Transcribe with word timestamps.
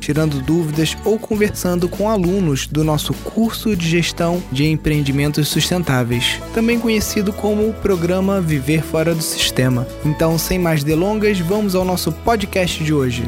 tirando 0.00 0.40
dúvidas 0.40 0.96
ou 1.04 1.18
conversando 1.18 1.88
com 1.88 2.08
alunos 2.08 2.66
do 2.66 2.82
nosso 2.82 3.12
curso 3.14 3.76
de 3.76 3.86
gestão 3.86 4.42
de 4.50 4.66
empreendimentos 4.66 5.46
sustentáveis, 5.48 6.40
também 6.54 6.80
conhecido 6.80 7.32
como 7.32 7.68
o 7.68 7.74
programa 7.74 8.40
Viver 8.40 8.82
Fora 8.82 9.14
do 9.14 9.22
Sistema. 9.22 9.86
Então, 10.04 10.38
sem 10.38 10.58
mais 10.58 10.82
delongas, 10.82 11.38
vamos 11.38 11.74
ao 11.74 11.84
nosso 11.84 12.10
podcast 12.10 12.82
de 12.82 12.92
hoje. 12.92 13.22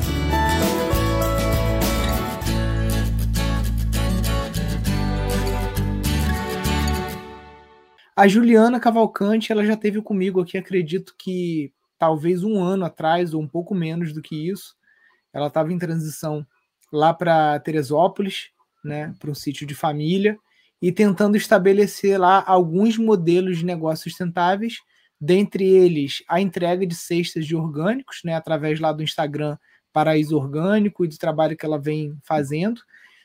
A 8.14 8.28
Juliana 8.28 8.78
Cavalcante, 8.78 9.50
ela 9.50 9.64
já 9.64 9.76
teve 9.76 10.00
comigo 10.02 10.40
aqui, 10.40 10.58
acredito 10.58 11.14
que 11.18 11.72
talvez 11.98 12.44
um 12.44 12.62
ano 12.62 12.84
atrás, 12.84 13.32
ou 13.32 13.40
um 13.40 13.48
pouco 13.48 13.74
menos 13.74 14.12
do 14.12 14.20
que 14.20 14.50
isso. 14.50 14.76
Ela 15.32 15.46
estava 15.46 15.72
em 15.72 15.78
transição 15.78 16.46
lá 16.92 17.14
para 17.14 17.58
Teresópolis, 17.60 18.50
né, 18.84 19.14
para 19.18 19.30
um 19.30 19.34
sítio 19.34 19.66
de 19.66 19.74
família, 19.74 20.38
e 20.80 20.92
tentando 20.92 21.36
estabelecer 21.36 22.20
lá 22.20 22.42
alguns 22.46 22.98
modelos 22.98 23.58
de 23.58 23.64
negócios 23.64 24.12
sustentáveis, 24.12 24.78
dentre 25.20 25.64
eles 25.64 26.22
a 26.28 26.40
entrega 26.40 26.84
de 26.84 26.94
cestas 26.94 27.46
de 27.46 27.56
orgânicos, 27.56 28.20
né, 28.24 28.34
através 28.34 28.80
lá 28.80 28.92
do 28.92 29.02
Instagram 29.02 29.56
Paraíso 29.92 30.36
Orgânico 30.36 31.04
e 31.04 31.08
do 31.08 31.16
trabalho 31.16 31.56
que 31.56 31.64
ela 31.64 31.78
vem 31.78 32.18
fazendo. 32.24 32.80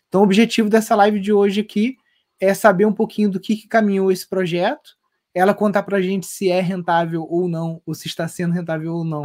Então, 0.08 0.22
o 0.22 0.24
objetivo 0.24 0.70
dessa 0.70 0.96
live 0.96 1.20
de 1.20 1.34
hoje 1.34 1.62
aqui 1.62 1.98
é 2.40 2.54
saber 2.54 2.86
um 2.86 2.94
pouquinho 2.94 3.30
do 3.30 3.40
que, 3.40 3.56
que 3.56 3.68
caminhou 3.68 4.12
esse 4.12 4.28
projeto, 4.28 4.96
ela 5.34 5.54
contar 5.54 5.84
para 5.84 5.98
a 5.98 6.02
gente 6.02 6.26
se 6.26 6.50
é 6.50 6.62
rentável 6.62 7.26
ou 7.30 7.48
não, 7.48 7.82
ou 7.86 7.94
se 7.94 8.08
está 8.08 8.28
sendo 8.28 8.54
rentável 8.54 8.94
ou 8.94 9.04
não 9.04 9.24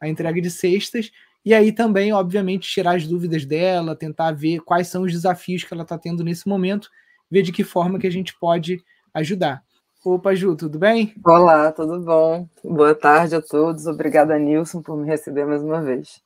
a 0.00 0.08
entrega 0.08 0.40
de 0.40 0.50
cestas, 0.50 1.10
e 1.44 1.54
aí 1.54 1.72
também, 1.72 2.12
obviamente, 2.12 2.68
tirar 2.68 2.96
as 2.96 3.06
dúvidas 3.06 3.44
dela, 3.44 3.96
tentar 3.96 4.32
ver 4.32 4.60
quais 4.60 4.88
são 4.88 5.02
os 5.02 5.12
desafios 5.12 5.64
que 5.64 5.72
ela 5.72 5.82
está 5.82 5.96
tendo 5.96 6.22
nesse 6.22 6.48
momento, 6.48 6.90
ver 7.30 7.42
de 7.42 7.52
que 7.52 7.64
forma 7.64 7.98
que 7.98 8.06
a 8.06 8.12
gente 8.12 8.38
pode 8.38 8.82
ajudar. 9.14 9.62
Opa, 10.04 10.34
Ju, 10.34 10.56
tudo 10.56 10.78
bem? 10.78 11.14
Olá, 11.22 11.70
tudo 11.72 12.00
bom? 12.00 12.48
Boa 12.64 12.94
tarde 12.94 13.34
a 13.34 13.42
todos. 13.42 13.86
Obrigada, 13.86 14.38
Nilson, 14.38 14.80
por 14.80 14.96
me 14.96 15.06
receber 15.06 15.44
mais 15.44 15.62
uma 15.62 15.82
vez. 15.82 16.22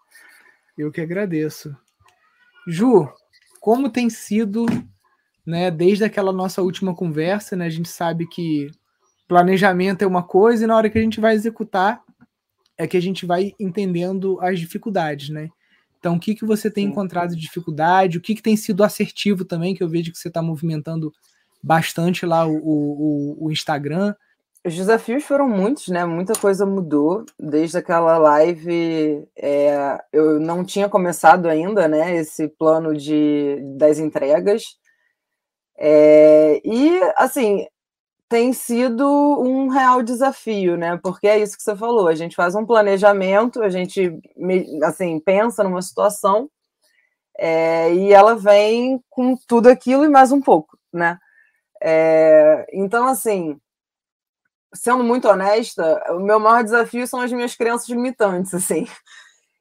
Eu 0.78 0.92
que 0.92 1.00
agradeço. 1.00 1.76
Ju, 2.68 3.08
como 3.60 3.90
tem 3.90 4.08
sido, 4.08 4.66
né, 5.44 5.70
desde 5.70 6.04
aquela 6.04 6.32
nossa 6.32 6.62
última 6.62 6.94
conversa, 6.94 7.56
né, 7.56 7.66
a 7.66 7.70
gente 7.70 7.88
sabe 7.88 8.28
que 8.28 8.68
planejamento 9.26 10.02
é 10.02 10.06
uma 10.06 10.22
coisa 10.22 10.62
e 10.62 10.66
na 10.66 10.76
hora 10.76 10.88
que 10.88 10.98
a 10.98 11.02
gente 11.02 11.20
vai 11.20 11.34
executar, 11.34 12.03
é 12.77 12.86
que 12.86 12.97
a 12.97 13.03
gente 13.03 13.25
vai 13.27 13.53
entendendo 13.58 14.39
as 14.41 14.58
dificuldades, 14.58 15.28
né? 15.28 15.48
Então, 15.98 16.17
o 16.17 16.20
que, 16.20 16.34
que 16.34 16.44
você 16.44 16.70
tem 16.70 16.84
Sim. 16.84 16.91
encontrado 16.91 17.34
de 17.34 17.41
dificuldade? 17.41 18.19
O 18.19 18.20
que, 18.20 18.34
que 18.34 18.42
tem 18.42 18.56
sido 18.56 18.84
assertivo 18.84 19.44
também, 19.44 19.75
que 19.75 19.83
eu 19.83 19.89
vejo 19.89 20.12
que 20.12 20.19
você 20.19 20.28
está 20.28 20.42
movimentando 20.42 21.12
bastante 21.64 22.27
lá 22.27 22.47
o, 22.47 22.56
o, 22.56 23.47
o, 23.47 23.50
Instagram. 23.50 24.14
Os 24.66 24.75
desafios 24.75 25.25
foram 25.25 25.48
muitos, 25.48 25.89
né? 25.89 26.05
Muita 26.05 26.34
coisa 26.34 26.66
mudou 26.66 27.25
desde 27.41 27.78
aquela 27.78 28.19
live. 28.19 29.27
É, 29.36 29.98
eu 30.12 30.38
não 30.38 30.62
tinha 30.62 30.88
começado 30.88 31.48
ainda, 31.48 31.88
né? 31.88 32.16
Esse 32.16 32.48
plano 32.48 32.94
de 32.94 33.59
das 33.78 33.98
entregas. 33.98 34.62
É, 35.77 36.60
e 36.65 37.00
assim, 37.16 37.66
tem 38.34 38.53
sido 38.53 39.06
um 39.06 39.69
real 39.69 40.03
desafio, 40.03 40.77
né? 40.77 40.99
Porque 41.00 41.28
é 41.28 41.39
isso 41.39 41.56
que 41.56 41.62
você 41.62 41.77
falou, 41.77 42.09
a 42.09 42.17
gente 42.17 42.34
faz 42.34 42.56
um 42.56 42.67
planejamento, 42.67 43.62
a 43.62 43.69
gente 43.69 44.11
assim 44.83 45.21
pensa 45.21 45.62
numa 45.62 45.81
situação 45.81 46.50
é, 47.39 47.95
e 47.95 48.12
ela 48.12 48.34
vem 48.34 49.00
com 49.09 49.37
tudo 49.47 49.69
aquilo 49.69 50.05
e 50.05 50.09
mais 50.09 50.33
um 50.33 50.41
pouco, 50.41 50.77
né? 50.93 51.17
É, 51.81 52.67
então, 52.72 53.06
assim, 53.06 53.56
sendo 54.75 55.05
muito 55.05 55.28
honesta, 55.28 56.03
o 56.15 56.19
meu 56.19 56.41
maior 56.41 56.65
desafio 56.65 57.06
são 57.06 57.21
as 57.21 57.31
minhas 57.33 57.55
crenças 57.55 57.89
limitantes, 57.89 58.53
assim. 58.53 58.84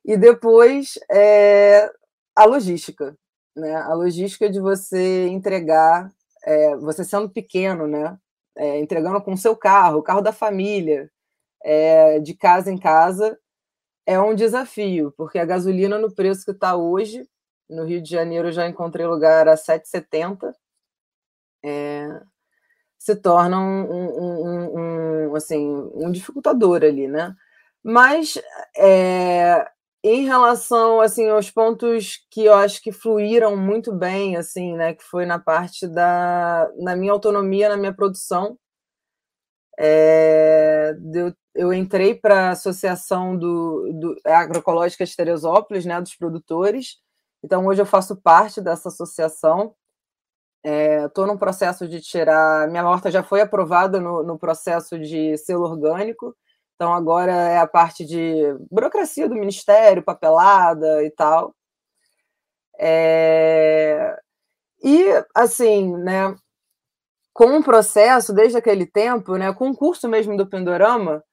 E 0.04 0.18
depois 0.18 0.96
é, 1.12 1.92
a 2.36 2.46
logística, 2.46 3.16
né? 3.56 3.76
A 3.76 3.94
logística 3.94 4.50
de 4.50 4.60
você 4.60 5.28
entregar, 5.28 6.12
é, 6.44 6.76
você 6.78 7.04
sendo 7.04 7.30
pequeno, 7.30 7.88
né? 7.88 8.18
É, 8.58 8.80
entregando 8.80 9.22
com 9.22 9.34
o 9.34 9.38
seu 9.38 9.56
carro, 9.56 10.00
o 10.00 10.04
carro 10.04 10.22
da 10.22 10.32
família, 10.34 11.10
é, 11.64 12.20
de 12.20 12.34
casa 12.36 12.72
em 12.72 12.78
casa, 12.78 13.38
é 14.06 14.20
um 14.20 14.36
desafio, 14.36 15.14
porque 15.18 15.40
a 15.40 15.46
gasolina 15.46 15.98
no 15.98 16.14
preço 16.14 16.46
que 16.46 16.52
está 16.52 16.76
hoje, 16.76 17.28
no 17.70 17.86
Rio 17.86 18.02
de 18.02 18.10
Janeiro 18.10 18.50
eu 18.50 18.52
já 18.52 18.68
encontrei 18.68 19.06
lugar 19.06 19.48
a 19.48 19.56
7,70, 19.56 20.54
é, 21.64 22.22
se 23.00 23.16
torna 23.16 23.60
um, 23.60 23.84
um, 23.92 24.48
um, 24.48 25.30
um, 25.32 25.36
assim, 25.36 25.68
um 25.94 26.12
dificultador 26.12 26.84
ali, 26.84 27.08
né? 27.08 27.36
Mas 27.84 28.42
é, 28.78 29.68
em 30.04 30.26
relação 30.26 31.00
assim 31.02 31.30
aos 31.30 31.50
pontos 31.50 32.20
que 32.30 32.46
eu 32.46 32.54
acho 32.54 32.82
que 32.82 32.92
fluíram 32.92 33.56
muito 33.56 33.94
bem 33.94 34.36
assim 34.36 34.76
né 34.76 34.94
que 34.94 35.04
foi 35.04 35.26
na 35.26 35.40
parte 35.40 35.88
da 35.88 36.70
na 36.78 36.96
minha 36.96 37.14
autonomia 37.14 37.70
na 37.70 37.78
minha 37.78 37.94
produção 37.94 38.58
é, 39.80 40.94
eu, 41.14 41.34
eu 41.56 41.74
entrei 41.74 42.16
para 42.16 42.50
a 42.50 42.52
associação 42.52 43.38
do, 43.38 43.92
do 43.94 44.16
agroecológica 44.26 45.06
de 45.06 45.16
Teresópolis 45.16 45.86
né 45.86 46.00
dos 46.00 46.16
produtores. 46.16 46.98
Então 47.44 47.66
hoje 47.66 47.82
eu 47.82 47.86
faço 47.86 48.16
parte 48.16 48.62
dessa 48.62 48.90
associação. 48.90 49.76
Estou 50.64 51.26
é, 51.26 51.28
num 51.28 51.38
processo 51.38 51.88
de 51.88 52.00
tirar 52.02 52.70
minha 52.70 52.88
horta 52.88 53.12
já 53.12 53.22
foi 53.22 53.42
aprovada 53.42 54.00
no, 54.00 54.24
no 54.24 54.40
processo 54.40 54.98
de 54.98 55.38
selo 55.38 55.64
orgânico 55.64 56.36
então 56.76 56.94
agora 56.94 57.32
é 57.32 57.58
a 57.60 57.68
parte 57.68 58.06
de 58.06 58.56
burocracia 58.70 59.28
do 59.30 59.36
ministério, 59.36 60.04
papelada 60.04 61.04
e 61.04 61.12
tal. 61.12 61.56
É... 62.80 64.18
E 64.84 65.06
assim, 65.34 65.96
né, 65.98 66.36
com 67.34 67.58
o 67.58 67.64
processo 67.64 68.34
desde 68.34 68.58
aquele 68.58 68.86
tempo, 68.86 69.38
né, 69.38 69.54
com 69.54 69.70
o 69.70 69.76
curso 69.76 70.08
mesmo 70.10 70.36
do 70.38 70.48
Pindorama, 70.48 71.24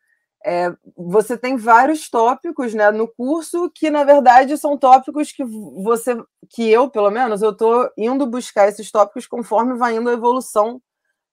é, 0.45 0.75
você 0.97 1.37
tem 1.37 1.57
vários 1.57 2.09
tópicos 2.09 2.73
né, 2.73 2.91
no 2.91 3.07
curso 3.07 3.71
que, 3.75 3.91
na 3.91 4.05
verdade, 4.05 4.57
são 4.57 4.79
tópicos 4.79 5.33
que 5.33 5.45
você, 5.45 6.17
que 6.49 6.71
eu, 6.71 6.89
pelo 6.89 7.11
menos, 7.11 7.43
eu 7.43 7.51
estou 7.51 7.91
indo 7.97 8.27
buscar 8.27 8.69
esses 8.69 8.91
tópicos 8.91 9.27
conforme 9.27 9.75
vai 9.75 9.97
indo 9.97 10.09
a 10.09 10.15
evolução 10.15 10.81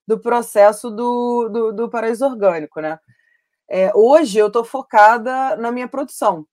do 0.06 0.18
processo 0.18 0.90
do, 0.90 1.48
do, 1.48 1.72
do 1.72 1.90
paraíso 1.90 2.26
orgânico, 2.26 2.80
né? 2.80 2.98
É, 3.68 3.94
hoje 3.94 4.38
eu 4.38 4.46
estou 4.46 4.64
focada 4.64 5.56
na 5.56 5.70
minha 5.70 5.88
produção, 5.88 6.46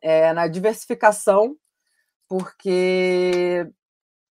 é, 0.00 0.32
na 0.32 0.46
diversificação, 0.46 1.56
porque 2.28 3.66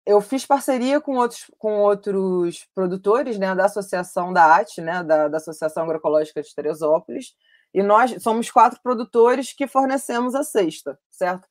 eu 0.04 0.20
fiz 0.20 0.44
parceria 0.44 1.00
com 1.00 1.16
outros, 1.16 1.50
com 1.58 1.80
outros 1.80 2.66
produtores 2.74 3.38
né, 3.38 3.54
da 3.54 3.66
associação 3.66 4.32
da 4.32 4.56
AT, 4.56 4.80
né, 4.80 5.02
da, 5.02 5.28
da 5.28 5.36
Associação 5.38 5.84
Agroecológica 5.84 6.42
de 6.42 6.54
Teresópolis, 6.54 7.34
e 7.72 7.82
nós 7.82 8.22
somos 8.22 8.50
quatro 8.50 8.80
produtores 8.82 9.52
que 9.52 9.66
fornecemos 9.66 10.34
a 10.34 10.44
cesta, 10.44 10.98
certo? 11.10 11.48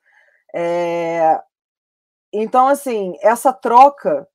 É, 0.55 1.41
então, 2.31 2.67
assim, 2.67 3.17
essa 3.21 3.51
troca 3.51 4.27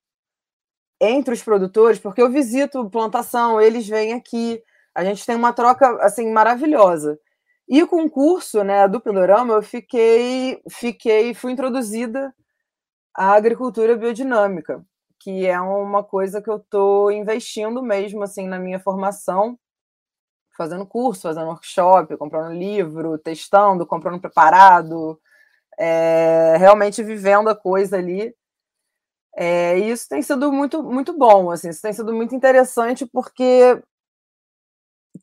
entre 0.99 1.33
os 1.33 1.41
produtores, 1.41 1.99
porque 1.99 2.21
eu 2.21 2.29
visito 2.29 2.89
plantação, 2.89 3.61
eles 3.61 3.87
vêm 3.87 4.13
aqui, 4.13 4.61
a 4.95 5.03
gente 5.03 5.25
tem 5.25 5.35
uma 5.35 5.53
troca 5.53 5.97
assim 6.03 6.31
maravilhosa. 6.31 7.19
E 7.67 7.85
com 7.85 8.03
o 8.03 8.09
curso, 8.09 8.63
né, 8.63 8.87
do 8.87 8.99
Pindorama, 8.99 9.53
eu 9.53 9.61
fiquei, 9.61 10.59
fiquei, 10.69 11.33
fui 11.35 11.51
introduzida 11.51 12.33
à 13.15 13.33
agricultura 13.33 13.95
biodinâmica, 13.95 14.83
que 15.19 15.45
é 15.47 15.59
uma 15.61 16.03
coisa 16.03 16.41
que 16.41 16.49
eu 16.49 16.57
estou 16.57 17.11
investindo 17.11 17.83
mesmo 17.83 18.23
assim 18.23 18.47
na 18.47 18.59
minha 18.59 18.79
formação, 18.79 19.59
fazendo 20.57 20.85
curso, 20.85 21.23
fazendo 21.23 21.47
workshop, 21.47 22.17
comprando 22.17 22.53
livro, 22.53 23.17
testando, 23.19 23.85
comprando 23.85 24.19
preparado, 24.19 25.19
é, 25.79 26.57
realmente 26.57 27.03
vivendo 27.03 27.49
a 27.49 27.55
coisa 27.55 27.97
ali. 27.97 28.35
É, 29.35 29.79
e 29.79 29.91
isso 29.91 30.07
tem 30.09 30.21
sido 30.21 30.51
muito, 30.51 30.83
muito 30.83 31.17
bom, 31.17 31.51
assim, 31.51 31.69
isso 31.69 31.81
tem 31.81 31.93
sido 31.93 32.13
muito 32.13 32.35
interessante 32.35 33.05
porque 33.05 33.81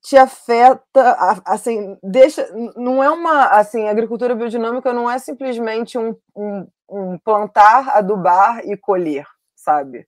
te 0.03 0.17
afeta, 0.17 1.43
assim, 1.45 1.97
deixa, 2.03 2.49
não 2.77 3.03
é 3.03 3.11
uma, 3.11 3.47
assim, 3.47 3.89
agricultura 3.89 4.35
biodinâmica 4.35 4.93
não 4.93 5.11
é 5.11 5.19
simplesmente 5.19 5.99
um, 5.99 6.15
um, 6.37 6.67
um 6.89 7.19
plantar, 7.19 7.89
adubar 7.97 8.61
e 8.65 8.77
colher, 8.77 9.27
sabe? 9.55 10.07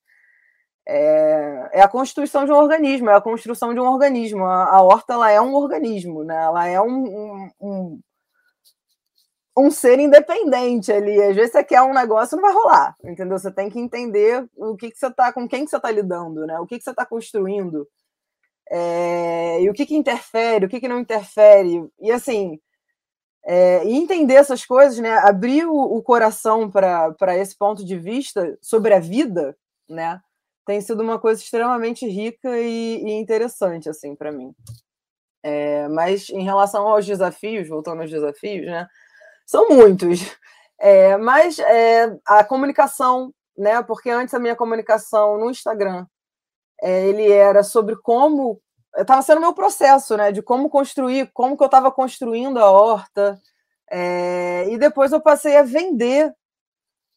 É, 0.91 1.69
é, 1.75 1.83
a 1.83 1.89
constituição 1.89 2.47
de 2.47 2.53
um 2.53 2.57
organismo, 2.57 3.11
é 3.11 3.15
a 3.15 3.21
construção 3.21 3.75
de 3.75 3.81
um 3.81 3.85
organismo. 3.85 4.47
A, 4.47 4.77
a 4.77 4.83
horta 4.83 5.13
ela 5.13 5.31
é 5.31 5.39
um 5.39 5.55
organismo, 5.55 6.25
né? 6.25 6.35
Ela 6.35 6.67
é 6.67 6.81
um, 6.81 7.51
um, 7.61 8.01
um 9.59 9.71
ser 9.71 9.99
independente 9.99 10.91
ali. 10.91 11.23
Às 11.23 11.37
vezes 11.37 11.53
você 11.53 11.63
quer 11.63 11.83
um 11.83 11.93
negócio, 11.93 12.37
não 12.37 12.43
vai 12.43 12.55
rolar, 12.55 12.95
entendeu? 13.05 13.39
Você 13.39 13.53
tem 13.53 13.69
que 13.69 13.79
entender 13.79 14.49
o 14.57 14.77
que, 14.77 14.91
que 14.91 14.97
você 14.97 15.11
tá, 15.11 15.31
com 15.31 15.47
quem 15.47 15.65
que 15.65 15.71
você 15.71 15.77
está 15.77 15.91
lidando, 15.91 16.47
né? 16.47 16.59
O 16.59 16.67
que, 16.67 16.79
que 16.79 16.85
você 16.85 16.91
está 16.91 17.05
construindo. 17.05 17.87
É, 18.71 19.63
e 19.63 19.71
o 19.71 19.73
que, 19.73 19.87
que 19.87 19.97
interfere, 19.97 20.67
o 20.67 20.69
que, 20.69 20.81
que 20.81 20.89
não 20.89 21.01
interfere. 21.01 21.89
E 22.01 22.11
assim, 22.11 22.59
é, 23.45 23.85
e 23.87 23.97
entender 23.97 24.35
essas 24.35 24.65
coisas, 24.67 24.99
né? 24.99 25.17
Abrir 25.19 25.67
o, 25.67 25.75
o 25.75 26.03
coração 26.03 26.71
para 26.71 27.37
esse 27.39 27.57
ponto 27.57 27.85
de 27.85 27.97
vista 27.97 28.59
sobre 28.61 28.93
a 28.93 29.01
vida, 29.01 29.57
né? 29.89 30.21
Tem 30.67 30.81
sido 30.83 31.03
uma 31.03 31.19
coisa 31.19 31.41
extremamente 31.43 32.07
rica 32.07 32.59
e, 32.59 33.03
e 33.03 33.11
interessante, 33.13 33.89
assim, 33.89 34.15
para 34.15 34.31
mim. 34.31 34.55
É, 35.43 35.89
mas 35.89 36.29
em 36.29 36.43
relação 36.45 36.87
aos 36.87 37.07
desafios, 37.07 37.69
voltando 37.69 38.03
aos 38.03 38.11
desafios, 38.11 38.67
né? 38.67 38.87
São 39.47 39.69
muitos. 39.69 40.21
É, 40.81 41.17
mas 41.17 41.59
é, 41.59 42.17
a 42.25 42.45
comunicação, 42.45 43.35
né? 43.57 43.83
Porque 43.83 44.11
antes 44.11 44.33
a 44.33 44.39
minha 44.39 44.55
comunicação 44.55 45.37
no 45.37 45.51
Instagram, 45.51 46.07
ele 46.83 47.31
era 47.31 47.63
sobre 47.63 47.97
como 47.97 48.61
estava 48.97 49.23
sendo 49.23 49.41
meu 49.41 49.53
processo, 49.55 50.17
né? 50.17 50.33
De 50.33 50.43
como 50.43 50.69
construir, 50.69 51.31
como 51.33 51.57
que 51.57 51.63
eu 51.63 51.67
estava 51.67 51.91
construindo 51.91 52.59
a 52.59 52.71
horta. 52.71 53.41
É, 53.91 54.69
e 54.71 54.79
depois 54.79 55.13
eu 55.13 55.21
passei 55.21 55.57
a 55.57 55.63
vender 55.63 56.33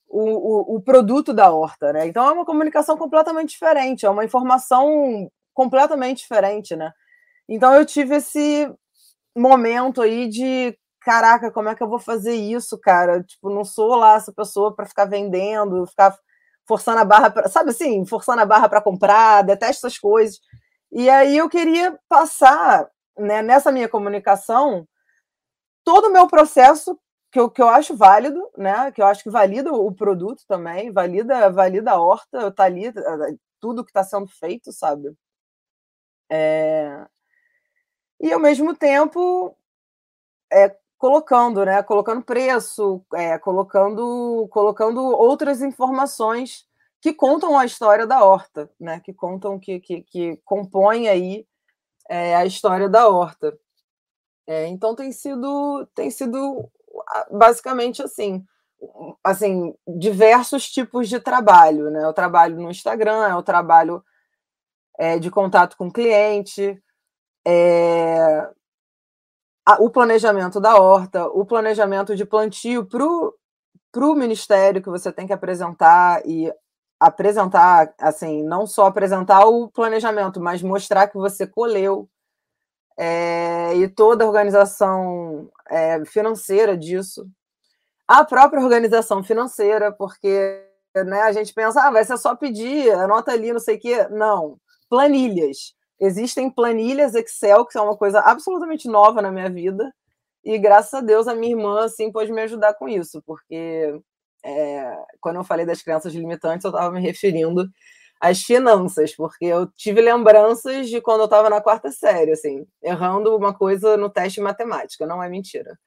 o, 0.07 0.75
o, 0.75 0.75
o, 0.77 0.81
produto 0.81 1.33
da 1.33 1.51
horta, 1.51 1.93
né? 1.93 2.07
Então 2.07 2.27
é 2.27 2.31
uma 2.31 2.45
comunicação 2.45 2.97
completamente 2.97 3.51
diferente, 3.51 4.05
é 4.05 4.09
uma 4.09 4.25
informação 4.25 5.29
completamente 5.53 6.19
diferente, 6.19 6.75
né? 6.75 6.91
Então 7.47 7.73
eu 7.73 7.85
tive 7.85 8.15
esse 8.15 8.71
momento 9.35 10.01
aí 10.01 10.27
de 10.27 10.77
caraca, 11.01 11.51
como 11.51 11.69
é 11.69 11.75
que 11.75 11.83
eu 11.83 11.89
vou 11.89 11.99
fazer 11.99 12.35
isso, 12.35 12.77
cara? 12.79 13.23
Tipo, 13.23 13.49
não 13.49 13.65
sou 13.65 13.95
lá 13.95 14.15
essa 14.15 14.31
pessoa 14.33 14.75
para 14.75 14.85
ficar 14.85 15.05
vendendo, 15.05 15.87
ficar 15.87 16.15
forçando 16.67 16.99
a 16.99 17.05
barra, 17.05 17.29
pra, 17.31 17.49
sabe 17.49 17.71
assim, 17.71 18.05
forçando 18.05 18.41
a 18.41 18.45
barra 18.45 18.69
para 18.69 18.81
comprar, 18.81 19.43
detesto 19.43 19.87
essas 19.87 19.97
coisas. 19.99 20.39
E 20.91 21.09
aí 21.09 21.37
eu 21.37 21.49
queria 21.49 21.99
passar, 22.09 22.89
né, 23.17 23.41
nessa 23.41 23.71
minha 23.71 23.89
comunicação, 23.89 24.87
todo 25.83 26.07
o 26.07 26.13
meu 26.13 26.27
processo 26.27 26.99
que 27.31 27.39
eu, 27.39 27.49
que 27.49 27.61
eu 27.61 27.69
acho 27.69 27.95
válido, 27.95 28.49
né? 28.57 28.91
Que 28.91 29.01
eu 29.01 29.05
acho 29.07 29.23
que 29.23 29.29
valida 29.29 29.71
o 29.73 29.93
produto 29.93 30.43
também, 30.47 30.91
valida, 30.91 31.49
valida 31.49 31.91
a 31.91 31.99
horta, 32.01 32.51
tá 32.51 32.65
ali 32.65 32.91
tudo 33.59 33.83
que 33.83 33.91
está 33.91 34.03
sendo 34.03 34.27
feito, 34.27 34.71
sabe? 34.73 35.15
É... 36.29 37.05
E 38.19 38.31
ao 38.31 38.39
mesmo 38.39 38.75
tempo 38.75 39.55
é, 40.51 40.75
colocando, 41.01 41.65
né? 41.65 41.81
Colocando 41.81 42.23
preço, 42.23 43.03
é, 43.15 43.35
colocando, 43.39 44.47
colocando 44.51 45.03
outras 45.03 45.59
informações 45.63 46.67
que 47.01 47.11
contam 47.11 47.57
a 47.57 47.65
história 47.65 48.05
da 48.05 48.23
horta, 48.23 48.69
né? 48.79 48.99
Que 48.99 49.11
contam, 49.11 49.59
que, 49.59 49.79
que, 49.79 50.03
que 50.03 50.37
compõem 50.45 51.09
aí 51.09 51.47
é, 52.07 52.35
a 52.35 52.45
história 52.45 52.87
da 52.87 53.09
horta. 53.09 53.57
É, 54.45 54.67
então 54.67 54.93
tem 54.93 55.11
sido, 55.11 55.87
tem 55.95 56.11
sido 56.11 56.69
basicamente 57.31 58.03
assim, 58.03 58.45
assim 59.23 59.73
diversos 59.87 60.69
tipos 60.69 61.09
de 61.09 61.19
trabalho, 61.19 61.89
né? 61.89 62.07
O 62.07 62.13
trabalho 62.13 62.57
no 62.57 62.69
Instagram, 62.69 63.25
é 63.25 63.35
o 63.35 63.41
trabalho 63.41 64.03
de 65.19 65.31
contato 65.31 65.75
com 65.75 65.91
cliente, 65.91 66.79
é, 67.43 68.47
o 69.79 69.89
planejamento 69.89 70.59
da 70.59 70.79
horta, 70.81 71.25
o 71.27 71.45
planejamento 71.45 72.15
de 72.15 72.25
plantio 72.25 72.85
para 72.85 74.05
o 74.05 74.15
ministério 74.15 74.81
que 74.81 74.89
você 74.89 75.11
tem 75.11 75.27
que 75.27 75.33
apresentar 75.33 76.25
e 76.25 76.51
apresentar, 76.99 77.93
assim, 77.99 78.43
não 78.43 78.67
só 78.67 78.85
apresentar 78.85 79.45
o 79.45 79.69
planejamento, 79.69 80.39
mas 80.39 80.61
mostrar 80.61 81.07
que 81.07 81.17
você 81.17 81.47
colheu 81.47 82.07
é, 82.97 83.75
e 83.75 83.87
toda 83.87 84.23
a 84.23 84.27
organização 84.27 85.49
é, 85.69 86.03
financeira 86.05 86.77
disso. 86.77 87.27
A 88.07 88.23
própria 88.23 88.61
organização 88.61 89.23
financeira, 89.23 89.91
porque 89.91 90.63
né, 90.95 91.21
a 91.21 91.31
gente 91.31 91.53
pensa, 91.53 91.81
ah, 91.81 91.91
vai 91.91 92.03
ser 92.03 92.17
só 92.17 92.35
pedir, 92.35 92.91
anota 92.91 93.31
ali, 93.31 93.53
não 93.53 93.59
sei 93.59 93.77
o 93.77 93.79
quê. 93.79 94.07
Não, 94.09 94.57
planilhas. 94.89 95.73
Existem 96.01 96.49
planilhas 96.49 97.13
Excel, 97.13 97.65
que 97.65 97.77
é 97.77 97.81
uma 97.81 97.95
coisa 97.95 98.19
absolutamente 98.21 98.87
nova 98.87 99.21
na 99.21 99.31
minha 99.31 99.49
vida, 99.51 99.93
e 100.43 100.57
graças 100.57 100.93
a 100.95 101.01
Deus 101.01 101.27
a 101.27 101.35
minha 101.35 101.53
irmã 101.55 101.85
assim 101.85 102.11
pôde 102.11 102.31
me 102.31 102.41
ajudar 102.41 102.73
com 102.73 102.89
isso, 102.89 103.21
porque 103.23 104.01
é, 104.43 104.97
quando 105.19 105.35
eu 105.35 105.43
falei 105.43 105.65
das 105.65 105.83
crenças 105.83 106.13
limitantes, 106.13 106.65
eu 106.65 106.71
estava 106.71 106.91
me 106.91 106.99
referindo 106.99 107.69
às 108.19 108.41
finanças, 108.41 109.15
porque 109.15 109.45
eu 109.45 109.67
tive 109.73 110.01
lembranças 110.01 110.89
de 110.89 111.01
quando 111.01 111.21
eu 111.21 111.25
estava 111.25 111.49
na 111.49 111.61
quarta 111.61 111.91
série, 111.91 112.31
assim, 112.31 112.65
errando 112.81 113.35
uma 113.37 113.53
coisa 113.53 113.95
no 113.97 114.09
teste 114.09 114.39
de 114.39 114.41
matemática, 114.41 115.05
não 115.05 115.21
é 115.21 115.29
mentira. 115.29 115.77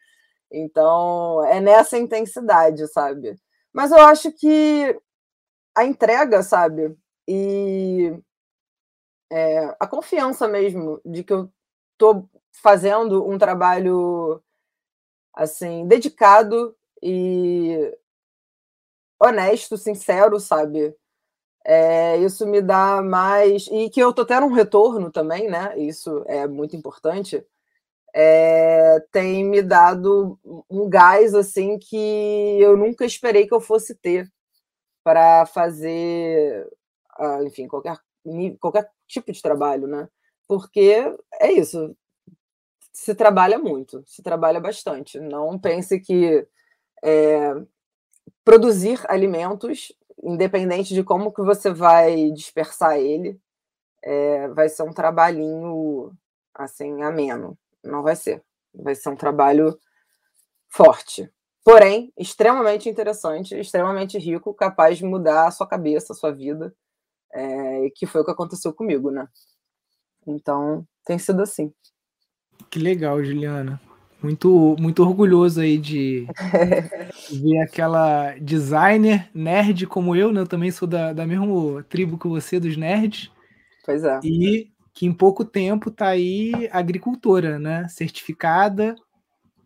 Então, 0.52 1.44
é 1.46 1.60
nessa 1.60 1.98
intensidade, 1.98 2.86
sabe? 2.92 3.36
Mas 3.72 3.90
eu 3.90 3.98
acho 3.98 4.30
que 4.32 4.96
a 5.76 5.84
entrega, 5.84 6.42
sabe? 6.42 6.96
E 7.26 8.12
é, 9.34 9.76
a 9.80 9.86
confiança 9.88 10.46
mesmo 10.46 11.00
de 11.04 11.24
que 11.24 11.32
eu 11.32 11.50
estou 11.92 12.30
fazendo 12.52 13.28
um 13.28 13.36
trabalho 13.36 14.40
assim 15.34 15.88
dedicado 15.88 16.76
e 17.02 17.92
honesto, 19.20 19.76
sincero, 19.76 20.38
sabe? 20.38 20.94
É, 21.64 22.16
isso 22.18 22.46
me 22.46 22.62
dá 22.62 23.02
mais 23.02 23.66
e 23.72 23.90
que 23.90 23.98
eu 23.98 24.12
tô 24.12 24.24
tendo 24.24 24.46
um 24.46 24.52
retorno 24.52 25.10
também, 25.10 25.48
né? 25.50 25.76
Isso 25.78 26.22
é 26.28 26.46
muito 26.46 26.76
importante. 26.76 27.44
É, 28.14 29.00
tem 29.10 29.44
me 29.44 29.62
dado 29.62 30.38
um 30.70 30.88
gás 30.88 31.34
assim 31.34 31.76
que 31.78 32.58
eu 32.60 32.76
nunca 32.76 33.04
esperei 33.04 33.48
que 33.48 33.54
eu 33.54 33.60
fosse 33.60 33.96
ter 33.96 34.30
para 35.02 35.46
fazer, 35.46 36.70
ah, 37.18 37.42
enfim, 37.42 37.66
qualquer 37.66 37.98
qualquer 38.60 38.90
tipo 39.14 39.32
de 39.32 39.40
trabalho, 39.40 39.86
né? 39.86 40.08
Porque 40.46 41.14
é 41.40 41.52
isso, 41.52 41.96
se 42.92 43.14
trabalha 43.14 43.58
muito, 43.58 44.02
se 44.06 44.22
trabalha 44.22 44.60
bastante. 44.60 45.18
Não 45.18 45.58
pense 45.58 45.98
que 46.00 46.46
é, 47.02 47.54
produzir 48.44 49.00
alimentos, 49.08 49.92
independente 50.22 50.94
de 50.94 51.02
como 51.02 51.32
que 51.32 51.42
você 51.42 51.70
vai 51.70 52.30
dispersar 52.32 52.98
ele, 52.98 53.40
é, 54.02 54.48
vai 54.48 54.68
ser 54.68 54.82
um 54.82 54.92
trabalhinho 54.92 56.12
assim 56.54 57.02
ameno. 57.02 57.58
Não 57.82 58.02
vai 58.02 58.16
ser. 58.16 58.42
Vai 58.74 58.94
ser 58.94 59.08
um 59.08 59.16
trabalho 59.16 59.78
forte. 60.68 61.30
Porém, 61.64 62.12
extremamente 62.16 62.88
interessante, 62.88 63.58
extremamente 63.58 64.18
rico, 64.18 64.52
capaz 64.52 64.98
de 64.98 65.04
mudar 65.04 65.46
a 65.46 65.50
sua 65.50 65.66
cabeça, 65.66 66.12
a 66.12 66.16
sua 66.16 66.30
vida 66.30 66.74
é, 67.34 67.90
que 67.94 68.06
foi 68.06 68.20
o 68.20 68.24
que 68.24 68.30
aconteceu 68.30 68.72
comigo, 68.72 69.10
né? 69.10 69.26
Então, 70.26 70.86
tem 71.04 71.18
sido 71.18 71.42
assim. 71.42 71.72
Que 72.70 72.78
legal, 72.78 73.22
Juliana. 73.22 73.80
Muito, 74.22 74.74
muito 74.78 75.02
orgulhoso 75.02 75.60
aí 75.60 75.76
de 75.76 76.26
ver 77.30 77.58
aquela 77.58 78.34
designer 78.38 79.28
nerd 79.34 79.86
como 79.86 80.16
eu, 80.16 80.32
né? 80.32 80.40
Eu 80.40 80.46
também 80.46 80.70
sou 80.70 80.88
da, 80.88 81.12
da 81.12 81.26
mesma 81.26 81.82
tribo 81.84 82.16
que 82.16 82.26
você, 82.26 82.58
dos 82.58 82.76
nerds. 82.76 83.30
Pois 83.84 84.02
é. 84.02 84.18
E 84.24 84.72
que 84.94 85.04
em 85.04 85.12
pouco 85.12 85.44
tempo 85.44 85.90
tá 85.90 86.08
aí 86.08 86.52
agricultora, 86.72 87.58
né? 87.58 87.86
Certificada, 87.88 88.94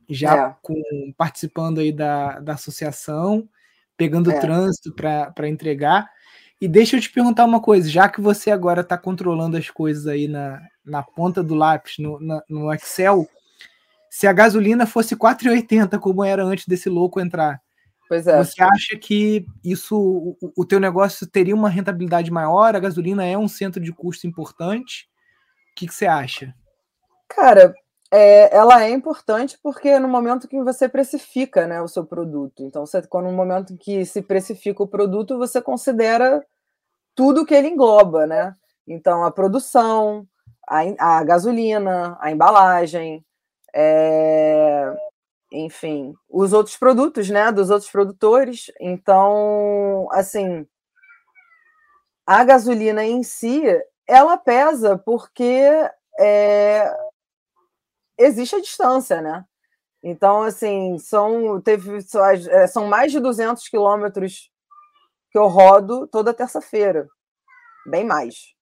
já 0.09 0.49
é. 0.49 0.57
com, 0.61 0.75
participando 1.17 1.79
aí 1.79 1.93
da, 1.93 2.41
da 2.41 2.55
associação, 2.55 3.49
pegando 3.97 4.33
é. 4.33 4.41
trânsito 4.41 4.93
para 4.93 5.49
entregar. 5.49 6.11
E 6.61 6.67
deixa 6.67 6.97
eu 6.97 7.01
te 7.01 7.11
perguntar 7.11 7.45
uma 7.45 7.61
coisa, 7.61 7.89
já 7.89 8.09
que 8.09 8.21
você 8.21 8.51
agora 8.51 8.81
está 8.81 8.99
controlando 8.99 9.57
as 9.57 9.71
coisas 9.71 10.07
aí 10.07 10.27
na, 10.27 10.61
na 10.85 11.03
ponta 11.03 11.43
do 11.43 11.55
lápis, 11.55 11.99
no, 11.99 12.19
na, 12.19 12.43
no 12.49 12.73
Excel, 12.73 13.29
se 14.11 14.27
a 14.27 14.33
gasolina 14.33 14.87
fosse 14.87 15.15
4,80, 15.15 15.99
como 16.01 16.25
era 16.25 16.43
antes 16.43 16.67
desse 16.67 16.89
louco 16.89 17.21
entrar, 17.21 17.61
é. 18.11 18.43
você 18.43 18.63
acha 18.63 18.97
que 18.97 19.47
isso, 19.63 19.97
o, 19.97 20.53
o 20.57 20.65
teu 20.65 20.81
negócio 20.81 21.27
teria 21.27 21.55
uma 21.55 21.69
rentabilidade 21.69 22.31
maior? 22.31 22.75
A 22.75 22.81
gasolina 22.81 23.25
é 23.25 23.37
um 23.37 23.49
centro 23.49 23.83
de 23.83 23.93
custo 23.93 24.27
importante? 24.27 25.09
O 25.73 25.75
que, 25.77 25.87
que 25.87 25.95
você 25.95 26.07
acha? 26.07 26.55
Cara, 27.29 27.75
é, 28.11 28.55
ela 28.57 28.83
é 28.83 28.91
importante 28.91 29.59
porque 29.63 29.99
no 29.99 30.09
momento 30.09 30.49
que 30.49 30.63
você 30.63 30.89
precifica 30.89 31.67
né, 31.67 31.81
o 31.83 31.89
seu 31.89 32.05
produto. 32.05 32.63
Então, 32.63 32.87
você, 32.87 33.03
quando 33.03 33.27
no 33.27 33.37
momento 33.37 33.77
que 33.77 34.05
se 34.05 34.23
precifica 34.23 34.83
o 34.83 34.89
produto, 34.89 35.37
você 35.37 35.61
considera 35.61 36.45
tudo 37.15 37.45
que 37.45 37.55
ele 37.55 37.69
engloba, 37.69 38.27
né? 38.27 38.55
Então, 38.87 39.25
a 39.25 39.31
produção, 39.31 40.27
a, 40.67 41.19
a 41.19 41.25
gasolina, 41.25 42.17
a 42.21 42.31
embalagem, 42.31 43.25
é, 43.75 44.95
enfim, 45.53 46.15
os 46.29 46.53
outros 46.53 46.77
produtos, 46.77 47.29
né, 47.29 47.53
dos 47.53 47.71
outros 47.71 47.91
produtores. 47.91 48.73
Então, 48.81 50.09
assim, 50.13 50.67
a 52.27 52.45
gasolina 52.45 53.05
em 53.05 53.23
si, 53.23 53.63
ela 54.07 54.39
pesa 54.39 54.97
porque 54.97 55.69
é, 56.19 56.95
existe 58.19 58.57
a 58.57 58.61
distância, 58.61 59.21
né? 59.21 59.45
Então, 60.03 60.43
assim, 60.43 60.99
são, 60.99 61.61
teve, 61.61 61.99
é, 62.51 62.67
são 62.67 62.87
mais 62.87 63.11
de 63.13 63.21
200 63.21 63.69
quilômetros 63.69 64.51
que 65.31 65.39
eu 65.39 65.47
rodo 65.47 66.07
toda 66.07 66.35
terça-feira, 66.35 67.07
bem 67.87 68.05
mais. 68.05 68.55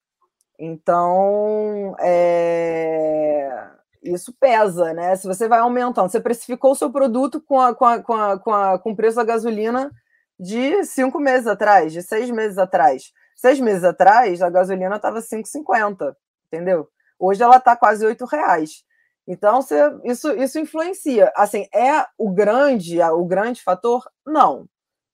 Então, 0.58 1.94
é, 2.00 3.68
isso 4.02 4.32
pesa, 4.40 4.92
né? 4.94 5.14
Se 5.16 5.26
você 5.26 5.46
vai 5.46 5.58
aumentando, 5.58 6.10
você 6.10 6.20
precificou 6.20 6.72
o 6.72 6.76
seu 6.76 6.90
produto 6.90 7.40
com, 7.40 7.60
a, 7.60 7.74
com, 7.74 7.84
a, 7.84 8.02
com, 8.02 8.14
a, 8.14 8.38
com, 8.38 8.54
a, 8.54 8.78
com 8.78 8.92
o 8.92 8.96
preço 8.96 9.16
da 9.16 9.24
gasolina 9.24 9.90
de 10.38 10.84
cinco 10.84 11.18
meses 11.18 11.46
atrás, 11.46 11.92
de 11.92 12.02
seis 12.02 12.30
meses 12.30 12.58
atrás. 12.58 13.12
Seis 13.36 13.60
meses 13.60 13.84
atrás, 13.84 14.40
a 14.40 14.48
gasolina 14.48 14.96
estava 14.96 15.20
5,50, 15.20 16.14
entendeu? 16.46 16.88
Hoje 17.18 17.42
ela 17.42 17.58
está 17.58 17.76
quase 17.76 18.04
oito 18.06 18.24
reais. 18.24 18.82
Então, 19.28 19.60
você, 19.62 19.76
isso, 20.04 20.30
isso 20.36 20.58
influencia. 20.58 21.32
Assim, 21.36 21.66
é 21.74 22.04
o 22.18 22.30
grande, 22.30 23.00
o 23.02 23.24
grande 23.24 23.62
fator? 23.62 24.04
Não, 24.26 24.66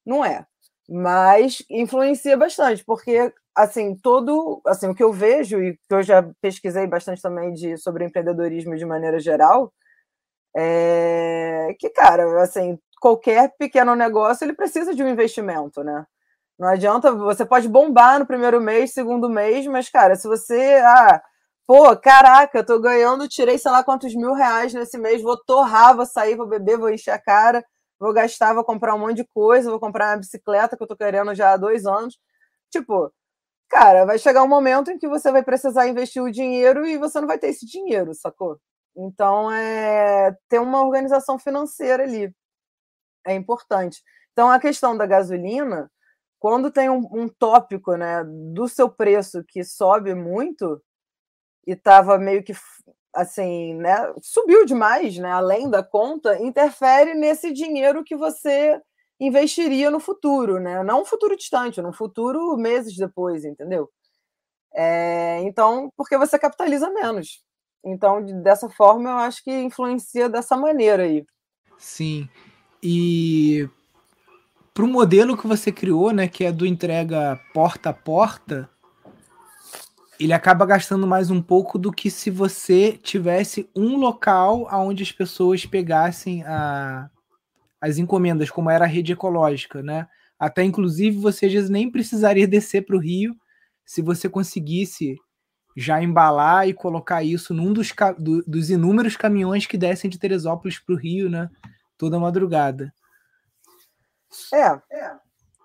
não 0.06 0.24
é. 0.24 0.46
Mas 0.90 1.62
influencia 1.70 2.36
bastante, 2.36 2.84
porque 2.84 3.32
assim, 3.56 3.96
todo, 3.96 4.60
assim, 4.66 4.88
o 4.88 4.94
que 4.94 5.02
eu 5.04 5.12
vejo 5.12 5.60
e 5.62 5.74
que 5.76 5.94
eu 5.94 6.02
já 6.02 6.22
pesquisei 6.42 6.86
bastante 6.86 7.22
também 7.22 7.52
de 7.54 7.76
sobre 7.78 8.04
empreendedorismo 8.04 8.76
de 8.76 8.84
maneira 8.86 9.20
geral, 9.20 9.72
é 10.56 11.74
que, 11.78 11.90
cara, 11.90 12.42
assim, 12.42 12.78
qualquer 13.00 13.52
pequeno 13.58 13.94
negócio 13.96 14.44
ele 14.44 14.54
precisa 14.54 14.94
de 14.94 15.02
um 15.02 15.08
investimento, 15.08 15.82
né? 15.84 16.06
Não 16.58 16.68
adianta, 16.68 17.12
você 17.14 17.44
pode 17.46 17.68
bombar 17.68 18.18
no 18.20 18.26
primeiro 18.26 18.60
mês, 18.60 18.92
segundo 18.94 19.28
mês, 19.30 19.66
mas, 19.68 19.88
cara, 19.90 20.16
se 20.16 20.28
você, 20.28 20.80
ah, 20.84 21.22
pô, 21.66 21.96
caraca, 21.96 22.58
eu 22.58 22.66
tô 22.66 22.80
ganhando, 22.80 23.28
tirei 23.28 23.58
sei 23.58 23.70
lá 23.70 23.84
quantos 23.84 24.14
mil 24.14 24.34
reais 24.34 24.74
nesse 24.74 24.98
mês, 24.98 25.22
vou 25.22 25.36
torrar, 25.36 25.96
vou 25.96 26.06
sair, 26.06 26.36
vou 26.36 26.46
beber, 26.48 26.78
vou 26.78 26.90
encher 26.90 27.12
a 27.12 27.18
cara, 27.20 27.64
vou 27.98 28.12
gastar, 28.12 28.54
vou 28.54 28.64
comprar 28.64 28.94
um 28.94 28.98
monte 28.98 29.16
de 29.18 29.28
coisa, 29.34 29.70
vou 29.70 29.80
comprar 29.80 30.10
uma 30.10 30.18
bicicleta 30.18 30.76
que 30.76 30.82
eu 30.82 30.86
tô 30.88 30.96
querendo 30.96 31.34
já 31.34 31.52
há 31.52 31.56
dois 31.56 31.86
anos. 31.86 32.18
Tipo, 32.70 33.12
cara, 33.70 34.06
vai 34.06 34.18
chegar 34.18 34.42
um 34.44 34.48
momento 34.48 34.90
em 34.90 34.98
que 34.98 35.08
você 35.08 35.32
vai 35.32 35.44
precisar 35.44 35.88
investir 35.88 36.22
o 36.22 36.32
dinheiro 36.32 36.86
e 36.86 36.98
você 36.98 37.20
não 37.20 37.28
vai 37.28 37.38
ter 37.38 37.48
esse 37.48 37.66
dinheiro, 37.66 38.14
sacou? 38.14 38.58
Então, 38.96 39.50
é 39.52 40.36
ter 40.48 40.60
uma 40.60 40.82
organização 40.84 41.38
financeira 41.38 42.04
ali 42.04 42.34
é 43.26 43.34
importante. 43.34 44.02
Então, 44.32 44.50
a 44.50 44.60
questão 44.60 44.96
da 44.96 45.06
gasolina, 45.06 45.90
quando 46.38 46.70
tem 46.70 46.90
um, 46.90 47.08
um 47.12 47.28
tópico 47.28 47.96
né, 47.96 48.24
do 48.54 48.68
seu 48.68 48.88
preço 48.90 49.44
que 49.48 49.64
sobe 49.64 50.14
muito 50.14 50.82
e 51.66 51.72
estava 51.72 52.18
meio 52.18 52.42
que 52.42 52.54
assim, 53.14 53.74
né, 53.74 54.12
subiu 54.22 54.64
demais, 54.64 55.18
né, 55.18 55.30
além 55.30 55.68
da 55.68 55.82
conta, 55.82 56.40
interfere 56.42 57.14
nesse 57.14 57.52
dinheiro 57.52 58.02
que 58.02 58.16
você 58.16 58.80
investiria 59.20 59.90
no 59.90 60.00
futuro, 60.00 60.58
né? 60.58 60.82
Não 60.82 61.02
um 61.02 61.04
futuro 61.04 61.36
distante, 61.36 61.80
no 61.80 61.92
futuro 61.92 62.56
meses 62.56 62.96
depois, 62.96 63.44
entendeu? 63.44 63.88
É, 64.74 65.40
então, 65.42 65.92
porque 65.96 66.18
você 66.18 66.38
capitaliza 66.38 66.90
menos. 66.90 67.42
Então, 67.84 68.24
dessa 68.42 68.68
forma, 68.70 69.10
eu 69.10 69.16
acho 69.18 69.44
que 69.44 69.50
influencia 69.50 70.28
dessa 70.28 70.56
maneira 70.56 71.04
aí. 71.04 71.24
Sim. 71.78 72.28
E 72.82 73.68
para 74.74 74.84
o 74.84 74.88
modelo 74.88 75.36
que 75.36 75.46
você 75.46 75.70
criou, 75.70 76.12
né, 76.12 76.26
que 76.26 76.44
é 76.44 76.50
do 76.50 76.66
entrega 76.66 77.38
porta 77.52 77.90
a 77.90 77.94
porta, 77.94 78.68
ele 80.24 80.32
acaba 80.32 80.64
gastando 80.64 81.06
mais 81.06 81.30
um 81.30 81.42
pouco 81.42 81.78
do 81.78 81.92
que 81.92 82.10
se 82.10 82.30
você 82.30 82.92
tivesse 82.92 83.68
um 83.74 83.96
local 83.96 84.68
onde 84.72 85.02
as 85.02 85.10
pessoas 85.10 85.66
pegassem 85.66 86.44
a, 86.44 87.10
as 87.80 87.98
encomendas, 87.98 88.50
como 88.50 88.70
era 88.70 88.84
a 88.84 88.88
rede 88.88 89.12
ecológica, 89.12 89.82
né? 89.82 90.06
Até 90.38 90.62
inclusive 90.62 91.18
você 91.18 91.46
às 91.46 91.52
vezes 91.52 91.70
nem 91.70 91.90
precisaria 91.90 92.46
descer 92.46 92.86
para 92.86 92.96
o 92.96 93.00
Rio 93.00 93.34
se 93.84 94.00
você 94.00 94.28
conseguisse 94.28 95.16
já 95.76 96.02
embalar 96.02 96.68
e 96.68 96.74
colocar 96.74 97.22
isso 97.22 97.52
num 97.52 97.72
dos, 97.72 97.92
do, 98.18 98.42
dos 98.42 98.70
inúmeros 98.70 99.16
caminhões 99.16 99.66
que 99.66 99.78
descem 99.78 100.08
de 100.08 100.18
Teresópolis 100.18 100.78
para 100.78 100.94
o 100.94 100.98
Rio, 100.98 101.28
né? 101.30 101.50
Toda 101.98 102.20
madrugada. 102.20 102.92
É, 104.52 104.66
é. 104.96 105.16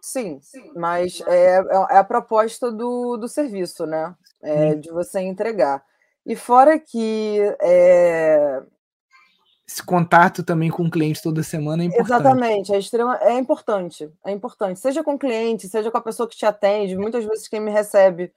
Sim, 0.01 0.39
sim, 0.41 0.71
mas 0.73 1.21
é, 1.27 1.57
é 1.91 1.97
a 1.97 2.03
proposta 2.03 2.71
do, 2.71 3.17
do 3.17 3.27
serviço, 3.27 3.85
né? 3.85 4.15
É, 4.47 4.75
de 4.75 4.89
você 4.91 5.19
entregar. 5.19 5.83
E 6.25 6.35
fora 6.35 6.77
que 6.79 7.39
é, 7.61 8.61
esse 9.67 9.83
contato 9.83 10.43
também 10.43 10.69
com 10.69 10.83
o 10.83 10.89
cliente 10.89 11.21
toda 11.21 11.43
semana 11.43 11.83
é 11.83 11.87
importante. 11.87 12.09
Exatamente, 12.09 12.73
é, 12.73 12.79
extrema, 12.79 13.19
é 13.21 13.33
importante, 13.33 14.09
é 14.25 14.31
importante. 14.31 14.79
Seja 14.79 15.03
com 15.03 15.15
o 15.15 15.19
cliente, 15.19 15.67
seja 15.67 15.91
com 15.91 15.97
a 15.97 16.01
pessoa 16.01 16.27
que 16.27 16.37
te 16.37 16.45
atende, 16.45 16.97
muitas 16.97 17.25
vezes 17.25 17.47
quem 17.47 17.59
me 17.59 17.69
recebe 17.69 18.31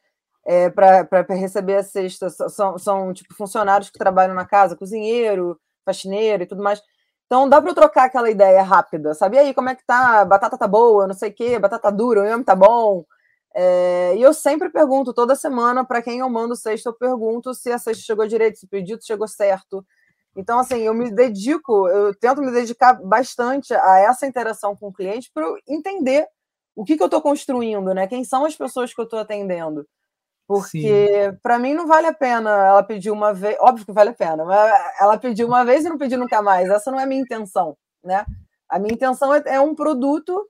é, 0.45 0.69
para 0.71 1.25
receber 1.31 1.77
a 1.77 1.83
cesta 1.83 2.29
são, 2.31 2.79
são 2.79 3.13
tipo 3.13 3.33
funcionários 3.35 3.91
que 3.91 3.99
trabalham 3.99 4.35
na 4.35 4.45
casa, 4.45 4.77
cozinheiro, 4.77 5.57
faxineiro 5.85 6.43
e 6.43 6.47
tudo 6.47 6.63
mais. 6.63 6.83
Então 7.27 7.49
dá 7.49 7.61
para 7.61 7.71
eu 7.71 7.75
trocar 7.75 8.07
aquela 8.07 8.29
ideia 8.29 8.61
rápida, 8.63 9.15
sabe? 9.15 9.37
E 9.37 9.39
aí, 9.39 9.55
como 9.55 9.69
é 9.69 9.75
que 9.77 9.87
tá? 9.87 10.25
Batata 10.25 10.59
tá 10.59 10.67
boa, 10.67 11.07
não 11.07 11.15
sei 11.15 11.31
o 11.31 11.33
quê, 11.33 11.61
batata 11.61 11.93
dura, 11.93 12.23
o 12.23 12.25
yame 12.25 12.43
tá 12.43 12.57
bom. 12.57 13.05
É, 13.55 14.15
e 14.17 14.23
eu 14.23 14.33
sempre 14.33 14.71
pergunto, 14.71 15.13
toda 15.13 15.35
semana, 15.35 15.85
para 15.85 16.03
quem 16.03 16.21
eu 16.21 16.29
mando 16.31 16.55
cesta, 16.55 16.89
eu 16.89 16.95
pergunto 16.95 17.53
se 17.55 17.71
a 17.73 17.79
cesta 17.79 18.03
chegou 18.03 18.27
direito, 18.27 18.59
se 18.59 18.67
o 18.67 18.69
pedido 18.69 19.05
chegou 19.05 19.27
certo, 19.27 19.85
então, 20.37 20.59
assim, 20.61 20.81
eu 20.81 20.95
me 20.95 21.11
dedico, 21.11 21.89
eu 21.89 22.15
tento 22.15 22.41
me 22.41 22.53
dedicar 22.53 22.95
bastante 22.95 23.75
a 23.75 23.99
essa 23.99 24.27
interação 24.27 24.77
com 24.77 24.89
o 24.89 24.93
cliente 24.93 25.31
para 25.35 25.45
entender 25.69 26.27
o 26.75 26.85
que, 26.85 26.97
que 26.97 27.03
eu 27.03 27.07
estou 27.07 27.21
construindo, 27.21 27.93
né? 27.93 28.07
Quem 28.07 28.25
são 28.25 28.45
as 28.45 28.55
pessoas 28.57 28.95
que 28.95 29.01
eu 29.01 29.05
estou 29.05 29.19
atendendo. 29.19 29.87
Porque 30.47 31.33
para 31.43 31.59
mim 31.59 31.75
não 31.75 31.87
vale 31.87 32.09
a 32.09 32.15
pena 32.15 32.51
ela 32.51 32.83
pedir 32.83 33.11
uma 33.11 33.33
vez, 33.33 33.57
óbvio 33.61 33.87
que 33.87 33.93
vale 33.93 34.11
a 34.11 34.15
pena, 34.15 34.45
mas 34.45 34.73
ela 35.01 35.17
pediu 35.17 35.47
uma 35.47 35.65
vez 35.65 35.85
e 35.85 35.89
não 35.89 35.99
pediu 35.99 36.19
nunca 36.19 36.43
mais. 36.43 36.69
Essa 36.69 36.91
não 36.91 36.99
é 36.99 37.05
a 37.05 37.07
minha 37.07 37.23
intenção, 37.23 37.77
né? 38.03 38.25
A 38.69 38.79
minha 38.79 38.95
intenção 38.95 39.35
é, 39.35 39.43
é 39.47 39.61
um 39.61 39.75
produto 39.75 40.49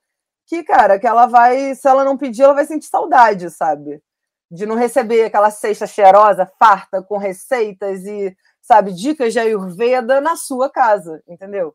que, 0.50 0.64
cara, 0.64 0.98
que 0.98 1.06
ela 1.06 1.26
vai, 1.26 1.76
se 1.76 1.86
ela 1.88 2.02
não 2.02 2.18
pedir, 2.18 2.42
ela 2.42 2.54
vai 2.54 2.66
sentir 2.66 2.88
saudade, 2.88 3.48
sabe? 3.50 4.02
De 4.50 4.66
não 4.66 4.74
receber 4.74 5.22
aquela 5.22 5.48
cesta 5.48 5.86
cheirosa, 5.86 6.50
farta, 6.58 7.00
com 7.00 7.18
receitas 7.18 8.04
e 8.04 8.36
sabe, 8.60 8.92
dicas 8.92 9.32
de 9.32 9.38
Ayurveda 9.38 10.20
na 10.20 10.34
sua 10.34 10.68
casa, 10.68 11.22
entendeu? 11.28 11.72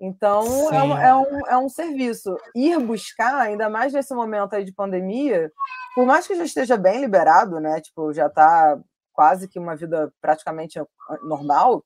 Então, 0.00 0.72
é 0.72 0.82
um, 0.82 0.96
é, 0.96 1.14
um, 1.14 1.46
é 1.48 1.58
um 1.58 1.68
serviço. 1.68 2.34
Ir 2.54 2.78
buscar, 2.80 3.36
ainda 3.36 3.68
mais 3.68 3.92
nesse 3.92 4.14
momento 4.14 4.54
aí 4.54 4.64
de 4.64 4.72
pandemia, 4.72 5.52
por 5.94 6.06
mais 6.06 6.26
que 6.26 6.34
já 6.34 6.44
esteja 6.44 6.78
bem 6.78 7.02
liberado, 7.02 7.60
né? 7.60 7.82
Tipo, 7.82 8.14
já 8.14 8.28
está 8.28 8.78
quase 9.12 9.46
que 9.46 9.58
uma 9.58 9.76
vida 9.76 10.10
praticamente 10.22 10.80
normal, 11.22 11.84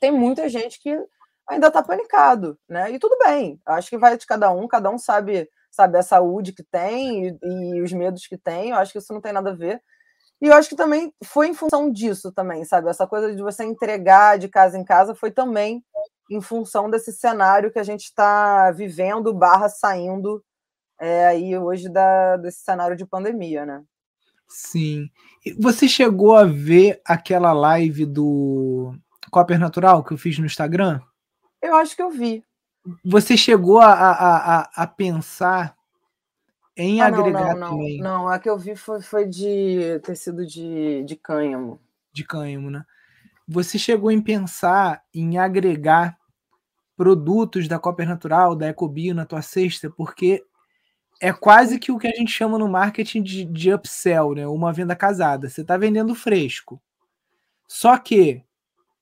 tem 0.00 0.10
muita 0.10 0.48
gente 0.48 0.80
que 0.82 1.00
ainda 1.50 1.66
está 1.66 1.82
panicado, 1.82 2.58
né? 2.68 2.90
E 2.92 2.98
tudo 2.98 3.16
bem, 3.18 3.60
acho 3.66 3.90
que 3.90 3.98
vai 3.98 4.16
de 4.16 4.26
cada 4.26 4.50
um, 4.50 4.68
cada 4.68 4.88
um 4.90 4.96
sabe, 4.96 5.48
sabe 5.70 5.98
a 5.98 6.02
saúde 6.02 6.52
que 6.52 6.62
tem 6.62 7.26
e, 7.26 7.38
e 7.42 7.82
os 7.82 7.92
medos 7.92 8.26
que 8.26 8.38
tem, 8.38 8.70
eu 8.70 8.76
acho 8.76 8.92
que 8.92 8.98
isso 8.98 9.12
não 9.12 9.20
tem 9.20 9.32
nada 9.32 9.50
a 9.50 9.54
ver. 9.54 9.82
E 10.40 10.46
eu 10.46 10.54
acho 10.54 10.70
que 10.70 10.76
também 10.76 11.12
foi 11.22 11.48
em 11.48 11.54
função 11.54 11.90
disso 11.90 12.32
também, 12.32 12.64
sabe? 12.64 12.88
Essa 12.88 13.06
coisa 13.06 13.34
de 13.34 13.42
você 13.42 13.64
entregar 13.64 14.38
de 14.38 14.48
casa 14.48 14.78
em 14.78 14.84
casa 14.84 15.14
foi 15.14 15.30
também 15.30 15.84
em 16.30 16.40
função 16.40 16.88
desse 16.88 17.12
cenário 17.12 17.70
que 17.70 17.78
a 17.78 17.82
gente 17.82 18.04
está 18.04 18.70
vivendo, 18.70 19.34
barra 19.34 19.68
saindo 19.68 20.42
é, 20.98 21.26
aí 21.26 21.58
hoje 21.58 21.88
da, 21.90 22.36
desse 22.36 22.60
cenário 22.60 22.96
de 22.96 23.04
pandemia, 23.04 23.66
né? 23.66 23.82
Sim. 24.48 25.08
Você 25.58 25.88
chegou 25.88 26.34
a 26.34 26.44
ver 26.44 27.00
aquela 27.04 27.52
live 27.52 28.06
do 28.06 28.94
Copper 29.30 29.58
Natural 29.58 30.02
que 30.02 30.12
eu 30.12 30.18
fiz 30.18 30.38
no 30.38 30.46
Instagram? 30.46 31.00
Eu 31.62 31.74
acho 31.76 31.94
que 31.94 32.02
eu 32.02 32.10
vi. 32.10 32.44
Você 33.04 33.36
chegou 33.36 33.78
a, 33.80 33.92
a, 33.92 34.60
a, 34.60 34.70
a 34.74 34.86
pensar 34.86 35.76
em 36.76 37.00
ah, 37.00 37.06
agregar 37.06 37.54
não, 37.54 37.60
não, 37.60 37.70
também. 37.70 37.98
Não, 37.98 38.28
a 38.28 38.38
que 38.38 38.48
eu 38.48 38.58
vi 38.58 38.74
foi, 38.74 39.02
foi 39.02 39.26
de 39.26 40.00
tecido 40.02 40.46
de, 40.46 41.02
de 41.04 41.16
cânhamo. 41.16 41.78
De 42.12 42.24
cânhamo, 42.24 42.70
né? 42.70 42.84
você 43.50 43.76
chegou 43.76 44.12
em 44.12 44.22
pensar 44.22 45.02
em 45.12 45.36
agregar 45.36 46.16
produtos 46.96 47.66
da 47.66 47.80
Copper 47.80 48.08
Natural, 48.08 48.54
da 48.54 48.68
Ecobio 48.68 49.12
na 49.12 49.26
tua 49.26 49.42
cesta, 49.42 49.90
porque 49.90 50.44
é 51.20 51.32
quase 51.32 51.78
que 51.78 51.90
o 51.90 51.98
que 51.98 52.06
a 52.06 52.12
gente 52.12 52.30
chama 52.30 52.56
no 52.58 52.68
marketing 52.68 53.22
de, 53.22 53.44
de 53.44 53.74
upsell, 53.74 54.34
né? 54.34 54.46
Uma 54.46 54.72
venda 54.72 54.94
casada. 54.94 55.48
Você 55.48 55.62
está 55.62 55.76
vendendo 55.76 56.14
fresco. 56.14 56.80
Só 57.66 57.98
que, 57.98 58.44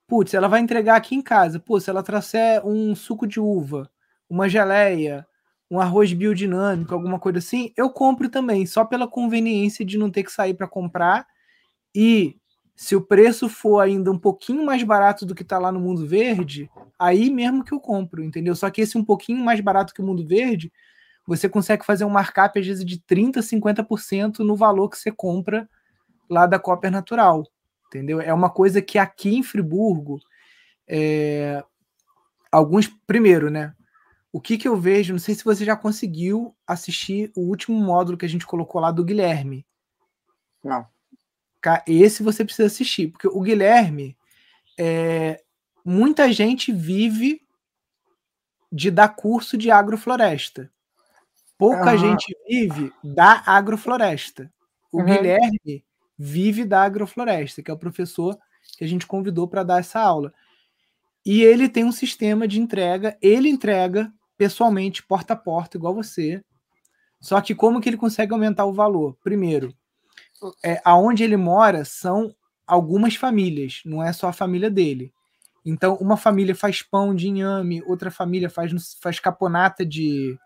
putz, 0.08 0.34
ela 0.34 0.48
vai 0.48 0.60
entregar 0.60 0.96
aqui 0.96 1.14
em 1.14 1.22
casa. 1.22 1.60
Pô, 1.60 1.78
se 1.78 1.90
ela 1.90 2.02
trouxer 2.02 2.66
um 2.66 2.96
suco 2.96 3.26
de 3.26 3.38
uva, 3.38 3.88
uma 4.28 4.48
geleia, 4.48 5.26
um 5.70 5.78
arroz 5.78 6.12
biodinâmico, 6.12 6.94
alguma 6.94 7.18
coisa 7.18 7.38
assim, 7.38 7.72
eu 7.76 7.90
compro 7.90 8.28
também, 8.30 8.66
só 8.66 8.84
pela 8.84 9.06
conveniência 9.06 9.84
de 9.84 9.98
não 9.98 10.10
ter 10.10 10.24
que 10.24 10.32
sair 10.32 10.54
para 10.54 10.66
comprar. 10.66 11.26
E 11.94 12.36
se 12.74 12.96
o 12.96 13.02
preço 13.02 13.48
for 13.48 13.80
ainda 13.80 14.10
um 14.10 14.18
pouquinho 14.18 14.64
mais 14.64 14.82
barato 14.82 15.26
do 15.26 15.34
que 15.34 15.42
está 15.42 15.58
lá 15.58 15.70
no 15.70 15.80
Mundo 15.80 16.06
Verde, 16.06 16.70
aí 16.98 17.30
mesmo 17.30 17.62
que 17.62 17.74
eu 17.74 17.80
compro, 17.80 18.24
entendeu? 18.24 18.56
Só 18.56 18.70
que 18.70 18.80
esse 18.80 18.96
um 18.96 19.04
pouquinho 19.04 19.44
mais 19.44 19.60
barato 19.60 19.92
que 19.92 20.00
o 20.00 20.04
Mundo 20.04 20.26
Verde, 20.26 20.72
você 21.26 21.48
consegue 21.48 21.84
fazer 21.84 22.06
um 22.06 22.10
markup 22.10 22.58
às 22.58 22.66
vezes 22.66 22.84
de 22.84 22.98
30%, 23.00 23.42
50% 23.42 24.38
no 24.38 24.56
valor 24.56 24.88
que 24.88 24.96
você 24.96 25.10
compra 25.12 25.68
lá 26.30 26.46
da 26.46 26.58
Copper 26.58 26.90
Natural, 26.90 27.44
entendeu? 27.88 28.20
É 28.20 28.32
uma 28.32 28.50
coisa 28.50 28.80
que 28.80 28.98
aqui 28.98 29.36
em 29.36 29.42
Friburgo, 29.42 30.20
é, 30.86 31.62
alguns, 32.52 32.86
primeiro, 33.06 33.50
né? 33.50 33.74
O 34.32 34.40
que, 34.40 34.58
que 34.58 34.68
eu 34.68 34.76
vejo, 34.76 35.12
não 35.12 35.18
sei 35.18 35.34
se 35.34 35.44
você 35.44 35.64
já 35.64 35.76
conseguiu 35.76 36.54
assistir 36.66 37.32
o 37.34 37.40
último 37.40 37.78
módulo 37.78 38.16
que 38.16 38.26
a 38.26 38.28
gente 38.28 38.46
colocou 38.46 38.80
lá 38.80 38.90
do 38.90 39.04
Guilherme. 39.04 39.66
Não. 40.62 40.86
Esse 41.86 42.22
você 42.22 42.44
precisa 42.44 42.66
assistir, 42.66 43.08
porque 43.08 43.26
o 43.26 43.40
Guilherme, 43.40 44.16
é, 44.78 45.42
muita 45.84 46.32
gente 46.32 46.72
vive 46.72 47.42
de 48.70 48.90
dar 48.90 49.08
curso 49.08 49.56
de 49.56 49.70
agrofloresta. 49.70 50.70
Pouca 51.56 51.92
uhum. 51.92 51.98
gente 51.98 52.36
vive 52.46 52.92
da 53.02 53.42
agrofloresta. 53.46 54.52
O 54.92 54.98
uhum. 54.98 55.06
Guilherme 55.06 55.84
vive 56.18 56.64
da 56.64 56.82
agrofloresta, 56.82 57.62
que 57.62 57.70
é 57.70 57.74
o 57.74 57.78
professor 57.78 58.36
que 58.76 58.84
a 58.84 58.88
gente 58.88 59.06
convidou 59.06 59.46
para 59.46 59.62
dar 59.62 59.80
essa 59.80 60.00
aula. 60.00 60.32
E 61.24 61.42
ele 61.42 61.68
tem 61.68 61.84
um 61.84 61.92
sistema 61.92 62.48
de 62.48 62.60
entrega, 62.60 63.16
ele 63.22 63.48
entrega 63.48 64.12
pessoalmente, 64.36 65.02
porta 65.02 65.34
a 65.34 65.36
porta, 65.36 65.76
igual 65.76 65.94
você. 65.94 66.42
Só 67.20 67.40
que 67.40 67.54
como 67.54 67.80
que 67.80 67.88
ele 67.88 67.96
consegue 67.96 68.32
aumentar 68.32 68.64
o 68.64 68.72
valor? 68.72 69.16
Primeiro, 69.22 69.74
é, 70.64 70.80
aonde 70.84 71.24
ele 71.24 71.36
mora 71.36 71.84
são 71.84 72.34
algumas 72.66 73.14
famílias, 73.16 73.80
não 73.84 74.02
é 74.02 74.12
só 74.12 74.28
a 74.28 74.32
família 74.32 74.70
dele. 74.70 75.12
Então, 75.64 75.96
uma 75.96 76.16
família 76.16 76.54
faz 76.54 76.82
pão 76.82 77.14
de 77.14 77.28
inhame, 77.28 77.82
outra 77.84 78.10
família 78.10 78.48
faz, 78.48 78.72
faz 79.02 79.20
caponata 79.20 79.84
de 79.84 80.38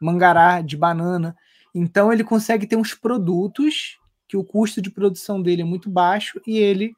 mangará, 0.00 0.60
de 0.62 0.76
banana. 0.76 1.36
Então, 1.74 2.12
ele 2.12 2.24
consegue 2.24 2.66
ter 2.66 2.76
uns 2.76 2.94
produtos 2.94 3.99
que 4.30 4.36
o 4.36 4.44
custo 4.44 4.80
de 4.80 4.92
produção 4.92 5.42
dele 5.42 5.62
é 5.62 5.64
muito 5.64 5.90
baixo 5.90 6.40
e 6.46 6.56
ele 6.56 6.94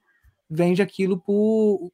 vende 0.51 0.83
aquilo 0.83 1.19
por, 1.19 1.91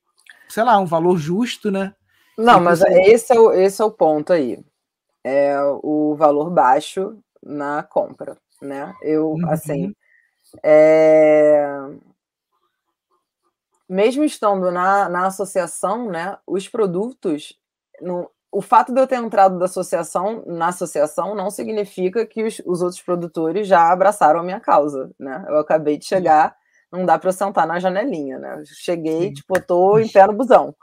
sei 0.49 0.65
lá, 0.65 0.77
um 0.81 0.85
valor 0.85 1.17
justo, 1.17 1.71
né? 1.71 1.95
Não, 2.37 2.61
mas 2.61 2.81
esse 2.83 3.33
é, 3.33 3.39
o, 3.39 3.53
esse 3.53 3.81
é 3.81 3.85
o 3.85 3.91
ponto 3.93 4.33
aí. 4.33 4.59
É 5.23 5.57
o 5.81 6.17
valor 6.17 6.51
baixo 6.51 7.17
na 7.41 7.85
compra, 7.85 8.37
né? 8.61 8.93
Eu, 9.01 9.31
uhum. 9.31 9.49
assim, 9.49 9.95
é... 10.61 11.69
mesmo 13.89 14.25
estando 14.25 14.73
na, 14.73 15.09
na 15.09 15.27
associação, 15.29 16.11
né, 16.11 16.37
os 16.45 16.69
produtos, 16.69 17.57
no, 18.01 18.29
o 18.51 18.63
fato 18.63 18.93
de 18.93 19.01
eu 19.01 19.07
ter 19.07 19.17
entrado 19.17 19.59
da 19.59 19.67
associação 19.67 20.43
na 20.47 20.69
associação 20.69 21.35
não 21.35 21.51
significa 21.51 22.27
que 22.27 22.45
os, 22.45 22.61
os 22.65 22.83
outros 22.83 23.03
produtores 23.03 23.67
já 23.67 23.93
abraçaram 23.93 24.41
a 24.41 24.43
minha 24.43 24.61
causa, 24.61 25.11
né? 25.19 25.45
Eu 25.49 25.59
acabei 25.59 25.99
de 25.99 26.07
chegar, 26.07 26.57
não 26.91 27.05
dá 27.05 27.19
para 27.19 27.29
eu 27.29 27.33
sentar 27.33 27.67
na 27.67 27.79
janelinha, 27.79 28.39
né? 28.39 28.63
cheguei, 28.65 29.33
tipo, 29.33 29.61
tô 29.61 29.99
em 29.99 30.09
pé 30.09 30.27
no 30.27 30.33
busão. 30.33 30.75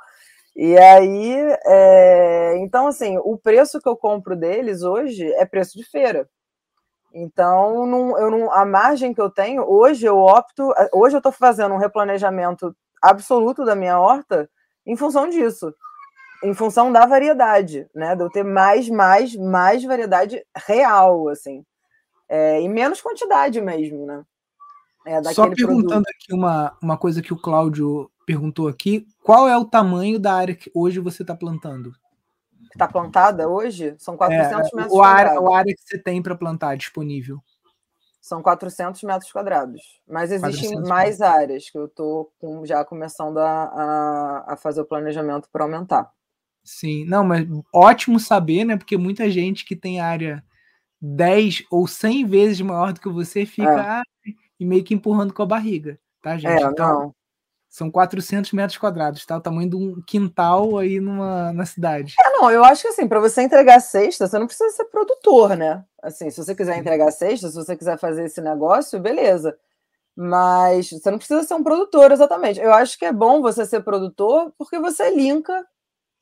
E 0.56 0.78
aí, 0.78 1.36
é... 1.65 2.58
então, 2.60 2.88
assim, 2.88 3.17
o 3.19 3.38
preço 3.38 3.82
que 3.82 3.89
eu 3.89 3.97
compro 3.97 4.36
deles 4.36 4.84
hoje 4.84 5.25
é 5.34 5.45
preço 5.45 5.78
de 5.78 5.84
feira. 5.84 6.30
Então, 7.13 7.86
não, 7.88 8.17
eu 8.19 8.30
não, 8.30 8.51
a 8.51 8.65
margem 8.65 9.13
que 9.13 9.21
eu 9.21 9.30
tenho, 9.30 9.63
hoje 9.63 10.06
eu 10.06 10.17
opto, 10.17 10.71
hoje 10.93 11.15
eu 11.15 11.19
estou 11.19 11.32
fazendo 11.32 11.73
um 11.73 11.78
replanejamento 11.78 12.75
absoluto 13.01 13.65
da 13.65 13.75
minha 13.75 13.99
horta 13.99 14.49
em 14.86 14.95
função 14.97 15.30
disso, 15.30 15.73
em 16.43 16.54
função 16.54 16.91
da 16.91 17.06
variedade, 17.06 17.88
né? 17.93 18.15
De 18.15 18.24
eu 18.24 18.30
ter 18.30 18.43
mais, 18.43 18.89
mais, 18.89 19.36
mais 19.36 19.84
variedade 19.84 20.43
real, 20.67 21.28
assim, 21.30 21.65
é, 22.30 22.62
e 22.62 22.69
menos 22.69 23.02
quantidade 23.02 23.62
mesmo, 23.62 24.06
né? 24.06 24.24
É, 25.06 25.21
Só 25.34 25.48
perguntando 25.50 26.04
produto. 26.04 26.10
aqui 26.10 26.34
uma, 26.34 26.76
uma 26.82 26.98
coisa 26.98 27.21
que 27.21 27.32
o 27.32 27.39
Cláudio 27.39 28.10
perguntou 28.26 28.67
aqui, 28.67 29.06
qual 29.24 29.48
é 29.48 29.56
o 29.56 29.65
tamanho 29.65 30.19
da 30.19 30.34
área 30.34 30.56
que 30.56 30.71
hoje 30.74 31.00
você 31.00 31.21
está 31.21 31.36
plantando? 31.36 31.93
está 32.76 32.88
plantada 32.88 33.48
hoje 33.48 33.95
são 33.98 34.15
400 34.15 34.52
é, 34.52 34.76
metros 34.76 34.93
o 34.93 34.98
quadrados. 34.98 35.43
A 35.43 35.58
área 35.58 35.74
que 35.74 35.82
você 35.82 35.98
tem 35.98 36.21
para 36.21 36.36
plantar 36.36 36.76
disponível. 36.76 37.41
São 38.21 38.41
400 38.41 39.02
metros 39.04 39.32
quadrados. 39.32 39.82
Mas 40.08 40.32
existem 40.32 40.82
mais 40.82 41.21
áreas 41.21 41.69
que 41.69 41.78
eu 41.78 41.86
estou 41.86 42.32
já 42.63 42.84
começando 42.84 43.38
a, 43.38 43.63
a, 43.63 44.54
a 44.54 44.58
fazer 44.58 44.82
o 44.82 44.86
planejamento 44.86 45.48
para 45.52 45.63
aumentar. 45.63 46.12
Sim, 46.65 47.06
não, 47.06 47.23
mas 47.23 47.47
ótimo 47.71 48.19
saber, 48.19 48.65
né? 48.65 48.75
Porque 48.75 48.97
muita 48.97 49.30
gente 49.30 49.63
que 49.63 49.75
tem 49.75 50.01
área 50.01 50.43
10 50.99 51.65
ou 51.69 51.88
100 51.88 52.25
vezes 52.25 52.62
maior 52.62 52.91
do 52.91 52.99
que 52.99 53.08
você 53.08 53.45
fica 53.45 54.01
é. 54.01 54.32
e 54.60 54.65
meio 54.65 54.84
que 54.84 54.95
empurrando 54.95 55.32
com 55.32 55.43
a 55.43 55.45
barriga, 55.45 55.99
tá, 56.23 56.36
gente? 56.36 56.63
É, 56.63 56.65
então, 56.65 56.99
não. 56.99 57.15
São 57.69 57.91
400 57.91 58.51
metros 58.54 58.80
quadrados, 58.80 59.25
tá? 59.25 59.38
O 59.38 59.41
tamanho 59.41 59.69
de 59.69 59.75
um 59.75 60.01
quintal 60.01 60.78
aí 60.78 60.99
numa, 60.99 61.54
na 61.54 61.65
cidade. 61.65 62.15
É, 62.19 62.30
não, 62.32 62.49
eu 62.49 62.63
acho 62.63 62.82
que 62.82 62.88
assim, 62.88 63.08
para 63.08 63.19
você 63.19 63.43
entregar 63.43 63.80
cesta, 63.80 64.28
você 64.28 64.39
não 64.39 64.47
precisa 64.47 64.69
ser 64.71 64.86
produtor, 64.86 65.56
né? 65.56 65.84
Assim, 66.01 66.32
se 66.32 66.43
você 66.43 66.56
quiser 66.56 66.78
entregar 66.78 67.12
cesta, 67.12 67.49
se 67.49 67.56
você 67.56 67.75
quiser 67.75 67.99
fazer 67.99 68.23
esse 68.23 68.41
negócio, 68.41 68.99
beleza. 68.99 69.56
Mas 70.15 70.89
você 70.89 71.12
não 71.12 71.17
precisa 71.17 71.43
ser 71.43 71.54
um 71.54 71.63
produtor 71.63 72.12
exatamente. 72.12 72.60
Eu 72.60 72.73
acho 72.73 72.97
que 72.97 73.06
é 73.06 73.12
bom 73.12 73.41
você 73.41 73.65
ser 73.65 73.84
produtor 73.84 74.54
porque 74.58 74.80
você 74.80 75.13
linka 75.13 75.63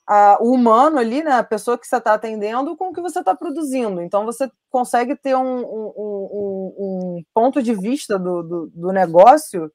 a, 0.07 0.37
o 0.41 0.51
humano 0.53 0.97
ali, 0.97 1.23
né, 1.23 1.31
a 1.31 1.43
pessoa 1.43 1.77
que 1.77 1.87
você 1.87 1.97
está 1.97 2.13
atendendo, 2.13 2.75
com 2.75 2.89
o 2.89 2.93
que 2.93 3.01
você 3.01 3.19
está 3.19 3.35
produzindo. 3.35 4.01
Então 4.01 4.25
você 4.25 4.49
consegue 4.69 5.15
ter 5.15 5.35
um, 5.35 5.59
um, 5.59 5.93
um, 5.95 6.75
um 6.77 7.23
ponto 7.33 7.61
de 7.61 7.73
vista 7.73 8.19
do, 8.19 8.43
do, 8.43 8.71
do 8.73 8.91
negócio 8.91 9.71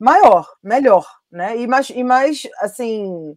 maior, 0.00 0.48
melhor, 0.62 1.06
né? 1.30 1.56
E 1.56 1.66
mais, 1.66 1.90
e 1.90 2.02
mais 2.02 2.42
assim, 2.60 3.36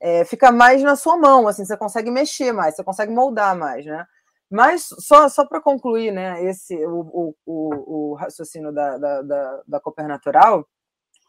é, 0.00 0.24
fica 0.24 0.50
mais 0.50 0.82
na 0.82 0.96
sua 0.96 1.16
mão, 1.16 1.46
assim, 1.46 1.64
você 1.64 1.76
consegue 1.76 2.10
mexer 2.10 2.52
mais, 2.52 2.74
você 2.74 2.82
consegue 2.82 3.12
moldar 3.12 3.56
mais, 3.56 3.86
né? 3.86 4.04
Mas 4.50 4.88
só, 5.00 5.28
só 5.28 5.46
para 5.46 5.60
concluir, 5.60 6.10
né, 6.10 6.42
esse 6.44 6.74
o, 6.86 7.34
o, 7.46 8.12
o 8.12 8.14
raciocínio 8.14 8.72
da, 8.72 8.96
da, 8.96 9.22
da, 9.22 9.62
da 9.68 9.80
Cooper 9.80 10.08
Natural, 10.08 10.66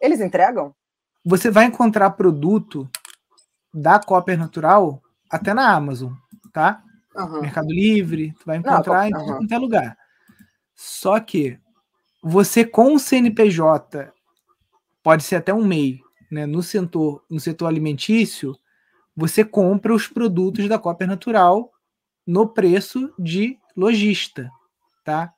eles 0.01 0.21
entregam? 0.21 0.73
Você 1.25 1.51
vai 1.51 1.65
encontrar 1.65 2.11
produto 2.11 2.89
da 3.73 3.99
Copper 3.99 4.37
Natural 4.37 5.01
até 5.29 5.53
na 5.53 5.73
Amazon, 5.73 6.13
tá? 6.51 6.83
Uhum. 7.15 7.41
Mercado 7.41 7.69
Livre, 7.69 8.33
tu 8.39 8.45
vai 8.45 8.57
encontrar 8.57 9.09
Não, 9.09 9.21
em 9.21 9.25
qualquer 9.25 9.57
lugar. 9.57 9.97
Só 10.75 11.19
que 11.19 11.59
você 12.23 12.65
com 12.65 12.93
o 12.93 12.99
CNPJ 12.99 14.11
pode 15.03 15.23
ser 15.23 15.37
até 15.37 15.53
um 15.53 15.65
MEI, 15.65 15.99
né? 16.31 16.45
No 16.45 16.61
setor, 16.61 17.23
no 17.29 17.39
setor 17.39 17.67
alimentício, 17.67 18.55
você 19.15 19.43
compra 19.43 19.93
os 19.93 20.07
produtos 20.07 20.67
da 20.67 20.79
Copper 20.79 21.07
Natural 21.07 21.69
no 22.25 22.47
preço 22.47 23.13
de 23.17 23.57
lojista, 23.75 24.49
tá? 25.03 25.33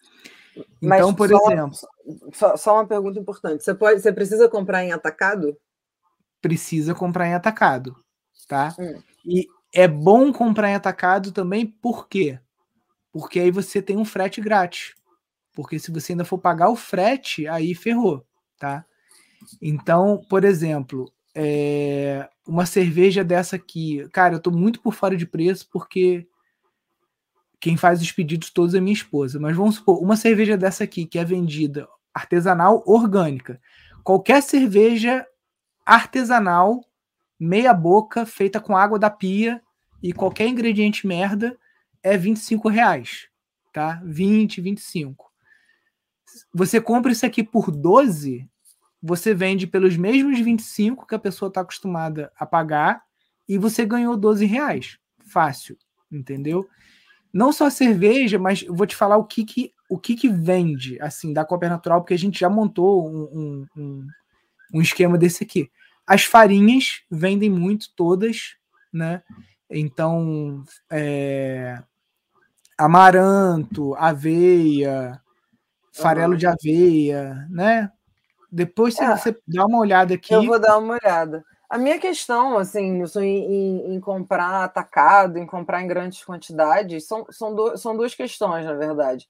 Então, 0.56 0.68
Mas 0.82 1.16
por 1.16 1.30
só, 1.30 1.52
exemplo, 1.52 1.78
só, 2.34 2.58
só, 2.58 2.74
uma 2.76 2.86
pergunta 2.86 3.20
importante. 3.20 3.64
Você 3.64 3.74
pode, 3.74 4.02
você 4.02 4.12
precisa 4.12 4.50
comprar 4.50 4.84
em 4.84 4.92
atacado? 4.92 5.58
Precisa 6.42 6.94
comprar 6.94 7.28
em 7.28 7.34
atacado, 7.34 7.96
tá? 8.52 8.76
Hum. 8.78 9.02
E 9.26 9.48
é 9.74 9.88
bom 9.88 10.34
comprar 10.34 10.70
em 10.70 10.76
atacado 10.76 11.32
também, 11.32 11.66
por 11.66 12.10
quê? 12.10 12.38
Porque 13.10 13.40
aí 13.40 13.50
você 13.50 13.82
tem 13.82 13.96
um 13.96 14.04
frete 14.04 14.42
grátis. 14.42 14.94
Porque 15.54 15.80
se 15.80 15.90
você 15.90 16.12
ainda 16.12 16.26
for 16.26 16.38
pagar 16.38 16.70
o 16.70 16.76
frete, 16.76 17.48
aí 17.48 17.74
ferrou, 17.74 18.26
tá? 18.60 18.86
Então, 19.62 20.22
por 20.30 20.44
exemplo, 20.44 21.10
é, 21.34 22.28
uma 22.46 22.66
cerveja 22.66 23.24
dessa 23.24 23.56
aqui, 23.56 24.06
cara, 24.12 24.36
eu 24.36 24.40
tô 24.42 24.52
muito 24.52 24.82
por 24.82 24.94
fora 24.94 25.16
de 25.16 25.26
preço 25.26 25.70
porque 25.72 26.28
quem 27.58 27.78
faz 27.78 28.02
os 28.02 28.12
pedidos 28.12 28.50
todos 28.50 28.76
é 28.76 28.82
minha 28.82 28.94
esposa. 28.94 29.40
Mas 29.40 29.56
vamos 29.56 29.76
supor, 29.76 30.04
uma 30.04 30.18
cerveja 30.18 30.58
dessa 30.58 30.84
aqui 30.84 31.06
que 31.06 31.18
é 31.18 31.24
vendida 31.24 31.88
artesanal 32.14 32.84
orgânica. 32.86 33.62
Qualquer 34.04 34.44
cerveja 34.44 35.26
artesanal, 35.86 36.82
meia 37.42 37.74
boca, 37.74 38.24
feita 38.24 38.60
com 38.60 38.78
água 38.78 39.00
da 39.00 39.10
pia 39.10 39.60
e 40.02 40.14
qualquer 40.14 40.48
ingrediente 40.48 41.08
merda 41.08 41.58
é 42.04 42.16
25 42.16 42.70
reais, 42.70 43.30
tá? 43.74 44.00
20, 44.06 44.62
25. 44.62 45.32
Você 46.54 46.80
compra 46.80 47.12
isso 47.12 47.26
aqui 47.26 47.44
por 47.44 47.72
12, 47.72 48.48
você 49.02 49.34
vende 49.34 49.66
pelos 49.66 49.98
mesmos 49.98 50.40
25 50.40 51.08
que 51.08 51.16
a 51.16 51.20
pessoa 51.20 51.48
está 51.48 51.62
acostumada 51.62 52.32
a 52.38 52.46
pagar 52.46 53.02
e 53.50 53.58
você 53.58 53.88
ganhou 53.88 54.16
12 54.16 54.46
reais. 54.46 55.00
Fácil, 55.26 55.76
entendeu? 56.12 56.70
Não 57.34 57.52
só 57.52 57.72
cerveja, 57.72 58.38
mas 58.38 58.64
vou 58.70 58.86
te 58.86 58.96
falar 58.96 59.18
o 59.18 59.26
que, 59.26 59.44
que, 59.44 59.74
o 59.90 59.98
que, 59.98 60.16
que 60.16 60.30
vende 60.30 61.02
assim 61.02 61.34
da 61.34 61.44
Cooper 61.44 61.72
Natural, 61.72 62.02
porque 62.02 62.14
a 62.14 62.20
gente 62.20 62.40
já 62.40 62.50
montou 62.50 63.10
um, 63.10 63.66
um, 63.76 64.08
um 64.76 64.82
esquema 64.82 65.18
desse 65.18 65.44
aqui. 65.44 65.72
As 66.06 66.24
farinhas 66.24 67.02
vendem 67.10 67.50
muito, 67.50 67.88
todas, 67.96 68.56
né? 68.92 69.24
Então, 69.70 70.64
é, 70.92 71.82
amaranto, 72.78 73.96
aveia, 73.96 75.22
farelo 75.94 76.36
de 76.36 76.48
aveia, 76.48 77.48
né? 77.50 77.92
Depois 78.52 78.98
é, 79.00 79.16
você 79.16 79.38
dá 79.48 79.66
uma 79.66 79.80
olhada 79.80 80.14
aqui. 80.14 80.34
Eu 80.34 80.46
vou 80.46 80.60
dar 80.60 80.78
uma 80.78 80.98
olhada. 81.02 81.44
A 81.70 81.78
minha 81.78 81.98
questão, 82.00 82.58
assim, 82.58 83.02
em, 83.02 83.24
em, 83.24 83.96
em, 83.96 84.00
comprar 84.02 84.66
atacado, 84.66 85.38
em 85.38 85.46
comprar 85.46 85.82
em 85.82 85.88
grandes 85.88 86.22
quantidades, 86.22 87.08
são, 87.08 87.26
são, 87.30 87.56
do, 87.56 87.78
são 87.78 87.96
duas 87.96 88.14
questões, 88.14 88.66
na 88.66 88.74
verdade. 88.74 89.30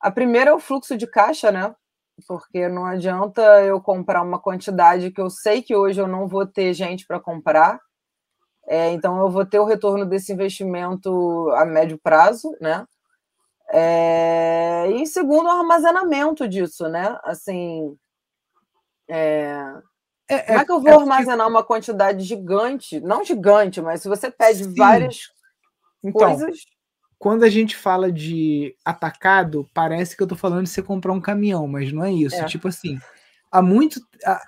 A 0.00 0.10
primeira 0.10 0.50
é 0.50 0.52
o 0.52 0.58
fluxo 0.58 0.96
de 0.96 1.06
caixa, 1.06 1.52
né? 1.52 1.72
Porque 2.26 2.68
não 2.68 2.86
adianta 2.86 3.42
eu 3.62 3.80
comprar 3.80 4.22
uma 4.22 4.38
quantidade 4.38 5.10
que 5.10 5.20
eu 5.20 5.28
sei 5.28 5.62
que 5.62 5.76
hoje 5.76 6.00
eu 6.00 6.06
não 6.06 6.26
vou 6.26 6.46
ter 6.46 6.72
gente 6.72 7.06
para 7.06 7.20
comprar. 7.20 7.80
É, 8.66 8.90
então 8.92 9.20
eu 9.20 9.30
vou 9.30 9.44
ter 9.44 9.60
o 9.60 9.64
retorno 9.64 10.04
desse 10.06 10.32
investimento 10.32 11.50
a 11.50 11.64
médio 11.64 11.98
prazo, 12.02 12.56
né? 12.60 12.86
É, 13.68 14.88
e 14.90 15.06
segundo, 15.06 15.46
o 15.46 15.50
armazenamento 15.50 16.48
disso, 16.48 16.88
né? 16.88 17.18
Assim, 17.22 17.96
é, 19.08 19.72
é, 20.28 20.38
Como 20.42 20.58
é, 20.58 20.62
é 20.62 20.64
que 20.64 20.72
eu 20.72 20.80
vou 20.80 20.90
é 20.90 20.94
armazenar 20.94 21.48
uma 21.48 21.62
quantidade 21.62 22.24
gigante? 22.24 23.00
Não 23.00 23.24
gigante, 23.24 23.80
mas 23.80 24.02
se 24.02 24.08
você 24.08 24.30
pede 24.30 24.64
Sim. 24.64 24.74
várias 24.74 25.30
então, 26.02 26.28
coisas. 26.28 26.58
Quando 27.18 27.44
a 27.44 27.48
gente 27.48 27.74
fala 27.76 28.12
de 28.12 28.74
atacado, 28.84 29.68
parece 29.72 30.16
que 30.16 30.22
eu 30.22 30.26
tô 30.26 30.36
falando 30.36 30.64
de 30.64 30.70
você 30.70 30.82
comprar 30.82 31.12
um 31.12 31.20
caminhão, 31.20 31.66
mas 31.66 31.92
não 31.92 32.04
é 32.04 32.12
isso. 32.12 32.36
É. 32.36 32.44
Tipo 32.44 32.68
assim, 32.68 32.98
há 33.50 33.62
muito. 33.62 34.00
Há, 34.24 34.42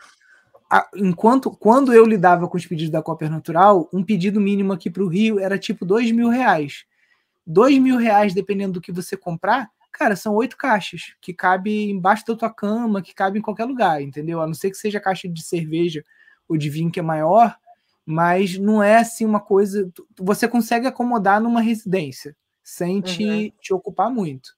há, 0.70 0.88
enquanto 0.94 1.50
quando 1.50 1.92
eu 1.92 2.04
lidava 2.04 2.46
com 2.48 2.57
os 2.57 2.66
pedidos 2.66 2.90
da 2.90 3.02
Cooper 3.02 3.31
Natural, 3.31 3.88
um 3.92 4.04
pedido 4.04 4.40
mínimo 4.40 4.72
aqui 4.72 4.90
para 4.90 5.02
o 5.02 5.09
Rio 5.09 5.38
era 5.38 5.59
tipo 5.59 5.85
dois 5.85 6.11
mil 6.12 6.28
reais. 6.28 6.85
Dois 7.46 7.78
mil 7.78 7.96
reais, 7.96 8.35
dependendo 8.35 8.74
do 8.74 8.81
que 8.81 8.92
você 8.92 9.16
comprar, 9.16 9.70
Cara, 9.98 10.14
são 10.14 10.35
oito 10.35 10.57
caixas 10.57 11.14
que 11.20 11.35
cabe 11.35 11.90
embaixo 11.90 12.24
da 12.24 12.37
tua 12.37 12.50
cama, 12.50 13.02
que 13.02 13.14
cabe 13.14 13.38
em 13.38 13.42
qualquer 13.42 13.64
lugar, 13.64 14.00
entendeu? 14.00 14.40
A 14.40 14.46
não 14.46 14.54
ser 14.54 14.70
que 14.70 14.76
seja 14.76 15.00
caixa 15.00 15.28
de 15.28 15.42
cerveja 15.42 16.04
ou 16.48 16.57
de 16.57 16.70
vinho 16.70 16.90
que 16.90 17.00
é 17.00 17.02
maior, 17.02 17.57
mas 18.07 18.57
não 18.57 18.81
é 18.81 18.98
assim 18.98 19.24
uma 19.24 19.40
coisa. 19.40 19.90
Você 20.16 20.46
consegue 20.46 20.87
acomodar 20.87 21.40
numa 21.40 21.61
residência 21.61 22.37
sem 22.68 23.00
te, 23.00 23.24
uhum. 23.24 23.50
te 23.62 23.72
ocupar 23.72 24.11
muito. 24.11 24.54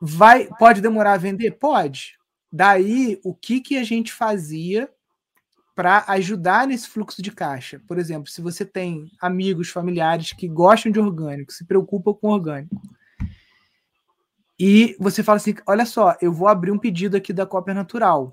Vai, 0.00 0.48
pode 0.60 0.80
demorar 0.80 1.14
a 1.14 1.18
vender? 1.18 1.50
Pode. 1.58 2.16
Daí, 2.52 3.18
o 3.24 3.34
que, 3.34 3.60
que 3.60 3.76
a 3.76 3.82
gente 3.82 4.12
fazia 4.12 4.88
para 5.74 6.04
ajudar 6.06 6.68
nesse 6.68 6.88
fluxo 6.88 7.20
de 7.20 7.32
caixa? 7.32 7.82
Por 7.88 7.98
exemplo, 7.98 8.30
se 8.30 8.40
você 8.40 8.64
tem 8.64 9.10
amigos, 9.20 9.70
familiares 9.70 10.32
que 10.32 10.46
gostam 10.46 10.92
de 10.92 11.00
orgânico, 11.00 11.52
se 11.52 11.66
preocupam 11.66 12.14
com 12.14 12.28
orgânico, 12.28 12.80
e 14.56 14.96
você 15.00 15.24
fala 15.24 15.38
assim: 15.38 15.56
olha 15.66 15.84
só, 15.84 16.16
eu 16.22 16.32
vou 16.32 16.46
abrir 16.46 16.70
um 16.70 16.78
pedido 16.78 17.16
aqui 17.16 17.32
da 17.32 17.44
Cópia 17.44 17.74
Natural. 17.74 18.32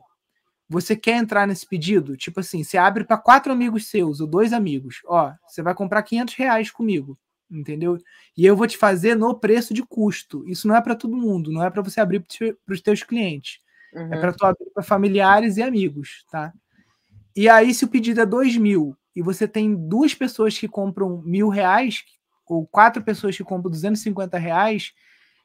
Você 0.70 0.96
quer 0.96 1.18
entrar 1.18 1.48
nesse 1.48 1.68
pedido? 1.68 2.16
Tipo 2.16 2.42
assim, 2.42 2.64
você 2.64 2.78
abre 2.78 3.04
para 3.04 3.18
quatro 3.18 3.52
amigos 3.52 3.88
seus 3.88 4.20
ou 4.20 4.28
dois 4.28 4.54
amigos. 4.54 5.02
Ó, 5.06 5.34
você 5.48 5.64
vai 5.64 5.74
comprar 5.74 6.04
500 6.04 6.36
reais 6.36 6.70
comigo, 6.72 7.18
entendeu? 7.50 7.98
E 8.38 8.46
eu 8.46 8.56
vou 8.56 8.68
te 8.68 8.78
fazer 8.78 9.16
no 9.16 9.38
preço 9.40 9.74
de 9.74 9.84
custo. 9.84 10.48
Isso 10.48 10.68
não 10.68 10.76
é 10.76 10.82
para 10.82 10.96
todo 10.96 11.16
mundo, 11.16 11.52
não 11.52 11.64
é 11.64 11.70
para 11.70 11.82
você 11.82 12.00
abrir 12.00 12.26
para 12.66 12.74
os 12.74 12.82
teus 12.82 13.04
clientes. 13.04 13.60
É 13.94 14.00
uhum. 14.00 14.14
É 14.14 14.20
para 14.20 14.34
tu 14.34 14.46
abrir 14.46 14.70
para 14.74 14.84
familiares 14.84 15.58
e 15.58 15.64
amigos, 15.64 16.26
tá? 16.32 16.54
E 17.36 17.50
aí, 17.50 17.74
se 17.74 17.84
o 17.84 17.88
pedido 17.88 18.22
é 18.22 18.26
dois 18.26 18.56
mil 18.58 18.96
e 19.16 19.22
você 19.22 19.48
tem 19.48 19.76
duas 19.76 20.14
pessoas 20.14 20.58
que 20.58 20.68
compram 20.68 21.22
mil 21.22 21.50
reais, 21.50 22.04
ou 22.46 22.66
quatro 22.66 23.04
pessoas 23.04 23.36
que 23.36 23.44
compram 23.44 23.72
250 23.72 24.38
reais, 24.38 24.94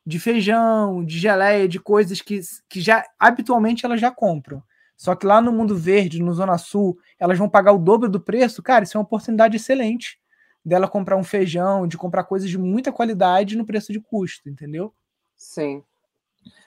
de 0.07 0.19
feijão, 0.19 1.05
de 1.05 1.19
geleia, 1.19 1.69
de 1.69 1.79
coisas 1.79 2.21
que, 2.21 2.41
que 2.69 2.81
já 2.81 3.05
habitualmente 3.19 3.85
elas 3.85 4.01
já 4.01 4.11
compram. 4.11 4.63
Só 4.97 5.15
que 5.15 5.27
lá 5.27 5.41
no 5.41 5.53
mundo 5.53 5.77
verde, 5.77 6.23
no 6.23 6.33
Zona 6.35 6.59
Sul, 6.59 6.99
elas 7.19 7.39
vão 7.39 7.49
pagar 7.49 7.73
o 7.73 7.79
dobro 7.79 8.09
do 8.09 8.21
preço. 8.21 8.63
Cara, 8.63 8.85
isso 8.85 8.97
é 8.97 8.99
uma 8.99 9.05
oportunidade 9.05 9.57
excelente 9.57 10.21
dela 10.65 10.89
comprar 10.89 11.17
um 11.17 11.25
feijão, 11.25 11.87
de 11.87 11.97
comprar 11.97 12.25
coisas 12.25 12.49
de 12.49 12.59
muita 12.59 12.93
qualidade 12.93 13.57
no 13.57 13.65
preço 13.65 13.93
de 13.93 14.01
custo, 14.01 14.49
entendeu? 14.49 14.93
Sim. 15.37 15.83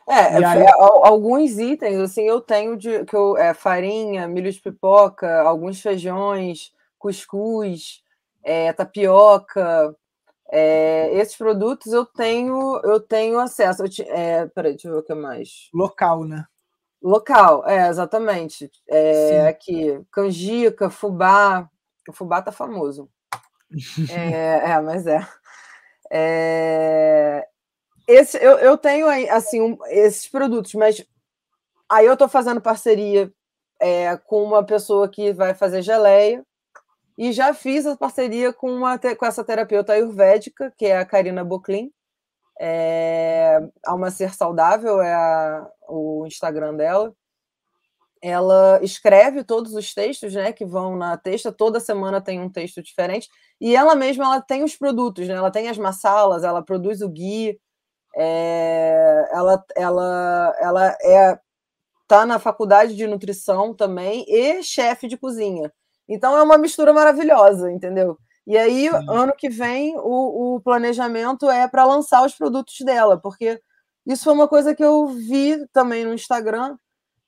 É, 0.07 0.41
é 0.41 0.45
aí... 0.45 0.63
é, 0.63 0.71
alguns 0.77 1.57
itens, 1.57 1.99
assim, 1.99 2.23
eu 2.23 2.41
tenho 2.41 2.75
de 2.75 3.05
que 3.05 3.15
eu, 3.15 3.37
é, 3.37 3.53
farinha, 3.53 4.27
milho 4.27 4.51
de 4.51 4.59
pipoca, 4.59 5.41
alguns 5.41 5.81
feijões, 5.81 6.73
cuscuz, 6.97 8.03
é, 8.43 8.73
tapioca, 8.73 9.95
é, 10.55 11.09
esses 11.15 11.35
produtos 11.35 11.91
eu 11.91 12.05
tenho, 12.05 12.79
eu 12.83 12.99
tenho 12.99 13.39
acesso. 13.39 13.83
Eu 13.83 13.89
te, 13.89 14.03
é, 14.03 14.45
peraí, 14.47 14.73
deixa 14.73 14.87
eu 14.87 14.93
ver 14.93 14.99
o 14.99 15.03
que 15.03 15.13
mais. 15.15 15.69
Local, 15.73 16.25
né? 16.25 16.45
Local, 17.01 17.67
é, 17.67 17.89
exatamente. 17.89 18.69
É, 18.87 19.47
aqui, 19.47 19.99
canjica, 20.11 20.91
fubá. 20.91 21.67
O 22.07 22.13
fubá 22.13 22.39
tá 22.39 22.51
famoso. 22.51 23.09
É, 24.09 24.71
é, 24.71 24.81
mas 24.81 25.07
é. 25.07 25.27
é 26.11 27.47
esse, 28.07 28.37
eu, 28.37 28.57
eu 28.57 28.77
tenho 28.77 29.07
assim 29.31 29.61
um, 29.61 29.77
esses 29.87 30.27
produtos, 30.27 30.73
mas 30.73 31.03
aí 31.89 32.05
eu 32.05 32.17
tô 32.17 32.27
fazendo 32.27 32.59
parceria 32.59 33.31
é, 33.79 34.17
com 34.17 34.43
uma 34.43 34.63
pessoa 34.63 35.07
que 35.07 35.31
vai 35.31 35.53
fazer 35.53 35.81
geleia 35.81 36.43
e 37.17 37.31
já 37.31 37.53
fiz 37.53 37.85
a 37.85 37.95
parceria 37.95 38.51
com, 38.51 38.71
uma, 38.71 38.97
com 38.97 39.25
essa 39.25 39.43
terapeuta 39.43 39.93
ayurvédica, 39.93 40.73
que 40.77 40.85
é 40.85 40.97
a 40.97 41.05
Karina 41.05 41.43
Boclin. 41.43 41.91
É, 42.59 43.59
Alma 43.85 44.11
Ser 44.11 44.33
Saudável 44.33 45.01
é 45.01 45.13
a, 45.13 45.67
o 45.87 46.25
Instagram 46.25 46.75
dela. 46.75 47.13
Ela 48.25 48.79
escreve 48.81 49.43
todos 49.43 49.73
os 49.73 49.93
textos, 49.93 50.33
né, 50.33 50.53
que 50.53 50.65
vão 50.65 50.95
na 50.95 51.17
texta. 51.17 51.51
Toda 51.51 51.81
semana 51.81 52.21
tem 52.21 52.39
um 52.39 52.49
texto 52.49 52.81
diferente. 52.81 53.27
E 53.59 53.75
ela 53.75 53.95
mesma, 53.95 54.23
ela 54.23 54.41
tem 54.41 54.63
os 54.63 54.77
produtos, 54.77 55.27
né? 55.27 55.33
Ela 55.33 55.51
tem 55.51 55.67
as 55.67 55.77
massalas, 55.77 56.45
ela 56.45 56.63
produz 56.63 57.01
o 57.01 57.09
gui. 57.09 57.59
É, 58.15 59.29
ela, 59.33 59.63
ela, 59.75 60.55
ela 60.61 60.97
é 61.01 61.37
tá 62.07 62.25
na 62.25 62.39
faculdade 62.39 62.95
de 62.95 63.07
nutrição 63.07 63.73
também 63.73 64.25
e 64.27 64.63
chefe 64.63 65.07
de 65.07 65.17
cozinha. 65.17 65.71
Então 66.07 66.37
é 66.37 66.43
uma 66.43 66.57
mistura 66.57 66.93
maravilhosa, 66.93 67.71
entendeu? 67.71 68.17
E 68.45 68.57
aí, 68.57 68.89
Sim. 68.89 69.05
ano 69.09 69.33
que 69.37 69.49
vem, 69.49 69.95
o, 69.97 70.55
o 70.55 70.61
planejamento 70.61 71.49
é 71.49 71.67
para 71.67 71.85
lançar 71.85 72.25
os 72.25 72.35
produtos 72.35 72.75
dela, 72.85 73.19
porque 73.19 73.59
isso 74.05 74.25
foi 74.25 74.33
uma 74.33 74.47
coisa 74.47 74.75
que 74.75 74.83
eu 74.83 75.07
vi 75.07 75.65
também 75.73 76.05
no 76.05 76.13
Instagram, 76.13 76.77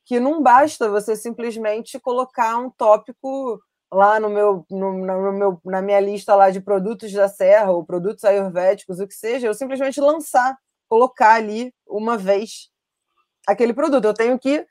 que 0.06 0.20
não 0.20 0.42
basta 0.42 0.90
você 0.90 1.16
simplesmente 1.16 2.00
colocar 2.00 2.58
um 2.58 2.70
tópico 2.70 3.60
lá 3.92 4.20
no 4.20 4.30
meu, 4.30 4.66
no, 4.70 4.94
no, 4.94 5.34
meu, 5.34 5.62
na 5.66 5.82
minha 5.82 6.00
lista 6.00 6.36
lá 6.36 6.50
de 6.50 6.62
produtos 6.62 7.12
da 7.12 7.28
Serra 7.28 7.72
ou 7.72 7.86
produtos 7.86 8.24
ayurvédicos, 8.24 9.00
o 9.00 9.08
que 9.08 9.14
seja, 9.14 9.48
eu 9.48 9.54
simplesmente 9.54 10.00
lançar, 10.00 10.58
colocar 10.88 11.34
ali 11.34 11.74
uma 11.88 12.18
vez 12.18 12.70
aquele 13.48 13.74
produto. 13.74 14.06
Eu 14.06 14.14
tenho 14.14 14.38
que 14.38 14.66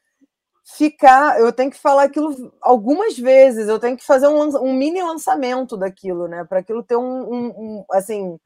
ficar, 0.65 1.39
eu 1.41 1.53
tenho 1.53 1.71
que 1.71 1.79
falar 1.79 2.05
aquilo 2.05 2.53
algumas 2.61 3.19
vezes, 3.19 3.69
eu 3.69 3.79
tenho 3.79 3.97
que 3.97 4.05
fazer 4.05 4.29
um, 4.29 4.41
um 4.63 4.73
mini 4.73 5.03
lançamento 5.03 5.77
daquilo, 5.77 6.29
né? 6.29 6.45
Para 6.45 6.61
aquilo 6.61 6.83
ter 6.83 6.97
um, 6.97 7.03
um, 7.03 7.47
um, 7.49 7.85
assim 7.91 8.39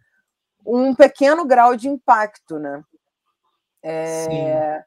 um 0.66 0.94
pequeno 0.94 1.46
grau 1.46 1.76
de 1.76 1.88
impacto, 1.88 2.58
né? 2.58 2.82
É, 3.82 4.84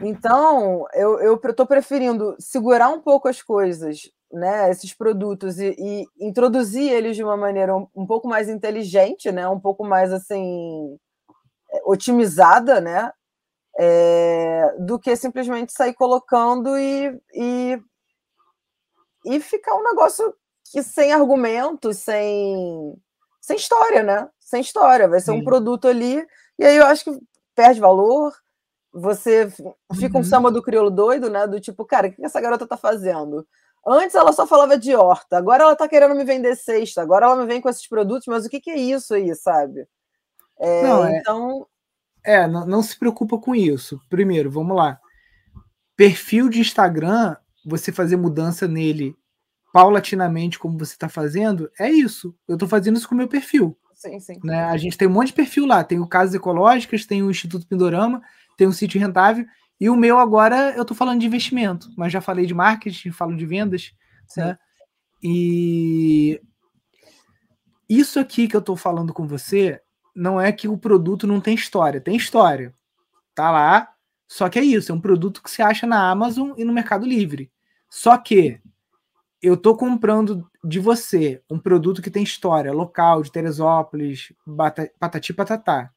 então 0.00 0.86
eu, 0.94 1.20
eu 1.20 1.54
tô 1.54 1.66
preferindo 1.66 2.34
segurar 2.38 2.88
um 2.88 3.00
pouco 3.00 3.28
as 3.28 3.42
coisas, 3.42 4.10
né? 4.32 4.70
Esses 4.70 4.94
produtos 4.94 5.58
e, 5.58 5.74
e 5.78 6.06
introduzir 6.20 6.90
eles 6.90 7.16
de 7.16 7.24
uma 7.24 7.36
maneira 7.36 7.76
um, 7.76 7.86
um 7.94 8.06
pouco 8.06 8.28
mais 8.28 8.48
inteligente, 8.48 9.30
né? 9.32 9.48
Um 9.48 9.60
pouco 9.60 9.84
mais 9.84 10.12
assim 10.12 10.96
otimizada, 11.84 12.80
né? 12.80 13.10
é, 13.78 14.74
do 14.78 14.98
que 14.98 15.14
simplesmente 15.16 15.72
sair 15.72 15.94
colocando 15.94 16.76
e, 16.78 17.20
e 17.34 17.80
e 19.24 19.40
ficar 19.40 19.74
um 19.74 19.82
negócio 19.82 20.34
que 20.70 20.82
sem 20.82 21.12
argumentos, 21.12 21.98
sem, 21.98 22.94
sem 23.40 23.56
história, 23.56 24.02
né? 24.02 24.28
Sem 24.38 24.60
história. 24.60 25.08
Vai 25.08 25.20
ser 25.20 25.32
Sim. 25.32 25.40
um 25.40 25.44
produto 25.44 25.88
ali, 25.88 26.24
e 26.58 26.64
aí 26.64 26.76
eu 26.76 26.84
acho 26.84 27.04
que 27.04 27.18
perde 27.54 27.80
valor. 27.80 28.34
Você 28.94 29.50
fica 29.96 30.14
uhum. 30.14 30.20
um 30.20 30.24
samba 30.24 30.52
do 30.52 30.62
crioulo 30.62 30.90
doido, 30.90 31.28
né? 31.28 31.46
Do 31.48 31.60
tipo, 31.60 31.84
cara, 31.84 32.06
o 32.06 32.12
que 32.12 32.24
essa 32.24 32.40
garota 32.40 32.66
tá 32.66 32.76
fazendo? 32.76 33.44
Antes 33.86 34.14
ela 34.14 34.32
só 34.32 34.46
falava 34.46 34.78
de 34.78 34.94
horta, 34.94 35.36
agora 35.36 35.64
ela 35.64 35.76
tá 35.76 35.86
querendo 35.86 36.14
me 36.14 36.24
vender 36.24 36.56
cesta, 36.56 37.02
agora 37.02 37.26
ela 37.26 37.36
me 37.36 37.44
vem 37.44 37.60
com 37.60 37.68
esses 37.68 37.86
produtos, 37.86 38.26
mas 38.26 38.46
o 38.46 38.48
que, 38.48 38.60
que 38.60 38.70
é 38.70 38.78
isso 38.78 39.12
aí, 39.12 39.34
sabe? 39.34 39.86
É, 40.58 40.82
não, 40.82 41.04
é, 41.04 41.18
então. 41.18 41.66
É, 42.24 42.46
não, 42.46 42.64
não 42.64 42.82
se 42.82 42.98
preocupa 42.98 43.36
com 43.36 43.54
isso. 43.54 44.00
Primeiro, 44.08 44.50
vamos 44.50 44.76
lá. 44.76 44.98
Perfil 45.96 46.48
de 46.48 46.60
Instagram, 46.60 47.36
você 47.66 47.92
fazer 47.92 48.16
mudança 48.16 48.66
nele 48.66 49.14
paulatinamente, 49.72 50.58
como 50.58 50.78
você 50.78 50.92
está 50.92 51.08
fazendo, 51.08 51.68
é 51.78 51.90
isso. 51.90 52.34
Eu 52.46 52.54
estou 52.54 52.68
fazendo 52.68 52.96
isso 52.96 53.08
com 53.08 53.14
o 53.14 53.18
meu 53.18 53.28
perfil. 53.28 53.76
Sim, 54.04 54.20
sim. 54.20 54.38
Né? 54.44 54.64
A 54.64 54.76
gente 54.76 54.98
tem 54.98 55.08
um 55.08 55.12
monte 55.12 55.28
de 55.28 55.32
perfil 55.32 55.64
lá. 55.64 55.82
Tem 55.82 55.98
o 55.98 56.06
Casas 56.06 56.34
Ecológicas, 56.34 57.06
tem 57.06 57.22
o 57.22 57.30
Instituto 57.30 57.66
Pindorama, 57.66 58.20
tem 58.56 58.66
o 58.66 58.72
Sítio 58.72 59.00
Rentável. 59.00 59.46
E 59.80 59.88
o 59.88 59.96
meu 59.96 60.18
agora, 60.18 60.74
eu 60.76 60.82
estou 60.82 60.96
falando 60.96 61.20
de 61.20 61.26
investimento, 61.26 61.88
mas 61.96 62.12
já 62.12 62.20
falei 62.20 62.44
de 62.44 62.52
marketing, 62.52 63.10
falo 63.10 63.34
de 63.34 63.46
vendas. 63.46 63.92
Né? 64.36 64.58
E 65.22 66.38
isso 67.88 68.20
aqui 68.20 68.46
que 68.46 68.54
eu 68.54 68.60
estou 68.60 68.76
falando 68.76 69.12
com 69.14 69.26
você 69.26 69.80
não 70.14 70.38
é 70.38 70.52
que 70.52 70.68
o 70.68 70.76
produto 70.76 71.26
não 71.26 71.40
tem 71.40 71.54
história. 71.54 72.00
Tem 72.00 72.14
história. 72.14 72.74
Tá 73.34 73.50
lá. 73.50 73.90
Só 74.28 74.50
que 74.50 74.58
é 74.58 74.64
isso. 74.64 74.92
É 74.92 74.94
um 74.94 75.00
produto 75.00 75.42
que 75.42 75.50
você 75.50 75.62
acha 75.62 75.86
na 75.86 76.10
Amazon 76.10 76.52
e 76.58 76.64
no 76.64 76.74
Mercado 76.74 77.06
Livre. 77.06 77.50
Só 77.88 78.18
que 78.18 78.60
eu 79.44 79.54
estou 79.54 79.76
comprando 79.76 80.50
de 80.64 80.80
você 80.80 81.42
um 81.50 81.58
produto 81.58 82.00
que 82.00 82.10
tem 82.10 82.22
história 82.22 82.72
local, 82.72 83.22
de 83.22 83.30
Teresópolis, 83.30 84.32
patati 84.98 85.34
patatá. 85.34 85.92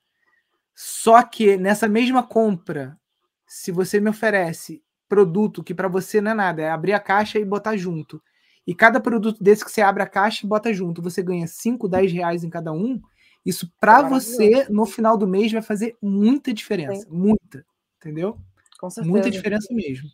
Só 0.75 1.23
que 1.23 1.55
nessa 1.55 1.87
mesma 1.87 2.21
compra, 2.21 2.99
se 3.47 3.71
você 3.71 4.01
me 4.01 4.09
oferece 4.09 4.83
produto 5.07 5.63
que 5.63 5.73
para 5.73 5.87
você 5.87 6.19
não 6.19 6.31
é 6.31 6.33
nada, 6.33 6.61
é 6.61 6.69
abrir 6.69 6.91
a 6.91 6.99
caixa 6.99 7.39
e 7.39 7.45
botar 7.45 7.77
junto. 7.77 8.21
E 8.67 8.75
cada 8.75 8.99
produto 8.99 9.41
desse 9.41 9.63
que 9.63 9.71
você 9.71 9.81
abre 9.81 10.03
a 10.03 10.07
caixa 10.07 10.45
e 10.45 10.49
bota 10.49 10.73
junto, 10.73 11.01
você 11.01 11.23
ganha 11.23 11.47
5, 11.47 11.87
10 11.87 12.11
reais 12.11 12.43
em 12.43 12.49
cada 12.49 12.73
um. 12.73 13.01
Isso 13.45 13.71
para 13.79 14.03
você, 14.03 14.67
no 14.69 14.85
final 14.85 15.17
do 15.17 15.25
mês, 15.25 15.53
vai 15.53 15.61
fazer 15.61 15.95
muita 16.01 16.53
diferença. 16.53 17.03
Sim. 17.03 17.07
Muita. 17.09 17.65
Entendeu? 17.95 18.37
Com 18.77 18.89
certeza. 18.89 19.09
Muita 19.09 19.31
diferença 19.31 19.73
mesmo. 19.73 20.09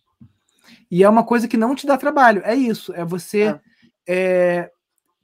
E 0.89 1.03
é 1.03 1.09
uma 1.09 1.23
coisa 1.23 1.47
que 1.47 1.57
não 1.57 1.75
te 1.75 1.85
dá 1.85 1.97
trabalho. 1.97 2.41
É 2.45 2.55
isso. 2.55 2.93
É 2.93 3.03
você. 3.03 3.41
É. 3.43 3.59
É, 4.05 4.71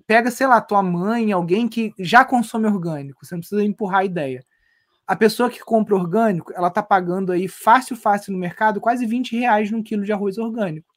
pega, 0.08 0.32
sei 0.32 0.47
lá, 0.47 0.60
tua 0.60 0.82
mãe, 0.82 1.32
alguém 1.32 1.67
que 1.67 1.93
já 1.99 2.25
consome 2.25 2.65
orgânico. 2.65 3.25
Você 3.25 3.36
não 3.36 3.41
precisa 3.41 3.63
empurrar 3.63 3.99
a 3.99 4.06
ideia. 4.06 4.43
A 5.06 5.15
pessoa 5.15 5.49
que 5.49 5.60
compra 5.60 5.95
orgânico, 5.95 6.54
ela 6.56 6.69
tá 6.69 6.82
pagando 6.82 7.32
aí 7.32 7.47
fácil, 7.47 7.95
fácil 7.95 8.34
no 8.34 8.39
mercado, 8.39 8.80
quase 8.82 9.06
20 9.06 9.38
reais 9.38 9.71
num 9.71 9.84
quilo 9.84 10.04
de 10.04 10.12
arroz 10.12 10.38
orgânico. 10.38 10.88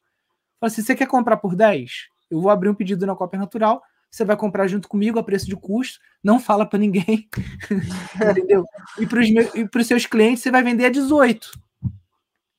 Fala 0.59 0.71
assim, 0.71 0.81
você 0.81 0.95
quer 0.95 1.07
comprar 1.07 1.37
por 1.37 1.55
10? 1.55 2.07
Eu 2.29 2.41
vou 2.41 2.49
abrir 2.49 2.69
um 2.69 2.73
pedido 2.73 3.05
na 3.05 3.15
Copa 3.15 3.37
Natural, 3.37 3.81
você 4.09 4.23
vai 4.23 4.37
comprar 4.37 4.67
junto 4.67 4.87
comigo 4.87 5.19
a 5.19 5.23
preço 5.23 5.47
de 5.47 5.55
custo, 5.55 5.99
não 6.23 6.39
fala 6.39 6.65
para 6.65 6.79
ninguém, 6.79 7.27
entendeu? 8.15 8.63
E 8.99 9.05
para 9.07 9.79
os 9.81 9.87
seus 9.87 10.05
clientes 10.05 10.41
você 10.41 10.51
vai 10.51 10.63
vender 10.63 10.85
a 10.85 10.89
18. 10.89 11.51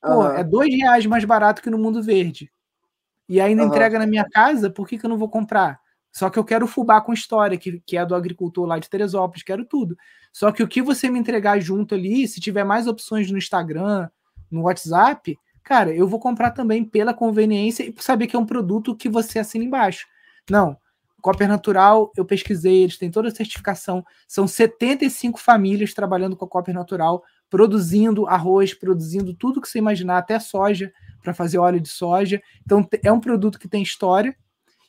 Pô, 0.05 0.17
uhum. 0.17 0.33
é 0.33 0.45
dois 0.45 0.75
reais 0.75 1.07
mais 1.07 1.25
barato 1.25 1.63
que 1.63 1.71
no 1.71 1.79
mundo 1.79 2.03
verde. 2.03 2.53
E 3.27 3.41
ainda 3.41 3.63
uhum. 3.63 3.69
entrega 3.69 3.99
na 3.99 4.07
minha 4.07 4.29
casa, 4.29 4.69
por 4.69 4.87
que, 4.87 4.99
que 4.99 5.07
eu 5.07 5.11
não 5.11 5.17
vou 5.17 5.31
comprar? 5.31 5.81
Só 6.13 6.29
que 6.29 6.39
eu 6.39 6.45
quero 6.45 6.67
fubá 6.67 7.01
com 7.01 7.13
história, 7.13 7.57
que, 7.57 7.81
que 7.87 7.97
é 7.97 8.05
do 8.05 8.15
agricultor 8.15 8.67
lá 8.67 8.79
de 8.79 8.89
Teresópolis, 8.89 9.43
quero 9.43 9.65
tudo. 9.65 9.97
Só 10.31 10.53
que 10.53 10.63
o 10.63 10.69
que 10.69 10.83
você 10.83 11.09
me 11.09 11.19
entregar 11.19 11.59
junto 11.59 11.95
ali, 11.95 12.29
se 12.29 12.39
tiver 12.39 12.65
mais 12.65 12.87
opções 12.87 13.31
no 13.31 13.39
Instagram, 13.39 14.09
no 14.51 14.63
WhatsApp, 14.63 15.37
cara, 15.63 15.93
eu 15.93 16.07
vou 16.07 16.21
comprar 16.21 16.51
também 16.51 16.85
pela 16.85 17.15
conveniência 17.15 17.83
e 17.83 17.91
por 17.91 18.03
saber 18.03 18.27
que 18.27 18.37
é 18.37 18.39
um 18.39 18.47
produto 18.47 18.95
que 18.95 19.09
você 19.09 19.39
assina 19.39 19.65
embaixo. 19.65 20.07
Não, 20.51 20.77
Copper 21.23 21.49
Natural, 21.49 22.13
eu 22.15 22.25
pesquisei, 22.27 22.83
eles 22.83 22.99
têm 22.99 23.11
toda 23.11 23.29
a 23.29 23.35
certificação. 23.35 24.05
São 24.29 24.47
75 24.47 25.41
famílias 25.41 25.95
trabalhando 25.95 26.37
com 26.37 26.45
a 26.45 26.49
Copper 26.49 26.75
Natural, 26.75 27.25
produzindo 27.51 28.27
arroz, 28.27 28.75
produzindo 28.75 29.35
tudo 29.35 29.61
que 29.61 29.69
você 29.69 29.79
imaginar, 29.79 30.19
até 30.19 30.39
soja, 30.39 30.93
para 31.23 31.35
fazer 31.35 31.59
óleo 31.59 31.81
de 31.81 31.89
soja. 31.89 32.43
Então, 32.65 32.87
é 33.03 33.13
um 33.13 33.21
produto 33.21 33.59
que 33.59 33.69
tem 33.69 33.83
história 33.83 34.37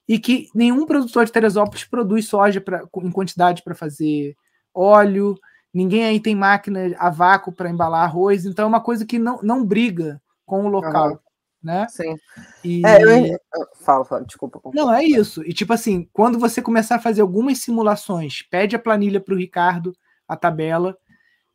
e 0.07 0.19
que 0.19 0.49
nenhum 0.53 0.85
produtor 0.85 1.25
de 1.25 1.31
Teresópolis 1.31 1.83
produz 1.83 2.27
soja 2.27 2.59
pra, 2.61 2.83
em 3.03 3.11
quantidade 3.11 3.63
para 3.63 3.75
fazer 3.75 4.35
óleo. 4.73 5.37
Ninguém 5.73 6.05
aí 6.05 6.19
tem 6.19 6.35
máquina 6.35 6.95
a 6.97 7.09
vácuo 7.09 7.51
para 7.51 7.69
embalar 7.69 8.03
arroz. 8.03 8.45
Então, 8.45 8.65
é 8.65 8.67
uma 8.67 8.81
coisa 8.81 9.05
que 9.05 9.19
não, 9.19 9.39
não 9.41 9.65
briga 9.65 10.21
com 10.45 10.65
o 10.65 10.69
local. 10.69 11.11
Uhum 11.11 11.25
né? 11.65 11.87
Sim. 11.89 12.15
E... 12.63 12.85
É, 12.85 13.01
eu... 13.01 13.39
Fala, 13.81 14.05
fala, 14.05 14.23
desculpa. 14.23 14.61
Não, 14.71 14.93
é 14.93 15.03
isso. 15.03 15.43
E 15.43 15.51
tipo 15.51 15.73
assim, 15.73 16.07
quando 16.13 16.37
você 16.37 16.61
começar 16.61 16.97
a 16.97 17.01
fazer 17.01 17.21
algumas 17.21 17.57
simulações, 17.57 18.43
pede 18.43 18.75
a 18.75 18.79
planilha 18.79 19.19
para 19.19 19.33
o 19.33 19.37
Ricardo, 19.37 19.91
a 20.27 20.37
tabela, 20.37 20.95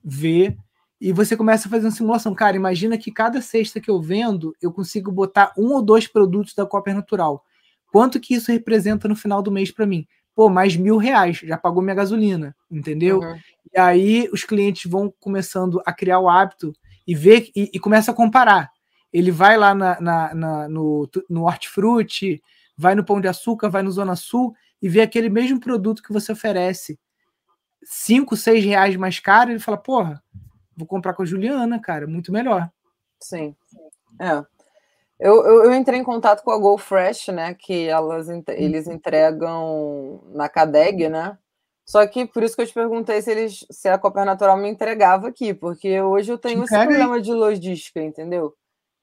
vê, 0.02 0.56
e 1.00 1.12
você 1.12 1.36
começa 1.36 1.66
a 1.66 1.70
fazer 1.70 1.86
uma 1.86 1.92
simulação. 1.92 2.34
Cara, 2.34 2.56
imagina 2.56 2.98
que 2.98 3.10
cada 3.10 3.40
cesta 3.40 3.80
que 3.80 3.90
eu 3.90 4.00
vendo, 4.00 4.54
eu 4.60 4.72
consigo 4.72 5.10
botar 5.10 5.52
um 5.56 5.72
ou 5.72 5.82
dois 5.82 6.06
produtos 6.06 6.54
da 6.54 6.66
Copper 6.66 6.94
Natural. 6.94 7.44
Quanto 7.90 8.20
que 8.20 8.34
isso 8.34 8.52
representa 8.52 9.08
no 9.08 9.16
final 9.16 9.42
do 9.42 9.50
mês 9.50 9.70
para 9.70 9.86
mim? 9.86 10.06
Pô, 10.34 10.48
mais 10.48 10.76
mil 10.76 10.96
reais, 10.96 11.38
já 11.38 11.56
pagou 11.56 11.82
minha 11.82 11.94
gasolina, 11.94 12.54
entendeu? 12.70 13.18
Uhum. 13.18 13.38
E 13.74 13.78
aí 13.78 14.28
os 14.32 14.44
clientes 14.44 14.90
vão 14.90 15.12
começando 15.18 15.82
a 15.84 15.92
criar 15.92 16.20
o 16.20 16.28
hábito 16.28 16.72
e 17.06 17.14
ver 17.14 17.50
e, 17.56 17.70
e 17.72 17.78
começa 17.78 18.10
a 18.10 18.14
comparar 18.14 18.70
ele 19.12 19.30
vai 19.30 19.56
lá 19.56 19.74
na, 19.74 20.00
na, 20.00 20.34
na, 20.34 20.68
no, 20.68 21.08
no 21.28 21.42
hortifruti, 21.44 22.42
vai 22.76 22.94
no 22.94 23.04
Pão 23.04 23.20
de 23.20 23.28
Açúcar, 23.28 23.68
vai 23.68 23.82
no 23.82 23.90
Zona 23.90 24.16
Sul 24.16 24.54
e 24.80 24.88
vê 24.88 25.00
aquele 25.00 25.28
mesmo 25.28 25.60
produto 25.60 26.02
que 26.02 26.12
você 26.12 26.32
oferece 26.32 26.98
cinco, 27.82 28.36
seis 28.36 28.64
reais 28.64 28.96
mais 28.96 29.18
caro, 29.18 29.50
ele 29.50 29.58
fala, 29.58 29.76
porra, 29.76 30.22
vou 30.80 30.88
comprar 30.88 31.14
com 31.14 31.22
a 31.22 31.26
Juliana, 31.26 31.80
cara, 31.80 32.06
muito 32.06 32.32
melhor. 32.32 32.68
Sim, 33.20 33.54
é. 34.18 34.44
Eu, 35.18 35.44
eu, 35.44 35.64
eu, 35.64 35.74
entrei 35.74 36.00
em 36.00 36.04
contato 36.04 36.42
com 36.42 36.50
a 36.50 36.58
Go 36.58 36.78
Fresh, 36.78 37.28
né? 37.28 37.52
Que 37.52 37.86
elas, 37.86 38.26
eles 38.48 38.86
entregam 38.86 40.22
na 40.32 40.48
Cadeg, 40.48 41.10
né? 41.10 41.36
Só 41.84 42.06
que 42.06 42.24
por 42.24 42.42
isso 42.42 42.56
que 42.56 42.62
eu 42.62 42.66
te 42.66 42.72
perguntei 42.72 43.20
se 43.20 43.30
eles 43.30 43.66
se 43.70 43.88
a 43.88 43.98
Copper 43.98 44.24
Natural 44.24 44.56
me 44.56 44.70
entregava 44.70 45.28
aqui, 45.28 45.52
porque 45.52 46.00
hoje 46.00 46.32
eu 46.32 46.38
tenho 46.38 46.64
esse 46.64 46.74
problema 46.74 47.16
aí. 47.16 47.20
de 47.20 47.32
logística, 47.32 48.00
entendeu? 48.00 48.54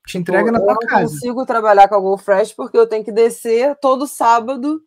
Te 0.08 0.18
entrega 0.18 0.52
na 0.52 0.60
tua 0.60 0.78
casa. 0.78 0.96
Eu 0.96 1.02
não 1.02 1.10
consigo 1.10 1.46
trabalhar 1.46 1.88
com 1.88 1.96
a 1.96 2.00
Google 2.00 2.18
Fresh 2.18 2.54
porque 2.54 2.78
eu 2.78 2.88
tenho 2.88 3.04
que 3.04 3.12
descer 3.12 3.76
todo 3.80 4.08
sábado 4.08 4.82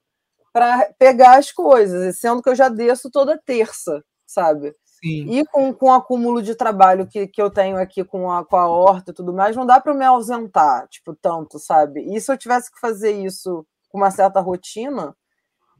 para 0.52 0.92
pegar 0.98 1.38
as 1.38 1.52
coisas, 1.52 2.18
sendo 2.18 2.42
que 2.42 2.48
eu 2.48 2.56
já 2.56 2.68
desço 2.68 3.08
toda 3.10 3.38
terça, 3.38 4.02
sabe? 4.26 4.74
Sim. 5.02 5.30
E 5.30 5.46
com, 5.46 5.72
com 5.72 5.86
o 5.86 5.92
acúmulo 5.92 6.42
de 6.42 6.54
trabalho 6.54 7.06
que, 7.06 7.26
que 7.26 7.40
eu 7.40 7.50
tenho 7.50 7.78
aqui 7.78 8.04
com 8.04 8.30
a, 8.30 8.44
com 8.44 8.56
a 8.56 8.68
horta 8.68 9.10
e 9.10 9.14
tudo 9.14 9.32
mais, 9.32 9.56
não 9.56 9.64
dá 9.64 9.80
para 9.80 9.92
eu 9.92 9.96
me 9.96 10.04
ausentar, 10.04 10.86
tipo, 10.88 11.14
tanto, 11.14 11.58
sabe? 11.58 12.02
E 12.14 12.20
se 12.20 12.30
eu 12.30 12.36
tivesse 12.36 12.70
que 12.70 12.78
fazer 12.78 13.12
isso 13.12 13.66
com 13.88 13.98
uma 13.98 14.10
certa 14.10 14.40
rotina, 14.40 15.16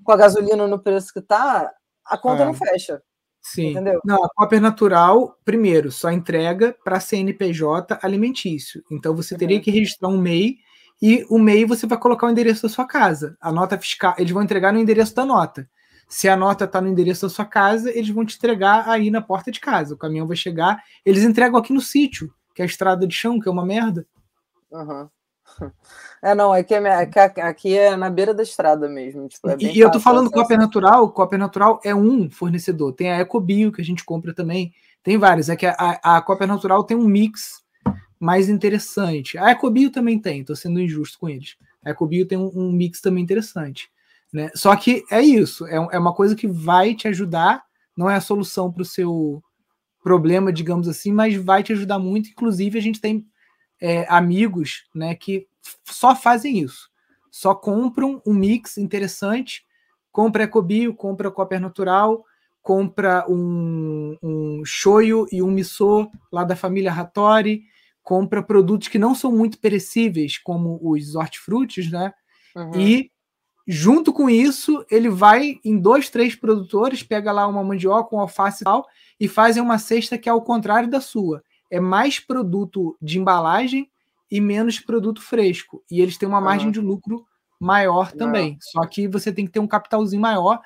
com 0.03 0.13
a 0.13 0.17
gasolina 0.17 0.67
no 0.67 0.83
preço 0.83 1.13
que 1.13 1.21
tá, 1.21 1.71
a 2.05 2.17
conta 2.17 2.45
não 2.45 2.55
fecha. 2.55 3.03
Sim. 3.43 3.71
Entendeu? 3.71 4.01
Não, 4.05 4.25
a 4.25 4.29
Copper 4.35 4.61
Natural, 4.61 5.39
primeiro, 5.45 5.91
só 5.91 6.11
entrega 6.11 6.75
para 6.85 7.01
CNPJ 7.01 7.99
alimentício. 8.03 8.83
Então 8.91 9.15
você 9.15 9.37
teria 9.37 9.57
uhum. 9.57 9.63
que 9.63 9.71
registrar 9.71 10.09
um 10.09 10.19
MEI 10.19 10.57
e 11.01 11.27
o 11.31 11.39
MEI 11.39 11.65
você 11.65 11.87
vai 11.87 11.99
colocar 11.99 12.27
o 12.27 12.31
endereço 12.31 12.63
da 12.63 12.69
sua 12.69 12.87
casa. 12.87 13.37
A 13.41 13.53
nota 13.53 13.79
fiscal, 13.79 14.15
eles 14.19 14.33
vão 14.33 14.43
entregar 14.43 14.73
no 14.73 14.79
endereço 14.79 15.15
da 15.15 15.25
nota. 15.25 15.69
Se 16.11 16.29
a 16.29 16.37
nota 16.37 16.65
está 16.65 16.81
no 16.81 16.89
endereço 16.89 17.25
da 17.25 17.31
sua 17.31 17.45
casa, 17.45 17.89
eles 17.97 18.11
vão 18.11 18.27
te 18.27 18.37
entregar 18.37 18.89
aí 18.89 19.13
na 19.13 19.23
porta 19.23 19.53
de 19.53 19.61
casa. 19.61 19.95
O 19.95 19.97
caminhão 19.97 20.27
vai 20.27 20.37
chegar, 20.37 20.83
eles 21.07 21.23
entregam 21.23 21.57
aqui 21.57 21.73
no 21.73 21.81
sítio, 21.81 22.35
que 22.53 22.61
é 22.61 22.65
a 22.65 22.67
estrada 22.67 23.07
de 23.07 23.15
chão, 23.15 23.39
que 23.39 23.49
é 23.49 23.53
uma 23.53 23.65
merda. 23.65 24.05
Uhum. 24.71 25.09
É, 26.23 26.35
não, 26.35 26.53
aqui 26.53 26.75
é, 26.75 27.41
aqui 27.41 27.79
é 27.79 27.97
na 27.97 28.11
beira 28.11 28.35
da 28.35 28.43
estrada 28.43 28.87
mesmo. 28.91 29.27
Tipo, 29.27 29.49
é 29.49 29.57
e 29.59 29.81
eu 29.81 29.91
tô 29.91 29.99
falando 29.99 30.31
Copper 30.31 30.59
Natural, 30.59 31.11
Copper 31.11 31.39
Natural 31.39 31.81
é 31.83 31.95
um 31.95 32.29
fornecedor. 32.29 32.93
Tem 32.93 33.11
a 33.11 33.21
Ecobio, 33.21 33.73
que 33.73 33.81
a 33.81 33.85
gente 33.85 34.05
compra 34.05 34.35
também. 34.35 34.71
Tem 35.03 35.17
vários. 35.17 35.49
É 35.49 35.57
que 35.57 35.65
a, 35.65 35.99
a 36.05 36.47
Natural 36.47 36.85
tem 36.85 36.95
um 36.95 37.09
mix 37.09 37.63
mais 38.19 38.51
interessante. 38.51 39.39
A 39.39 39.51
Ecobio 39.51 39.91
também 39.91 40.19
tem, 40.19 40.45
tô 40.45 40.55
sendo 40.55 40.79
injusto 40.79 41.19
com 41.19 41.27
eles. 41.27 41.57
A 41.83 41.89
Ecobio 41.89 42.27
tem 42.27 42.37
um, 42.37 42.51
um 42.55 42.71
mix 42.71 43.01
também 43.01 43.25
interessante. 43.25 43.91
Né? 44.33 44.51
Só 44.55 44.75
que 44.77 45.05
é 45.11 45.21
isso, 45.21 45.67
é, 45.67 45.77
é 45.77 45.99
uma 45.99 46.15
coisa 46.15 46.37
que 46.37 46.47
vai 46.47 46.95
te 46.95 47.09
ajudar, 47.09 47.65
não 47.97 48.09
é 48.09 48.17
a 48.17 48.21
solução 48.21 48.73
para 48.73 48.83
o 48.83 48.87
seu 48.87 49.43
problema, 50.03 50.53
digamos 50.53 50.89
assim, 50.89 51.13
mas 51.13 51.35
vai 51.37 51.63
te 51.63 51.73
ajudar 51.73 51.99
muito. 51.99 52.31
Inclusive, 52.31 52.79
a 52.79 52.83
gente 52.83 53.01
tem 53.01 53.27
é, 53.81 54.07
amigos 54.09 54.85
né, 54.95 55.15
que 55.15 55.47
só 55.85 56.15
fazem 56.15 56.61
isso. 56.61 56.89
só 57.31 57.55
compram 57.55 58.21
um 58.27 58.35
mix 58.35 58.77
interessante, 58.79 59.65
compra 60.11 60.45
Ecobio, 60.45 60.95
compra 60.95 61.31
Copper 61.31 61.61
Natural, 61.61 62.25
compra 62.63 63.25
um, 63.29 64.17
um 64.23 64.63
shoyu 64.65 65.27
e 65.31 65.43
um 65.43 65.51
miso 65.51 66.11
lá 66.33 66.45
da 66.45 66.57
família 66.57 66.93
Hattori, 66.93 67.65
compra 68.03 68.43
produtos 68.43 68.89
que 68.89 68.99
não 68.99 69.15
são 69.15 69.31
muito 69.31 69.59
perecíveis, 69.59 70.39
como 70.39 70.79
os 70.83 71.15
hortifrutis, 71.15 71.91
né? 71.91 72.13
Uhum. 72.57 72.81
E 72.81 73.11
junto 73.73 74.13
com 74.13 74.29
isso, 74.29 74.85
ele 74.91 75.09
vai 75.09 75.61
em 75.65 75.79
dois, 75.79 76.11
três 76.11 76.35
produtores, 76.35 77.05
pega 77.05 77.31
lá 77.31 77.47
uma 77.47 77.63
mandioca, 77.63 78.17
um 78.17 78.19
alface 78.19 78.63
e 78.63 78.65
tal, 78.65 78.85
e 79.19 79.29
fazem 79.29 79.63
uma 79.63 79.79
cesta 79.79 80.19
que 80.19 80.29
é 80.29 80.33
ao 80.33 80.43
contrário 80.43 80.91
da 80.91 81.01
sua. 81.01 81.41
É 81.71 81.79
mais 81.79 82.19
produto 82.19 82.97
de 83.01 83.21
embalagem 83.21 83.89
e 84.29 84.41
menos 84.41 84.81
produto 84.81 85.23
fresco. 85.23 85.85
E 85.89 86.01
eles 86.01 86.19
têm 86.19 86.29
uma 86.29 86.41
margem 86.41 86.67
uhum. 86.67 86.73
de 86.73 86.81
lucro 86.81 87.25
maior 87.61 88.11
também. 88.11 88.55
Não. 88.55 88.59
Só 88.61 88.87
que 88.89 89.07
você 89.07 89.33
tem 89.33 89.47
que 89.47 89.53
ter 89.53 89.61
um 89.61 89.69
capitalzinho 89.69 90.21
maior. 90.21 90.61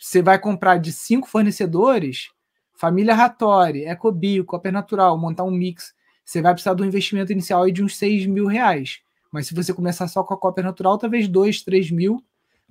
Você 0.00 0.22
vai 0.22 0.38
comprar 0.38 0.76
de 0.76 0.92
cinco 0.92 1.26
fornecedores, 1.26 2.30
família 2.74 3.14
Ratori, 3.14 3.86
Ecobio, 3.86 4.44
Copper 4.44 4.72
Natural, 4.72 5.18
montar 5.18 5.42
um 5.42 5.50
mix. 5.50 5.92
Você 6.24 6.40
vai 6.40 6.52
precisar 6.52 6.74
de 6.74 6.82
um 6.84 6.86
investimento 6.86 7.32
inicial 7.32 7.68
de 7.72 7.82
uns 7.82 7.96
6 7.96 8.26
mil 8.26 8.46
reais. 8.46 9.00
Mas 9.32 9.48
se 9.48 9.54
você 9.54 9.74
começar 9.74 10.06
só 10.06 10.22
com 10.22 10.32
a 10.32 10.36
Copper 10.36 10.64
Natural, 10.64 10.96
talvez 10.96 11.26
2, 11.26 11.62
3 11.62 11.90
mil, 11.90 12.22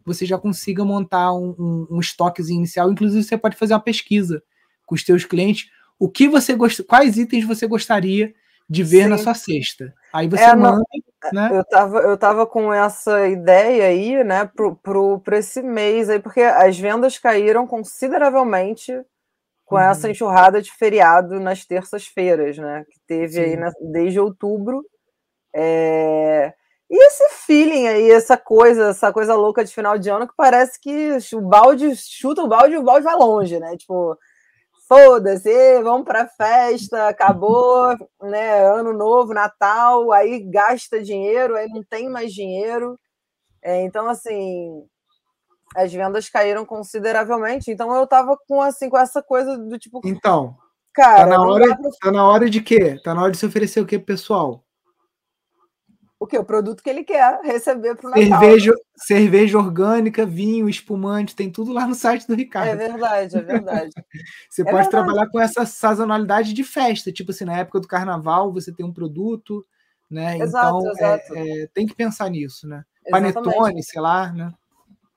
você 0.05 0.25
já 0.25 0.37
consiga 0.37 0.85
montar 0.85 1.33
um, 1.33 1.55
um, 1.57 1.87
um 1.91 1.99
estoquezinho 1.99 2.59
inicial. 2.59 2.91
Inclusive, 2.91 3.23
você 3.23 3.37
pode 3.37 3.57
fazer 3.57 3.73
uma 3.73 3.79
pesquisa 3.79 4.43
com 4.85 4.95
os 4.95 5.03
seus 5.03 5.25
clientes. 5.25 5.69
O 5.97 6.09
que 6.09 6.27
você 6.27 6.53
gost... 6.53 6.83
Quais 6.83 7.17
itens 7.17 7.45
você 7.45 7.65
gostaria 7.65 8.33
de 8.69 8.83
ver 8.83 9.03
Sim. 9.03 9.09
na 9.09 9.17
sua 9.17 9.33
cesta? 9.33 9.93
Aí 10.13 10.27
você 10.27 10.43
é, 10.43 10.55
manda. 10.55 10.83
Não, 11.31 11.41
né? 11.41 11.49
Eu 11.51 11.63
tava, 11.65 11.99
eu 11.99 12.17
tava 12.17 12.45
com 12.45 12.71
essa 12.71 13.27
ideia 13.27 13.85
aí, 13.85 14.23
né, 14.23 14.45
pro, 14.45 14.75
pro, 14.75 15.19
pro 15.19 15.35
esse 15.35 15.61
mês 15.61 16.09
aí, 16.09 16.19
porque 16.19 16.41
as 16.41 16.77
vendas 16.77 17.17
caíram 17.17 17.65
consideravelmente 17.65 18.93
com 19.65 19.75
uhum. 19.75 19.81
essa 19.81 20.09
enxurrada 20.09 20.61
de 20.61 20.71
feriado 20.71 21.39
nas 21.39 21.65
terças-feiras, 21.65 22.57
né? 22.57 22.85
Que 22.89 22.99
teve 23.07 23.33
Sim. 23.33 23.39
aí 23.39 23.57
na, 23.57 23.71
desde 23.91 24.19
outubro. 24.19 24.85
É... 25.55 26.53
E 26.95 27.07
esse 27.07 27.29
feeling 27.45 27.87
aí, 27.87 28.09
essa 28.09 28.37
coisa, 28.37 28.91
essa 28.91 29.11
coisa 29.11 29.35
louca 29.35 29.65
de 29.65 29.73
final 29.73 29.97
de 29.97 30.09
ano 30.09 30.25
que 30.25 30.33
parece 30.33 30.79
que 30.79 31.17
o 31.33 31.41
balde 31.41 31.93
chuta 31.93 32.41
o 32.41 32.47
balde 32.47 32.75
e 32.75 32.77
o 32.77 32.83
balde 32.83 33.03
vai 33.03 33.15
longe, 33.17 33.59
né? 33.59 33.75
Tipo, 33.75 34.17
foda-se, 34.87 35.83
vamos 35.83 36.05
para 36.05 36.25
festa, 36.25 37.09
acabou, 37.09 37.97
né? 38.21 38.65
Ano 38.65 38.93
novo, 38.93 39.33
Natal, 39.33 40.09
aí 40.13 40.39
gasta 40.39 41.03
dinheiro, 41.03 41.57
aí 41.57 41.67
não 41.67 41.83
tem 41.83 42.07
mais 42.07 42.31
dinheiro. 42.31 42.97
É, 43.61 43.81
então, 43.81 44.07
assim, 44.07 44.81
as 45.75 45.91
vendas 45.91 46.29
caíram 46.29 46.65
consideravelmente. 46.65 47.69
Então, 47.69 47.93
eu 47.93 48.07
tava 48.07 48.37
com 48.47 48.61
assim 48.61 48.89
com 48.89 48.97
essa 48.97 49.21
coisa 49.21 49.57
do 49.57 49.77
tipo. 49.77 49.99
Então, 50.05 50.55
cara, 50.93 51.23
tá 51.23 51.25
na 51.25 51.43
hora, 51.43 51.75
pra... 51.75 51.89
tá 52.01 52.11
na 52.13 52.25
hora 52.25 52.49
de 52.49 52.61
quê? 52.61 52.97
Tá 53.03 53.13
na 53.13 53.21
hora 53.21 53.33
de 53.33 53.37
se 53.37 53.45
oferecer 53.45 53.81
o 53.81 53.85
quê, 53.85 53.99
pessoal? 53.99 54.64
O 56.19 56.25
que? 56.25 56.37
O 56.37 56.45
produto 56.45 56.81
que 56.81 56.89
ele 56.89 57.03
quer 57.03 57.41
receber 57.43 57.95
para 57.95 58.07
o 58.07 58.09
Natal. 58.09 58.39
Cerveja, 58.39 58.73
cerveja 58.95 59.57
orgânica, 59.57 60.25
vinho, 60.25 60.69
espumante, 60.69 61.35
tem 61.35 61.51
tudo 61.51 61.73
lá 61.73 61.85
no 61.85 61.93
site 61.93 62.27
do 62.27 62.35
Ricardo. 62.35 62.69
É 62.69 62.75
verdade, 62.75 63.37
é 63.37 63.41
verdade. 63.41 63.91
você 64.49 64.61
é 64.61 64.65
pode 64.65 64.77
verdade. 64.77 64.89
trabalhar 64.89 65.29
com 65.29 65.39
essa 65.39 65.65
sazonalidade 65.65 66.53
de 66.53 66.63
festa, 66.63 67.11
tipo 67.11 67.31
assim, 67.31 67.45
na 67.45 67.57
época 67.57 67.79
do 67.79 67.87
carnaval 67.87 68.51
você 68.51 68.71
tem 68.71 68.85
um 68.85 68.93
produto, 68.93 69.65
né? 70.09 70.37
Exato, 70.37 70.79
então 70.79 70.91
exato. 70.91 71.35
É, 71.35 71.63
é, 71.63 71.67
tem 71.73 71.85
que 71.85 71.95
pensar 71.95 72.29
nisso, 72.29 72.67
né? 72.67 72.83
Exatamente. 73.05 73.33
Panetone, 73.33 73.83
sei 73.83 74.01
lá, 74.01 74.31
né? 74.31 74.53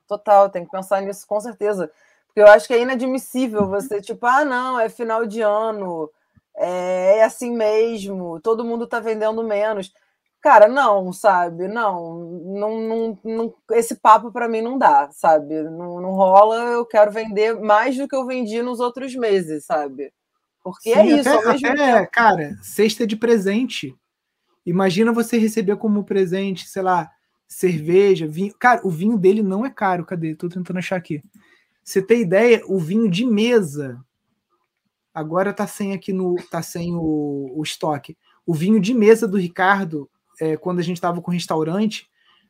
Total, 0.07 0.49
tem 0.49 0.65
que 0.65 0.71
pensar 0.71 1.01
nisso 1.01 1.25
com 1.25 1.39
certeza. 1.39 1.89
Porque 2.27 2.41
eu 2.41 2.47
acho 2.47 2.67
que 2.67 2.73
é 2.73 2.81
inadmissível 2.81 3.67
você, 3.67 4.01
tipo, 4.01 4.25
ah, 4.25 4.43
não, 4.43 4.79
é 4.79 4.89
final 4.89 5.25
de 5.25 5.41
ano, 5.41 6.11
é, 6.57 7.19
é 7.19 7.23
assim 7.23 7.55
mesmo, 7.55 8.39
todo 8.41 8.65
mundo 8.65 8.85
tá 8.85 8.99
vendendo 8.99 9.41
menos. 9.43 9.93
Cara, 10.41 10.67
não, 10.69 11.11
sabe? 11.11 11.67
Não, 11.67 12.39
não, 12.45 12.79
não, 12.81 13.19
não 13.23 13.53
esse 13.71 13.95
papo 13.95 14.31
para 14.31 14.47
mim 14.47 14.61
não 14.61 14.77
dá, 14.77 15.09
sabe? 15.11 15.63
Não, 15.63 15.99
não 15.99 16.11
rola, 16.11 16.55
eu 16.71 16.85
quero 16.85 17.11
vender 17.11 17.59
mais 17.59 17.97
do 17.97 18.07
que 18.07 18.15
eu 18.15 18.25
vendi 18.25 18.61
nos 18.61 18.79
outros 18.79 19.13
meses, 19.15 19.65
sabe? 19.65 20.13
Porque 20.63 20.93
Sim, 20.93 20.99
é 20.99 21.05
isso, 21.07 21.29
até, 21.29 21.67
até 21.67 22.05
cara, 22.05 22.57
cesta 22.61 23.05
de 23.05 23.17
presente. 23.17 23.93
Imagina 24.65 25.11
você 25.11 25.37
receber 25.37 25.75
como 25.77 26.03
presente, 26.03 26.67
sei 26.67 26.83
lá, 26.83 27.09
cerveja, 27.47 28.27
vinho. 28.27 28.53
Cara, 28.57 28.81
o 28.85 28.89
vinho 28.89 29.17
dele 29.17 29.41
não 29.41 29.65
é 29.65 29.69
caro. 29.69 30.05
Cadê? 30.05 30.35
Tô 30.35 30.47
tentando 30.47 30.77
achar 30.77 30.95
aqui. 30.95 31.21
Você 31.83 32.01
tem 32.01 32.21
ideia? 32.21 32.61
O 32.67 32.77
vinho 32.77 33.09
de 33.09 33.25
mesa 33.25 33.99
agora 35.13 35.51
tá 35.51 35.65
sem 35.65 35.93
aqui 35.93 36.13
no, 36.13 36.35
tá 36.51 36.61
sem 36.61 36.93
o, 36.93 37.51
o 37.55 37.63
estoque. 37.63 38.15
O 38.45 38.53
vinho 38.53 38.79
de 38.79 38.93
mesa 38.93 39.27
do 39.27 39.37
Ricardo 39.37 40.09
é, 40.39 40.57
quando 40.57 40.79
a 40.79 40.83
gente 40.83 40.97
estava 40.97 41.21
com 41.21 41.31
restaurante, 41.31 42.07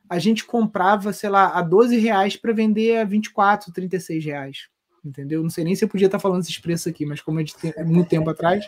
a 0.08 0.18
gente 0.18 0.44
comprava, 0.44 1.12
sei 1.12 1.30
lá, 1.30 1.48
a 1.56 1.62
12 1.62 1.96
reais 1.98 2.36
para 2.36 2.52
vender 2.52 2.98
a 2.98 3.04
24, 3.04 3.72
36 3.72 4.24
reais. 4.24 4.68
Entendeu? 5.04 5.42
Não 5.42 5.50
sei 5.50 5.64
nem 5.64 5.74
se 5.74 5.84
eu 5.84 5.88
podia 5.88 6.06
estar 6.06 6.18
tá 6.18 6.22
falando 6.22 6.42
esses 6.42 6.58
preços 6.58 6.86
aqui, 6.86 7.06
mas 7.06 7.20
como 7.20 7.40
é 7.40 7.44
de 7.44 7.54
muito 7.84 8.08
tempo 8.08 8.28
atrás. 8.28 8.66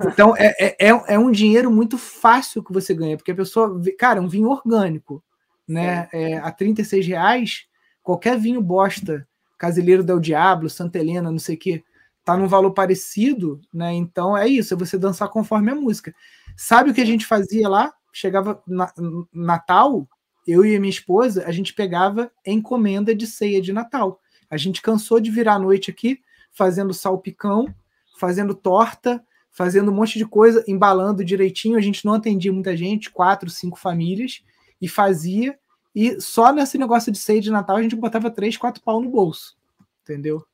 Então, 0.00 0.36
é, 0.36 0.54
é, 0.58 0.88
é, 0.88 1.14
é 1.14 1.18
um 1.18 1.30
dinheiro 1.30 1.70
muito 1.70 1.96
fácil 1.98 2.62
que 2.62 2.72
você 2.72 2.94
ganha, 2.94 3.16
porque 3.16 3.32
a 3.32 3.36
pessoa, 3.36 3.80
cara, 3.98 4.20
um 4.20 4.28
vinho 4.28 4.48
orgânico, 4.48 5.22
né? 5.66 6.08
É, 6.12 6.38
a 6.38 6.50
36 6.50 7.06
reais, 7.06 7.66
qualquer 8.02 8.38
vinho 8.38 8.62
bosta, 8.62 9.26
Casileiro 9.58 10.04
del 10.04 10.20
Diablo, 10.20 10.70
Santa 10.70 10.98
Helena, 10.98 11.30
não 11.30 11.38
sei 11.38 11.56
o 11.56 11.58
quê, 11.58 11.84
tá 12.24 12.36
num 12.36 12.46
valor 12.46 12.72
parecido, 12.72 13.60
né? 13.72 13.92
Então 13.92 14.36
é 14.36 14.46
isso, 14.46 14.72
é 14.72 14.76
você 14.76 14.96
dançar 14.96 15.28
conforme 15.28 15.72
a 15.72 15.74
música. 15.74 16.14
Sabe 16.56 16.90
o 16.90 16.94
que 16.94 17.00
a 17.00 17.06
gente 17.06 17.26
fazia 17.26 17.68
lá? 17.68 17.92
Chegava 18.12 18.62
na, 18.66 18.92
Natal, 19.32 20.08
eu 20.46 20.64
e 20.64 20.78
minha 20.78 20.90
esposa, 20.90 21.44
a 21.46 21.52
gente 21.52 21.74
pegava 21.74 22.30
encomenda 22.46 23.14
de 23.14 23.26
ceia 23.26 23.60
de 23.60 23.72
Natal. 23.72 24.20
A 24.50 24.56
gente 24.56 24.80
cansou 24.80 25.20
de 25.20 25.30
virar 25.30 25.54
a 25.54 25.58
noite 25.58 25.90
aqui 25.90 26.20
fazendo 26.50 26.94
salpicão, 26.94 27.72
fazendo 28.18 28.54
torta, 28.54 29.22
fazendo 29.50 29.90
um 29.90 29.94
monte 29.94 30.18
de 30.18 30.26
coisa, 30.26 30.64
embalando 30.66 31.24
direitinho. 31.24 31.76
A 31.76 31.80
gente 31.80 32.04
não 32.04 32.14
atendia 32.14 32.52
muita 32.52 32.76
gente, 32.76 33.10
quatro, 33.10 33.50
cinco 33.50 33.78
famílias, 33.78 34.42
e 34.80 34.88
fazia. 34.88 35.58
E 35.94 36.20
só 36.20 36.52
nesse 36.52 36.78
negócio 36.78 37.12
de 37.12 37.18
ceia 37.18 37.40
de 37.40 37.50
Natal 37.50 37.76
a 37.76 37.82
gente 37.82 37.96
botava 37.96 38.30
três, 38.30 38.56
quatro 38.56 38.82
pau 38.82 39.00
no 39.00 39.10
bolso. 39.10 39.56
Entendeu? 40.02 40.44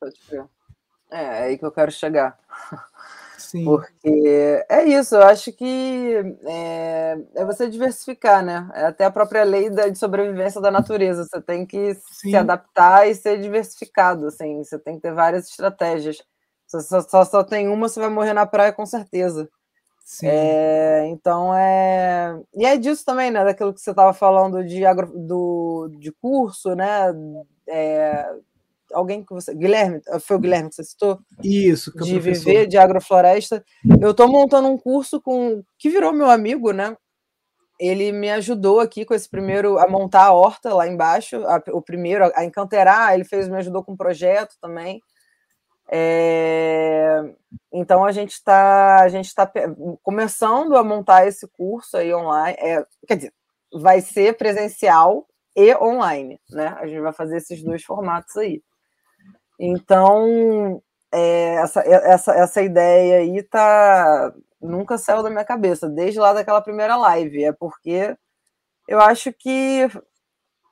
É, 1.11 1.23
é 1.23 1.43
aí 1.45 1.59
que 1.59 1.65
eu 1.65 1.73
quero 1.73 1.93
chegar. 1.93 2.39
Sim. 3.45 3.65
Porque 3.65 4.65
é 4.69 4.85
isso, 4.85 5.15
eu 5.15 5.23
acho 5.23 5.53
que 5.53 6.15
é, 6.47 7.19
é, 7.35 7.45
você 7.45 7.69
diversificar, 7.69 8.45
né? 8.45 8.71
É 8.75 8.87
até 8.87 9.05
a 9.05 9.11
própria 9.11 9.45
lei 9.45 9.69
da, 9.69 9.89
de 9.89 9.99
sobrevivência 9.99 10.61
da 10.61 10.71
natureza. 10.71 11.25
Você 11.25 11.41
tem 11.43 11.67
que 11.67 11.95
Sim. 11.95 12.31
se 12.31 12.37
adaptar 12.37 13.07
e 13.09 13.15
ser 13.15 13.41
diversificado, 13.41 14.27
assim. 14.27 14.65
Você 14.65 14.79
tem 14.79 14.97
que 14.97 15.03
ter 15.03 15.13
várias 15.13 15.49
estratégias. 15.49 16.17
Se 16.67 16.81
você 16.81 17.03
só, 17.03 17.25
só 17.25 17.45
tem 17.45 17.69
uma, 17.69 17.89
você 17.89 18.01
vai 18.01 18.09
morrer 18.09 18.33
na 18.33 18.47
praia 18.47 18.73
com 18.73 18.87
certeza. 18.87 19.49
É, 20.23 21.07
então 21.09 21.55
é. 21.55 22.39
E 22.55 22.65
é 22.65 22.77
disso 22.77 23.05
também, 23.05 23.31
né? 23.31 23.45
Daquilo 23.45 23.73
que 23.73 23.81
você 23.81 23.91
estava 23.91 24.13
falando 24.13 24.65
de, 24.65 24.85
agro, 24.85 25.13
do, 25.15 25.91
de 25.99 26.13
curso, 26.13 26.75
né? 26.75 27.13
É, 27.69 28.27
alguém 28.95 29.25
que 29.25 29.33
você. 29.35 29.55
Guilherme, 29.55 30.01
foi 30.21 30.37
o 30.37 30.41
Guilherme 30.41 30.69
que 30.69 30.77
você 30.77 30.85
citou? 30.85 31.19
Isso, 31.43 31.93
que 31.93 32.05
de 32.05 32.19
viver 32.19 32.67
de 32.67 32.79
agrofloresta. 32.79 33.65
Eu 34.01 34.13
estou 34.13 34.29
montando 34.29 34.69
um 34.69 34.79
curso 34.79 35.21
com 35.21 35.63
que 35.79 35.91
virou 35.91 36.13
meu 36.13 36.31
amigo, 36.31 36.73
né? 36.73 36.97
Ele 37.79 38.13
me 38.13 38.31
ajudou 38.31 38.81
aqui 38.81 39.05
com 39.05 39.15
esse 39.15 39.29
primeiro 39.29 39.79
a 39.79 39.89
montar 39.89 40.27
a 40.27 40.33
horta 40.33 40.73
lá 40.73 40.87
embaixo, 40.87 41.45
a, 41.45 41.63
o 41.73 41.83
primeiro 41.83 42.31
a 42.35 42.45
encanteirar, 42.45 43.15
ele 43.15 43.25
fez 43.25 43.49
me 43.49 43.57
ajudou 43.57 43.83
com 43.85 43.93
um 43.93 43.97
projeto 43.97 44.55
também. 44.61 45.01
É, 45.91 47.21
então 47.73 48.05
a 48.05 48.13
gente 48.13 48.33
está 48.33 49.03
a 49.03 49.09
gente 49.09 49.27
está 49.27 49.51
começando 50.03 50.77
a 50.77 50.85
montar 50.85 51.27
esse 51.27 51.47
curso 51.49 51.97
aí 51.97 52.15
online. 52.15 52.57
É, 52.59 52.85
quer 53.07 53.17
dizer, 53.17 53.35
vai 53.73 54.01
ser 54.01 54.37
presencial 54.37 55.27
e 55.57 55.75
online, 55.77 56.41
né? 56.51 56.69
A 56.79 56.87
gente 56.87 57.01
vai 57.01 57.13
fazer 57.13 57.37
esses 57.37 57.63
dois 57.63 57.83
formatos 57.85 58.37
aí. 58.37 58.63
Então, 59.59 60.83
é, 61.13 61.55
essa, 61.57 61.81
essa, 61.81 62.33
essa 62.33 62.63
ideia 62.63 63.19
aí 63.19 63.43
tá, 63.43 64.33
nunca 64.61 64.99
saiu 64.99 65.23
da 65.23 65.31
minha 65.31 65.45
cabeça, 65.45 65.89
desde 65.89 66.19
lá 66.19 66.33
daquela 66.33 66.61
primeira 66.61 66.97
live. 66.97 67.45
É 67.45 67.53
porque 67.53 68.17
eu 68.89 69.01
acho 69.01 69.33
que 69.33 69.89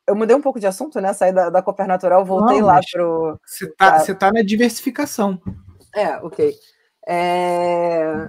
eu 0.07 0.17
mudei 0.17 0.35
um 0.35 0.43
pouco 0.43 0.59
de 0.59 0.67
assunto, 0.67 1.01
né? 1.01 1.13
Saí 1.13 1.33
da, 1.33 1.49
da 1.49 1.63
Cooper 1.63 1.87
Natural, 1.87 2.25
voltei 2.25 2.61
Não, 2.61 2.67
lá 2.67 2.81
pro. 2.93 3.41
Você 3.45 3.71
tá, 3.75 3.99
você 3.99 4.15
tá 4.15 4.33
na 4.33 4.43
diversificação. 4.43 5.41
É, 5.95 6.17
ok. 6.19 6.55
É... 7.07 8.29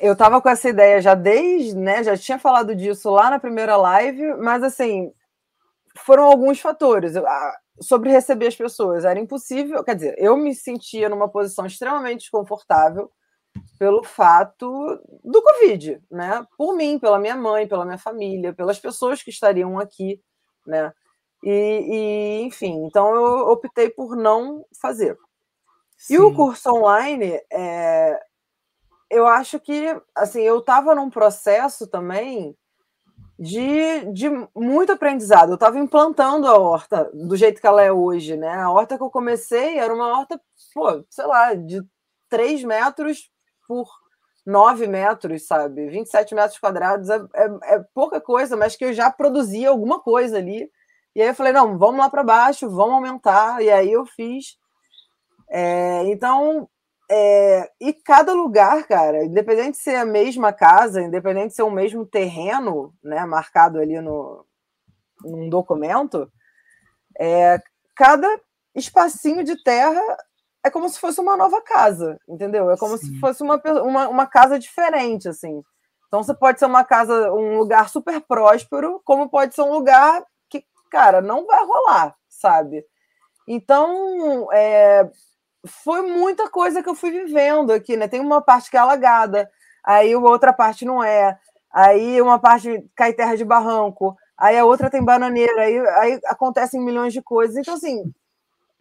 eu 0.00 0.12
estava 0.12 0.40
com 0.40 0.48
essa 0.48 0.68
ideia 0.68 1.00
já 1.00 1.14
desde, 1.14 1.76
né? 1.76 2.02
Já 2.04 2.16
tinha 2.16 2.38
falado 2.38 2.74
disso 2.74 3.10
lá 3.10 3.30
na 3.30 3.38
primeira 3.38 3.76
live, 3.76 4.34
mas 4.34 4.62
assim 4.62 5.12
foram 5.96 6.24
alguns 6.24 6.60
fatores 6.60 7.14
sobre 7.80 8.10
receber 8.10 8.46
as 8.46 8.56
pessoas. 8.56 9.04
Era 9.04 9.18
impossível, 9.18 9.82
quer 9.84 9.94
dizer, 9.94 10.14
eu 10.18 10.36
me 10.36 10.54
sentia 10.54 11.08
numa 11.08 11.28
posição 11.28 11.66
extremamente 11.66 12.20
desconfortável 12.20 13.10
pelo 13.78 14.02
fato 14.02 15.00
do 15.22 15.42
Covid, 15.42 16.00
né? 16.10 16.46
Por 16.56 16.74
mim, 16.74 16.98
pela 16.98 17.18
minha 17.18 17.36
mãe, 17.36 17.68
pela 17.68 17.84
minha 17.84 17.98
família, 17.98 18.52
pelas 18.52 18.78
pessoas 18.78 19.22
que 19.22 19.30
estariam 19.30 19.78
aqui, 19.78 20.20
né? 20.66 20.92
E, 21.42 21.50
e 21.50 22.42
enfim, 22.42 22.86
então 22.86 23.14
eu 23.14 23.48
optei 23.48 23.90
por 23.90 24.16
não 24.16 24.64
fazer. 24.80 25.16
Sim. 25.96 26.14
E 26.14 26.18
o 26.18 26.34
curso 26.34 26.70
online, 26.70 27.40
é, 27.52 28.18
eu 29.10 29.26
acho 29.26 29.60
que, 29.60 29.94
assim, 30.14 30.42
eu 30.42 30.58
estava 30.58 30.94
num 30.94 31.10
processo 31.10 31.86
também 31.86 32.56
de, 33.38 34.12
de 34.12 34.30
muito 34.54 34.92
aprendizado. 34.92 35.50
Eu 35.50 35.54
estava 35.54 35.78
implantando 35.78 36.46
a 36.46 36.58
horta 36.58 37.10
do 37.12 37.36
jeito 37.36 37.60
que 37.60 37.66
ela 37.66 37.82
é 37.82 37.92
hoje, 37.92 38.36
né? 38.36 38.54
A 38.54 38.70
horta 38.70 38.96
que 38.96 39.02
eu 39.02 39.10
comecei 39.10 39.78
era 39.78 39.92
uma 39.92 40.18
horta, 40.18 40.40
pô, 40.72 41.04
sei 41.10 41.26
lá, 41.26 41.54
de 41.54 41.82
3 42.28 42.64
metros 42.64 43.30
por 43.66 43.88
9 44.46 44.86
metros, 44.86 45.46
sabe? 45.46 45.88
27 45.88 46.34
metros 46.34 46.58
quadrados 46.58 47.08
é, 47.08 47.16
é, 47.34 47.74
é 47.74 47.84
pouca 47.94 48.20
coisa, 48.20 48.56
mas 48.56 48.76
que 48.76 48.84
eu 48.84 48.92
já 48.92 49.10
produzia 49.10 49.70
alguma 49.70 50.00
coisa 50.00 50.38
ali. 50.38 50.70
E 51.14 51.22
aí 51.22 51.28
eu 51.28 51.34
falei, 51.34 51.52
não, 51.52 51.78
vamos 51.78 51.98
lá 51.98 52.10
para 52.10 52.22
baixo, 52.22 52.68
vamos 52.68 52.94
aumentar. 52.94 53.62
E 53.62 53.70
aí 53.70 53.90
eu 53.92 54.04
fiz. 54.04 54.56
É, 55.48 56.04
então, 56.06 56.68
é, 57.10 57.70
e 57.80 57.92
cada 57.92 58.32
lugar, 58.32 58.86
cara, 58.86 59.24
independente 59.24 59.72
de 59.72 59.78
ser 59.78 59.96
a 59.96 60.04
mesma 60.04 60.52
casa, 60.52 61.02
independente 61.02 61.48
de 61.48 61.54
ser 61.54 61.62
o 61.62 61.70
mesmo 61.70 62.06
terreno, 62.06 62.94
né, 63.02 63.24
marcado 63.24 63.78
ali 63.78 64.00
no 64.00 64.44
num 65.24 65.48
documento, 65.48 66.30
é, 67.18 67.58
cada 67.94 68.28
espacinho 68.74 69.42
de 69.42 69.62
terra 69.62 70.02
é 70.64 70.70
como 70.70 70.88
se 70.88 70.98
fosse 70.98 71.20
uma 71.20 71.36
nova 71.36 71.62
casa, 71.62 72.18
entendeu? 72.28 72.70
É 72.70 72.76
como 72.76 72.96
Sim. 72.98 73.06
se 73.06 73.20
fosse 73.20 73.42
uma, 73.42 73.60
uma, 73.82 74.08
uma 74.08 74.26
casa 74.26 74.58
diferente, 74.58 75.28
assim. 75.28 75.62
Então 76.08 76.22
você 76.22 76.34
pode 76.34 76.58
ser 76.58 76.66
uma 76.66 76.84
casa, 76.84 77.32
um 77.32 77.58
lugar 77.58 77.88
super 77.88 78.20
próspero, 78.20 79.00
como 79.04 79.28
pode 79.28 79.54
ser 79.54 79.62
um 79.62 79.72
lugar 79.72 80.24
que, 80.48 80.64
cara, 80.90 81.20
não 81.20 81.46
vai 81.46 81.64
rolar, 81.64 82.14
sabe? 82.28 82.84
Então, 83.46 84.50
é, 84.52 85.10
foi 85.66 86.02
muita 86.02 86.48
coisa 86.48 86.82
que 86.82 86.88
eu 86.88 86.94
fui 86.94 87.10
vivendo 87.10 87.72
aqui, 87.72 87.96
né? 87.96 88.08
Tem 88.08 88.20
uma 88.20 88.42
parte 88.42 88.70
que 88.70 88.76
é 88.76 88.80
alagada, 88.80 89.50
aí 89.84 90.14
outra 90.14 90.52
parte 90.52 90.84
não 90.84 91.02
é, 91.02 91.38
aí 91.72 92.20
uma 92.20 92.38
parte 92.38 92.84
cai 92.94 93.12
terra 93.12 93.36
de 93.36 93.44
barranco, 93.44 94.16
aí 94.36 94.58
a 94.58 94.64
outra 94.64 94.90
tem 94.90 95.04
bananeira, 95.04 95.62
aí, 95.62 95.78
aí 95.78 96.20
acontecem 96.26 96.80
milhões 96.80 97.12
de 97.12 97.22
coisas. 97.22 97.56
Então, 97.56 97.74
assim, 97.74 98.12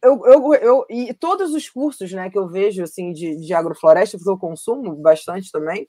eu, 0.02 0.22
eu, 0.26 0.54
eu 0.56 0.86
e 0.90 1.14
todos 1.14 1.54
os 1.54 1.70
cursos 1.70 2.12
né, 2.12 2.30
que 2.30 2.38
eu 2.38 2.48
vejo 2.48 2.84
assim, 2.84 3.14
de, 3.14 3.38
de 3.38 3.54
agrofloresta, 3.54 4.18
porque 4.18 4.30
eu 4.30 4.38
consumo 4.38 4.96
bastante 4.96 5.52
também, 5.52 5.88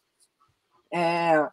é... 0.92 1.48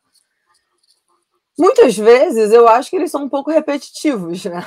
muitas 1.57 1.97
vezes 1.97 2.51
eu 2.51 2.67
acho 2.67 2.89
que 2.89 2.95
eles 2.95 3.09
são 3.09 3.23
um 3.23 3.29
pouco 3.29 3.49
repetitivos, 3.49 4.45
né? 4.45 4.63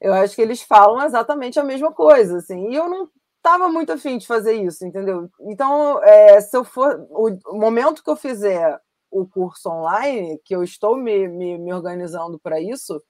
Eu 0.00 0.12
acho 0.12 0.34
que 0.34 0.42
eles 0.42 0.62
falam 0.62 1.04
exatamente 1.04 1.58
a 1.58 1.64
mesma 1.64 1.92
coisa, 1.92 2.38
assim, 2.38 2.70
e 2.70 2.74
eu 2.74 2.88
não 2.88 3.08
estava 3.46 3.68
muito 3.68 3.92
afim 3.92 4.18
de 4.18 4.26
fazer 4.26 4.54
isso, 4.54 4.84
entendeu? 4.84 5.30
Então, 5.42 6.02
é, 6.02 6.40
se 6.40 6.56
eu 6.56 6.64
for. 6.64 7.06
O 7.10 7.56
momento 7.56 8.02
que 8.02 8.10
eu 8.10 8.16
fizer 8.16 8.78
o 9.10 9.26
curso 9.26 9.70
online, 9.70 10.40
que 10.44 10.54
eu 10.54 10.64
estou 10.64 10.96
me, 10.96 11.28
me, 11.28 11.56
me 11.56 11.72
organizando 11.72 12.38
para 12.40 12.60
isso, 12.60 13.00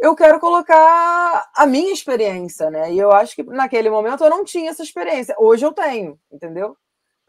eu 0.00 0.14
quero 0.14 0.40
colocar 0.40 1.48
a 1.54 1.66
minha 1.66 1.92
experiência, 1.92 2.68
né? 2.70 2.92
E 2.92 2.98
eu 2.98 3.12
acho 3.12 3.34
que 3.36 3.44
naquele 3.44 3.88
momento 3.88 4.24
eu 4.24 4.30
não 4.30 4.44
tinha 4.44 4.70
essa 4.70 4.82
experiência. 4.82 5.34
Hoje 5.38 5.64
eu 5.64 5.72
tenho, 5.72 6.18
entendeu? 6.30 6.76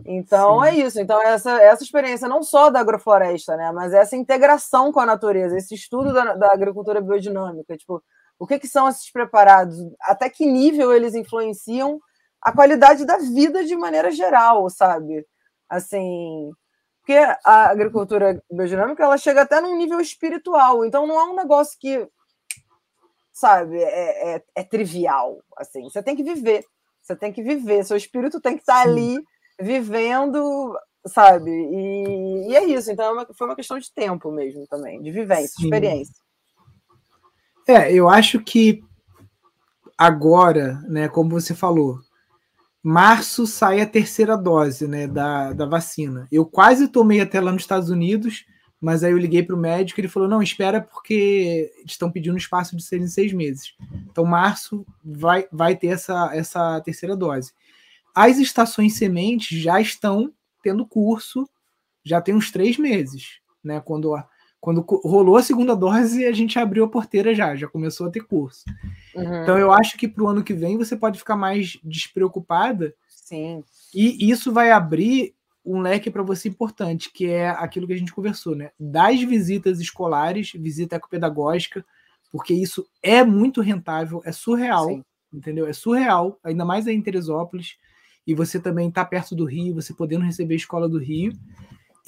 Então 0.06 0.62
Sim. 0.62 0.68
é 0.68 0.76
isso. 0.76 1.00
Então, 1.00 1.22
essa, 1.22 1.62
essa 1.62 1.84
experiência 1.84 2.28
não 2.28 2.42
só 2.42 2.70
da 2.70 2.80
agrofloresta, 2.80 3.56
né? 3.56 3.72
Mas 3.72 3.94
essa 3.94 4.16
integração 4.16 4.92
com 4.92 5.00
a 5.00 5.06
natureza, 5.06 5.58
esse 5.58 5.76
estudo 5.76 6.12
da, 6.12 6.36
da 6.36 6.54
agricultura 6.54 7.02
biodinâmica, 7.02 7.78
tipo, 7.78 8.02
o 8.40 8.48
que, 8.48 8.58
que 8.58 8.68
são 8.68 8.88
esses 8.88 9.12
preparados? 9.12 9.78
Até 10.02 10.30
que 10.30 10.46
nível 10.46 10.94
eles 10.94 11.14
influenciam 11.14 12.00
a 12.42 12.54
qualidade 12.54 13.06
da 13.06 13.18
vida 13.18 13.66
de 13.66 13.76
maneira 13.76 14.10
geral, 14.10 14.70
sabe? 14.70 15.26
Assim, 15.68 16.50
porque 17.00 17.18
a 17.44 17.70
agricultura 17.70 18.42
biodinâmica 18.50 19.04
ela 19.04 19.18
chega 19.18 19.42
até 19.42 19.60
num 19.60 19.76
nível 19.76 20.00
espiritual, 20.00 20.86
então 20.86 21.06
não 21.06 21.20
é 21.20 21.24
um 21.26 21.36
negócio 21.36 21.78
que, 21.80 22.08
sabe, 23.34 23.78
é, 23.78 24.36
é, 24.36 24.44
é 24.56 24.64
trivial. 24.64 25.44
Assim, 25.58 25.84
você 25.84 26.02
tem 26.02 26.16
que 26.16 26.24
viver, 26.24 26.64
você 27.02 27.16
tem 27.16 27.34
que 27.34 27.44
viver, 27.44 27.84
seu 27.84 27.98
espírito 27.98 28.40
tem 28.40 28.56
que 28.56 28.62
estar 28.62 28.82
ali 28.82 29.22
vivendo, 29.60 30.74
sabe? 31.06 31.52
E, 31.52 32.52
e 32.52 32.56
é 32.56 32.64
isso. 32.64 32.90
Então 32.90 33.06
é 33.06 33.12
uma, 33.12 33.28
foi 33.38 33.48
uma 33.48 33.56
questão 33.56 33.78
de 33.78 33.94
tempo 33.94 34.32
mesmo 34.32 34.66
também, 34.68 35.02
de 35.02 35.12
vivência, 35.12 35.56
Sim. 35.58 35.64
experiência. 35.64 36.29
É, 37.70 37.94
eu 37.94 38.10
acho 38.10 38.40
que 38.40 38.84
agora, 39.96 40.82
né, 40.88 41.08
como 41.08 41.30
você 41.30 41.54
falou, 41.54 42.00
março 42.82 43.46
sai 43.46 43.80
a 43.80 43.86
terceira 43.86 44.36
dose 44.36 44.88
né, 44.88 45.06
da, 45.06 45.54
da 45.54 45.68
vacina. 45.68 46.28
Eu 46.32 46.48
quase 46.48 46.88
tomei 46.88 47.22
até 47.22 47.40
lá 47.40 47.52
nos 47.52 47.62
Estados 47.62 47.92
Unidos, 47.92 48.44
mas 48.82 49.04
aí 49.04 49.12
eu 49.12 49.20
liguei 49.20 49.44
para 49.44 49.56
o 49.56 49.60
médico 49.60 50.00
e 50.00 50.02
ele 50.02 50.08
falou: 50.08 50.28
não, 50.28 50.42
espera, 50.42 50.82
porque 50.82 51.72
estão 51.86 52.12
pedindo 52.12 52.36
espaço 52.40 52.76
de 52.76 52.82
seis 52.82 53.04
em 53.04 53.08
seis 53.08 53.34
meses. 53.34 53.76
Então, 54.10 54.26
março 54.26 54.84
vai, 55.06 55.48
vai 55.52 55.76
ter 55.76 55.90
essa, 55.90 56.32
essa 56.34 56.82
terceira 56.82 57.16
dose. 57.16 57.54
As 58.16 58.40
estações 58.40 58.98
sementes 58.98 59.62
já 59.62 59.80
estão 59.80 60.34
tendo 60.64 60.88
curso, 60.88 61.48
já 62.04 62.20
tem 62.20 62.34
uns 62.34 62.50
três 62.50 62.80
meses, 62.80 63.42
né? 63.64 63.80
Quando 63.80 64.16
quando 64.62 64.82
rolou 64.82 65.38
a 65.38 65.44
segunda 65.44 65.76
dose, 65.76 66.26
a 66.26 66.32
gente 66.32 66.60
abriu 66.60 66.84
a 66.84 66.90
porteira 66.90 67.34
já, 67.34 67.56
já 67.56 67.68
começou 67.68 68.08
a 68.08 68.10
ter 68.10 68.22
curso. 68.22 68.66
Uhum. 69.16 69.44
Então 69.44 69.58
eu 69.58 69.72
acho 69.72 69.98
que 69.98 70.08
para 70.08 70.24
o 70.24 70.28
ano 70.28 70.44
que 70.44 70.54
vem 70.54 70.78
você 70.78 70.98
pode 70.98 71.18
ficar 71.18 71.38
mais 71.38 71.80
despreocupada. 71.84 72.94
Sim. 73.08 73.64
E 73.94 74.30
isso 74.30 74.52
vai 74.52 74.72
abrir 74.72 75.34
um 75.66 75.80
leque 75.80 76.10
para 76.10 76.24
você 76.24 76.50
importante, 76.50 77.12
que 77.12 77.28
é 77.28 77.50
aquilo 77.50 77.88
que 77.88 77.94
a 77.94 77.98
gente 77.98 78.14
conversou, 78.14 78.56
né? 78.56 78.72
Das 78.80 79.22
visitas 79.22 79.80
escolares, 79.80 80.52
visita 80.54 80.96
ecopedagógica, 80.96 81.86
porque 82.32 82.54
isso 82.54 82.88
é 83.02 83.24
muito 83.24 83.62
rentável, 83.62 84.22
é 84.26 84.32
surreal, 84.32 84.88
Sim. 84.88 85.04
entendeu? 85.32 85.68
É 85.68 85.74
surreal, 85.74 86.40
ainda 86.44 86.66
mais 86.66 86.88
aí 86.88 86.96
em 86.96 87.02
Teresópolis. 87.02 87.78
E 88.26 88.34
você 88.34 88.60
também 88.60 88.90
está 88.90 89.06
perto 89.06 89.36
do 89.36 89.46
Rio, 89.46 89.76
você 89.76 89.94
podendo 89.94 90.26
receber 90.26 90.54
a 90.56 90.58
escola 90.58 90.90
do 90.90 91.00
Rio 91.00 91.34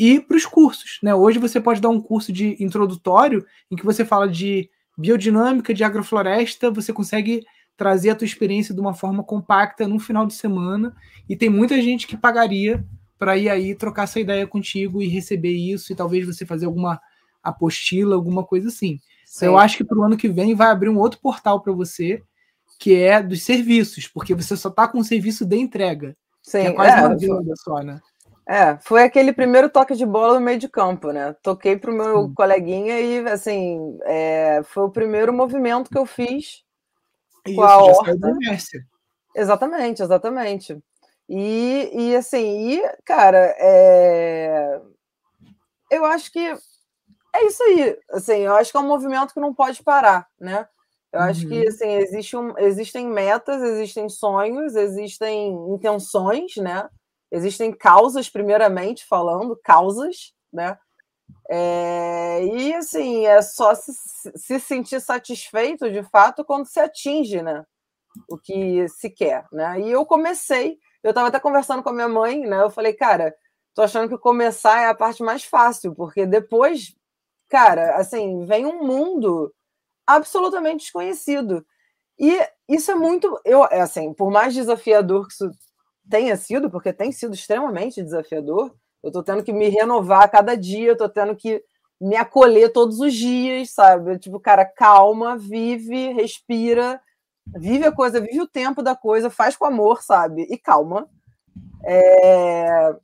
e 0.01 0.19
para 0.19 0.35
os 0.35 0.47
cursos. 0.47 0.97
Né? 1.03 1.13
Hoje 1.13 1.37
você 1.37 1.61
pode 1.61 1.79
dar 1.79 1.89
um 1.89 2.01
curso 2.01 2.33
de 2.33 2.55
introdutório 2.59 3.45
em 3.69 3.75
que 3.75 3.85
você 3.85 4.03
fala 4.03 4.27
de 4.27 4.67
biodinâmica, 4.97 5.75
de 5.75 5.83
agrofloresta, 5.83 6.71
você 6.71 6.91
consegue 6.91 7.45
trazer 7.77 8.09
a 8.09 8.15
tua 8.15 8.25
experiência 8.25 8.73
de 8.73 8.81
uma 8.81 8.95
forma 8.95 9.23
compacta 9.23 9.87
num 9.87 9.99
final 9.99 10.25
de 10.25 10.33
semana 10.33 10.95
e 11.29 11.35
tem 11.35 11.51
muita 11.51 11.79
gente 11.79 12.07
que 12.07 12.17
pagaria 12.17 12.83
para 13.15 13.37
ir 13.37 13.47
aí 13.47 13.75
trocar 13.75 14.05
essa 14.05 14.19
ideia 14.19 14.47
contigo 14.47 15.03
e 15.03 15.07
receber 15.07 15.51
isso 15.51 15.93
e 15.93 15.95
talvez 15.95 16.25
você 16.25 16.47
fazer 16.47 16.65
alguma 16.65 16.99
apostila, 17.43 18.15
alguma 18.15 18.43
coisa 18.43 18.69
assim. 18.69 18.99
Então, 19.35 19.49
eu 19.49 19.57
acho 19.59 19.77
que 19.77 19.83
para 19.83 19.99
o 19.99 20.03
ano 20.03 20.17
que 20.17 20.27
vem 20.27 20.55
vai 20.55 20.69
abrir 20.69 20.89
um 20.89 20.97
outro 20.97 21.19
portal 21.21 21.61
para 21.61 21.73
você 21.73 22.23
que 22.79 22.95
é 22.95 23.21
dos 23.21 23.43
serviços, 23.43 24.07
porque 24.07 24.33
você 24.33 24.57
só 24.57 24.69
está 24.69 24.87
com 24.87 24.97
o 24.97 25.03
serviço 25.03 25.45
de 25.45 25.57
entrega. 25.57 26.17
Sim, 26.41 26.57
é 26.57 26.71
quase 26.71 26.97
é, 26.97 27.05
uma 27.05 27.15
venda 27.15 27.53
só, 27.55 27.83
né? 27.83 28.01
É, 28.51 28.77
foi 28.81 29.03
aquele 29.03 29.31
primeiro 29.31 29.69
toque 29.69 29.95
de 29.95 30.05
bola 30.05 30.33
no 30.33 30.41
meio 30.41 30.59
de 30.59 30.67
campo, 30.67 31.13
né? 31.13 31.33
Toquei 31.41 31.77
pro 31.77 31.93
meu 31.93 32.23
Sim. 32.23 32.33
coleguinha 32.33 32.99
e, 32.99 33.25
assim, 33.29 33.97
é, 34.03 34.61
foi 34.65 34.83
o 34.83 34.91
primeiro 34.91 35.31
movimento 35.31 35.89
que 35.89 35.97
eu 35.97 36.05
fiz 36.05 36.61
Isso, 37.47 37.55
com 37.55 37.63
a 37.63 37.77
horta. 37.77 38.13
Exatamente, 39.33 40.03
exatamente. 40.03 40.77
E, 41.29 41.91
e 41.93 42.13
assim, 42.17 42.73
e, 42.73 42.83
cara, 43.05 43.55
é... 43.57 44.81
eu 45.89 46.03
acho 46.03 46.29
que 46.29 46.53
é 47.33 47.45
isso 47.45 47.63
aí. 47.63 47.97
Assim, 48.11 48.39
eu 48.39 48.53
acho 48.55 48.69
que 48.69 48.75
é 48.75 48.81
um 48.81 48.87
movimento 48.87 49.33
que 49.33 49.39
não 49.39 49.53
pode 49.53 49.81
parar, 49.81 50.27
né? 50.37 50.67
Eu 51.13 51.21
uhum. 51.21 51.25
acho 51.27 51.47
que 51.47 51.57
uhum. 51.57 51.67
assim, 51.69 51.89
existe 51.89 52.35
um, 52.35 52.57
existem 52.57 53.07
metas, 53.07 53.61
existem 53.61 54.09
sonhos, 54.09 54.75
existem 54.75 55.53
intenções, 55.73 56.57
né? 56.57 56.89
Existem 57.31 57.71
causas, 57.71 58.29
primeiramente 58.29 59.05
falando, 59.05 59.59
causas, 59.63 60.33
né? 60.51 60.77
É, 61.49 62.45
e 62.45 62.73
assim, 62.73 63.25
é 63.25 63.41
só 63.41 63.73
se, 63.73 63.91
se 64.35 64.59
sentir 64.59 64.99
satisfeito 64.99 65.89
de 65.91 66.03
fato 66.03 66.43
quando 66.43 66.65
se 66.65 66.79
atinge 66.79 67.41
né, 67.41 67.65
o 68.29 68.37
que 68.37 68.87
se 68.89 69.09
quer. 69.09 69.45
Né? 69.51 69.81
E 69.81 69.91
eu 69.91 70.05
comecei, 70.05 70.77
eu 71.03 71.11
estava 71.11 71.29
até 71.29 71.39
conversando 71.39 71.83
com 71.83 71.89
a 71.89 71.93
minha 71.93 72.09
mãe, 72.09 72.41
né? 72.41 72.61
Eu 72.61 72.69
falei, 72.69 72.93
cara, 72.93 73.35
tô 73.73 73.81
achando 73.81 74.09
que 74.09 74.17
começar 74.17 74.81
é 74.81 74.87
a 74.87 74.95
parte 74.95 75.23
mais 75.23 75.43
fácil, 75.43 75.95
porque 75.95 76.25
depois, 76.25 76.93
cara, 77.49 77.95
assim, 77.95 78.45
vem 78.45 78.65
um 78.65 78.83
mundo 78.85 79.53
absolutamente 80.05 80.83
desconhecido. 80.83 81.65
E 82.19 82.39
isso 82.69 82.91
é 82.91 82.95
muito, 82.95 83.39
eu, 83.45 83.65
é 83.65 83.81
assim, 83.81 84.13
por 84.13 84.31
mais 84.31 84.53
desafiador 84.53 85.27
que 85.27 85.33
isso 85.33 85.51
tenha 86.09 86.35
sido, 86.35 86.69
porque 86.69 86.91
tem 86.93 87.11
sido 87.11 87.33
extremamente 87.33 88.03
desafiador, 88.03 88.73
eu 89.03 89.07
estou 89.07 89.23
tendo 89.23 89.43
que 89.43 89.53
me 89.53 89.67
renovar 89.69 90.23
a 90.23 90.27
cada 90.27 90.55
dia, 90.55 90.91
estou 90.91 91.09
tendo 91.09 91.35
que 91.35 91.63
me 91.99 92.15
acolher 92.15 92.71
todos 92.71 92.99
os 92.99 93.13
dias, 93.13 93.71
sabe? 93.71 94.17
Tipo, 94.17 94.39
cara, 94.39 94.65
calma, 94.65 95.37
vive, 95.37 96.11
respira, 96.13 97.01
vive 97.45 97.85
a 97.85 97.91
coisa, 97.91 98.19
vive 98.19 98.41
o 98.41 98.47
tempo 98.47 98.81
da 98.81 98.95
coisa, 98.95 99.29
faz 99.29 99.55
com 99.55 99.65
amor, 99.65 100.01
sabe? 100.01 100.47
E 100.49 100.57
calma. 100.57 101.07
É... 101.83 102.95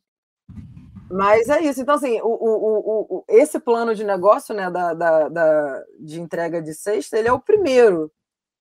Mas 1.09 1.47
é 1.47 1.61
isso. 1.61 1.81
Então, 1.81 1.95
assim, 1.95 2.19
o, 2.21 2.27
o, 2.27 3.17
o, 3.17 3.25
esse 3.29 3.59
plano 3.59 3.95
de 3.95 4.03
negócio 4.03 4.53
né, 4.53 4.69
da, 4.69 4.93
da, 4.93 5.29
da, 5.29 5.83
de 5.99 6.19
entrega 6.19 6.61
de 6.61 6.73
sexta, 6.73 7.17
ele 7.17 7.27
é 7.27 7.33
o 7.33 7.39
primeiro. 7.39 8.11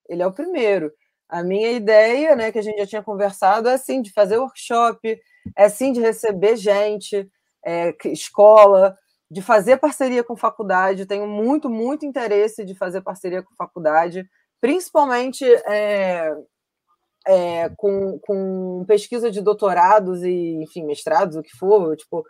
Ele 0.07 0.21
é 0.21 0.27
o 0.27 0.31
primeiro. 0.31 0.91
A 1.29 1.43
minha 1.43 1.71
ideia, 1.71 2.35
né, 2.35 2.51
que 2.51 2.59
a 2.59 2.61
gente 2.61 2.77
já 2.79 2.87
tinha 2.87 3.03
conversado, 3.03 3.67
é 3.67 3.73
assim, 3.73 4.01
de 4.01 4.11
fazer 4.13 4.37
workshop, 4.37 5.19
é 5.55 5.65
assim 5.65 5.91
de 5.91 5.99
receber 5.99 6.55
gente, 6.55 7.29
é, 7.65 7.93
escola, 8.05 8.97
de 9.29 9.41
fazer 9.41 9.77
parceria 9.77 10.23
com 10.23 10.35
faculdade. 10.37 11.05
Tenho 11.05 11.27
muito, 11.27 11.69
muito 11.69 12.05
interesse 12.05 12.63
de 12.63 12.75
fazer 12.75 13.01
parceria 13.01 13.43
com 13.43 13.53
faculdade, 13.55 14.25
principalmente 14.61 15.43
é, 15.45 16.33
é, 17.27 17.69
com, 17.75 18.17
com 18.19 18.85
pesquisa 18.87 19.29
de 19.29 19.41
doutorados 19.41 20.23
e, 20.23 20.55
enfim, 20.63 20.85
mestrados, 20.85 21.35
o 21.35 21.41
que 21.43 21.55
for, 21.57 21.95
tipo, 21.97 22.23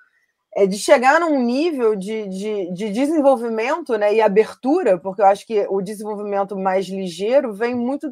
é 0.55 0.65
de 0.65 0.77
chegar 0.77 1.19
num 1.19 1.39
nível 1.43 1.95
de, 1.95 2.27
de, 2.27 2.73
de, 2.73 2.89
desenvolvimento 2.89 3.95
né, 3.95 4.15
e 4.15 4.21
abertura, 4.21 4.97
porque 4.97 5.21
eu 5.21 5.27
acho 5.27 5.45
que 5.45 5.67
o 5.69 5.81
desenvolvimento 5.81 6.57
mais 6.57 6.87
ligeiro 6.87 7.53
vem 7.53 7.75
muito 7.75 8.11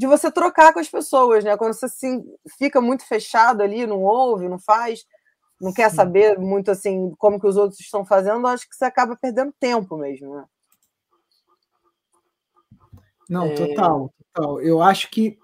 de 0.00 0.06
você 0.06 0.32
trocar 0.32 0.72
com 0.72 0.80
as 0.80 0.88
pessoas, 0.88 1.44
né? 1.44 1.54
Quando 1.58 1.74
você 1.74 1.84
assim, 1.84 2.24
fica 2.56 2.80
muito 2.80 3.06
fechado 3.06 3.60
ali, 3.60 3.86
não 3.86 4.02
ouve, 4.02 4.48
não 4.48 4.58
faz, 4.58 5.04
não 5.60 5.74
quer 5.74 5.90
saber 5.90 6.38
muito 6.38 6.70
assim 6.70 7.14
como 7.18 7.38
que 7.38 7.46
os 7.46 7.58
outros 7.58 7.78
estão 7.80 8.02
fazendo, 8.02 8.46
acho 8.46 8.66
que 8.66 8.74
você 8.74 8.86
acaba 8.86 9.14
perdendo 9.14 9.52
tempo 9.60 9.98
mesmo, 9.98 10.36
né? 10.36 10.44
Não, 13.28 13.44
é... 13.44 13.54
total, 13.54 14.10
total. 14.32 14.62
Eu 14.62 14.80
acho 14.80 15.10
que 15.10 15.38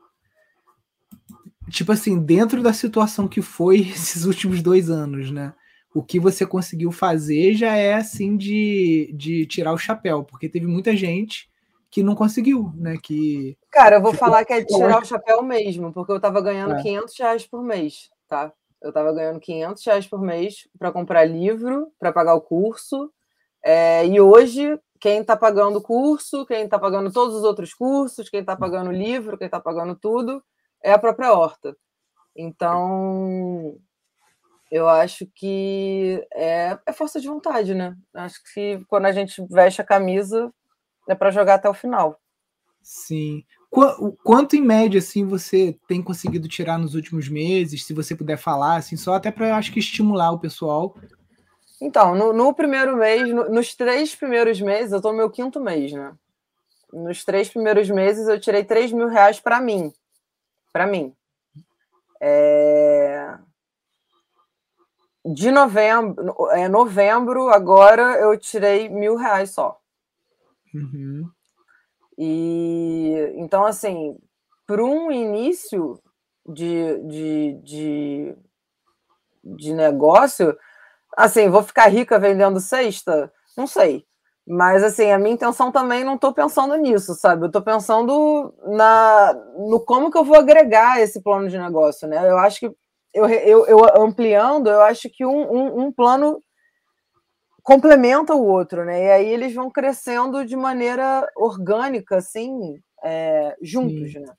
tipo 1.68 1.92
assim, 1.92 2.18
dentro 2.18 2.62
da 2.62 2.72
situação 2.72 3.28
que 3.28 3.42
foi 3.42 3.80
esses 3.92 4.24
últimos 4.24 4.62
dois 4.62 4.88
anos, 4.88 5.30
né? 5.30 5.52
O 5.94 6.02
que 6.02 6.18
você 6.18 6.46
conseguiu 6.46 6.90
fazer 6.90 7.52
já 7.52 7.76
é 7.76 7.92
assim 7.92 8.38
de, 8.38 9.12
de 9.14 9.44
tirar 9.44 9.74
o 9.74 9.78
chapéu, 9.78 10.24
porque 10.24 10.48
teve 10.48 10.66
muita 10.66 10.96
gente 10.96 11.46
que 11.90 12.02
não 12.02 12.14
conseguiu, 12.14 12.72
né? 12.74 12.96
Que 13.02 13.56
cara, 13.70 13.96
eu 13.96 14.02
vou 14.02 14.12
falar 14.12 14.44
que 14.44 14.52
é 14.52 14.64
tirar 14.64 15.00
o 15.00 15.04
chapéu 15.04 15.42
mesmo, 15.42 15.92
porque 15.92 16.12
eu 16.12 16.20
tava 16.20 16.40
ganhando 16.40 16.74
é. 16.74 16.82
500 16.82 17.18
reais 17.18 17.46
por 17.46 17.62
mês, 17.62 18.10
tá? 18.28 18.52
Eu 18.82 18.92
tava 18.92 19.12
ganhando 19.12 19.40
500 19.40 19.84
reais 19.84 20.06
por 20.06 20.20
mês 20.20 20.68
para 20.78 20.92
comprar 20.92 21.24
livro, 21.24 21.90
para 21.98 22.12
pagar 22.12 22.34
o 22.34 22.40
curso, 22.40 23.10
é, 23.62 24.06
e 24.06 24.20
hoje 24.20 24.78
quem 25.00 25.20
está 25.20 25.36
pagando 25.36 25.78
o 25.78 25.82
curso, 25.82 26.46
quem 26.46 26.64
está 26.64 26.78
pagando 26.78 27.12
todos 27.12 27.34
os 27.34 27.42
outros 27.42 27.74
cursos, 27.74 28.28
quem 28.28 28.40
está 28.40 28.56
pagando 28.56 28.90
o 28.90 28.92
livro, 28.92 29.36
quem 29.36 29.46
está 29.46 29.60
pagando 29.60 29.94
tudo, 29.94 30.42
é 30.82 30.92
a 30.92 30.98
própria 30.98 31.32
horta. 31.32 31.76
Então, 32.34 33.76
eu 34.70 34.88
acho 34.88 35.26
que 35.34 36.24
é, 36.32 36.78
é 36.86 36.92
força 36.92 37.20
de 37.20 37.28
vontade, 37.28 37.74
né? 37.74 37.96
Acho 38.14 38.40
que 38.52 38.84
quando 38.88 39.06
a 39.06 39.12
gente 39.12 39.44
veste 39.48 39.80
a 39.80 39.84
camisa, 39.84 40.52
é 41.08 41.14
para 41.14 41.30
jogar 41.30 41.54
até 41.54 41.68
o 41.68 41.74
final. 41.74 42.20
Sim. 42.82 43.44
Quanto 44.22 44.54
em 44.54 44.62
média 44.62 44.98
assim 44.98 45.26
você 45.26 45.76
tem 45.88 46.02
conseguido 46.02 46.48
tirar 46.48 46.78
nos 46.78 46.94
últimos 46.94 47.28
meses? 47.28 47.84
Se 47.84 47.92
você 47.92 48.14
puder 48.14 48.38
falar, 48.38 48.76
assim, 48.76 48.96
só 48.96 49.14
até 49.14 49.30
para 49.30 49.56
acho 49.56 49.72
que 49.72 49.80
estimular 49.80 50.30
o 50.30 50.38
pessoal. 50.38 50.96
Então, 51.80 52.14
no, 52.14 52.32
no 52.32 52.54
primeiro 52.54 52.96
mês, 52.96 53.28
no, 53.28 53.50
nos 53.50 53.74
três 53.74 54.14
primeiros 54.14 54.60
meses, 54.60 54.92
eu 54.92 54.98
estou 54.98 55.12
no 55.12 55.18
meu 55.18 55.30
quinto 55.30 55.60
mês, 55.60 55.92
né? 55.92 56.14
Nos 56.92 57.24
três 57.24 57.48
primeiros 57.48 57.90
meses 57.90 58.28
eu 58.28 58.40
tirei 58.40 58.64
3 58.64 58.92
mil 58.92 59.08
reais 59.08 59.40
para 59.40 59.60
mim. 59.60 59.92
Para 60.72 60.86
mim. 60.86 61.14
É... 62.20 63.36
De 65.24 65.50
novembro, 65.50 66.48
é, 66.52 66.68
novembro, 66.68 67.48
agora 67.48 68.20
eu 68.20 68.38
tirei 68.38 68.88
mil 68.88 69.16
reais 69.16 69.50
só. 69.50 69.80
Uhum. 70.76 71.30
E 72.18 73.32
então, 73.36 73.64
assim, 73.64 74.16
para 74.66 74.82
um 74.84 75.10
início 75.10 76.00
de, 76.48 76.98
de, 77.06 77.60
de, 77.62 78.36
de 79.44 79.74
negócio, 79.74 80.56
assim, 81.16 81.48
vou 81.48 81.62
ficar 81.62 81.88
rica 81.88 82.18
vendendo 82.18 82.60
cesta? 82.60 83.32
Não 83.56 83.66
sei. 83.66 84.04
Mas 84.46 84.84
assim, 84.84 85.10
a 85.10 85.18
minha 85.18 85.34
intenção 85.34 85.72
também 85.72 86.04
não 86.04 86.14
estou 86.14 86.32
pensando 86.32 86.76
nisso, 86.76 87.14
sabe? 87.14 87.42
Eu 87.42 87.46
estou 87.48 87.62
pensando 87.62 88.54
na, 88.64 89.34
no 89.58 89.80
como 89.84 90.10
que 90.10 90.16
eu 90.18 90.24
vou 90.24 90.36
agregar 90.38 91.00
esse 91.00 91.20
plano 91.20 91.48
de 91.48 91.58
negócio, 91.58 92.06
né? 92.06 92.30
Eu 92.30 92.38
acho 92.38 92.60
que 92.60 92.66
eu, 93.12 93.26
eu, 93.28 93.66
eu 93.66 94.02
ampliando, 94.02 94.68
eu 94.68 94.82
acho 94.82 95.08
que 95.10 95.24
um, 95.26 95.52
um, 95.52 95.86
um 95.86 95.92
plano 95.92 96.40
complementa 97.66 98.32
o 98.32 98.46
outro, 98.46 98.84
né? 98.84 99.06
E 99.06 99.10
aí 99.10 99.26
eles 99.26 99.52
vão 99.52 99.68
crescendo 99.68 100.46
de 100.46 100.54
maneira 100.54 101.28
orgânica, 101.34 102.18
assim, 102.18 102.80
é, 103.02 103.56
juntos, 103.60 104.12
Sim. 104.12 104.20
né? 104.20 104.32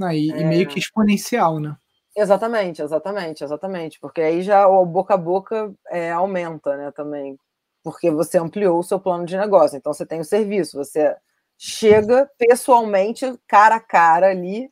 Ah, 0.00 0.14
e, 0.14 0.32
é... 0.32 0.40
e, 0.40 0.44
meio 0.44 0.66
que 0.66 0.78
exponencial, 0.78 1.60
né? 1.60 1.76
Exatamente, 2.16 2.80
exatamente, 2.80 3.44
exatamente. 3.44 4.00
Porque 4.00 4.22
aí 4.22 4.40
já 4.40 4.66
o 4.66 4.86
boca 4.86 5.12
a 5.12 5.18
boca 5.18 5.70
é, 5.90 6.10
aumenta, 6.10 6.74
né, 6.78 6.90
também. 6.92 7.36
Porque 7.84 8.10
você 8.10 8.38
ampliou 8.38 8.78
o 8.78 8.82
seu 8.82 8.98
plano 8.98 9.26
de 9.26 9.36
negócio. 9.36 9.76
Então 9.76 9.92
você 9.92 10.06
tem 10.06 10.20
o 10.20 10.24
serviço, 10.24 10.78
você 10.78 11.14
chega 11.58 12.28
pessoalmente, 12.38 13.38
cara 13.46 13.76
a 13.76 13.80
cara 13.80 14.30
ali, 14.30 14.70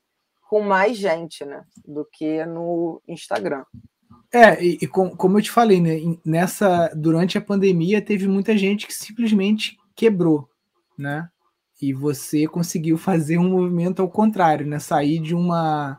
com 0.49 0.63
mais 0.63 0.97
gente, 0.97 1.45
né? 1.45 1.63
Do 1.87 2.09
que 2.11 2.47
no 2.47 3.03
Instagram. 3.07 3.65
É, 4.35 4.61
e, 4.61 4.79
e 4.83 4.87
com, 4.89 5.11
como 5.11 5.39
eu 5.39 5.43
te 5.43 5.51
falei, 5.53 5.81
né, 5.81 6.17
nessa 6.25 6.89
durante 6.89 7.39
a 7.39 7.41
pandemia 7.41 8.03
teve 8.03 8.27
muita 8.27 8.59
gente 8.59 8.85
que 8.85 8.93
simplesmente 8.93 9.79
quebrou, 9.95 10.49
né? 10.99 11.29
E 11.81 11.93
você 11.93 12.49
conseguiu 12.49 12.99
fazer 12.99 13.39
um 13.39 13.49
movimento 13.49 14.03
ao 14.03 14.11
contrário, 14.11 14.67
né? 14.67 14.81
Sair 14.81 15.21
de 15.21 15.37
uma 15.37 15.97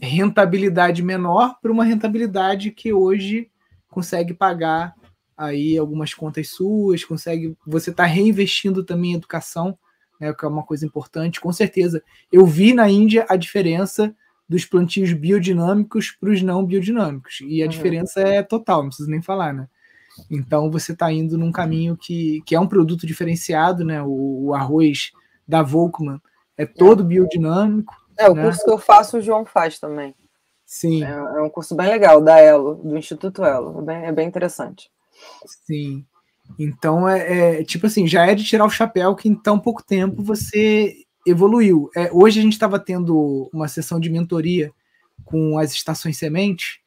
rentabilidade 0.00 1.00
menor 1.00 1.56
para 1.62 1.70
uma 1.70 1.84
rentabilidade 1.84 2.72
que 2.72 2.92
hoje 2.92 3.48
consegue 3.88 4.34
pagar 4.34 4.92
aí 5.36 5.78
algumas 5.78 6.12
contas 6.12 6.48
suas, 6.48 7.04
consegue. 7.04 7.56
Você 7.64 7.90
está 7.90 8.04
reinvestindo 8.04 8.82
também 8.82 9.12
em 9.12 9.14
educação, 9.14 9.78
né? 10.20 10.34
Que 10.34 10.44
é 10.44 10.48
uma 10.48 10.64
coisa 10.64 10.84
importante, 10.84 11.40
com 11.40 11.52
certeza. 11.52 12.02
Eu 12.32 12.44
vi 12.46 12.74
na 12.74 12.90
Índia 12.90 13.24
a 13.28 13.36
diferença 13.36 14.12
dos 14.48 14.64
plantios 14.64 15.12
biodinâmicos 15.12 16.10
para 16.10 16.30
os 16.30 16.42
não 16.42 16.64
biodinâmicos. 16.64 17.38
E 17.42 17.62
a 17.62 17.64
uhum. 17.64 17.70
diferença 17.70 18.20
é 18.20 18.42
total, 18.42 18.82
não 18.82 18.88
preciso 18.88 19.10
nem 19.10 19.22
falar, 19.22 19.52
né? 19.52 19.68
Então 20.30 20.70
você 20.70 20.92
está 20.92 21.10
indo 21.10 21.36
num 21.36 21.50
caminho 21.50 21.96
que, 21.96 22.42
que 22.46 22.54
é 22.54 22.60
um 22.60 22.68
produto 22.68 23.06
diferenciado, 23.06 23.84
né? 23.84 24.02
O, 24.02 24.46
o 24.46 24.54
arroz 24.54 25.10
da 25.46 25.62
Volkmann 25.62 26.20
é 26.56 26.64
todo 26.64 27.02
é. 27.02 27.06
biodinâmico. 27.06 27.94
É, 28.16 28.28
o 28.28 28.34
né? 28.34 28.44
curso 28.44 28.64
que 28.64 28.70
eu 28.70 28.78
faço, 28.78 29.18
o 29.18 29.20
João 29.20 29.44
faz 29.44 29.78
também. 29.78 30.14
Sim. 30.64 31.04
É, 31.04 31.10
é 31.10 31.42
um 31.42 31.50
curso 31.50 31.74
bem 31.74 31.88
legal, 31.88 32.20
da 32.20 32.38
Elo, 32.38 32.76
do 32.76 32.96
Instituto 32.96 33.44
Elo. 33.44 33.80
É 33.80 33.82
bem, 33.82 34.04
é 34.06 34.12
bem 34.12 34.28
interessante. 34.28 34.90
Sim. 35.66 36.04
Então 36.58 37.08
é, 37.08 37.60
é, 37.60 37.64
tipo 37.64 37.86
assim, 37.86 38.06
já 38.06 38.26
é 38.26 38.34
de 38.34 38.44
tirar 38.44 38.66
o 38.66 38.70
chapéu 38.70 39.14
que 39.14 39.28
em 39.28 39.34
tão 39.34 39.58
pouco 39.58 39.82
tempo 39.82 40.22
você 40.22 41.03
evoluiu. 41.26 41.90
É, 41.96 42.10
hoje 42.12 42.40
a 42.40 42.42
gente 42.42 42.52
estava 42.52 42.78
tendo 42.78 43.48
uma 43.52 43.68
sessão 43.68 43.98
de 43.98 44.10
mentoria 44.10 44.72
com 45.24 45.58
as 45.58 45.72
estações 45.72 46.18
semente, 46.18 46.82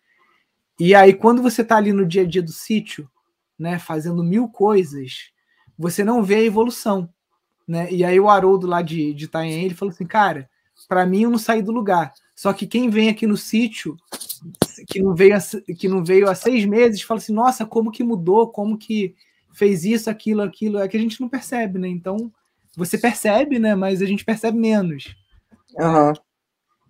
e 0.80 0.94
aí 0.94 1.14
quando 1.14 1.42
você 1.42 1.62
está 1.62 1.78
ali 1.78 1.92
no 1.92 2.06
dia 2.06 2.22
a 2.22 2.26
dia 2.26 2.44
do 2.44 2.52
sítio, 2.52 3.10
né, 3.58 3.80
fazendo 3.80 4.24
mil 4.24 4.48
coisas, 4.48 5.32
você 5.78 6.04
não 6.04 6.24
vê 6.24 6.36
a 6.36 6.44
evolução. 6.44 7.10
Né? 7.68 7.92
E 7.92 8.06
aí 8.06 8.20
o 8.20 8.30
Haroldo 8.30 8.68
lá 8.68 8.82
de, 8.82 9.14
de 9.14 9.30
ele 9.34 9.74
falou 9.74 9.92
assim, 9.92 10.06
cara, 10.06 10.50
para 10.88 11.06
mim 11.06 11.24
eu 11.24 11.30
não 11.30 11.38
saí 11.38 11.62
do 11.62 11.72
lugar. 11.72 12.14
Só 12.36 12.54
que 12.54 12.68
quem 12.68 12.90
vem 12.90 13.10
aqui 13.10 13.26
no 13.26 13.36
sítio, 13.36 13.98
que 14.88 15.02
não 15.02 15.16
veio 15.16 15.36
a, 15.36 15.40
que 15.76 15.88
não 15.88 16.04
veio 16.04 16.30
há 16.30 16.36
seis 16.36 16.66
meses, 16.66 17.02
fala 17.02 17.20
assim, 17.20 17.34
nossa, 17.34 17.66
como 17.66 17.92
que 17.92 18.04
mudou, 18.04 18.50
como 18.50 18.78
que 18.78 19.16
fez 19.52 19.84
isso, 19.84 20.10
aquilo, 20.10 20.44
aquilo, 20.44 20.78
é 20.78 20.88
que 20.88 20.96
a 20.96 21.00
gente 21.00 21.20
não 21.20 21.28
percebe, 21.28 21.80
né? 21.80 21.88
Então, 21.88 22.32
você 22.78 22.96
percebe, 22.96 23.58
né? 23.58 23.74
Mas 23.74 24.04
a 24.04 24.06
gente 24.06 24.24
percebe 24.24 24.58
menos. 24.58 25.16
Uhum. 25.76 26.14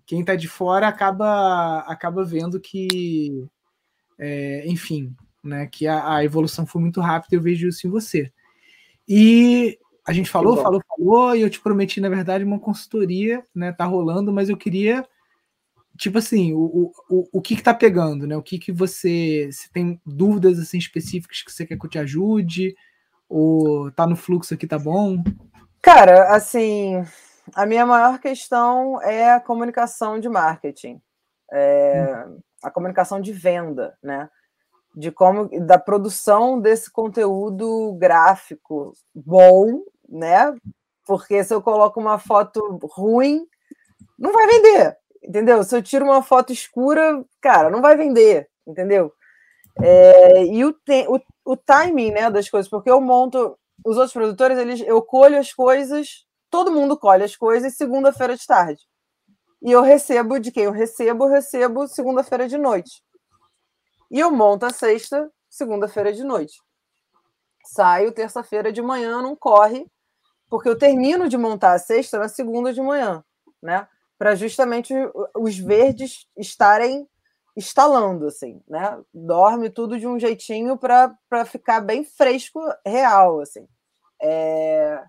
Quem 0.06 0.20
está 0.20 0.36
de 0.36 0.46
fora 0.46 0.86
acaba 0.86 1.80
acaba 1.80 2.24
vendo 2.24 2.60
que 2.60 3.48
é, 4.18 4.66
enfim, 4.66 5.14
né, 5.42 5.66
que 5.66 5.86
a, 5.86 6.16
a, 6.16 6.24
evolução 6.24 6.66
foi 6.66 6.82
muito 6.82 7.00
rápida, 7.00 7.36
eu 7.36 7.40
vejo 7.40 7.68
isso 7.68 7.86
em 7.86 7.90
você. 7.90 8.32
E 9.08 9.78
a 10.06 10.12
gente 10.12 10.28
falou, 10.28 10.56
falou, 10.56 10.82
falou, 10.88 11.36
e 11.36 11.40
eu 11.42 11.50
te 11.50 11.60
prometi, 11.60 12.00
na 12.00 12.08
verdade, 12.08 12.44
uma 12.44 12.58
consultoria, 12.58 13.44
né, 13.54 13.72
tá 13.72 13.84
rolando, 13.84 14.32
mas 14.32 14.48
eu 14.48 14.56
queria, 14.56 15.06
tipo 15.96 16.18
assim, 16.18 16.52
o, 16.52 16.92
o, 17.08 17.28
o 17.32 17.40
que 17.40 17.54
que 17.54 17.62
tá 17.62 17.72
pegando, 17.72 18.26
né, 18.26 18.36
o 18.36 18.42
que 18.42 18.58
que 18.58 18.72
você, 18.72 19.48
se 19.52 19.70
tem 19.70 20.00
dúvidas, 20.04 20.58
assim, 20.58 20.78
específicas 20.78 21.42
que 21.42 21.52
você 21.52 21.64
quer 21.64 21.78
que 21.78 21.86
eu 21.86 21.90
te 21.90 21.98
ajude, 21.98 22.74
ou 23.28 23.90
tá 23.92 24.06
no 24.06 24.16
fluxo 24.16 24.54
aqui, 24.54 24.66
tá 24.66 24.78
bom? 24.78 25.22
Cara, 25.82 26.34
assim, 26.34 27.02
a 27.54 27.64
minha 27.66 27.86
maior 27.86 28.18
questão 28.18 29.00
é 29.02 29.32
a 29.32 29.40
comunicação 29.40 30.18
de 30.18 30.28
marketing, 30.28 31.00
é, 31.52 32.26
a 32.62 32.70
comunicação 32.70 33.20
de 33.20 33.32
venda, 33.32 33.96
né? 34.02 34.28
De 34.94 35.12
como 35.12 35.48
da 35.66 35.78
produção 35.78 36.60
desse 36.60 36.90
conteúdo 36.90 37.94
gráfico 37.98 38.92
bom, 39.14 39.82
né? 40.08 40.54
Porque 41.06 41.42
se 41.44 41.54
eu 41.54 41.62
coloco 41.62 42.00
uma 42.00 42.18
foto 42.18 42.78
ruim, 42.82 43.46
não 44.18 44.32
vai 44.32 44.46
vender, 44.46 44.96
entendeu? 45.22 45.62
Se 45.62 45.76
eu 45.76 45.82
tiro 45.82 46.04
uma 46.04 46.22
foto 46.22 46.52
escura, 46.52 47.24
cara, 47.40 47.70
não 47.70 47.80
vai 47.80 47.96
vender, 47.96 48.48
entendeu? 48.66 49.12
É, 49.80 50.44
e 50.44 50.64
o, 50.64 50.72
te, 50.72 51.06
o, 51.08 51.20
o 51.44 51.56
timing 51.56 52.10
né, 52.10 52.30
das 52.30 52.48
coisas, 52.48 52.68
porque 52.68 52.90
eu 52.90 53.00
monto. 53.00 53.56
Os 53.88 53.96
outros 53.96 54.12
produtores, 54.12 54.58
eles, 54.58 54.80
eu 54.80 55.00
colho 55.02 55.38
as 55.38 55.52
coisas 55.52 56.26
todo 56.50 56.72
mundo 56.72 56.96
colhe 56.96 57.24
as 57.24 57.36
coisas 57.36 57.76
segunda-feira 57.76 58.36
de 58.36 58.46
tarde. 58.46 58.82
E 59.62 59.70
eu 59.72 59.82
recebo 59.82 60.38
de 60.38 60.52
quem 60.52 60.64
eu 60.64 60.72
recebo, 60.72 61.24
eu 61.24 61.28
recebo 61.28 61.88
segunda-feira 61.88 62.48
de 62.48 62.56
noite. 62.56 63.02
E 64.10 64.18
eu 64.18 64.30
monto 64.30 64.66
a 64.66 64.70
sexta, 64.70 65.30
segunda-feira 65.48 66.12
de 66.12 66.24
noite. 66.24 66.60
Saio 67.66 68.12
terça-feira 68.12 68.72
de 68.72 68.80
manhã, 68.80 69.20
não 69.20 69.36
corre, 69.36 69.86
porque 70.48 70.68
eu 70.68 70.78
termino 70.78 71.28
de 71.28 71.36
montar 71.36 71.72
a 71.72 71.78
sexta 71.78 72.18
na 72.18 72.28
segunda 72.28 72.72
de 72.72 72.80
manhã, 72.80 73.22
né? 73.62 73.86
Para 74.16 74.34
justamente 74.34 74.94
os 75.36 75.58
verdes 75.58 76.26
estarem 76.36 77.06
instalando, 77.56 78.26
assim, 78.26 78.62
né? 78.66 78.98
Dorme 79.12 79.68
tudo 79.68 79.98
de 79.98 80.06
um 80.06 80.18
jeitinho 80.18 80.78
para 80.78 81.44
ficar 81.44 81.80
bem 81.80 82.04
fresco, 82.04 82.60
real, 82.86 83.40
assim. 83.40 83.68
É... 84.20 85.02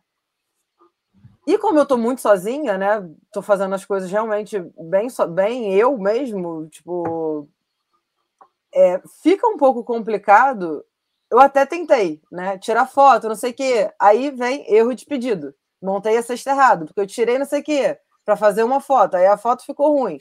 E 1.47 1.57
como 1.57 1.79
eu 1.79 1.85
tô 1.85 1.97
muito 1.97 2.21
sozinha, 2.21 2.77
né? 2.77 3.09
Tô 3.31 3.41
fazendo 3.41 3.73
as 3.73 3.83
coisas 3.85 4.11
realmente 4.11 4.59
bem, 4.77 5.09
so, 5.09 5.27
bem 5.27 5.73
eu 5.73 5.97
mesmo, 5.97 6.67
tipo. 6.69 7.47
É, 8.73 9.01
fica 9.23 9.47
um 9.47 9.57
pouco 9.57 9.83
complicado. 9.83 10.85
Eu 11.31 11.39
até 11.39 11.65
tentei, 11.65 12.21
né? 12.31 12.57
Tirar 12.57 12.87
foto, 12.87 13.27
não 13.27 13.35
sei 13.35 13.51
o 13.51 13.53
quê. 13.53 13.91
Aí 13.99 14.31
vem 14.31 14.71
erro 14.71 14.93
de 14.93 15.05
pedido. 15.05 15.53
Montei 15.81 16.17
a 16.17 16.23
cesta 16.23 16.51
errado, 16.51 16.85
porque 16.85 16.99
eu 16.99 17.07
tirei 17.07 17.37
não 17.39 17.45
sei 17.45 17.61
o 17.61 17.63
quê 17.63 17.97
para 18.29 18.35
fazer 18.37 18.63
uma 18.63 18.79
foto. 18.79 19.15
Aí 19.15 19.25
a 19.25 19.37
foto 19.37 19.65
ficou 19.65 19.97
ruim. 19.97 20.19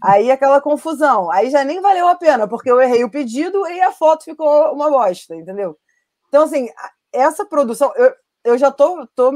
Aí 0.00 0.30
aquela 0.30 0.60
confusão. 0.60 1.28
Aí 1.30 1.50
já 1.50 1.64
nem 1.64 1.80
valeu 1.80 2.06
a 2.06 2.14
pena, 2.14 2.46
porque 2.46 2.70
eu 2.70 2.80
errei 2.80 3.02
o 3.02 3.10
pedido 3.10 3.66
e 3.66 3.80
a 3.80 3.90
foto 3.90 4.24
ficou 4.24 4.72
uma 4.72 4.88
bosta, 4.88 5.34
entendeu? 5.34 5.76
Então, 6.28 6.44
assim, 6.44 6.68
essa 7.12 7.44
produção. 7.44 7.92
Eu, 7.96 8.14
eu 8.44 8.56
já 8.56 8.70
tô, 8.70 9.06
tô, 9.14 9.32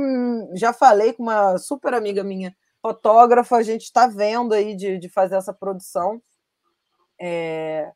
já 0.54 0.72
falei 0.72 1.12
com 1.12 1.22
uma 1.22 1.58
super 1.58 1.94
amiga 1.94 2.22
minha, 2.24 2.54
fotógrafa, 2.80 3.56
a 3.56 3.62
gente 3.62 3.82
está 3.82 4.06
vendo 4.06 4.52
aí 4.52 4.74
de, 4.74 4.98
de 4.98 5.08
fazer 5.08 5.36
essa 5.36 5.52
produção. 5.52 6.20
É, 7.20 7.92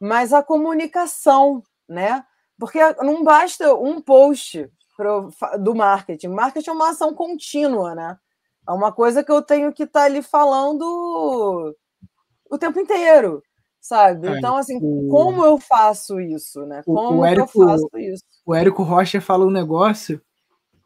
mas 0.00 0.32
a 0.32 0.42
comunicação, 0.42 1.62
né? 1.88 2.24
Porque 2.58 2.78
não 3.02 3.22
basta 3.22 3.74
um 3.74 4.00
post 4.00 4.68
pro, 4.96 5.30
do 5.60 5.74
marketing. 5.74 6.28
Marketing 6.28 6.70
é 6.70 6.72
uma 6.72 6.90
ação 6.90 7.14
contínua, 7.14 7.94
né? 7.94 8.18
É 8.68 8.72
uma 8.72 8.90
coisa 8.90 9.22
que 9.22 9.30
eu 9.30 9.40
tenho 9.40 9.72
que 9.72 9.84
estar 9.84 10.00
tá 10.00 10.06
ali 10.06 10.22
falando 10.22 11.76
o 12.50 12.58
tempo 12.58 12.80
inteiro, 12.80 13.42
sabe? 13.80 14.26
É, 14.26 14.38
então, 14.38 14.56
assim, 14.56 14.78
o... 14.82 15.08
como 15.08 15.44
eu 15.44 15.58
faço 15.58 16.18
isso, 16.20 16.66
né? 16.66 16.82
Como 16.84 17.18
o, 17.18 17.18
o 17.20 17.24
Érico, 17.24 17.62
eu 17.62 17.68
faço 17.68 17.88
isso? 17.98 18.24
O 18.44 18.54
Érico 18.54 18.82
Rocha 18.82 19.20
fala 19.20 19.46
um 19.46 19.50
negócio 19.50 20.20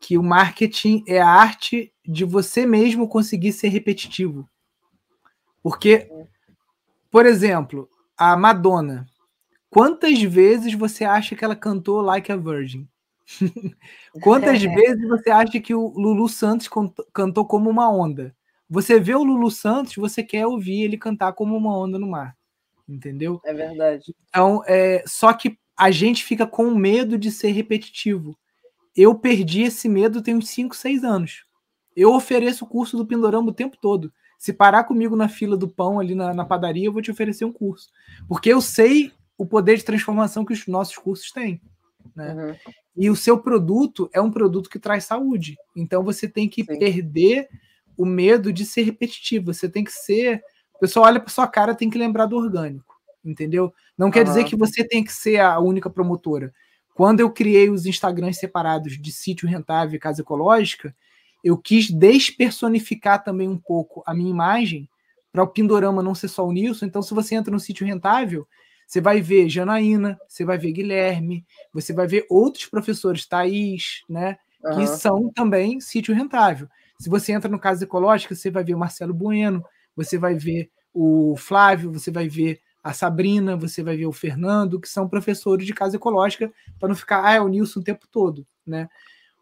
que 0.00 0.16
o 0.16 0.22
marketing 0.22 1.04
é 1.06 1.20
a 1.20 1.28
arte 1.28 1.92
de 2.04 2.24
você 2.24 2.64
mesmo 2.64 3.06
conseguir 3.06 3.52
ser 3.52 3.68
repetitivo. 3.68 4.48
Porque, 5.62 6.10
por 7.10 7.26
exemplo, 7.26 7.88
a 8.16 8.36
Madonna. 8.36 9.06
Quantas 9.68 10.20
vezes 10.22 10.74
você 10.74 11.04
acha 11.04 11.36
que 11.36 11.44
ela 11.44 11.54
cantou 11.54 12.00
Like 12.00 12.32
a 12.32 12.36
Virgin? 12.36 12.88
Quantas 14.22 14.60
vezes 14.64 15.06
você 15.06 15.30
acha 15.30 15.60
que 15.60 15.74
o 15.74 15.88
Lulu 15.90 16.28
Santos 16.28 16.68
cantou 17.12 17.44
como 17.44 17.68
uma 17.68 17.88
onda? 17.88 18.34
Você 18.68 18.98
vê 18.98 19.14
o 19.14 19.22
Lulu 19.22 19.50
Santos, 19.50 19.94
você 19.96 20.22
quer 20.22 20.46
ouvir 20.46 20.82
ele 20.82 20.96
cantar 20.96 21.34
como 21.34 21.56
uma 21.56 21.76
onda 21.76 21.98
no 21.98 22.08
mar. 22.08 22.36
Entendeu? 22.88 23.40
É 23.44 23.52
verdade. 23.52 24.14
Então, 24.28 24.62
é, 24.66 25.04
só 25.06 25.32
que 25.32 25.58
a 25.76 25.90
gente 25.90 26.24
fica 26.24 26.46
com 26.46 26.74
medo 26.74 27.18
de 27.18 27.30
ser 27.30 27.50
repetitivo 27.50 28.36
eu 28.96 29.14
perdi 29.14 29.62
esse 29.62 29.88
medo 29.88 30.22
tem 30.22 30.34
uns 30.34 30.48
5, 30.48 30.74
6 30.74 31.04
anos. 31.04 31.44
Eu 31.96 32.12
ofereço 32.14 32.64
o 32.64 32.68
curso 32.68 32.96
do 32.96 33.06
Pindorama 33.06 33.48
o 33.48 33.54
tempo 33.54 33.76
todo. 33.76 34.12
Se 34.38 34.52
parar 34.52 34.84
comigo 34.84 35.14
na 35.16 35.28
fila 35.28 35.56
do 35.56 35.68
pão 35.68 36.00
ali 36.00 36.14
na, 36.14 36.32
na, 36.32 36.44
padaria, 36.44 36.86
eu 36.86 36.92
vou 36.92 37.02
te 37.02 37.10
oferecer 37.10 37.44
um 37.44 37.52
curso. 37.52 37.88
Porque 38.26 38.48
eu 38.48 38.60
sei 38.60 39.12
o 39.36 39.44
poder 39.44 39.76
de 39.76 39.84
transformação 39.84 40.44
que 40.44 40.52
os 40.52 40.66
nossos 40.66 40.96
cursos 40.96 41.30
têm. 41.30 41.60
Né? 42.16 42.34
Uhum. 42.34 42.72
E 42.96 43.10
o 43.10 43.16
seu 43.16 43.38
produto 43.38 44.08
é 44.12 44.20
um 44.20 44.30
produto 44.30 44.70
que 44.70 44.78
traz 44.78 45.04
saúde. 45.04 45.56
Então 45.76 46.02
você 46.02 46.28
tem 46.28 46.48
que 46.48 46.64
Sim. 46.64 46.78
perder 46.78 47.48
o 47.96 48.06
medo 48.06 48.52
de 48.52 48.64
ser 48.64 48.82
repetitivo. 48.82 49.52
Você 49.52 49.68
tem 49.68 49.84
que 49.84 49.92
ser. 49.92 50.42
O 50.74 50.78
pessoal 50.78 51.06
olha 51.06 51.20
para 51.20 51.30
sua 51.30 51.46
cara, 51.46 51.74
tem 51.74 51.90
que 51.90 51.98
lembrar 51.98 52.26
do 52.26 52.36
orgânico. 52.36 52.98
Entendeu? 53.22 53.72
Não 53.96 54.06
uhum. 54.06 54.12
quer 54.12 54.24
dizer 54.24 54.44
que 54.44 54.56
você 54.56 54.82
tem 54.82 55.04
que 55.04 55.12
ser 55.12 55.38
a 55.38 55.60
única 55.60 55.90
promotora. 55.90 56.52
Quando 57.00 57.20
eu 57.20 57.30
criei 57.30 57.70
os 57.70 57.86
Instagrams 57.86 58.36
separados 58.36 59.00
de 59.00 59.10
sítio 59.10 59.48
rentável 59.48 59.96
e 59.96 59.98
casa 59.98 60.20
ecológica, 60.20 60.94
eu 61.42 61.56
quis 61.56 61.90
despersonificar 61.90 63.24
também 63.24 63.48
um 63.48 63.56
pouco 63.56 64.02
a 64.04 64.12
minha 64.12 64.28
imagem 64.28 64.86
para 65.32 65.42
o 65.42 65.48
Pindorama 65.48 66.02
não 66.02 66.14
ser 66.14 66.28
só 66.28 66.46
o 66.46 66.52
Nilson. 66.52 66.84
Então, 66.84 67.00
se 67.00 67.14
você 67.14 67.34
entra 67.34 67.50
no 67.50 67.58
sítio 67.58 67.86
rentável, 67.86 68.46
você 68.86 69.00
vai 69.00 69.22
ver 69.22 69.48
Janaína, 69.48 70.20
você 70.28 70.44
vai 70.44 70.58
ver 70.58 70.72
Guilherme, 70.72 71.46
você 71.72 71.94
vai 71.94 72.06
ver 72.06 72.26
outros 72.28 72.66
professores, 72.66 73.24
Thaís, 73.26 74.02
né? 74.06 74.36
Uhum. 74.62 74.74
Que 74.74 74.86
são 74.86 75.32
também 75.32 75.80
sítio 75.80 76.14
rentável. 76.14 76.68
Se 76.98 77.08
você 77.08 77.32
entra 77.32 77.50
no 77.50 77.58
Casa 77.58 77.84
Ecológica, 77.84 78.34
você 78.34 78.50
vai 78.50 78.62
ver 78.62 78.74
o 78.74 78.78
Marcelo 78.78 79.14
Bueno, 79.14 79.64
você 79.96 80.18
vai 80.18 80.34
ver 80.34 80.70
o 80.92 81.34
Flávio, 81.38 81.90
você 81.90 82.10
vai 82.10 82.28
ver 82.28 82.60
a 82.82 82.92
Sabrina, 82.92 83.56
você 83.56 83.82
vai 83.82 83.96
ver 83.96 84.06
o 84.06 84.12
Fernando, 84.12 84.80
que 84.80 84.88
são 84.88 85.08
professores 85.08 85.66
de 85.66 85.74
casa 85.74 85.96
ecológica, 85.96 86.52
para 86.78 86.88
não 86.88 86.96
ficar, 86.96 87.24
ah, 87.24 87.34
é 87.34 87.40
o 87.40 87.48
Nilson 87.48 87.80
o 87.80 87.84
tempo 87.84 88.06
todo, 88.10 88.46
né? 88.66 88.88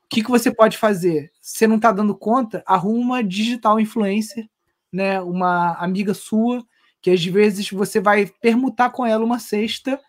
O 0.04 0.08
que, 0.08 0.22
que 0.22 0.30
você 0.30 0.50
pode 0.50 0.78
fazer? 0.78 1.30
Você 1.40 1.66
não 1.66 1.76
está 1.76 1.92
dando 1.92 2.16
conta? 2.16 2.62
Arruma 2.66 2.98
uma 3.00 3.24
digital 3.24 3.78
influencer, 3.78 4.48
né? 4.92 5.20
Uma 5.20 5.74
amiga 5.74 6.14
sua, 6.14 6.64
que 7.00 7.10
às 7.10 7.24
vezes 7.24 7.70
você 7.70 8.00
vai 8.00 8.26
permutar 8.40 8.90
com 8.90 9.04
ela 9.06 9.24
uma 9.24 9.38
cesta 9.38 10.00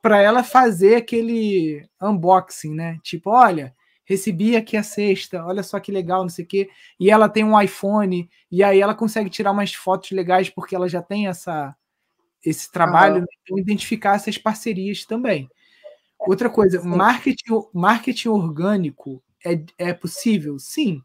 para 0.00 0.22
ela 0.22 0.42
fazer 0.42 0.96
aquele 0.96 1.86
unboxing, 2.00 2.72
né? 2.74 2.98
Tipo, 3.02 3.30
olha, 3.30 3.74
recebi 4.04 4.56
aqui 4.56 4.76
a 4.76 4.82
cesta, 4.82 5.44
olha 5.44 5.62
só 5.62 5.78
que 5.78 5.92
legal, 5.92 6.22
não 6.22 6.30
sei 6.30 6.44
o 6.44 6.48
quê. 6.48 6.70
E 6.98 7.10
ela 7.10 7.28
tem 7.28 7.44
um 7.44 7.60
iPhone, 7.60 8.30
e 8.50 8.62
aí 8.62 8.80
ela 8.80 8.94
consegue 8.94 9.28
tirar 9.28 9.50
umas 9.50 9.74
fotos 9.74 10.12
legais 10.12 10.48
porque 10.48 10.74
ela 10.74 10.88
já 10.88 11.02
tem 11.02 11.26
essa 11.26 11.76
esse 12.44 12.70
trabalho, 12.70 13.24
uhum. 13.50 13.58
identificar 13.58 14.16
essas 14.16 14.38
parcerias 14.38 15.04
também. 15.04 15.48
Outra 16.20 16.50
coisa, 16.50 16.82
marketing, 16.82 17.62
marketing 17.72 18.28
orgânico 18.28 19.22
é, 19.44 19.60
é 19.78 19.92
possível? 19.92 20.58
Sim. 20.58 21.00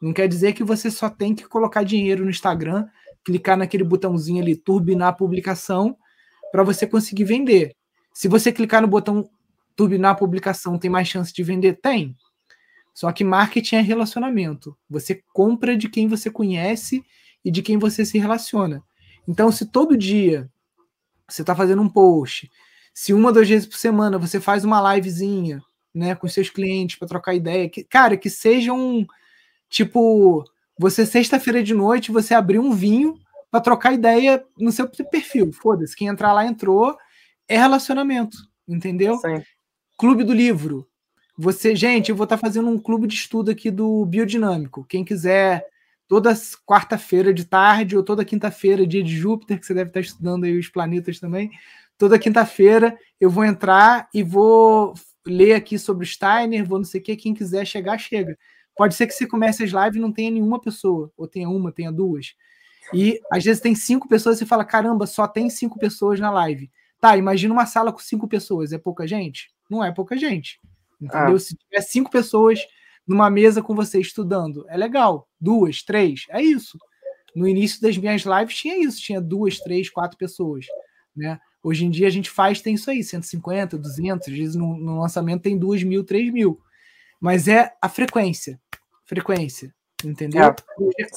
Não 0.00 0.12
quer 0.12 0.28
dizer 0.28 0.52
que 0.52 0.62
você 0.62 0.90
só 0.90 1.08
tem 1.08 1.34
que 1.34 1.48
colocar 1.48 1.82
dinheiro 1.82 2.24
no 2.24 2.30
Instagram, 2.30 2.86
clicar 3.24 3.56
naquele 3.56 3.84
botãozinho 3.84 4.42
ali, 4.42 4.54
turbinar 4.54 5.08
a 5.08 5.12
publicação, 5.12 5.96
para 6.52 6.62
você 6.62 6.86
conseguir 6.86 7.24
vender. 7.24 7.74
Se 8.12 8.28
você 8.28 8.52
clicar 8.52 8.82
no 8.82 8.88
botão 8.88 9.28
turbinar 9.74 10.12
a 10.12 10.14
publicação, 10.14 10.78
tem 10.78 10.90
mais 10.90 11.08
chance 11.08 11.32
de 11.32 11.42
vender? 11.42 11.80
Tem. 11.80 12.14
Só 12.92 13.10
que 13.10 13.24
marketing 13.24 13.76
é 13.76 13.80
relacionamento. 13.80 14.76
Você 14.88 15.20
compra 15.32 15.76
de 15.76 15.88
quem 15.88 16.06
você 16.06 16.30
conhece 16.30 17.04
e 17.44 17.50
de 17.50 17.60
quem 17.60 17.76
você 17.76 18.04
se 18.04 18.18
relaciona. 18.18 18.84
Então, 19.26 19.50
se 19.50 19.66
todo 19.66 19.96
dia 19.96 20.48
você 21.34 21.42
está 21.42 21.54
fazendo 21.54 21.82
um 21.82 21.88
post, 21.88 22.50
se 22.92 23.12
uma 23.12 23.32
duas 23.32 23.48
vezes 23.48 23.66
por 23.66 23.76
semana 23.76 24.18
você 24.18 24.40
faz 24.40 24.64
uma 24.64 24.94
livezinha, 24.94 25.62
né, 25.92 26.14
com 26.14 26.28
seus 26.28 26.48
clientes 26.48 26.96
para 26.96 27.08
trocar 27.08 27.34
ideia, 27.34 27.68
que, 27.68 27.82
cara, 27.82 28.16
que 28.16 28.30
seja 28.30 28.72
um 28.72 29.06
tipo, 29.68 30.44
você 30.78 31.04
sexta-feira 31.04 31.62
de 31.62 31.74
noite 31.74 32.12
você 32.12 32.34
abrir 32.34 32.58
um 32.58 32.72
vinho 32.72 33.18
para 33.50 33.60
trocar 33.60 33.92
ideia 33.92 34.44
no 34.58 34.72
seu 34.72 34.88
perfil. 34.88 35.52
Foda-se, 35.52 35.96
quem 35.96 36.08
entrar 36.08 36.32
lá 36.32 36.46
entrou 36.46 36.96
é 37.48 37.56
relacionamento, 37.56 38.36
entendeu? 38.66 39.16
Sim. 39.18 39.42
Clube 39.98 40.24
do 40.24 40.32
livro. 40.32 40.88
Você, 41.36 41.74
gente, 41.74 42.10
eu 42.10 42.16
vou 42.16 42.24
estar 42.24 42.36
tá 42.36 42.40
fazendo 42.40 42.68
um 42.68 42.78
clube 42.78 43.08
de 43.08 43.14
estudo 43.14 43.50
aqui 43.50 43.70
do 43.70 44.04
biodinâmico. 44.06 44.84
Quem 44.88 45.04
quiser, 45.04 45.66
toda 46.14 46.32
quarta-feira 46.64 47.34
de 47.34 47.44
tarde 47.44 47.96
ou 47.96 48.02
toda 48.04 48.24
quinta-feira, 48.24 48.86
dia 48.86 49.02
de 49.02 49.16
Júpiter, 49.16 49.58
que 49.58 49.66
você 49.66 49.74
deve 49.74 49.90
estar 49.90 49.98
estudando 49.98 50.44
aí 50.44 50.56
os 50.56 50.68
planetas 50.68 51.18
também. 51.18 51.50
Toda 51.98 52.20
quinta-feira 52.20 52.96
eu 53.20 53.28
vou 53.28 53.44
entrar 53.44 54.08
e 54.14 54.22
vou 54.22 54.94
ler 55.26 55.54
aqui 55.54 55.76
sobre 55.76 56.06
Steiner, 56.06 56.64
vou 56.64 56.78
não 56.78 56.84
sei 56.84 57.00
o 57.00 57.02
que. 57.02 57.16
Quem 57.16 57.34
quiser 57.34 57.66
chegar, 57.66 57.98
chega. 57.98 58.38
Pode 58.76 58.94
ser 58.94 59.08
que 59.08 59.12
você 59.12 59.26
comece 59.26 59.64
as 59.64 59.70
lives 59.70 59.96
e 59.96 60.00
não 60.00 60.12
tenha 60.12 60.30
nenhuma 60.30 60.60
pessoa, 60.60 61.10
ou 61.16 61.26
tenha 61.26 61.48
uma, 61.48 61.72
tenha 61.72 61.90
duas. 61.90 62.36
E 62.92 63.18
às 63.28 63.42
vezes 63.42 63.60
tem 63.60 63.74
cinco 63.74 64.08
pessoas 64.08 64.36
e 64.36 64.38
você 64.38 64.46
fala: 64.46 64.64
caramba, 64.64 65.08
só 65.08 65.26
tem 65.26 65.50
cinco 65.50 65.80
pessoas 65.80 66.20
na 66.20 66.30
live. 66.30 66.70
Tá, 67.00 67.16
imagina 67.16 67.52
uma 67.52 67.66
sala 67.66 67.92
com 67.92 67.98
cinco 67.98 68.28
pessoas. 68.28 68.72
É 68.72 68.78
pouca 68.78 69.04
gente? 69.04 69.52
Não 69.68 69.82
é 69.82 69.90
pouca 69.90 70.16
gente. 70.16 70.60
Entendeu? 71.00 71.34
Ah. 71.34 71.40
Se 71.40 71.56
tiver 71.56 71.80
cinco 71.80 72.08
pessoas 72.08 72.60
numa 73.06 73.28
mesa 73.28 73.62
com 73.62 73.74
você 73.74 74.00
estudando, 74.00 74.64
é 74.68 74.76
legal. 74.76 75.28
Duas, 75.44 75.82
três, 75.82 76.24
é 76.30 76.42
isso. 76.42 76.78
No 77.36 77.46
início 77.46 77.82
das 77.82 77.98
minhas 77.98 78.22
lives 78.22 78.56
tinha 78.56 78.82
isso, 78.82 78.98
tinha 78.98 79.20
duas, 79.20 79.58
três, 79.58 79.90
quatro 79.90 80.16
pessoas. 80.16 80.64
Né? 81.14 81.38
Hoje 81.62 81.84
em 81.84 81.90
dia 81.90 82.06
a 82.06 82.10
gente 82.10 82.30
faz, 82.30 82.62
tem 82.62 82.74
isso 82.74 82.90
aí, 82.90 83.04
150, 83.04 83.76
200, 83.76 84.26
às 84.26 84.34
vezes 84.34 84.54
no, 84.54 84.74
no 84.78 85.00
lançamento 85.00 85.42
tem 85.42 85.58
2 85.58 85.82
mil, 85.82 86.02
3 86.02 86.32
mil. 86.32 86.58
Mas 87.20 87.46
é 87.46 87.74
a 87.82 87.88
frequência. 87.90 88.58
Frequência. 89.04 89.74
Entendeu? 90.02 90.42
É, 90.42 90.54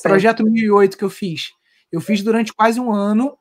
Projeto 0.01 0.43
1008 0.43 0.97
que 0.97 1.03
eu 1.05 1.09
fiz. 1.09 1.51
Eu 1.89 2.01
fiz 2.01 2.21
durante 2.21 2.53
quase 2.53 2.82
um 2.82 2.91
ano, 2.91 3.38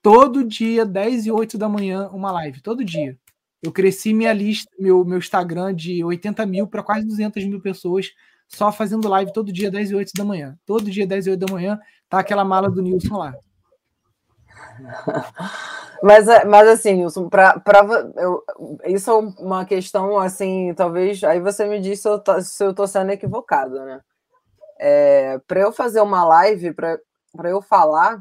todo 0.00 0.44
dia, 0.44 0.86
10 0.86 1.26
e 1.26 1.30
8 1.32 1.58
da 1.58 1.68
manhã, 1.68 2.08
uma 2.10 2.30
live. 2.30 2.60
Todo 2.60 2.84
dia. 2.84 3.18
Eu 3.60 3.72
cresci 3.72 4.12
minha 4.12 4.32
lista, 4.32 4.70
meu, 4.78 5.04
meu 5.04 5.18
Instagram 5.18 5.74
de 5.74 6.04
80 6.04 6.46
mil 6.46 6.66
para 6.66 6.82
quase 6.82 7.06
200 7.06 7.44
mil 7.44 7.60
pessoas, 7.60 8.10
só 8.54 8.70
fazendo 8.70 9.08
live 9.08 9.32
todo 9.32 9.52
dia, 9.52 9.70
10 9.70 9.90
e 9.90 9.94
8 9.94 10.12
da 10.16 10.24
manhã. 10.24 10.58
Todo 10.66 10.90
dia, 10.90 11.06
10 11.06 11.26
e 11.26 11.30
8 11.30 11.46
da 11.46 11.52
manhã, 11.52 11.80
tá 12.08 12.18
aquela 12.18 12.44
mala 12.44 12.70
do 12.70 12.82
Nilson 12.82 13.16
lá. 13.16 13.34
Mas, 16.02 16.26
é, 16.26 16.44
mas 16.44 16.66
assim, 16.66 16.94
Nilson, 16.94 17.28
pra, 17.28 17.60
pra, 17.60 17.86
eu, 18.16 18.44
isso 18.86 19.08
é 19.08 19.14
uma 19.40 19.64
questão, 19.64 20.18
assim, 20.18 20.74
talvez. 20.74 21.22
Aí 21.22 21.38
você 21.38 21.64
me 21.64 21.80
diz 21.80 22.00
se 22.00 22.08
eu, 22.08 22.18
tô, 22.18 22.40
se 22.40 22.64
eu 22.64 22.74
tô 22.74 22.88
sendo 22.88 23.12
equivocado, 23.12 23.78
né? 23.84 24.00
É, 24.80 25.38
para 25.46 25.60
eu 25.60 25.70
fazer 25.70 26.00
uma 26.00 26.24
live, 26.24 26.72
para 26.72 26.98
eu 27.44 27.62
falar, 27.62 28.20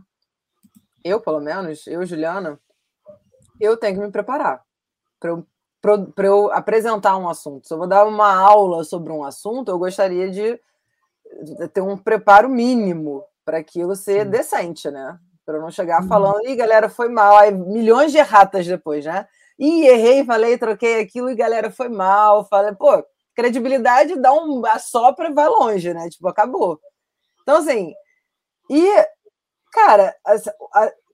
eu 1.03 1.19
pelo 1.19 1.39
menos, 1.39 1.87
eu, 1.87 2.05
Juliana, 2.05 2.59
eu 3.59 3.75
tenho 3.75 3.95
que 3.95 4.05
me 4.05 4.11
preparar 4.11 4.61
para 5.21 5.29
eu, 5.29 5.47
eu 6.17 6.51
apresentar 6.51 7.17
um 7.17 7.27
assunto. 7.27 7.67
Se 7.67 7.73
eu 7.73 7.77
vou 7.77 7.87
dar 7.87 8.05
uma 8.05 8.33
aula 8.33 8.83
sobre 8.83 9.11
um 9.11 9.23
assunto, 9.23 9.71
eu 9.71 9.79
gostaria 9.79 10.29
de 10.29 10.59
ter 11.73 11.81
um 11.81 11.97
preparo 11.97 12.49
mínimo 12.49 13.23
para 13.43 13.57
aquilo 13.57 13.95
ser 13.95 14.25
Sim. 14.25 14.29
decente, 14.29 14.91
né? 14.91 15.17
Para 15.45 15.59
não 15.59 15.71
chegar 15.71 16.01
uhum. 16.01 16.07
falando, 16.07 16.45
e 16.45 16.55
galera, 16.55 16.87
foi 16.87 17.09
mal. 17.09 17.37
Aí 17.37 17.51
milhões 17.51 18.11
de 18.11 18.17
erratas 18.17 18.67
depois, 18.67 19.05
né? 19.05 19.27
E 19.57 19.87
errei, 19.87 20.23
falei, 20.23 20.57
troquei 20.57 20.99
aquilo 21.01 21.29
e 21.29 21.35
galera, 21.35 21.71
foi 21.71 21.89
mal. 21.89 22.45
Falei, 22.45 22.73
pô, 22.73 23.03
credibilidade 23.35 24.19
dá 24.19 24.33
um 24.33 24.65
assopra 24.65 25.29
e 25.29 25.33
vai 25.33 25.47
longe, 25.47 25.93
né? 25.93 26.09
Tipo, 26.09 26.27
acabou. 26.27 26.79
Então, 27.41 27.57
assim, 27.57 27.93
e, 28.69 28.87
cara, 29.71 30.15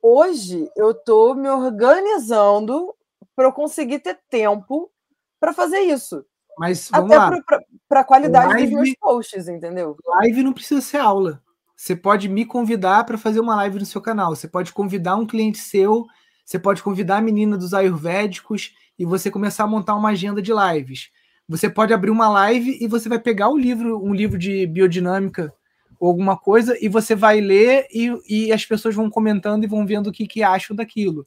hoje 0.01 0.69
eu 0.75 0.93
tô 0.93 1.33
me 1.33 1.49
organizando 1.49 2.93
para 3.37 3.45
eu 3.45 3.53
conseguir 3.53 3.99
ter 3.99 4.19
tempo 4.31 4.91
para 5.39 5.53
fazer 5.53 5.77
isso. 5.81 6.25
Mas 6.57 6.89
vamos 6.91 7.15
Até 7.15 7.39
para 7.87 7.99
a 7.99 8.03
qualidade 8.03 8.47
live, 8.47 8.71
dos 8.71 8.81
meus 8.81 8.95
posts, 8.95 9.47
entendeu? 9.47 9.95
Live 10.03 10.41
não 10.41 10.51
precisa 10.51 10.81
ser 10.81 10.97
aula. 10.97 11.39
Você 11.75 11.95
pode 11.95 12.27
me 12.27 12.43
convidar 12.43 13.05
para 13.05 13.15
fazer 13.15 13.39
uma 13.39 13.55
live 13.57 13.77
no 13.77 13.85
seu 13.85 14.01
canal. 14.01 14.35
Você 14.35 14.47
pode 14.47 14.73
convidar 14.73 15.15
um 15.15 15.27
cliente 15.27 15.59
seu, 15.59 16.07
você 16.43 16.57
pode 16.57 16.81
convidar 16.81 17.17
a 17.17 17.21
menina 17.21 17.55
dos 17.55 17.75
ayurvédicos 17.75 18.73
e 18.97 19.05
você 19.05 19.29
começar 19.29 19.65
a 19.65 19.67
montar 19.67 19.93
uma 19.93 20.09
agenda 20.09 20.41
de 20.41 20.51
lives. 20.51 21.11
Você 21.47 21.69
pode 21.69 21.93
abrir 21.93 22.09
uma 22.09 22.27
live 22.27 22.79
e 22.81 22.87
você 22.87 23.07
vai 23.07 23.19
pegar 23.19 23.49
o 23.49 23.57
livro, 23.57 24.03
um 24.03 24.15
livro 24.15 24.39
de 24.39 24.65
biodinâmica 24.65 25.53
ou 25.99 26.07
alguma 26.07 26.35
coisa, 26.35 26.75
e 26.81 26.89
você 26.89 27.15
vai 27.15 27.39
ler 27.39 27.87
e, 27.91 28.11
e 28.27 28.51
as 28.51 28.65
pessoas 28.65 28.95
vão 28.95 29.09
comentando 29.11 29.63
e 29.63 29.67
vão 29.67 29.85
vendo 29.85 30.07
o 30.07 30.11
que, 30.11 30.27
que 30.27 30.41
acham 30.41 30.75
daquilo. 30.75 31.23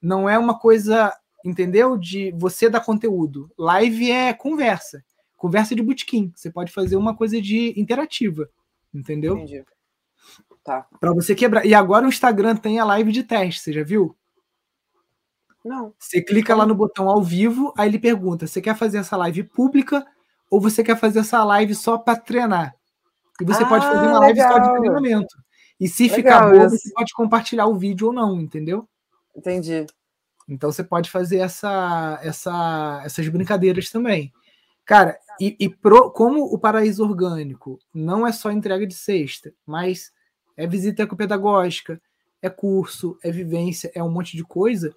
Não 0.00 0.28
é 0.28 0.38
uma 0.38 0.58
coisa, 0.58 1.12
entendeu? 1.44 1.96
De 1.96 2.32
você 2.32 2.68
dar 2.68 2.80
conteúdo. 2.80 3.50
Live 3.58 4.10
é 4.10 4.32
conversa. 4.32 5.04
Conversa 5.36 5.74
de 5.74 5.82
botequim. 5.82 6.32
Você 6.34 6.50
pode 6.50 6.72
fazer 6.72 6.96
uma 6.96 7.14
coisa 7.16 7.40
de 7.40 7.78
interativa. 7.78 8.48
Entendeu? 8.92 9.36
Entendi. 9.36 9.64
Tá. 10.64 10.86
Para 10.98 11.12
você 11.12 11.34
quebrar. 11.34 11.64
E 11.64 11.74
agora 11.74 12.06
o 12.06 12.08
Instagram 12.08 12.56
tem 12.56 12.80
a 12.80 12.84
live 12.84 13.12
de 13.12 13.22
teste, 13.22 13.60
você 13.60 13.72
já 13.72 13.84
viu? 13.84 14.16
Não. 15.64 15.92
Você 15.98 16.22
clica 16.22 16.54
lá 16.54 16.64
no 16.64 16.74
botão 16.74 17.08
ao 17.08 17.22
vivo, 17.22 17.72
aí 17.76 17.88
ele 17.88 17.98
pergunta: 17.98 18.46
você 18.46 18.60
quer 18.60 18.76
fazer 18.76 18.98
essa 18.98 19.16
live 19.16 19.44
pública 19.44 20.04
ou 20.50 20.60
você 20.60 20.82
quer 20.82 20.98
fazer 20.98 21.20
essa 21.20 21.44
live 21.44 21.74
só 21.74 21.98
para 21.98 22.18
treinar? 22.18 22.74
E 23.40 23.44
você 23.44 23.62
ah, 23.62 23.68
pode 23.68 23.84
fazer 23.84 24.06
uma 24.06 24.18
live 24.20 24.40
legal. 24.40 24.52
só 24.52 24.58
de 24.58 24.78
treinamento. 24.78 25.36
E 25.78 25.88
se 25.88 26.08
legal, 26.08 26.16
ficar 26.16 26.50
bom, 26.50 26.68
você 26.68 26.92
pode 26.94 27.12
compartilhar 27.12 27.66
o 27.66 27.76
vídeo 27.76 28.08
ou 28.08 28.12
não, 28.12 28.40
entendeu? 28.40 28.88
Entendi. 29.36 29.86
Então 30.48 30.70
você 30.70 30.84
pode 30.84 31.10
fazer 31.10 31.38
essa, 31.38 32.20
essa, 32.22 33.02
essas 33.04 33.28
brincadeiras 33.28 33.90
também. 33.90 34.32
Cara, 34.84 35.18
e, 35.40 35.56
e 35.58 35.68
pro, 35.68 36.10
como 36.12 36.44
o 36.44 36.58
paraíso 36.58 37.02
orgânico 37.02 37.78
não 37.92 38.26
é 38.26 38.32
só 38.32 38.52
entrega 38.52 38.86
de 38.86 38.94
sexta, 38.94 39.52
mas 39.66 40.12
é 40.56 40.66
visita 40.66 41.02
ecopedagógica, 41.02 42.00
é 42.40 42.48
curso, 42.48 43.18
é 43.22 43.30
vivência, 43.30 43.90
é 43.94 44.02
um 44.02 44.10
monte 44.10 44.36
de 44.36 44.44
coisa. 44.44 44.94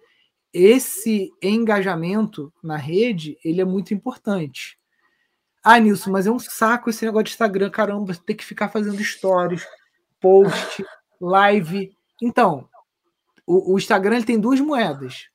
Esse 0.54 1.32
engajamento 1.41 2.54
na 2.64 2.78
rede, 2.78 3.38
ele 3.43 3.62
é 3.62 3.66
muito 3.66 3.93
importante. 3.93 4.80
Ah, 5.64 5.80
Nilson, 5.80 6.12
mas 6.12 6.26
é 6.26 6.32
um 6.32 6.39
saco 6.39 6.89
esse 6.89 7.04
negócio 7.06 7.26
de 7.26 7.32
Instagram, 7.32 7.70
caramba, 7.70 8.16
ter 8.16 8.36
que 8.36 8.45
ficar 8.45 8.70
fazendo 8.70 9.04
stories, 9.04 9.66
post, 10.20 10.86
live. 11.20 11.91
Então, 12.22 12.70
o, 13.45 13.74
o 13.74 13.78
Instagram 13.78 14.22
tem 14.22 14.39
duas 14.39 14.60
moedas. 14.60 15.30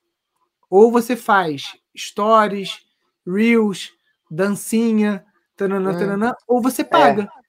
Ou 0.69 0.91
você 0.91 1.15
faz 1.15 1.77
stories, 1.95 2.79
reels, 3.25 3.91
dancinha, 4.29 5.25
tanana, 5.55 6.31
hum. 6.31 6.33
ou 6.47 6.61
você 6.61 6.83
paga. 6.83 7.23
É 7.23 7.45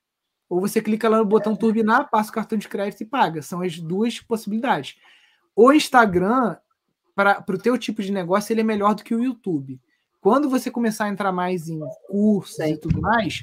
ou 0.49 0.61
você 0.61 0.81
clica 0.81 1.09
lá 1.09 1.19
no 1.19 1.25
botão 1.25 1.57
turbinar, 1.57 2.09
passa 2.09 2.31
o 2.31 2.33
cartão 2.33 2.57
de 2.57 2.69
crédito 2.69 3.03
e 3.03 3.07
paga. 3.07 3.43
São 3.43 3.62
as 3.62 3.79
duas 3.79 4.21
possibilidades. 4.21 4.97
O 5.55 5.73
Instagram, 5.73 6.57
para 7.14 7.45
o 7.49 7.59
teu 7.59 7.77
tipo 7.77 8.03
de 8.03 8.12
negócio, 8.12 8.53
ele 8.53 8.61
é 8.61 8.64
melhor 8.64 8.95
do 8.95 9.03
que 9.03 9.14
o 9.14 9.23
YouTube. 9.23 9.81
Quando 10.21 10.49
você 10.49 10.71
começar 10.71 11.07
a 11.07 11.09
entrar 11.09 11.33
mais 11.33 11.69
em 11.69 11.81
cursos 12.09 12.57
Sim. 12.57 12.73
e 12.73 12.77
tudo 12.77 13.01
mais, 13.01 13.43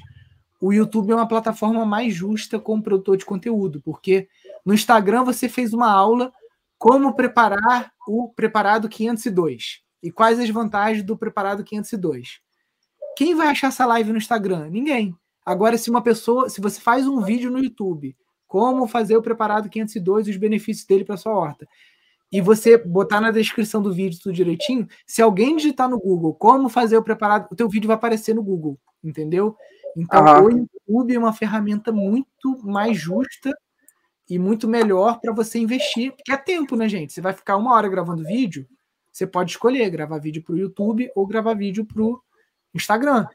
o 0.60 0.72
YouTube 0.72 1.12
é 1.12 1.14
uma 1.14 1.28
plataforma 1.28 1.84
mais 1.84 2.14
justa 2.14 2.58
como 2.58 2.82
produtor 2.82 3.16
de 3.16 3.24
conteúdo, 3.24 3.82
porque 3.82 4.28
no 4.64 4.72
Instagram 4.72 5.24
você 5.24 5.48
fez 5.48 5.74
uma 5.74 5.90
aula 5.90 6.32
como 6.78 7.14
preparar 7.14 7.92
o 8.06 8.28
preparado 8.28 8.88
502 8.88 9.82
e 10.02 10.10
quais 10.10 10.38
as 10.38 10.48
vantagens 10.50 11.04
do 11.04 11.16
preparado 11.16 11.64
502. 11.64 12.40
Quem 13.16 13.34
vai 13.34 13.48
achar 13.48 13.68
essa 13.68 13.86
live 13.86 14.12
no 14.12 14.18
Instagram? 14.18 14.68
Ninguém. 14.70 15.16
Agora, 15.44 15.78
se 15.78 15.90
uma 15.90 16.02
pessoa, 16.02 16.48
se 16.48 16.60
você 16.60 16.80
faz 16.80 17.06
um 17.06 17.20
vídeo 17.20 17.50
no 17.50 17.58
YouTube, 17.58 18.16
como 18.46 18.86
fazer 18.86 19.16
o 19.16 19.22
preparado 19.22 19.68
502 19.68 20.26
e 20.26 20.30
os 20.30 20.36
benefícios 20.36 20.86
dele 20.86 21.04
para 21.04 21.16
sua 21.16 21.32
horta, 21.32 21.66
e 22.30 22.40
você 22.40 22.76
botar 22.76 23.20
na 23.20 23.30
descrição 23.30 23.80
do 23.80 23.92
vídeo 23.92 24.18
tudo 24.20 24.34
direitinho, 24.34 24.88
se 25.06 25.22
alguém 25.22 25.56
digitar 25.56 25.88
no 25.88 25.98
Google 25.98 26.34
como 26.34 26.68
fazer 26.68 26.96
o 26.96 27.02
preparado, 27.02 27.46
o 27.50 27.56
teu 27.56 27.68
vídeo 27.68 27.86
vai 27.86 27.96
aparecer 27.96 28.34
no 28.34 28.42
Google, 28.42 28.78
entendeu? 29.02 29.56
Então, 29.96 30.24
uhum. 30.24 30.44
o 30.44 30.50
YouTube 30.50 31.14
é 31.14 31.18
uma 31.18 31.32
ferramenta 31.32 31.92
muito 31.92 32.58
mais 32.64 32.98
justa 32.98 33.56
e 34.28 34.38
muito 34.38 34.66
melhor 34.66 35.20
para 35.20 35.32
você 35.32 35.58
investir, 35.58 36.12
porque 36.12 36.32
é 36.32 36.36
tempo, 36.36 36.76
né, 36.76 36.88
gente? 36.88 37.12
Você 37.12 37.20
vai 37.20 37.32
ficar 37.32 37.56
uma 37.56 37.74
hora 37.74 37.88
gravando 37.88 38.24
vídeo, 38.24 38.66
você 39.12 39.26
pode 39.26 39.52
escolher 39.52 39.88
gravar 39.90 40.18
vídeo 40.18 40.42
para 40.42 40.54
o 40.54 40.58
YouTube 40.58 41.10
ou 41.14 41.26
gravar 41.26 41.54
vídeo 41.54 41.84
para 41.84 42.02
o 42.02 42.20
Instagram. 42.74 43.26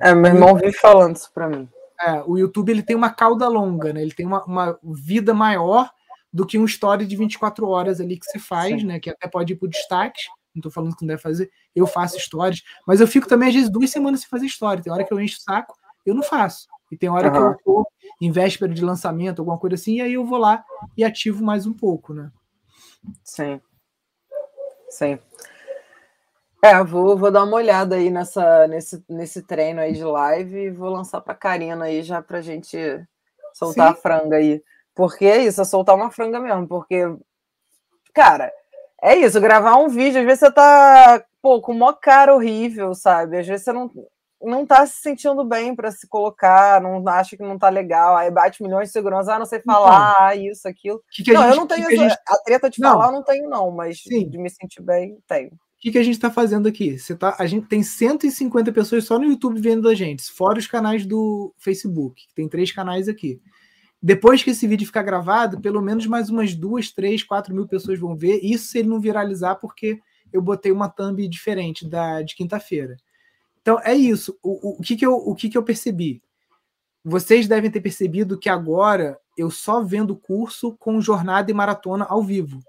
É, 0.00 0.14
meu 0.14 0.32
irmão 0.32 0.54
vive 0.54 0.72
falando 0.72 1.16
isso 1.16 1.30
para 1.32 1.48
mim. 1.48 1.68
É, 2.00 2.22
o 2.26 2.36
YouTube 2.36 2.70
ele 2.70 2.82
tem 2.82 2.96
uma 2.96 3.10
cauda 3.10 3.48
longa, 3.48 3.92
né? 3.92 4.02
Ele 4.02 4.12
tem 4.12 4.26
uma, 4.26 4.44
uma 4.44 4.78
vida 4.82 5.34
maior 5.34 5.90
do 6.32 6.46
que 6.46 6.58
um 6.58 6.64
story 6.64 7.06
de 7.06 7.16
24 7.16 7.68
horas 7.68 8.00
ali 8.00 8.18
que 8.18 8.26
você 8.26 8.38
faz, 8.38 8.80
Sim. 8.80 8.86
né? 8.86 9.00
Que 9.00 9.10
até 9.10 9.28
pode 9.28 9.52
ir 9.52 9.56
pro 9.56 9.68
destaque. 9.68 10.22
Não 10.54 10.62
tô 10.62 10.70
falando 10.70 10.96
que 10.96 11.02
não 11.02 11.08
deve 11.08 11.22
fazer. 11.22 11.50
Eu 11.74 11.86
faço 11.86 12.18
stories, 12.18 12.62
mas 12.86 13.00
eu 13.00 13.06
fico 13.06 13.28
também 13.28 13.48
às 13.48 13.54
vezes 13.54 13.70
duas 13.70 13.90
semanas 13.90 14.20
sem 14.20 14.28
fazer 14.28 14.46
story. 14.46 14.82
Tem 14.82 14.92
hora 14.92 15.04
que 15.04 15.12
eu 15.12 15.20
encho 15.20 15.38
o 15.38 15.42
saco, 15.42 15.76
eu 16.08 16.14
não 16.14 16.22
faço. 16.22 16.66
E 16.90 16.96
tem 16.96 17.08
hora 17.08 17.28
uhum. 17.28 17.32
que 17.32 17.38
eu 17.38 17.56
tô 17.64 17.86
em 18.20 18.30
véspera 18.30 18.72
de 18.72 18.84
lançamento, 18.84 19.40
alguma 19.40 19.58
coisa 19.58 19.74
assim, 19.74 19.96
e 19.96 20.00
aí 20.00 20.14
eu 20.14 20.24
vou 20.24 20.38
lá 20.38 20.64
e 20.96 21.04
ativo 21.04 21.44
mais 21.44 21.66
um 21.66 21.74
pouco, 21.74 22.12
né? 22.12 22.30
Sim. 23.22 23.60
Sim. 24.88 25.18
É, 26.64 26.82
vou, 26.82 27.16
vou 27.16 27.30
dar 27.30 27.44
uma 27.44 27.56
olhada 27.56 27.96
aí 27.96 28.10
nessa, 28.10 28.66
nesse, 28.66 29.04
nesse 29.08 29.42
treino 29.42 29.80
aí 29.80 29.92
de 29.92 30.02
live 30.02 30.58
e 30.58 30.70
vou 30.70 30.90
lançar 30.90 31.20
pra 31.20 31.34
Karina 31.34 31.84
aí 31.84 32.02
já 32.02 32.20
pra 32.20 32.40
gente 32.40 32.76
soltar 33.54 33.88
Sim. 33.88 33.92
a 33.92 33.96
franga 33.96 34.36
aí. 34.36 34.62
Porque 34.94 35.24
é 35.24 35.44
isso, 35.44 35.60
é 35.60 35.64
soltar 35.64 35.94
uma 35.94 36.10
franga 36.10 36.40
mesmo, 36.40 36.66
porque, 36.66 37.04
cara, 38.12 38.50
é 39.00 39.14
isso, 39.14 39.40
gravar 39.40 39.76
um 39.76 39.88
vídeo, 39.88 40.18
às 40.18 40.26
vezes 40.26 40.40
você 40.40 40.50
tá, 40.50 41.24
pô, 41.40 41.60
com 41.60 41.70
uma 41.70 41.94
cara 41.94 42.34
horrível, 42.34 42.92
sabe? 42.94 43.38
Às 43.38 43.46
vezes 43.46 43.64
você 43.64 43.72
não, 43.72 43.88
não 44.42 44.64
tá 44.64 44.86
se 44.86 45.00
sentindo 45.00 45.44
bem 45.44 45.74
para 45.74 45.90
se 45.90 46.06
colocar, 46.06 46.80
não 46.80 47.06
acha 47.08 47.36
que 47.36 47.42
não 47.42 47.58
tá 47.58 47.68
legal, 47.68 48.16
aí 48.16 48.30
bate 48.30 48.62
milhões 48.62 48.88
de 48.88 48.92
segurança, 48.92 49.34
ah, 49.34 49.38
não 49.38 49.46
sei 49.46 49.60
falar, 49.60 50.36
então, 50.36 50.50
isso, 50.50 50.68
aquilo. 50.68 51.02
Que 51.10 51.24
que 51.24 51.32
não, 51.32 51.42
gente, 51.42 51.50
eu 51.50 51.56
não 51.56 51.66
tenho 51.66 51.86
que 51.86 51.94
essa, 51.94 52.08
gente... 52.08 52.18
a 52.26 52.36
treta 52.44 52.70
de 52.70 52.80
não. 52.80 52.92
falar, 52.92 53.06
eu 53.06 53.12
não 53.12 53.22
tenho, 53.24 53.48
não, 53.48 53.70
mas 53.70 54.00
Sim. 54.02 54.28
de 54.28 54.38
me 54.38 54.48
sentir 54.48 54.82
bem, 54.82 55.18
tenho. 55.26 55.48
O 55.48 55.80
que, 55.80 55.92
que 55.92 55.98
a 55.98 56.02
gente 56.02 56.14
está 56.14 56.30
fazendo 56.30 56.66
aqui? 56.66 56.98
Você 56.98 57.14
tá, 57.14 57.36
a 57.38 57.46
gente 57.46 57.66
tem 57.66 57.82
150 57.82 58.72
pessoas 58.72 59.04
só 59.04 59.18
no 59.18 59.26
YouTube 59.26 59.60
vendo 59.60 59.88
a 59.88 59.94
gente, 59.94 60.22
fora 60.30 60.58
os 60.58 60.66
canais 60.66 61.06
do 61.06 61.54
Facebook, 61.58 62.26
tem 62.34 62.48
três 62.48 62.72
canais 62.72 63.08
aqui. 63.08 63.40
Depois 64.00 64.42
que 64.42 64.50
esse 64.50 64.66
vídeo 64.66 64.86
ficar 64.86 65.02
gravado, 65.02 65.60
pelo 65.60 65.82
menos 65.82 66.06
mais 66.06 66.30
umas 66.30 66.54
duas, 66.54 66.92
três, 66.92 67.24
quatro 67.24 67.52
mil 67.52 67.66
pessoas 67.66 67.98
vão 67.98 68.16
ver. 68.16 68.38
Isso 68.44 68.66
se 68.66 68.78
ele 68.78 68.88
não 68.88 69.00
viralizar, 69.00 69.56
porque 69.56 69.98
eu 70.32 70.40
botei 70.40 70.70
uma 70.70 70.88
thumb 70.88 71.26
diferente 71.26 71.88
da 71.88 72.22
de 72.22 72.36
quinta-feira. 72.36 72.96
Então 73.68 73.78
é 73.84 73.94
isso. 73.94 74.34
O, 74.42 74.78
o, 74.78 74.82
que, 74.82 74.96
que, 74.96 75.04
eu, 75.04 75.12
o 75.12 75.34
que, 75.34 75.50
que 75.50 75.58
eu 75.58 75.62
percebi? 75.62 76.22
Vocês 77.04 77.46
devem 77.46 77.70
ter 77.70 77.82
percebido 77.82 78.38
que 78.38 78.48
agora 78.48 79.20
eu 79.36 79.50
só 79.50 79.82
vendo 79.82 80.16
curso 80.16 80.74
com 80.78 80.98
jornada 81.02 81.50
e 81.50 81.54
maratona 81.54 82.06
ao 82.08 82.22
vivo. 82.22 82.60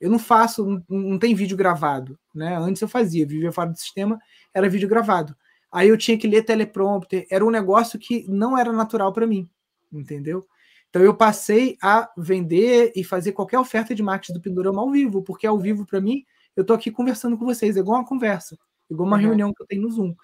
Eu 0.00 0.10
não 0.10 0.18
faço, 0.18 0.64
não, 0.88 0.98
não 0.98 1.18
tem 1.18 1.34
vídeo 1.34 1.58
gravado. 1.58 2.18
Né? 2.34 2.56
Antes 2.56 2.80
eu 2.80 2.88
fazia, 2.88 3.26
vivia 3.26 3.52
fora 3.52 3.68
do 3.68 3.78
sistema, 3.78 4.18
era 4.54 4.66
vídeo 4.66 4.88
gravado. 4.88 5.36
Aí 5.70 5.90
eu 5.90 5.98
tinha 5.98 6.16
que 6.16 6.26
ler 6.26 6.42
teleprompter, 6.42 7.26
era 7.30 7.44
um 7.44 7.50
negócio 7.50 7.98
que 7.98 8.24
não 8.30 8.56
era 8.56 8.72
natural 8.72 9.12
para 9.12 9.26
mim, 9.26 9.46
entendeu? 9.92 10.46
Então 10.88 11.02
eu 11.02 11.14
passei 11.14 11.76
a 11.82 12.10
vender 12.16 12.92
e 12.96 13.04
fazer 13.04 13.32
qualquer 13.32 13.58
oferta 13.58 13.94
de 13.94 14.02
marketing 14.02 14.32
do 14.32 14.40
Pindorama 14.40 14.80
ao 14.80 14.90
vivo, 14.90 15.22
porque 15.22 15.46
ao 15.46 15.58
vivo 15.58 15.84
para 15.84 16.00
mim, 16.00 16.24
eu 16.56 16.64
tô 16.64 16.72
aqui 16.72 16.90
conversando 16.90 17.36
com 17.36 17.44
vocês, 17.44 17.76
é 17.76 17.80
igual 17.80 17.98
uma 17.98 18.08
conversa 18.08 18.58
igual 18.90 19.06
uma 19.06 19.16
uhum. 19.16 19.22
reunião 19.22 19.52
que 19.52 19.62
eu 19.62 19.66
tenho 19.66 19.82
no 19.82 19.90
Zoom. 19.90 20.14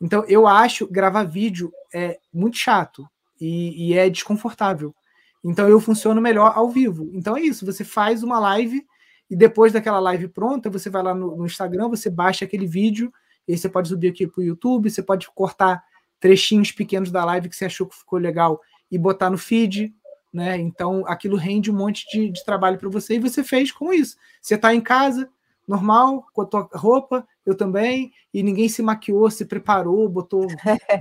Então, 0.00 0.24
eu 0.28 0.46
acho 0.46 0.86
gravar 0.86 1.24
vídeo 1.24 1.72
é 1.92 2.18
muito 2.32 2.56
chato 2.56 3.06
e, 3.40 3.90
e, 3.90 3.98
é 3.98 4.08
desconfortável. 4.08 4.94
Então, 5.44 5.68
eu 5.68 5.80
funciono 5.80 6.20
melhor 6.20 6.52
ao 6.54 6.68
vivo. 6.68 7.10
Então, 7.12 7.36
é 7.36 7.40
isso. 7.40 7.66
Você 7.66 7.84
faz 7.84 8.22
uma 8.22 8.38
live 8.38 8.86
e 9.30 9.36
depois 9.36 9.72
daquela 9.72 9.98
live 9.98 10.28
pronta, 10.28 10.70
você 10.70 10.88
vai 10.88 11.02
lá 11.02 11.14
no, 11.14 11.36
no 11.36 11.46
Instagram, 11.46 11.88
você 11.88 12.08
baixa 12.08 12.44
aquele 12.44 12.66
vídeo 12.66 13.12
e 13.46 13.52
aí 13.52 13.58
você 13.58 13.68
pode 13.68 13.88
subir 13.88 14.08
aqui 14.08 14.26
para 14.26 14.40
o 14.40 14.44
YouTube, 14.44 14.90
você 14.90 15.02
pode 15.02 15.28
cortar 15.30 15.82
trechinhos 16.20 16.72
pequenos 16.72 17.10
da 17.10 17.24
live 17.24 17.48
que 17.48 17.56
você 17.56 17.64
achou 17.64 17.86
que 17.86 17.96
ficou 17.96 18.18
legal 18.18 18.60
e 18.90 18.98
botar 18.98 19.30
no 19.30 19.38
feed, 19.38 19.94
né? 20.32 20.56
Então, 20.58 21.04
aquilo 21.06 21.36
rende 21.36 21.70
um 21.70 21.76
monte 21.76 22.06
de, 22.10 22.30
de 22.30 22.44
trabalho 22.44 22.78
para 22.78 22.88
você 22.88 23.14
e 23.14 23.20
você 23.20 23.42
fez 23.44 23.70
com 23.72 23.92
isso. 23.92 24.16
Você 24.40 24.54
está 24.54 24.74
em 24.74 24.80
casa, 24.80 25.30
normal, 25.66 26.26
com 26.32 26.42
a 26.42 26.46
tua 26.46 26.68
roupa, 26.72 27.26
eu 27.48 27.54
também, 27.54 28.12
e 28.32 28.42
ninguém 28.42 28.68
se 28.68 28.82
maquiou, 28.82 29.30
se 29.30 29.46
preparou, 29.46 30.06
botou 30.06 30.46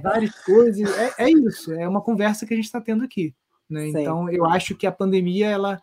várias 0.01 0.33
coisas. 0.45 0.89
É, 0.97 1.25
é, 1.25 1.29
isso, 1.29 1.73
é 1.73 1.85
uma 1.85 2.01
conversa 2.01 2.45
que 2.45 2.53
a 2.53 2.55
gente 2.55 2.67
está 2.67 2.79
tendo 2.79 3.03
aqui. 3.03 3.35
Né? 3.69 3.89
Então, 3.89 4.29
eu 4.29 4.45
acho 4.45 4.73
que 4.73 4.87
a 4.87 4.91
pandemia 4.91 5.47
ela 5.47 5.81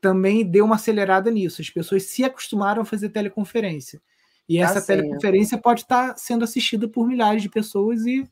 também 0.00 0.44
deu 0.44 0.64
uma 0.64 0.74
acelerada 0.74 1.30
nisso. 1.30 1.62
As 1.62 1.70
pessoas 1.70 2.02
se 2.02 2.24
acostumaram 2.24 2.82
a 2.82 2.84
fazer 2.84 3.10
teleconferência. 3.10 4.02
E 4.48 4.58
essa 4.58 4.80
ah, 4.80 4.82
teleconferência 4.82 5.56
pode 5.56 5.82
estar 5.82 6.08
tá 6.08 6.16
sendo 6.16 6.42
assistida 6.42 6.88
por 6.88 7.06
milhares 7.06 7.40
de 7.40 7.48
pessoas 7.48 8.04
e 8.04 8.28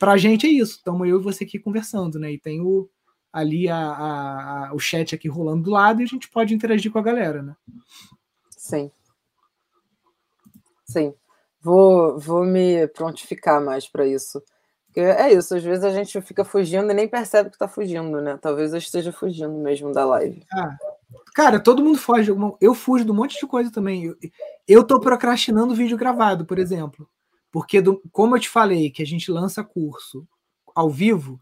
para 0.00 0.14
a 0.14 0.16
gente 0.16 0.48
é 0.48 0.50
isso. 0.50 0.78
Estamos 0.78 1.08
eu 1.08 1.20
e 1.20 1.22
você 1.22 1.44
aqui 1.44 1.60
conversando, 1.60 2.18
né? 2.18 2.32
E 2.32 2.38
tem 2.40 2.60
o, 2.60 2.90
ali 3.32 3.68
a, 3.68 3.76
a, 3.76 4.68
a, 4.70 4.74
o 4.74 4.80
chat 4.80 5.14
aqui 5.14 5.28
rolando 5.28 5.62
do 5.62 5.70
lado 5.70 6.00
e 6.00 6.04
a 6.04 6.08
gente 6.08 6.28
pode 6.28 6.52
interagir 6.52 6.90
com 6.90 6.98
a 6.98 7.02
galera, 7.02 7.40
né? 7.40 7.54
Sim. 8.50 8.90
Sim, 10.84 11.14
vou, 11.60 12.18
vou 12.18 12.44
me 12.44 12.86
prontificar 12.88 13.62
mais 13.62 13.88
para 13.88 14.06
isso. 14.06 14.42
Porque 14.86 15.00
é 15.00 15.32
isso, 15.32 15.56
às 15.56 15.62
vezes 15.62 15.84
a 15.84 15.90
gente 15.90 16.20
fica 16.20 16.44
fugindo 16.44 16.88
e 16.90 16.94
nem 16.94 17.08
percebe 17.08 17.50
que 17.50 17.56
está 17.56 17.66
fugindo, 17.66 18.20
né? 18.20 18.38
Talvez 18.40 18.72
eu 18.72 18.78
esteja 18.78 19.10
fugindo 19.10 19.52
mesmo 19.58 19.92
da 19.92 20.04
live. 20.04 20.44
Ah, 20.52 20.76
cara, 21.34 21.58
todo 21.58 21.82
mundo 21.82 21.98
foge. 21.98 22.30
Eu 22.60 22.74
fujo 22.74 23.04
de 23.04 23.10
um 23.10 23.14
monte 23.14 23.40
de 23.40 23.46
coisa 23.46 23.72
também. 23.72 24.04
Eu, 24.04 24.16
eu 24.68 24.84
tô 24.84 25.00
procrastinando 25.00 25.74
vídeo 25.74 25.96
gravado, 25.96 26.46
por 26.46 26.60
exemplo. 26.60 27.08
Porque, 27.50 27.80
do, 27.80 28.00
como 28.12 28.36
eu 28.36 28.40
te 28.40 28.48
falei, 28.48 28.88
que 28.90 29.02
a 29.02 29.06
gente 29.06 29.30
lança 29.32 29.64
curso 29.64 30.26
ao 30.74 30.88
vivo, 30.90 31.40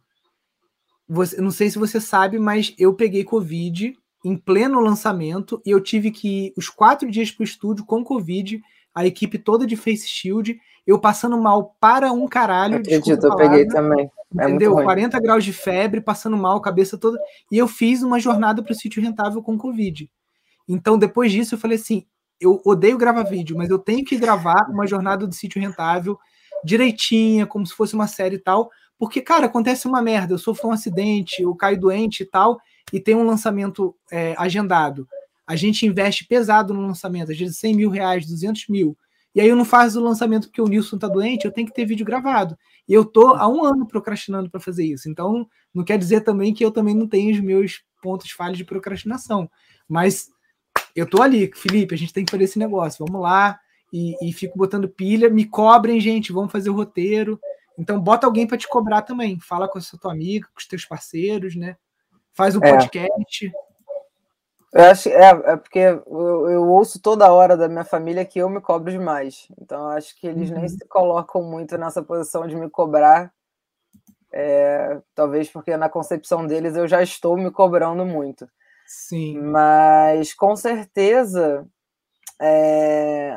você, 1.06 1.38
não 1.40 1.50
sei 1.50 1.70
se 1.70 1.78
você 1.78 2.00
sabe, 2.00 2.38
mas 2.38 2.74
eu 2.78 2.94
peguei 2.94 3.22
Covid 3.22 3.94
em 4.24 4.36
pleno 4.36 4.80
lançamento 4.80 5.60
e 5.66 5.70
eu 5.70 5.80
tive 5.80 6.10
que 6.10 6.46
ir 6.46 6.52
os 6.56 6.70
quatro 6.70 7.10
dias 7.10 7.30
para 7.30 7.42
o 7.42 7.44
estúdio 7.44 7.84
com 7.84 8.04
Covid 8.04 8.62
a 8.94 9.06
equipe 9.06 9.38
toda 9.38 9.66
de 9.66 9.76
Face 9.76 10.06
Shield, 10.06 10.58
eu 10.86 10.98
passando 10.98 11.40
mal 11.40 11.76
para 11.80 12.12
um 12.12 12.26
caralho. 12.26 12.76
acredito, 12.76 13.26
eu 13.26 13.36
peguei 13.36 13.66
também. 13.66 14.10
É 14.38 14.44
entendeu? 14.44 14.74
40 14.74 15.20
graus 15.20 15.44
de 15.44 15.52
febre, 15.52 16.00
passando 16.00 16.36
mal, 16.36 16.60
cabeça 16.60 16.98
toda. 16.98 17.18
E 17.50 17.58
eu 17.58 17.68
fiz 17.68 18.02
uma 18.02 18.18
jornada 18.18 18.62
para 18.62 18.72
o 18.72 18.74
sítio 18.74 19.02
rentável 19.02 19.42
com 19.42 19.58
Covid. 19.58 20.10
Então, 20.68 20.98
depois 20.98 21.30
disso, 21.30 21.54
eu 21.54 21.58
falei 21.58 21.76
assim: 21.76 22.06
eu 22.40 22.60
odeio 22.64 22.98
gravar 22.98 23.22
vídeo, 23.22 23.56
mas 23.56 23.70
eu 23.70 23.78
tenho 23.78 24.04
que 24.04 24.16
gravar 24.16 24.68
uma 24.70 24.86
jornada 24.86 25.26
do 25.26 25.34
sítio 25.34 25.60
rentável 25.60 26.18
direitinha, 26.64 27.46
como 27.46 27.66
se 27.66 27.74
fosse 27.74 27.94
uma 27.94 28.06
série 28.06 28.36
e 28.36 28.42
tal. 28.42 28.70
Porque, 28.98 29.20
cara, 29.20 29.46
acontece 29.46 29.86
uma 29.86 30.00
merda. 30.00 30.34
Eu 30.34 30.38
sofro 30.38 30.68
um 30.68 30.72
acidente, 30.72 31.42
eu 31.42 31.54
caio 31.54 31.78
doente 31.78 32.22
e 32.22 32.26
tal, 32.26 32.58
e 32.92 33.00
tem 33.00 33.14
um 33.14 33.24
lançamento 33.24 33.94
é, 34.10 34.34
agendado 34.38 35.06
a 35.46 35.56
gente 35.56 35.86
investe 35.86 36.26
pesado 36.26 36.72
no 36.72 36.86
lançamento, 36.86 37.32
às 37.32 37.38
vezes 37.38 37.58
100 37.58 37.74
mil 37.74 37.90
reais, 37.90 38.26
200 38.26 38.68
mil. 38.68 38.96
E 39.34 39.40
aí 39.40 39.48
eu 39.48 39.56
não 39.56 39.64
faço 39.64 39.98
o 39.98 40.04
lançamento 40.04 40.48
porque 40.48 40.60
o 40.60 40.66
Nilson 40.66 40.98
tá 40.98 41.08
doente, 41.08 41.44
eu 41.44 41.52
tenho 41.52 41.66
que 41.66 41.72
ter 41.72 41.86
vídeo 41.86 42.04
gravado. 42.04 42.56
E 42.86 42.92
eu 42.92 43.04
tô 43.04 43.34
há 43.34 43.48
um 43.48 43.64
ano 43.64 43.86
procrastinando 43.86 44.50
para 44.50 44.60
fazer 44.60 44.84
isso. 44.84 45.08
Então, 45.08 45.48
não 45.72 45.84
quer 45.84 45.98
dizer 45.98 46.20
também 46.20 46.52
que 46.52 46.64
eu 46.64 46.70
também 46.70 46.94
não 46.94 47.08
tenho 47.08 47.32
os 47.32 47.40
meus 47.40 47.82
pontos 48.02 48.30
falhos 48.30 48.58
de 48.58 48.64
procrastinação. 48.64 49.50
Mas 49.88 50.28
eu 50.94 51.08
tô 51.08 51.22
ali, 51.22 51.50
Felipe, 51.54 51.94
a 51.94 51.98
gente 51.98 52.12
tem 52.12 52.24
que 52.24 52.30
fazer 52.30 52.44
esse 52.44 52.58
negócio. 52.58 53.04
Vamos 53.06 53.22
lá. 53.22 53.58
E, 53.90 54.16
e 54.20 54.32
fico 54.32 54.58
botando 54.58 54.88
pilha. 54.88 55.30
Me 55.30 55.46
cobrem, 55.46 55.98
gente. 55.98 56.32
Vamos 56.32 56.52
fazer 56.52 56.68
o 56.68 56.74
roteiro. 56.74 57.40
Então, 57.78 57.98
bota 57.98 58.26
alguém 58.26 58.46
para 58.46 58.58
te 58.58 58.68
cobrar 58.68 59.00
também. 59.00 59.38
Fala 59.40 59.66
com 59.66 59.78
a 59.78 59.80
sua 59.80 59.98
tua 59.98 60.12
amiga, 60.12 60.46
com 60.48 60.60
os 60.60 60.66
teus 60.66 60.84
parceiros, 60.84 61.56
né? 61.56 61.76
Faz 62.34 62.54
um 62.54 62.60
é. 62.62 62.70
podcast. 62.70 63.50
Eu 64.72 64.84
acho 64.84 65.08
é, 65.10 65.28
é 65.28 65.56
porque 65.56 65.78
eu, 65.78 66.50
eu, 66.50 66.62
ouço 66.68 67.00
toda 67.00 67.30
hora 67.30 67.56
da 67.56 67.68
minha 67.68 67.84
família 67.84 68.24
que 68.24 68.38
eu 68.38 68.48
me 68.48 68.60
cobro 68.60 68.90
demais. 68.90 69.46
Então 69.60 69.86
acho 69.88 70.18
que 70.18 70.26
eles 70.26 70.50
uhum. 70.50 70.58
nem 70.58 70.68
se 70.68 70.86
colocam 70.88 71.42
muito 71.42 71.76
nessa 71.76 72.02
posição 72.02 72.46
de 72.46 72.56
me 72.56 72.70
cobrar. 72.70 73.30
É, 74.32 74.98
talvez 75.14 75.50
porque 75.50 75.76
na 75.76 75.90
concepção 75.90 76.46
deles 76.46 76.74
eu 76.74 76.88
já 76.88 77.02
estou 77.02 77.36
me 77.36 77.50
cobrando 77.50 78.06
muito. 78.06 78.48
Sim. 78.86 79.38
Mas 79.40 80.32
com 80.32 80.56
certeza 80.56 81.66
é, 82.40 83.36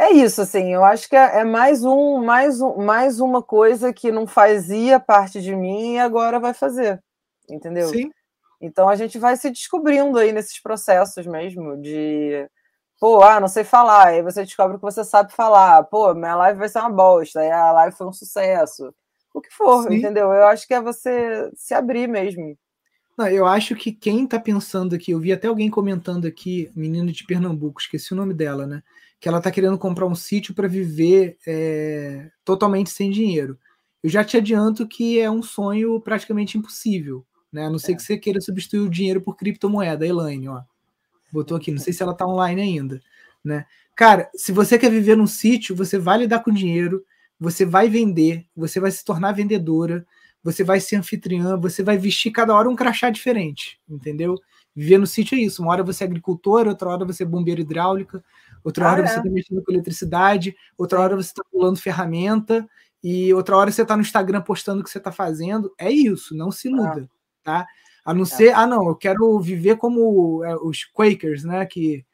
é 0.00 0.10
isso, 0.10 0.42
assim. 0.42 0.74
Eu 0.74 0.84
acho 0.84 1.08
que 1.08 1.14
é, 1.14 1.40
é 1.40 1.44
mais 1.44 1.84
um, 1.84 2.24
mais 2.24 2.60
um, 2.60 2.76
mais 2.76 3.20
uma 3.20 3.40
coisa 3.40 3.92
que 3.92 4.10
não 4.10 4.26
fazia 4.26 4.98
parte 4.98 5.40
de 5.40 5.54
mim 5.54 5.94
e 5.94 5.98
agora 6.00 6.40
vai 6.40 6.52
fazer. 6.52 7.00
Entendeu? 7.48 7.88
Sim. 7.88 8.10
Então 8.60 8.88
a 8.88 8.96
gente 8.96 9.18
vai 9.18 9.36
se 9.36 9.50
descobrindo 9.50 10.18
aí 10.18 10.32
nesses 10.32 10.60
processos 10.60 11.26
mesmo 11.26 11.76
de 11.80 12.48
pô, 13.00 13.22
ah, 13.22 13.40
não 13.40 13.48
sei 13.48 13.64
falar, 13.64 14.08
aí 14.08 14.22
você 14.22 14.42
descobre 14.44 14.76
que 14.76 14.82
você 14.82 15.04
sabe 15.04 15.32
falar, 15.32 15.84
pô, 15.84 16.12
minha 16.14 16.34
live 16.34 16.58
vai 16.58 16.68
ser 16.68 16.80
uma 16.80 16.90
bosta, 16.90 17.40
aí 17.40 17.50
a 17.50 17.72
live 17.72 17.96
foi 17.96 18.06
um 18.06 18.12
sucesso. 18.12 18.92
O 19.32 19.40
que 19.40 19.52
for, 19.52 19.84
Sim. 19.84 19.96
entendeu? 19.96 20.32
Eu 20.32 20.46
acho 20.48 20.66
que 20.66 20.74
é 20.74 20.80
você 20.80 21.48
se 21.54 21.74
abrir 21.74 22.08
mesmo. 22.08 22.58
Não, 23.16 23.28
eu 23.28 23.46
acho 23.46 23.74
que 23.74 23.92
quem 23.92 24.26
tá 24.26 24.38
pensando 24.38 24.94
aqui, 24.94 25.12
eu 25.12 25.20
vi 25.20 25.32
até 25.32 25.48
alguém 25.48 25.70
comentando 25.70 26.26
aqui, 26.26 26.70
menino 26.74 27.10
de 27.12 27.24
Pernambuco, 27.24 27.80
esqueci 27.80 28.12
o 28.12 28.16
nome 28.16 28.32
dela, 28.34 28.66
né? 28.66 28.82
Que 29.20 29.28
ela 29.28 29.40
tá 29.40 29.50
querendo 29.50 29.76
comprar 29.76 30.06
um 30.06 30.14
sítio 30.14 30.54
para 30.54 30.68
viver 30.68 31.36
é, 31.46 32.30
totalmente 32.44 32.90
sem 32.90 33.10
dinheiro. 33.10 33.58
Eu 34.02 34.10
já 34.10 34.22
te 34.24 34.36
adianto 34.36 34.86
que 34.86 35.18
é 35.18 35.28
um 35.28 35.42
sonho 35.42 36.00
praticamente 36.00 36.56
impossível. 36.56 37.26
Né? 37.52 37.66
A 37.66 37.70
não 37.70 37.78
ser 37.78 37.92
é. 37.92 37.94
que 37.96 38.02
você 38.02 38.16
queira 38.18 38.40
substituir 38.40 38.80
o 38.80 38.90
dinheiro 38.90 39.20
por 39.20 39.36
criptomoeda, 39.36 40.06
Elaine, 40.06 40.48
ó. 40.48 40.62
Botou 41.32 41.56
aqui, 41.56 41.70
não 41.70 41.78
sei 41.78 41.92
se 41.92 42.02
ela 42.02 42.14
tá 42.14 42.26
online 42.26 42.60
ainda, 42.60 43.00
né? 43.44 43.66
Cara, 43.94 44.30
se 44.34 44.52
você 44.52 44.78
quer 44.78 44.90
viver 44.90 45.16
num 45.16 45.26
sítio, 45.26 45.76
você 45.76 45.98
vai 45.98 46.18
lidar 46.18 46.40
com 46.40 46.50
dinheiro, 46.50 47.04
você 47.38 47.64
vai 47.66 47.88
vender, 47.88 48.46
você 48.56 48.80
vai 48.80 48.90
se 48.90 49.04
tornar 49.04 49.32
vendedora, 49.32 50.06
você 50.42 50.64
vai 50.64 50.80
ser 50.80 50.96
anfitriã, 50.96 51.56
você 51.56 51.82
vai 51.82 51.98
vestir 51.98 52.30
cada 52.30 52.54
hora 52.54 52.68
um 52.68 52.76
crachá 52.76 53.10
diferente, 53.10 53.80
entendeu? 53.88 54.36
Viver 54.74 54.98
no 54.98 55.06
sítio 55.06 55.36
é 55.36 55.40
isso. 55.40 55.62
Uma 55.62 55.72
hora 55.72 55.82
você 55.82 56.04
é 56.04 56.06
agricultora, 56.06 56.70
outra 56.70 56.88
hora 56.88 57.04
você 57.04 57.24
é 57.24 57.26
bombeira 57.26 57.60
hidráulica, 57.60 58.24
outra 58.62 58.86
ah, 58.86 58.92
hora 58.92 59.02
é? 59.02 59.06
você 59.06 59.18
está 59.18 59.28
mexendo 59.28 59.62
com 59.62 59.72
eletricidade, 59.72 60.54
outra 60.76 61.00
hora 61.00 61.16
você 61.16 61.30
está 61.30 61.42
pulando 61.50 61.78
ferramenta, 61.78 62.68
e 63.02 63.32
outra 63.34 63.56
hora 63.56 63.70
você 63.70 63.82
está 63.82 63.96
no 63.96 64.02
Instagram 64.02 64.40
postando 64.40 64.80
o 64.80 64.84
que 64.84 64.90
você 64.90 64.98
está 64.98 65.12
fazendo. 65.12 65.72
É 65.78 65.90
isso, 65.90 66.34
não 66.36 66.50
se 66.50 66.68
muda, 66.68 67.08
ah. 67.10 67.17
Tá? 67.42 67.66
A 68.04 68.14
não 68.14 68.22
é. 68.22 68.26
ser, 68.26 68.54
ah, 68.54 68.66
não, 68.66 68.88
eu 68.88 68.96
quero 68.96 69.38
viver 69.40 69.76
como 69.76 70.44
é, 70.44 70.56
os 70.56 70.84
Quakers, 70.84 71.44
né? 71.44 71.66
Que 71.66 72.04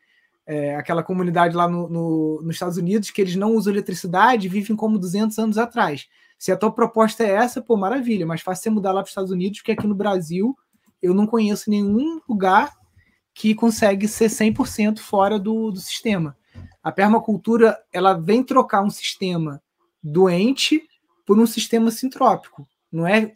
é 0.46 0.76
aquela 0.76 1.02
comunidade 1.02 1.56
lá 1.56 1.68
no, 1.68 1.88
no, 1.88 2.42
nos 2.42 2.56
Estados 2.56 2.76
Unidos 2.76 3.10
que 3.10 3.20
eles 3.20 3.34
não 3.34 3.54
usam 3.54 3.72
eletricidade 3.72 4.48
vivem 4.48 4.76
como 4.76 4.98
200 4.98 5.38
anos 5.38 5.58
atrás. 5.58 6.06
Se 6.38 6.52
a 6.52 6.56
tua 6.56 6.70
proposta 6.70 7.24
é 7.24 7.30
essa, 7.30 7.62
pô, 7.62 7.76
maravilha, 7.76 8.26
mas 8.26 8.42
faz 8.42 8.58
você 8.58 8.68
mudar 8.68 8.92
lá 8.92 9.00
para 9.00 9.04
os 9.04 9.10
Estados 9.10 9.30
Unidos, 9.30 9.60
porque 9.60 9.72
aqui 9.72 9.86
no 9.86 9.94
Brasil 9.94 10.54
eu 11.00 11.14
não 11.14 11.26
conheço 11.26 11.70
nenhum 11.70 12.20
lugar 12.28 12.72
que 13.32 13.54
consegue 13.54 14.06
ser 14.06 14.28
100% 14.28 14.98
fora 14.98 15.38
do, 15.38 15.70
do 15.70 15.80
sistema. 15.80 16.36
A 16.82 16.92
permacultura, 16.92 17.78
ela 17.92 18.12
vem 18.14 18.44
trocar 18.44 18.82
um 18.82 18.90
sistema 18.90 19.62
doente 20.02 20.82
por 21.26 21.38
um 21.38 21.46
sistema 21.46 21.90
sintrópico. 21.90 22.68
Não 22.94 23.08
é? 23.08 23.32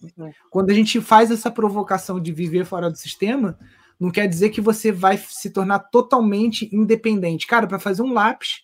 Quando 0.51 0.71
a 0.71 0.73
gente 0.73 1.01
faz 1.01 1.33
essa 1.33 1.51
provocação 1.51 2.21
de 2.21 2.31
viver 2.31 2.65
fora 2.65 2.89
do 2.89 2.97
sistema, 2.97 3.59
não 3.99 4.09
quer 4.09 4.29
dizer 4.29 4.51
que 4.51 4.61
você 4.61 4.93
vai 4.93 5.19
se 5.19 5.51
tornar 5.51 5.81
totalmente 5.81 6.73
independente. 6.73 7.45
Cara, 7.45 7.67
para 7.67 7.81
fazer 7.81 8.03
um 8.03 8.13
lápis, 8.13 8.63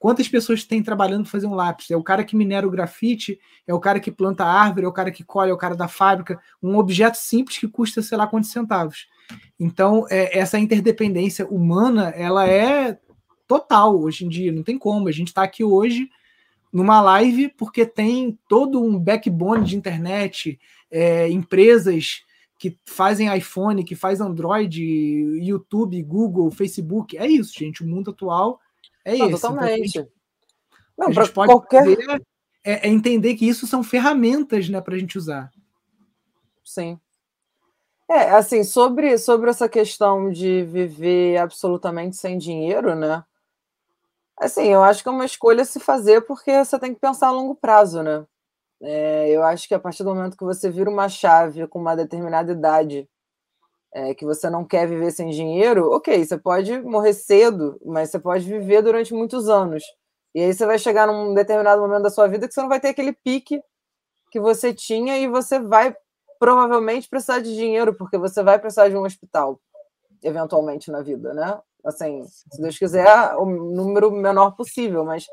quantas 0.00 0.28
pessoas 0.28 0.64
tem 0.64 0.82
trabalhando 0.82 1.22
para 1.22 1.30
fazer 1.30 1.46
um 1.46 1.54
lápis? 1.54 1.92
É 1.92 1.96
o 1.96 2.02
cara 2.02 2.24
que 2.24 2.34
minera 2.34 2.66
o 2.66 2.70
grafite, 2.72 3.38
é 3.68 3.72
o 3.72 3.78
cara 3.78 4.00
que 4.00 4.10
planta 4.10 4.42
a 4.44 4.52
árvore, 4.52 4.84
é 4.84 4.88
o 4.88 4.92
cara 4.92 5.12
que 5.12 5.22
colhe, 5.22 5.52
é 5.52 5.54
o 5.54 5.58
cara 5.58 5.76
da 5.76 5.86
fábrica. 5.86 6.40
Um 6.60 6.76
objeto 6.76 7.18
simples 7.18 7.58
que 7.58 7.68
custa, 7.68 8.02
sei 8.02 8.18
lá, 8.18 8.26
quantos 8.26 8.50
centavos. 8.50 9.06
Então, 9.60 10.06
é, 10.10 10.36
essa 10.36 10.58
interdependência 10.58 11.46
humana, 11.46 12.08
ela 12.16 12.48
é 12.48 12.98
total 13.46 13.96
hoje 13.96 14.24
em 14.24 14.28
dia. 14.28 14.50
Não 14.50 14.64
tem 14.64 14.76
como. 14.76 15.06
A 15.06 15.12
gente 15.12 15.28
está 15.28 15.44
aqui 15.44 15.62
hoje 15.62 16.10
numa 16.72 17.00
live 17.00 17.48
porque 17.50 17.84
tem 17.84 18.38
todo 18.48 18.82
um 18.82 18.98
backbone 18.98 19.64
de 19.64 19.76
internet, 19.76 20.58
é, 20.90 21.28
empresas 21.28 22.22
que 22.58 22.78
fazem 22.84 23.34
iPhone, 23.36 23.84
que 23.84 23.96
faz 23.96 24.20
Android, 24.20 24.80
YouTube, 24.80 26.00
Google, 26.02 26.50
Facebook. 26.50 27.18
É 27.18 27.26
isso, 27.26 27.52
gente. 27.58 27.82
O 27.82 27.86
mundo 27.86 28.12
atual 28.12 28.60
é 29.04 29.16
Não, 29.16 29.26
esse. 29.28 29.40
Totalmente. 29.40 29.98
Então, 29.98 31.04
a 31.04 31.06
gente, 31.08 31.18
a 31.18 31.24
gente 31.24 31.32
pode 31.32 31.52
qualquer... 31.52 31.84
fazer, 31.84 32.22
é, 32.64 32.88
é, 32.88 32.88
entender 32.88 33.34
que 33.34 33.48
isso 33.48 33.66
são 33.66 33.82
ferramentas 33.82 34.68
né, 34.68 34.80
para 34.80 34.94
a 34.94 34.98
gente 34.98 35.18
usar. 35.18 35.50
Sim. 36.64 36.98
É, 38.08 38.30
assim, 38.30 38.62
sobre, 38.62 39.18
sobre 39.18 39.50
essa 39.50 39.68
questão 39.68 40.30
de 40.30 40.62
viver 40.64 41.38
absolutamente 41.38 42.16
sem 42.16 42.38
dinheiro, 42.38 42.94
né? 42.94 43.24
Assim, 44.40 44.64
eu 44.68 44.82
acho 44.82 45.02
que 45.02 45.08
é 45.08 45.12
uma 45.12 45.24
escolha 45.24 45.64
se 45.64 45.78
fazer 45.80 46.22
porque 46.22 46.64
você 46.64 46.78
tem 46.78 46.94
que 46.94 47.00
pensar 47.00 47.28
a 47.28 47.30
longo 47.32 47.54
prazo, 47.54 48.02
né? 48.02 48.24
É, 48.82 49.30
eu 49.30 49.42
acho 49.44 49.68
que 49.68 49.74
a 49.74 49.80
partir 49.80 50.04
do 50.04 50.14
momento 50.14 50.36
que 50.36 50.44
você 50.44 50.70
vira 50.70 50.90
uma 50.90 51.08
chave 51.08 51.66
com 51.68 51.80
uma 51.80 51.96
determinada 51.96 52.52
idade, 52.52 53.08
é, 53.94 54.14
que 54.14 54.24
você 54.24 54.50
não 54.50 54.64
quer 54.66 54.88
viver 54.88 55.10
sem 55.12 55.30
dinheiro, 55.30 55.90
ok, 55.92 56.24
você 56.24 56.38
pode 56.38 56.80
morrer 56.82 57.14
cedo, 57.14 57.78
mas 57.84 58.10
você 58.10 58.18
pode 58.20 58.44
viver 58.46 58.82
durante 58.82 59.14
muitos 59.14 59.48
anos. 59.48 59.84
E 60.34 60.40
aí 60.42 60.54
você 60.54 60.66
vai 60.66 60.78
chegar 60.78 61.06
num 61.06 61.34
determinado 61.34 61.82
momento 61.82 62.02
da 62.04 62.10
sua 62.10 62.28
vida 62.28 62.48
que 62.48 62.54
você 62.54 62.62
não 62.62 62.68
vai 62.68 62.80
ter 62.80 62.88
aquele 62.90 63.12
pique 63.12 63.62
que 64.30 64.40
você 64.40 64.74
tinha 64.74 65.18
e 65.18 65.28
você 65.28 65.60
vai 65.60 65.94
provavelmente 66.40 67.08
precisar 67.08 67.40
de 67.40 67.54
dinheiro, 67.54 67.94
porque 67.94 68.18
você 68.18 68.42
vai 68.42 68.58
precisar 68.58 68.88
de 68.88 68.96
um 68.96 69.04
hospital, 69.04 69.60
eventualmente 70.22 70.90
na 70.90 71.02
vida, 71.02 71.34
né? 71.34 71.58
Assim, 71.84 72.24
se 72.24 72.60
Deus 72.60 72.78
quiser, 72.78 73.34
o 73.36 73.44
número 73.44 74.10
menor 74.10 74.52
possível, 74.52 75.04
mas 75.04 75.26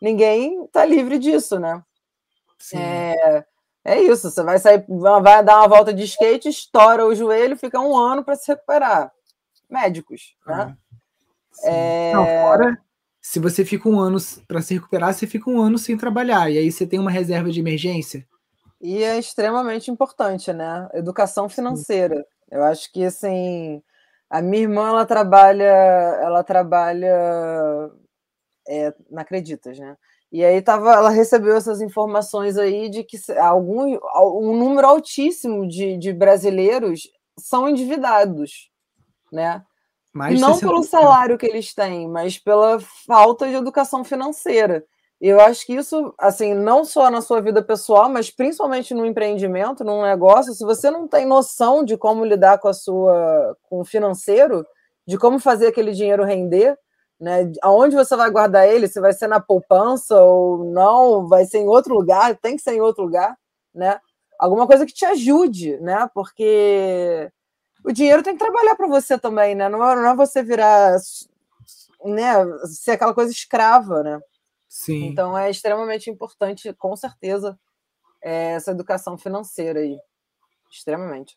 ninguém 0.00 0.64
está 0.64 0.84
livre 0.84 1.18
disso, 1.18 1.58
né? 1.58 1.82
É, 2.74 3.44
é 3.84 4.00
isso, 4.02 4.30
você 4.30 4.42
vai 4.42 4.58
sair, 4.58 4.84
vai 4.88 5.42
dar 5.42 5.58
uma 5.58 5.68
volta 5.68 5.92
de 5.92 6.04
skate, 6.04 6.48
estoura 6.48 7.06
o 7.06 7.14
joelho, 7.14 7.56
fica 7.56 7.80
um 7.80 7.96
ano 7.96 8.24
para 8.24 8.36
se 8.36 8.48
recuperar. 8.48 9.12
Médicos, 9.68 10.36
né? 10.46 10.76
É... 11.64 12.12
Não, 12.12 12.24
fora, 12.24 12.78
se 13.20 13.40
você 13.40 13.64
fica 13.64 13.88
um 13.88 13.98
ano 13.98 14.18
para 14.46 14.62
se 14.62 14.74
recuperar, 14.74 15.12
você 15.12 15.26
fica 15.26 15.50
um 15.50 15.60
ano 15.60 15.78
sem 15.78 15.96
trabalhar, 15.96 16.50
e 16.50 16.58
aí 16.58 16.70
você 16.70 16.86
tem 16.86 16.98
uma 16.98 17.10
reserva 17.10 17.50
de 17.50 17.58
emergência. 17.58 18.26
E 18.80 19.02
é 19.02 19.18
extremamente 19.18 19.90
importante, 19.90 20.52
né? 20.52 20.88
Educação 20.94 21.48
financeira. 21.48 22.16
Sim. 22.16 22.24
Eu 22.50 22.62
acho 22.62 22.92
que 22.92 23.04
assim, 23.04 23.82
a 24.28 24.42
minha 24.42 24.62
irmã 24.62 24.88
ela 24.88 25.06
trabalha, 25.06 25.64
ela 25.64 26.42
trabalha 26.42 27.90
é, 28.68 28.94
na 29.10 29.22
Acreditas, 29.22 29.78
né? 29.78 29.96
E 30.32 30.44
aí 30.44 30.60
tava, 30.60 30.92
ela 30.92 31.10
recebeu 31.10 31.56
essas 31.56 31.80
informações 31.80 32.58
aí 32.58 32.88
de 32.90 33.04
que 33.04 33.16
algum, 33.38 33.96
um 34.16 34.56
número 34.56 34.86
altíssimo 34.86 35.66
de, 35.66 35.96
de 35.96 36.12
brasileiros 36.12 37.08
são 37.38 37.68
endividados, 37.68 38.70
né? 39.32 39.64
Mais 40.12 40.40
não 40.40 40.58
pelo 40.58 40.82
salário 40.82 41.38
que 41.38 41.46
eles 41.46 41.74
têm, 41.74 42.08
mas 42.08 42.38
pela 42.38 42.80
falta 43.06 43.46
de 43.46 43.54
educação 43.54 44.02
financeira. 44.02 44.84
Eu 45.20 45.40
acho 45.40 45.64
que 45.64 45.72
isso, 45.74 46.14
assim, 46.18 46.52
não 46.52 46.84
só 46.84 47.10
na 47.10 47.22
sua 47.22 47.40
vida 47.40 47.62
pessoal, 47.62 48.08
mas 48.08 48.30
principalmente 48.30 48.92
no 48.92 49.06
empreendimento, 49.06 49.82
num 49.82 50.02
negócio, 50.02 50.52
se 50.52 50.62
você 50.62 50.90
não 50.90 51.08
tem 51.08 51.24
noção 51.26 51.82
de 51.84 51.96
como 51.96 52.24
lidar 52.24 52.58
com 52.58 52.68
a 52.68 52.74
sua 52.74 53.56
com 53.62 53.80
o 53.80 53.84
financeiro, 53.84 54.66
de 55.06 55.16
como 55.18 55.38
fazer 55.38 55.68
aquele 55.68 55.92
dinheiro 55.92 56.22
render, 56.24 56.78
né? 57.18 57.50
Aonde 57.62 57.96
você 57.96 58.14
vai 58.14 58.30
guardar 58.30 58.68
ele? 58.68 58.88
Se 58.88 59.00
vai 59.00 59.12
ser 59.14 59.26
na 59.26 59.40
poupança 59.40 60.20
ou 60.20 60.64
não? 60.64 61.26
Vai 61.26 61.46
ser 61.46 61.58
em 61.58 61.68
outro 61.68 61.94
lugar? 61.94 62.36
Tem 62.36 62.56
que 62.56 62.62
ser 62.62 62.74
em 62.74 62.80
outro 62.82 63.02
lugar, 63.04 63.36
né? 63.74 63.98
Alguma 64.38 64.66
coisa 64.66 64.84
que 64.84 64.92
te 64.92 65.06
ajude, 65.06 65.78
né? 65.80 66.10
Porque 66.14 67.30
o 67.84 67.92
dinheiro 67.92 68.22
tem 68.22 68.34
que 68.34 68.44
trabalhar 68.44 68.76
para 68.76 68.88
você 68.88 69.18
também, 69.18 69.54
né? 69.54 69.68
Não 69.68 69.82
é, 69.88 69.96
não 69.96 70.10
é 70.10 70.16
você 70.16 70.42
virar, 70.42 70.96
né? 72.04 72.32
Ser 72.66 72.92
aquela 72.92 73.14
coisa 73.14 73.32
escrava, 73.32 74.02
né? 74.02 74.20
Sim. 74.76 75.06
Então 75.06 75.36
é 75.36 75.50
extremamente 75.50 76.10
importante, 76.10 76.70
com 76.74 76.94
certeza, 76.94 77.58
é, 78.22 78.52
essa 78.52 78.72
educação 78.72 79.16
financeira 79.16 79.80
aí. 79.80 79.96
Extremamente. 80.70 81.34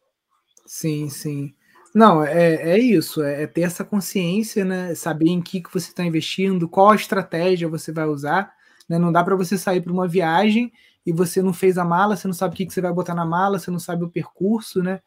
Sim, 0.65 1.09
sim. 1.09 1.55
Não, 1.95 2.21
é, 2.21 2.55
é 2.55 2.77
isso, 2.77 3.23
é, 3.23 3.43
é 3.43 3.47
ter 3.47 3.61
essa 3.61 3.85
consciência, 3.85 4.65
né? 4.65 4.93
Saber 4.93 5.29
em 5.29 5.41
que, 5.41 5.61
que 5.61 5.73
você 5.73 5.87
está 5.89 6.03
investindo, 6.03 6.67
qual 6.67 6.89
a 6.89 6.95
estratégia 6.95 7.69
você 7.69 7.93
vai 7.93 8.05
usar. 8.07 8.53
Né? 8.89 8.99
Não 8.99 9.09
dá 9.09 9.23
para 9.23 9.37
você 9.37 9.57
sair 9.57 9.79
para 9.79 9.93
uma 9.93 10.07
viagem 10.07 10.69
e 11.05 11.13
você 11.13 11.41
não 11.41 11.53
fez 11.53 11.77
a 11.77 11.85
mala, 11.85 12.17
você 12.17 12.27
não 12.27 12.33
sabe 12.33 12.53
o 12.53 12.57
que, 12.57 12.65
que 12.65 12.73
você 12.73 12.81
vai 12.81 12.91
botar 12.91 13.15
na 13.15 13.25
mala, 13.25 13.57
você 13.57 13.71
não 13.71 13.79
sabe 13.79 14.03
o 14.03 14.09
percurso, 14.11 14.83
né? 14.83 14.99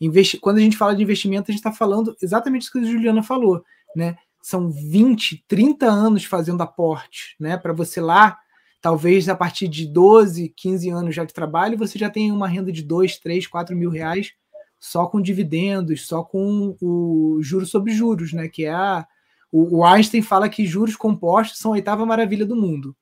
Investi 0.00 0.38
Quando 0.38 0.58
a 0.58 0.60
gente 0.60 0.76
fala 0.76 0.94
de 0.94 1.02
investimento, 1.02 1.50
a 1.50 1.52
gente 1.52 1.58
está 1.58 1.72
falando 1.72 2.16
exatamente 2.22 2.62
isso 2.62 2.72
que 2.72 2.78
a 2.78 2.84
Juliana 2.84 3.22
falou, 3.22 3.64
né? 3.96 4.16
São 4.42 4.70
20, 4.70 5.44
30 5.46 5.86
anos 5.86 6.24
fazendo 6.24 6.62
aporte, 6.62 7.36
né? 7.38 7.56
Para 7.56 7.72
você 7.72 8.00
lá, 8.00 8.38
talvez 8.80 9.28
a 9.28 9.34
partir 9.34 9.68
de 9.68 9.86
12, 9.86 10.52
15 10.56 10.88
anos 10.90 11.14
já 11.14 11.24
de 11.24 11.34
trabalho, 11.34 11.76
você 11.76 11.98
já 11.98 12.08
tem 12.08 12.32
uma 12.32 12.48
renda 12.48 12.72
de 12.72 12.82
2, 12.82 13.18
3, 13.18 13.46
4 13.46 13.76
mil 13.76 13.90
reais 13.90 14.32
só 14.80 15.06
com 15.06 15.20
dividendos, 15.20 16.06
só 16.06 16.24
com 16.24 16.74
o 16.80 17.38
juros 17.42 17.70
sobre 17.70 17.92
juros, 17.92 18.32
né? 18.32 18.48
Que 18.48 18.64
é 18.64 18.72
a. 18.72 19.06
O, 19.52 19.84
Einstein 19.84 20.22
fala 20.22 20.48
que 20.48 20.64
juros 20.64 20.96
compostos 20.96 21.58
são 21.58 21.72
a 21.72 21.74
oitava 21.74 22.06
maravilha 22.06 22.46
do 22.46 22.56
mundo. 22.56 22.96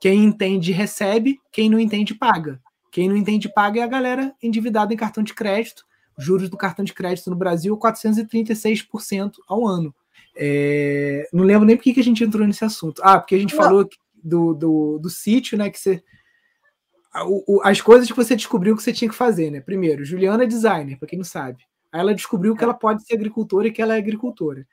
Quem 0.00 0.24
entende 0.24 0.70
recebe, 0.70 1.40
quem 1.52 1.68
não 1.68 1.78
entende 1.78 2.14
paga. 2.14 2.60
Quem 2.90 3.08
não 3.08 3.16
entende 3.16 3.48
paga 3.52 3.80
é 3.80 3.82
a 3.82 3.88
galera 3.88 4.32
endividada 4.40 4.94
em 4.94 4.96
cartão 4.96 5.24
de 5.24 5.34
crédito. 5.34 5.84
Juros 6.16 6.48
do 6.48 6.56
cartão 6.56 6.84
de 6.84 6.94
crédito 6.94 7.28
no 7.30 7.36
Brasil, 7.36 7.76
436% 7.76 9.32
ao 9.46 9.66
ano. 9.66 9.94
É, 10.40 11.28
não 11.32 11.42
lembro 11.42 11.66
nem 11.66 11.76
por 11.76 11.82
que 11.82 11.98
a 11.98 12.04
gente 12.04 12.22
entrou 12.22 12.46
nesse 12.46 12.64
assunto. 12.64 13.02
Ah, 13.04 13.18
porque 13.18 13.34
a 13.34 13.38
gente 13.38 13.56
não. 13.56 13.62
falou 13.62 13.88
do, 14.14 14.54
do, 14.54 14.98
do 14.98 15.10
sítio, 15.10 15.58
né? 15.58 15.68
Que 15.68 15.78
você 15.78 16.02
o, 17.26 17.60
as 17.64 17.80
coisas 17.80 18.08
que 18.08 18.16
você 18.16 18.36
descobriu 18.36 18.76
que 18.76 18.82
você 18.82 18.92
tinha 18.92 19.08
que 19.08 19.16
fazer, 19.16 19.50
né? 19.50 19.60
Primeiro, 19.60 20.04
Juliana 20.04 20.44
é 20.44 20.46
designer, 20.46 20.98
para 20.98 21.08
quem 21.08 21.18
não 21.18 21.24
sabe. 21.24 21.64
Aí 21.90 22.00
ela 22.00 22.14
descobriu 22.14 22.54
que 22.54 22.62
ela 22.62 22.74
pode 22.74 23.04
ser 23.04 23.14
agricultora 23.14 23.68
e 23.68 23.72
que 23.72 23.80
ela 23.80 23.94
é 23.94 23.98
agricultora. 23.98 24.66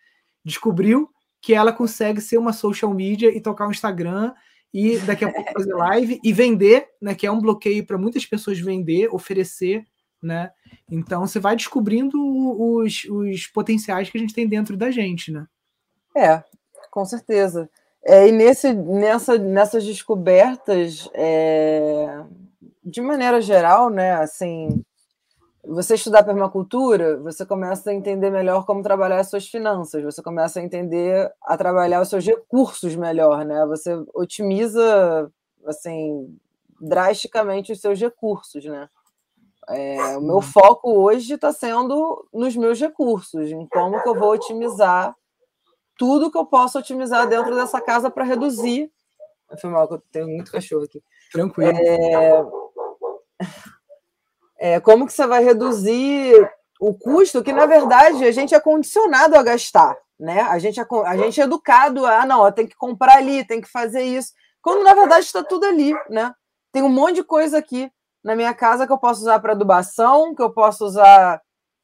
Descobriu 0.43 1.09
que 1.41 1.53
ela 1.53 1.71
consegue 1.71 2.19
ser 2.19 2.37
uma 2.37 2.53
social 2.53 2.93
media 2.93 3.35
e 3.35 3.39
tocar 3.39 3.67
um 3.67 3.71
Instagram 3.71 4.33
e 4.73 4.97
daqui 4.99 5.23
a 5.23 5.31
pouco 5.31 5.53
fazer 5.53 5.73
live 5.73 6.19
e 6.23 6.33
vender, 6.33 6.87
né? 7.01 7.15
Que 7.15 7.25
é 7.25 7.31
um 7.31 7.39
bloqueio 7.39 7.85
para 7.85 7.97
muitas 7.97 8.25
pessoas 8.25 8.59
vender, 8.59 9.07
oferecer, 9.13 9.85
né? 10.21 10.51
Então 10.89 11.25
você 11.25 11.39
vai 11.39 11.55
descobrindo 11.55 12.17
os, 12.19 13.05
os 13.05 13.47
potenciais 13.47 14.09
que 14.09 14.17
a 14.17 14.21
gente 14.21 14.33
tem 14.33 14.47
dentro 14.47 14.75
da 14.75 14.91
gente, 14.91 15.31
né? 15.31 15.47
É, 16.15 16.43
com 16.89 17.05
certeza. 17.05 17.69
É, 18.03 18.27
e 18.27 18.31
nesse, 18.31 18.71
nessa, 18.73 19.37
nessas 19.37 19.83
descobertas, 19.83 21.09
é, 21.13 22.23
de 22.83 23.01
maneira 23.01 23.41
geral, 23.41 23.89
né, 23.89 24.13
assim, 24.13 24.83
você 25.67 25.95
estudar 25.95 26.23
permacultura, 26.23 27.17
você 27.17 27.45
começa 27.45 27.89
a 27.89 27.93
entender 27.93 28.29
melhor 28.29 28.65
como 28.65 28.83
trabalhar 28.83 29.19
as 29.19 29.29
suas 29.29 29.47
finanças, 29.47 30.03
você 30.03 30.21
começa 30.21 30.59
a 30.59 30.63
entender 30.63 31.31
a 31.41 31.57
trabalhar 31.57 32.01
os 32.01 32.09
seus 32.09 32.25
recursos 32.25 32.95
melhor, 32.95 33.43
né? 33.43 33.65
Você 33.65 33.95
otimiza, 34.13 35.31
assim, 35.65 36.37
drasticamente 36.79 37.71
os 37.71 37.81
seus 37.81 37.99
recursos, 37.99 38.63
né? 38.63 38.87
É, 39.67 40.17
o 40.17 40.21
meu 40.21 40.41
foco 40.41 40.91
hoje 40.91 41.33
está 41.33 41.51
sendo 41.51 42.27
nos 42.31 42.55
meus 42.55 42.79
recursos, 42.79 43.49
em 43.51 43.67
como 43.67 44.01
que 44.03 44.07
eu 44.07 44.13
vou 44.13 44.31
otimizar 44.31 45.15
tudo 45.97 46.31
que 46.31 46.37
eu 46.37 46.45
posso 46.45 46.79
otimizar 46.79 47.27
dentro 47.27 47.55
dessa 47.55 47.81
casa 47.81 48.09
para 48.09 48.23
reduzir. 48.23 48.91
Foi 49.59 49.69
mal 49.69 49.87
que 49.87 49.93
eu 49.95 50.03
tenho 50.11 50.27
muito 50.27 50.51
cachorro 50.51 50.83
aqui. 50.83 51.01
Tranquilo. 51.31 51.71
É... 51.71 52.45
É, 54.57 54.79
como 54.79 55.05
que 55.05 55.13
você 55.13 55.27
vai 55.27 55.43
reduzir 55.43 56.33
o 56.79 56.93
custo 56.93 57.43
que, 57.43 57.51
na 57.51 57.65
verdade, 57.65 58.23
a 58.23 58.31
gente 58.31 58.55
é 58.55 58.59
condicionado 58.59 59.37
a 59.37 59.43
gastar, 59.43 59.95
né? 60.19 60.41
A 60.41 60.57
gente 60.59 60.79
é, 60.79 60.85
a 61.05 61.17
gente 61.17 61.41
é 61.41 61.43
educado 61.43 62.05
a, 62.05 62.21
ah, 62.21 62.25
não, 62.25 62.49
tem 62.51 62.65
que 62.65 62.75
comprar 62.75 63.17
ali, 63.17 63.45
tem 63.45 63.59
que 63.61 63.67
fazer 63.67 64.03
isso, 64.03 64.33
quando, 64.61 64.83
na 64.83 64.93
verdade, 64.93 65.25
está 65.25 65.43
tudo 65.43 65.65
ali, 65.65 65.93
né? 66.09 66.33
Tem 66.71 66.81
um 66.81 66.89
monte 66.89 67.15
de 67.15 67.23
coisa 67.23 67.57
aqui 67.57 67.91
na 68.23 68.35
minha 68.35 68.53
casa 68.53 68.87
que 68.87 68.91
eu 68.91 68.97
posso 68.97 69.21
usar 69.21 69.39
para 69.39 69.51
adubação, 69.51 70.33
que 70.33 70.41
eu 70.41 70.51
posso 70.51 70.85
usar 70.85 71.41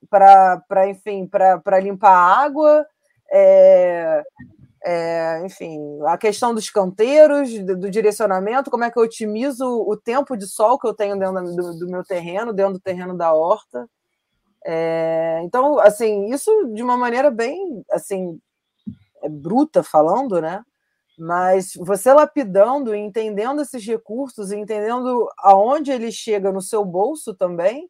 para, 0.09 0.89
enfim, 0.89 1.27
para 1.27 1.79
limpar 1.79 2.11
a 2.11 2.43
água, 2.43 2.87
é, 3.31 4.23
é, 4.83 5.45
enfim, 5.45 5.79
a 6.07 6.17
questão 6.17 6.53
dos 6.53 6.69
canteiros, 6.69 7.51
do, 7.59 7.77
do, 7.77 7.89
direcionamento, 7.89 8.71
como 8.71 8.83
é 8.83 8.91
que 8.91 8.97
eu 8.97 9.03
otimizo 9.03 9.65
o 9.65 9.95
tempo 9.95 10.35
de 10.35 10.47
sol 10.47 10.79
que 10.79 10.87
eu 10.87 10.93
tenho 10.93 11.17
dentro 11.17 11.43
do, 11.55 11.79
do 11.79 11.87
meu 11.87 12.03
terreno, 12.03 12.51
dentro 12.51 12.73
do 12.73 12.79
terreno 12.79 13.15
da 13.15 13.33
horta. 13.33 13.87
É, 14.65 15.41
então, 15.43 15.79
assim, 15.79 16.31
isso 16.31 16.51
de 16.73 16.83
uma 16.83 16.97
maneira 16.97 17.31
bem, 17.31 17.83
assim, 17.91 18.39
é 19.23 19.29
bruta 19.29 19.83
falando, 19.83 20.41
né? 20.41 20.63
Mas 21.17 21.73
você 21.75 22.11
lapidando, 22.11 22.95
entendendo 22.95 23.61
esses 23.61 23.85
recursos, 23.85 24.51
entendendo 24.51 25.29
aonde 25.37 25.91
ele 25.91 26.11
chega 26.11 26.51
no 26.51 26.61
seu 26.61 26.83
bolso 26.83 27.35
também, 27.35 27.87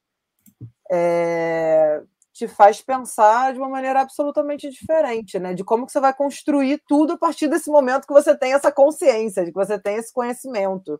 é, 0.92 2.02
te 2.42 2.48
faz 2.48 2.82
pensar 2.82 3.54
de 3.54 3.60
uma 3.60 3.70
maneira 3.70 4.02
absolutamente 4.02 4.68
diferente, 4.70 5.38
né? 5.38 5.54
De 5.54 5.64
como 5.64 5.86
que 5.86 5.92
você 5.92 6.00
vai 6.00 6.14
construir 6.14 6.82
tudo 6.88 7.14
a 7.14 7.18
partir 7.18 7.48
desse 7.48 7.70
momento 7.70 8.08
que 8.08 8.14
você 8.14 8.36
tem 8.36 8.54
essa 8.54 8.72
consciência, 8.72 9.46
de 9.46 9.52
que 9.52 9.58
você 9.58 9.80
tem 9.80 9.98
esse 9.98 10.12
conhecimento. 10.12 11.00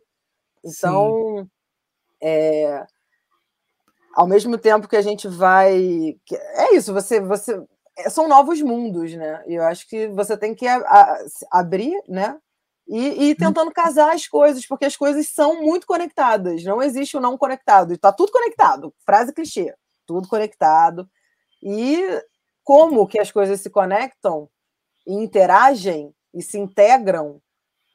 Então, 0.64 1.48
é, 2.22 2.86
ao 4.14 4.28
mesmo 4.28 4.56
tempo 4.56 4.86
que 4.86 4.94
a 4.94 5.02
gente 5.02 5.26
vai, 5.26 6.16
é 6.30 6.74
isso, 6.74 6.94
você, 6.94 7.20
você 7.20 7.60
é, 7.98 8.08
são 8.08 8.28
novos 8.28 8.62
mundos, 8.62 9.12
né? 9.14 9.42
E 9.48 9.54
eu 9.54 9.64
acho 9.64 9.88
que 9.88 10.06
você 10.08 10.36
tem 10.36 10.54
que 10.54 10.68
a, 10.68 10.76
a, 10.76 11.18
abrir, 11.50 12.00
né? 12.08 12.38
E, 12.86 12.98
e 12.98 13.30
ir 13.30 13.34
tentando 13.34 13.72
casar 13.72 14.14
as 14.14 14.28
coisas, 14.28 14.64
porque 14.64 14.84
as 14.84 14.96
coisas 14.96 15.26
são 15.26 15.60
muito 15.60 15.88
conectadas. 15.88 16.62
Não 16.62 16.80
existe 16.80 17.16
o 17.16 17.20
não 17.20 17.36
conectado. 17.36 17.94
Está 17.94 18.12
tudo 18.12 18.30
conectado. 18.30 18.94
Frase 19.04 19.32
clichê. 19.32 19.74
Tudo 20.06 20.28
conectado. 20.28 21.08
E 21.62 22.22
como 22.64 23.06
que 23.06 23.18
as 23.18 23.30
coisas 23.30 23.60
se 23.60 23.70
conectam 23.70 24.48
e 25.06 25.14
interagem 25.14 26.14
e 26.34 26.42
se 26.42 26.58
integram 26.58 27.40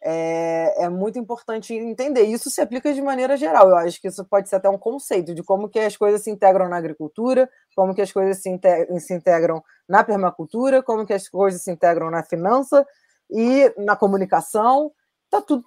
é, 0.04 0.84
é, 0.84 0.90
muito 0.90 1.18
importante 1.18 1.74
entender. 1.74 2.24
Isso 2.24 2.50
se 2.50 2.62
aplica 2.62 2.94
de 2.94 3.02
maneira 3.02 3.36
geral. 3.36 3.70
Eu 3.70 3.78
acho 3.78 4.00
que 4.00 4.08
isso 4.08 4.24
pode 4.26 4.48
ser 4.48 4.58
até 4.58 4.70
um 4.70 4.78
conceito 4.78 5.34
de 5.34 5.44
como 5.44 5.70
que 5.70 5.80
as 5.80 5.98
coisas 5.98 6.24
se 6.24 6.30
integram 6.30 6.70
na 6.70 6.78
agricultura, 6.78 7.50
como 7.76 7.96
que 7.96 8.02
as 8.02 8.12
coisas 8.12 8.42
se, 8.42 8.50
integram, 8.50 9.00
se 9.00 9.14
integram 9.14 9.64
na 9.88 10.04
permacultura, 10.04 10.84
como 10.84 11.06
que 11.06 11.14
as 11.14 11.28
coisas 11.28 11.64
se 11.64 11.72
integram 11.72 12.12
na 12.12 12.24
finança 12.24 12.86
e 13.30 13.74
na 13.78 13.96
comunicação. 13.96 14.92
Tá 15.30 15.42
tudo. 15.42 15.64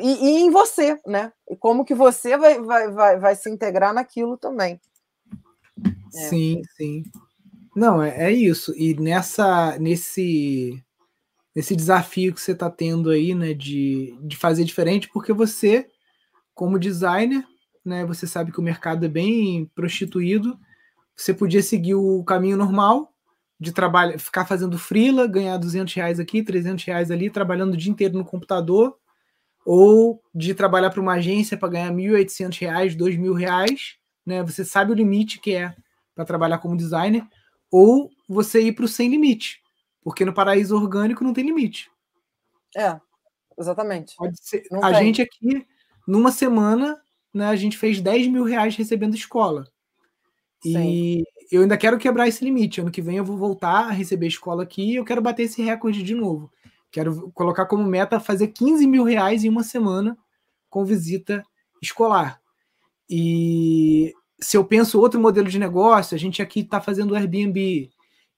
E, 0.00 0.26
e 0.26 0.42
em 0.42 0.50
você, 0.50 0.98
né? 1.06 1.32
E 1.48 1.56
como 1.56 1.84
que 1.84 1.94
você 1.94 2.36
vai, 2.36 2.60
vai, 2.60 2.90
vai, 2.90 3.18
vai 3.18 3.34
se 3.34 3.50
integrar 3.50 3.92
naquilo 3.92 4.36
também. 4.36 4.80
É. 6.14 6.28
Sim, 6.28 6.62
sim. 6.76 7.04
Não, 7.76 8.02
é, 8.02 8.26
é 8.28 8.32
isso. 8.32 8.74
E 8.76 8.94
nessa, 8.94 9.78
nesse, 9.78 10.82
nesse 11.54 11.76
desafio 11.76 12.34
que 12.34 12.40
você 12.40 12.52
está 12.52 12.70
tendo 12.70 13.10
aí, 13.10 13.34
né, 13.34 13.54
de, 13.54 14.16
de 14.22 14.36
fazer 14.36 14.64
diferente, 14.64 15.08
porque 15.12 15.32
você, 15.32 15.88
como 16.54 16.78
designer, 16.78 17.44
né, 17.84 18.04
você 18.06 18.26
sabe 18.26 18.52
que 18.52 18.60
o 18.60 18.64
mercado 18.64 19.04
é 19.06 19.08
bem 19.08 19.66
prostituído, 19.74 20.58
você 21.16 21.34
podia 21.34 21.62
seguir 21.62 21.94
o 21.94 22.24
caminho 22.24 22.56
normal 22.56 23.12
de 23.60 23.72
trabalhar, 23.72 24.18
ficar 24.18 24.44
fazendo 24.46 24.78
freela, 24.78 25.26
ganhar 25.26 25.56
200 25.56 25.94
reais 25.94 26.20
aqui, 26.20 26.42
300 26.42 26.84
reais 26.84 27.10
ali, 27.10 27.30
trabalhando 27.30 27.74
o 27.74 27.76
dia 27.76 27.92
inteiro 27.92 28.18
no 28.18 28.24
computador, 28.24 28.96
ou 29.64 30.22
de 30.34 30.54
trabalhar 30.54 30.90
para 30.90 31.00
uma 31.00 31.14
agência 31.14 31.56
para 31.56 31.68
ganhar 31.68 31.92
1.800 31.92 32.58
reais, 32.58 32.96
2.000 32.96 33.34
reais, 33.34 33.96
né? 34.26 34.42
Você 34.42 34.64
sabe 34.64 34.92
o 34.92 34.94
limite 34.94 35.40
que 35.40 35.54
é 35.54 35.74
para 36.14 36.24
trabalhar 36.24 36.58
como 36.58 36.76
designer, 36.76 37.26
ou 37.70 38.10
você 38.28 38.62
ir 38.62 38.72
para 38.72 38.84
o 38.84 38.88
sem 38.88 39.08
limite, 39.08 39.60
porque 40.02 40.24
no 40.24 40.34
paraíso 40.34 40.76
orgânico 40.76 41.24
não 41.24 41.32
tem 41.32 41.44
limite. 41.44 41.90
É, 42.76 42.98
exatamente. 43.58 44.14
Pode 44.16 44.38
ser. 44.40 44.64
Não 44.70 44.84
a 44.84 44.92
tem. 44.92 45.06
gente 45.06 45.22
aqui, 45.22 45.66
numa 46.06 46.30
semana, 46.30 47.00
né, 47.32 47.46
a 47.46 47.56
gente 47.56 47.78
fez 47.78 48.00
10 48.00 48.28
mil 48.28 48.44
reais 48.44 48.76
recebendo 48.76 49.14
escola. 49.14 49.66
Sim. 50.62 50.78
E 50.78 51.24
eu 51.50 51.62
ainda 51.62 51.76
quero 51.76 51.98
quebrar 51.98 52.28
esse 52.28 52.44
limite. 52.44 52.80
Ano 52.80 52.90
que 52.90 53.02
vem 53.02 53.16
eu 53.16 53.24
vou 53.24 53.36
voltar 53.36 53.86
a 53.86 53.90
receber 53.90 54.26
escola 54.26 54.62
aqui 54.62 54.92
e 54.92 54.96
eu 54.96 55.04
quero 55.04 55.20
bater 55.20 55.44
esse 55.44 55.62
recorde 55.62 56.02
de 56.02 56.14
novo. 56.14 56.50
Quero 56.90 57.30
colocar 57.32 57.66
como 57.66 57.84
meta 57.84 58.20
fazer 58.20 58.48
15 58.48 58.86
mil 58.86 59.02
reais 59.02 59.44
em 59.44 59.48
uma 59.48 59.62
semana 59.62 60.16
com 60.68 60.84
visita 60.84 61.42
escolar. 61.80 62.40
E 63.08 64.14
se 64.42 64.56
eu 64.56 64.64
penso 64.64 65.00
outro 65.00 65.20
modelo 65.20 65.48
de 65.48 65.58
negócio, 65.58 66.14
a 66.14 66.18
gente 66.18 66.42
aqui 66.42 66.60
está 66.60 66.80
fazendo 66.80 67.14
Airbnb, 67.14 67.90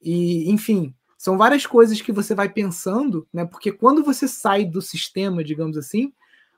e 0.03 0.51
enfim, 0.51 0.95
são 1.17 1.39
várias 1.39 1.67
coisas 1.67 2.01
que 2.01 2.13
você 2.13 2.35
vai 2.35 2.49
pensando, 2.49 3.27
né? 3.33 3.45
Porque 3.45 3.73
quando 3.73 4.05
você 4.05 4.29
sai 4.29 4.65
do 4.65 4.83
sistema, 4.83 5.43
digamos 5.43 5.77
assim, 5.77 6.13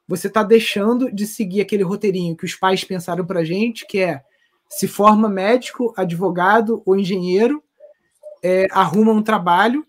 você 0.08 0.26
está 0.26 0.42
deixando 0.42 1.12
de 1.12 1.26
seguir 1.26 1.60
aquele 1.60 1.82
roteirinho 1.82 2.36
que 2.36 2.44
os 2.44 2.54
pais 2.54 2.82
pensaram 2.82 3.24
para 3.24 3.44
gente, 3.44 3.86
que 3.86 3.98
é 3.98 4.22
se 4.68 4.88
forma 4.88 5.28
médico, 5.28 5.94
advogado 5.96 6.82
ou 6.84 6.96
engenheiro, 6.96 7.62
é, 8.42 8.66
arruma 8.72 9.12
um 9.12 9.22
trabalho, 9.22 9.86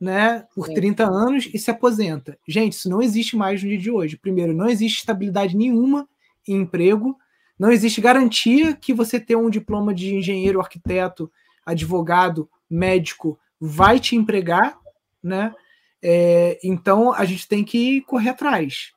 né, 0.00 0.44
por 0.54 0.66
Sim. 0.66 0.74
30 0.74 1.04
anos 1.04 1.48
e 1.54 1.58
se 1.58 1.70
aposenta. 1.70 2.38
Gente, 2.46 2.74
isso 2.74 2.90
não 2.90 3.00
existe 3.00 3.36
mais 3.36 3.62
no 3.62 3.68
dia 3.68 3.78
de 3.78 3.90
hoje. 3.90 4.16
Primeiro, 4.16 4.52
não 4.52 4.68
existe 4.68 4.98
estabilidade 4.98 5.56
nenhuma 5.56 6.08
em 6.46 6.56
emprego. 6.56 7.16
Não 7.58 7.70
existe 7.70 8.00
garantia 8.00 8.74
que 8.74 8.92
você 8.92 9.18
ter 9.18 9.36
um 9.36 9.50
diploma 9.50 9.94
de 9.94 10.14
engenheiro, 10.14 10.60
arquiteto, 10.60 11.30
advogado, 11.64 12.48
médico 12.68 13.38
vai 13.60 13.98
te 13.98 14.14
empregar, 14.14 14.78
né? 15.22 15.54
É, 16.02 16.58
então 16.62 17.12
a 17.12 17.24
gente 17.24 17.48
tem 17.48 17.64
que 17.64 18.02
correr 18.02 18.30
atrás. 18.30 18.92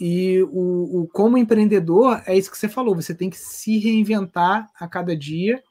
E 0.00 0.40
o, 0.44 1.00
o, 1.00 1.08
como 1.08 1.36
empreendedor, 1.36 2.22
é 2.24 2.36
isso 2.36 2.50
que 2.50 2.56
você 2.56 2.68
falou, 2.68 2.94
você 2.94 3.12
tem 3.12 3.28
que 3.28 3.36
se 3.36 3.78
reinventar 3.78 4.70
a 4.78 4.86
cada 4.86 5.16
dia. 5.16 5.62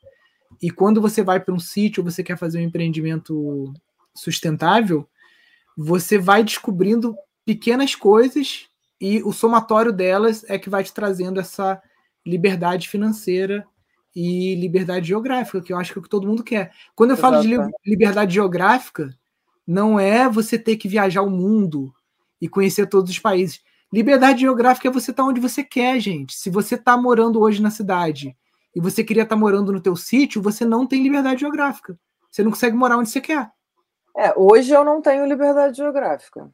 E 0.62 0.70
quando 0.70 1.02
você 1.02 1.24
vai 1.24 1.40
para 1.40 1.54
um 1.54 1.60
sítio, 1.60 2.04
você 2.04 2.22
quer 2.22 2.38
fazer 2.38 2.60
um 2.60 2.64
empreendimento 2.64 3.74
sustentável, 4.14 5.08
você 5.78 6.18
vai 6.18 6.44
descobrindo 6.44 7.16
pequenas 7.46 7.96
coisas 7.96 8.68
e 9.00 9.22
o 9.24 9.32
somatório 9.32 9.94
delas 9.94 10.44
é 10.50 10.58
que 10.58 10.70
vai 10.70 10.84
te 10.84 10.94
trazendo 10.94 11.40
essa 11.40 11.82
liberdade 12.28 12.90
financeira 12.90 13.66
e 14.16 14.56
liberdade 14.56 15.08
geográfica, 15.08 15.62
que 15.62 15.72
eu 15.72 15.78
acho 15.78 15.94
que 15.94 16.00
é 16.00 16.02
o 16.02 16.04
que 16.04 16.10
todo 16.10 16.28
mundo 16.28 16.44
quer. 16.44 16.72
Quando 16.96 17.12
eu 17.12 17.16
Exato. 17.16 17.34
falo 17.34 17.44
de 17.44 17.56
li 17.56 17.72
liberdade 17.86 18.34
geográfica, 18.34 19.16
não 19.66 20.00
é 20.00 20.28
você 20.28 20.58
ter 20.58 20.78
que 20.78 20.88
viajar 20.88 21.22
o 21.22 21.30
mundo 21.30 21.94
e 22.42 22.48
conhecer 22.48 22.88
todos 22.88 23.12
os 23.12 23.20
países. 23.20 23.62
Liberdade 23.92 24.42
geográfica 24.42 24.88
é 24.88 24.92
você 24.92 25.12
estar 25.12 25.24
tá 25.24 25.30
onde 25.30 25.40
você 25.40 25.64
quer, 25.64 26.00
gente. 26.00 26.36
Se 26.36 26.50
você 26.50 26.76
está 26.76 26.98
morando 26.98 27.40
hoje 27.40 27.62
na 27.62 27.70
cidade 27.70 28.36
e 28.76 28.82
você 28.82 29.04
queria 29.04 29.24
estar 29.24 29.36
tá 29.36 29.40
morando 29.40 29.72
no 29.72 29.80
teu 29.80 29.96
sítio, 29.96 30.42
você 30.42 30.66
não 30.66 30.86
tem 30.86 31.04
liberdade 31.04 31.42
geográfica. 31.42 31.98
Você 32.30 32.44
não 32.44 32.52
consegue 32.52 32.76
morar 32.76 32.98
onde 32.98 33.10
você 33.10 33.22
quer. 33.22 33.50
É, 34.18 34.34
hoje 34.36 34.72
eu 34.72 34.84
não 34.84 35.02
tenho 35.02 35.26
liberdade 35.26 35.78
geográfica. 35.78 36.52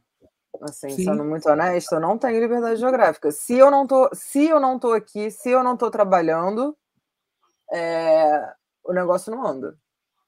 Assim, 0.64 0.90
Sim. 0.90 1.04
sendo 1.04 1.26
muito 1.26 1.50
honesto, 1.50 1.94
eu 1.94 2.00
não 2.00 2.18
tenho 2.18 2.40
liberdade 2.40 2.80
geográfica. 2.80 3.32
Se 3.32 3.58
eu 3.58 3.70
não 3.70 3.86
tô, 3.86 4.10
se 4.14 4.48
eu 4.48 4.60
não 4.60 4.80
tô 4.80 4.94
aqui, 4.94 5.30
se 5.30 5.50
eu 5.50 5.64
não 5.64 5.76
tô 5.76 5.92
trabalhando, 5.92 6.76
é, 7.72 8.54
o 8.84 8.94
negócio 8.94 9.32
não 9.32 9.46
anda. 9.46 9.78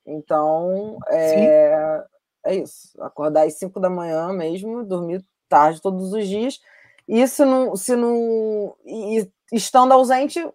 Então, 0.05 0.97
é, 1.09 2.03
é 2.45 2.55
isso. 2.55 3.01
Acordar 3.01 3.45
às 3.45 3.57
5 3.57 3.79
da 3.79 3.89
manhã 3.89 4.31
mesmo, 4.33 4.83
dormir 4.83 5.23
tarde 5.47 5.81
todos 5.81 6.11
os 6.11 6.27
dias. 6.27 6.59
E 7.07 7.25
se 7.27 7.45
não, 7.45 7.75
se 7.75 7.95
não. 7.95 8.75
E, 8.85 9.29
estando 9.53 9.93
ausente, 9.93 10.45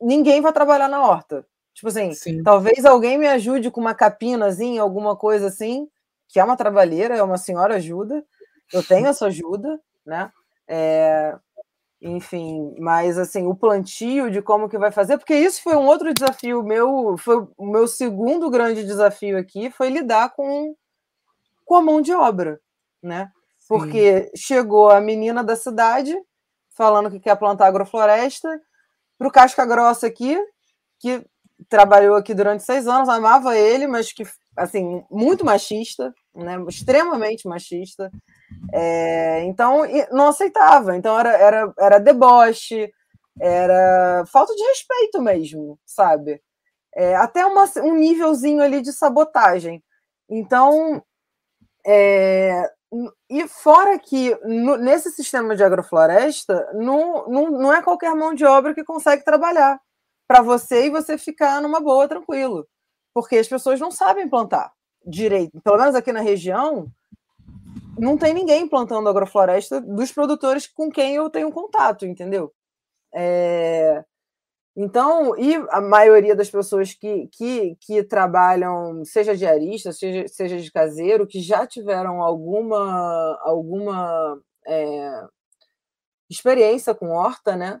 ninguém 0.00 0.40
vai 0.40 0.52
trabalhar 0.52 0.88
na 0.88 1.02
horta. 1.02 1.44
Tipo 1.74 1.88
assim, 1.88 2.12
Sim. 2.12 2.42
talvez 2.42 2.84
alguém 2.84 3.18
me 3.18 3.26
ajude 3.26 3.70
com 3.70 3.80
uma 3.80 3.94
capinazinha, 3.94 4.82
alguma 4.82 5.16
coisa 5.16 5.48
assim, 5.48 5.88
que 6.28 6.38
é 6.38 6.44
uma 6.44 6.56
trabalheira, 6.56 7.16
é 7.16 7.22
uma 7.22 7.38
senhora 7.38 7.76
ajuda. 7.76 8.24
Eu 8.72 8.82
tenho 8.82 9.06
essa 9.06 9.26
ajuda, 9.26 9.80
né? 10.06 10.30
É, 10.66 11.36
enfim, 12.00 12.74
mas 12.78 13.18
assim, 13.18 13.46
o 13.46 13.54
plantio 13.54 14.30
de 14.30 14.40
como 14.40 14.68
que 14.68 14.78
vai 14.78 14.92
fazer, 14.92 15.18
porque 15.18 15.34
isso 15.34 15.62
foi 15.62 15.74
um 15.74 15.86
outro 15.86 16.12
desafio 16.14 16.62
meu, 16.62 17.16
foi 17.18 17.46
o 17.56 17.66
meu 17.66 17.88
segundo 17.88 18.50
grande 18.50 18.84
desafio 18.84 19.38
aqui, 19.38 19.70
foi 19.70 19.88
lidar 19.88 20.34
com, 20.34 20.74
com 21.64 21.74
a 21.74 21.82
mão 21.82 22.00
de 22.00 22.12
obra, 22.12 22.60
né? 23.02 23.30
Porque 23.68 24.22
Sim. 24.22 24.30
chegou 24.36 24.90
a 24.90 25.00
menina 25.00 25.42
da 25.42 25.56
cidade 25.56 26.16
falando 26.70 27.10
que 27.10 27.18
quer 27.18 27.36
plantar 27.36 27.66
agrofloresta, 27.66 28.60
para 29.18 29.26
o 29.26 29.32
Casca 29.32 29.66
Grossa 29.66 30.06
aqui, 30.06 30.38
que 31.00 31.26
trabalhou 31.68 32.14
aqui 32.14 32.32
durante 32.32 32.62
seis 32.62 32.86
anos, 32.86 33.08
amava 33.08 33.58
ele, 33.58 33.88
mas 33.88 34.12
que, 34.12 34.22
assim, 34.56 35.04
muito 35.10 35.44
machista, 35.44 36.14
né? 36.34 36.56
extremamente 36.68 37.46
machista. 37.48 38.10
É, 38.72 39.44
então, 39.44 39.82
não 40.10 40.28
aceitava. 40.28 40.96
Então, 40.96 41.18
era, 41.18 41.30
era, 41.36 41.74
era 41.78 41.98
deboche, 41.98 42.92
era 43.40 44.24
falta 44.26 44.54
de 44.54 44.62
respeito 44.64 45.20
mesmo, 45.20 45.78
sabe? 45.86 46.40
É, 46.94 47.14
até 47.16 47.46
uma, 47.46 47.64
um 47.78 47.94
nívelzinho 47.94 48.62
ali 48.62 48.80
de 48.80 48.92
sabotagem. 48.92 49.82
Então, 50.28 51.02
é, 51.86 52.70
e 53.30 53.46
fora 53.48 53.98
que 53.98 54.34
no, 54.44 54.76
nesse 54.76 55.10
sistema 55.10 55.54
de 55.54 55.62
agrofloresta, 55.62 56.70
não, 56.74 57.28
não, 57.28 57.50
não 57.50 57.72
é 57.72 57.82
qualquer 57.82 58.14
mão 58.14 58.34
de 58.34 58.44
obra 58.44 58.74
que 58.74 58.84
consegue 58.84 59.24
trabalhar 59.24 59.80
para 60.26 60.42
você 60.42 60.86
e 60.86 60.90
você 60.90 61.18
ficar 61.18 61.60
numa 61.62 61.80
boa, 61.80 62.08
tranquilo. 62.08 62.66
Porque 63.14 63.36
as 63.36 63.48
pessoas 63.48 63.80
não 63.80 63.90
sabem 63.90 64.28
plantar 64.28 64.72
direito. 65.08 65.60
Pelo 65.60 65.78
menos 65.78 65.94
aqui 65.94 66.12
na 66.12 66.20
região, 66.20 66.90
não 67.98 68.16
tem 68.16 68.34
ninguém 68.34 68.68
plantando 68.68 69.08
agrofloresta 69.08 69.80
dos 69.80 70.12
produtores 70.12 70.66
com 70.66 70.90
quem 70.90 71.14
eu 71.14 71.30
tenho 71.30 71.50
contato, 71.52 72.06
entendeu? 72.06 72.52
É... 73.14 74.04
Então, 74.76 75.36
e 75.36 75.56
a 75.70 75.80
maioria 75.80 76.36
das 76.36 76.48
pessoas 76.48 76.94
que, 76.94 77.26
que, 77.32 77.76
que 77.80 78.04
trabalham, 78.04 79.04
seja 79.04 79.36
diarista, 79.36 79.92
seja, 79.92 80.28
seja 80.28 80.56
de 80.58 80.70
caseiro, 80.70 81.26
que 81.26 81.40
já 81.40 81.66
tiveram 81.66 82.22
alguma, 82.22 83.36
alguma 83.42 84.40
é, 84.64 85.26
experiência 86.30 86.94
com 86.94 87.08
horta, 87.08 87.56
né? 87.56 87.80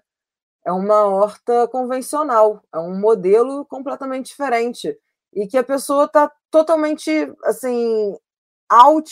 é 0.68 0.72
uma 0.72 1.06
horta 1.06 1.66
convencional, 1.68 2.62
é 2.74 2.78
um 2.78 3.00
modelo 3.00 3.64
completamente 3.64 4.26
diferente 4.26 4.94
e 5.32 5.46
que 5.46 5.56
a 5.56 5.64
pessoa 5.64 6.04
está 6.04 6.30
totalmente 6.50 7.10
assim 7.44 8.16
out 8.70 9.10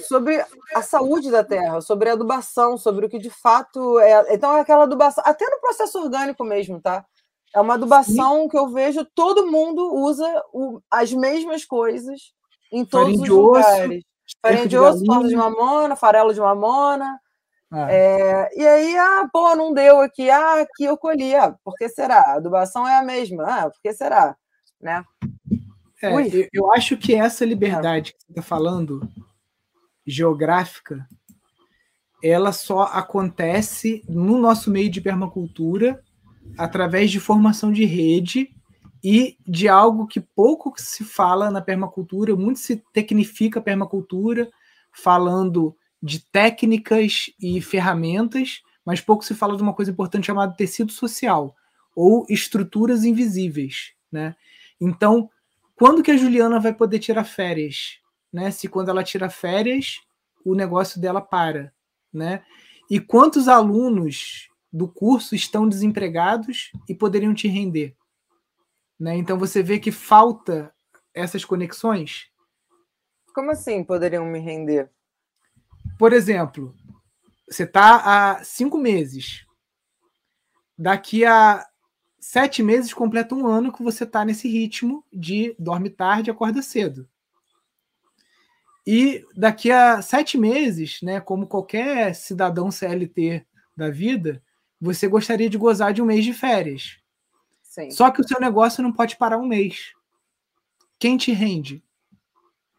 sobre 0.00 0.44
a 0.74 0.82
saúde 0.82 1.30
da 1.30 1.44
terra, 1.44 1.80
sobre 1.80 2.10
a 2.10 2.14
adubação, 2.14 2.76
sobre 2.76 3.06
o 3.06 3.08
que 3.08 3.18
de 3.18 3.30
fato 3.30 3.98
é. 4.00 4.34
Então 4.34 4.56
é 4.56 4.60
aquela 4.60 4.84
adubação, 4.84 5.22
até 5.26 5.48
no 5.48 5.60
processo 5.60 5.98
orgânico 6.02 6.44
mesmo, 6.44 6.80
tá? 6.80 7.04
É 7.54 7.60
uma 7.60 7.74
adubação 7.74 8.42
Sim. 8.42 8.48
que 8.48 8.58
eu 8.58 8.68
vejo 8.68 9.06
todo 9.14 9.46
mundo 9.46 9.94
usa 9.94 10.26
o, 10.52 10.80
as 10.90 11.12
mesmas 11.12 11.64
coisas 11.64 12.32
em 12.72 12.84
todos 12.84 13.16
Farinha 13.16 13.22
os 13.22 13.28
lugares. 13.28 14.04
Farinha 14.42 14.66
de 14.66 14.76
osso, 14.76 15.02
de 15.02 15.36
mamona, 15.36 15.96
farelo 15.96 16.34
de 16.34 16.40
mamona, 16.40 17.18
ah. 17.70 17.92
É, 17.92 18.48
e 18.58 18.66
aí, 18.66 18.96
ah, 18.96 19.28
pô, 19.30 19.54
não 19.54 19.74
deu 19.74 20.00
aqui, 20.00 20.30
ah, 20.30 20.62
aqui 20.62 20.84
eu 20.84 20.96
colhi, 20.96 21.34
ah, 21.34 21.54
por 21.62 21.74
que 21.76 21.86
será? 21.88 22.20
A 22.20 22.34
adubação 22.36 22.88
é 22.88 22.96
a 22.96 23.02
mesma, 23.02 23.44
ah, 23.44 23.70
por 23.70 23.80
que 23.82 23.92
será? 23.92 24.34
Né? 24.80 25.04
É, 26.02 26.12
eu, 26.12 26.48
eu, 26.52 26.72
acho 26.72 26.96
que 26.96 27.14
essa 27.14 27.44
liberdade 27.44 28.12
que 28.12 28.22
você 28.22 28.32
está 28.32 28.42
falando, 28.42 29.08
geográfica, 30.06 31.06
ela 32.22 32.52
só 32.52 32.82
acontece 32.84 34.02
no 34.08 34.38
nosso 34.38 34.70
meio 34.70 34.90
de 34.90 35.00
permacultura 35.00 36.02
através 36.56 37.10
de 37.10 37.20
formação 37.20 37.72
de 37.72 37.84
rede 37.84 38.50
e 39.02 39.36
de 39.46 39.68
algo 39.68 40.06
que 40.06 40.20
pouco 40.20 40.72
se 40.76 41.04
fala 41.04 41.50
na 41.50 41.60
permacultura, 41.60 42.34
muito 42.34 42.58
se 42.58 42.82
tecnifica 42.92 43.60
a 43.60 43.62
permacultura, 43.62 44.50
falando 44.92 45.76
de 46.02 46.20
técnicas 46.20 47.30
e 47.40 47.60
ferramentas, 47.60 48.62
mas 48.84 49.00
pouco 49.00 49.24
se 49.24 49.34
fala 49.34 49.56
de 49.56 49.62
uma 49.62 49.74
coisa 49.74 49.90
importante 49.90 50.26
chamada 50.26 50.54
tecido 50.56 50.92
social 50.92 51.54
ou 51.94 52.24
estruturas 52.28 53.04
invisíveis, 53.04 53.92
né? 54.10 54.34
Então, 54.80 55.28
quando 55.78 56.02
que 56.02 56.10
a 56.10 56.16
Juliana 56.16 56.58
vai 56.58 56.74
poder 56.74 56.98
tirar 56.98 57.22
férias, 57.22 58.00
né? 58.32 58.50
Se 58.50 58.68
quando 58.68 58.88
ela 58.88 59.04
tira 59.04 59.30
férias, 59.30 60.00
o 60.44 60.54
negócio 60.54 61.00
dela 61.00 61.20
para, 61.20 61.72
né? 62.12 62.44
E 62.90 62.98
quantos 62.98 63.46
alunos 63.46 64.48
do 64.72 64.88
curso 64.88 65.36
estão 65.36 65.68
desempregados 65.68 66.72
e 66.88 66.94
poderiam 66.94 67.32
te 67.32 67.46
render, 67.46 67.96
né? 68.98 69.16
Então 69.16 69.38
você 69.38 69.62
vê 69.62 69.78
que 69.78 69.92
falta 69.92 70.74
essas 71.14 71.44
conexões. 71.44 72.28
Como 73.32 73.52
assim 73.52 73.84
poderiam 73.84 74.26
me 74.26 74.40
render? 74.40 74.90
Por 75.96 76.12
exemplo, 76.12 76.74
você 77.48 77.62
está 77.62 78.02
há 78.04 78.42
cinco 78.42 78.76
meses. 78.76 79.46
Daqui 80.76 81.24
a 81.24 81.64
sete 82.20 82.62
meses 82.62 82.92
completa 82.92 83.34
um 83.34 83.46
ano 83.46 83.72
que 83.72 83.82
você 83.82 84.04
está 84.04 84.24
nesse 84.24 84.48
ritmo 84.48 85.04
de 85.12 85.54
dorme 85.58 85.90
tarde 85.90 86.30
acorda 86.30 86.62
cedo. 86.62 87.08
E 88.86 89.24
daqui 89.36 89.70
a 89.70 90.00
sete 90.00 90.38
meses, 90.38 91.00
né, 91.02 91.20
como 91.20 91.46
qualquer 91.46 92.14
cidadão 92.14 92.70
CLT 92.70 93.44
da 93.76 93.90
vida, 93.90 94.42
você 94.80 95.06
gostaria 95.06 95.50
de 95.50 95.58
gozar 95.58 95.92
de 95.92 96.00
um 96.00 96.06
mês 96.06 96.24
de 96.24 96.32
férias. 96.32 96.98
Sim. 97.62 97.90
Só 97.90 98.10
que 98.10 98.20
o 98.20 98.26
seu 98.26 98.40
negócio 98.40 98.82
não 98.82 98.92
pode 98.92 99.16
parar 99.16 99.36
um 99.36 99.46
mês. 99.46 99.92
Quem 100.98 101.16
te 101.16 101.32
rende? 101.32 101.84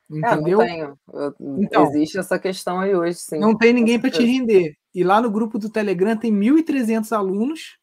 Entendeu? 0.09 0.61
É, 0.61 0.67
não 0.67 0.95
tenho. 1.31 1.59
então, 1.59 1.83
Existe 1.83 2.17
essa 2.17 2.39
questão 2.39 2.79
aí 2.79 2.95
hoje, 2.95 3.19
sim. 3.19 3.37
Não 3.37 3.55
tem 3.55 3.71
ninguém 3.71 3.99
para 3.99 4.09
te 4.09 4.23
render. 4.23 4.75
E 4.93 5.03
lá 5.03 5.21
no 5.21 5.29
grupo 5.29 5.59
do 5.59 5.69
Telegram 5.69 6.17
tem 6.17 6.33
1.300 6.33 7.15
alunos 7.15 7.77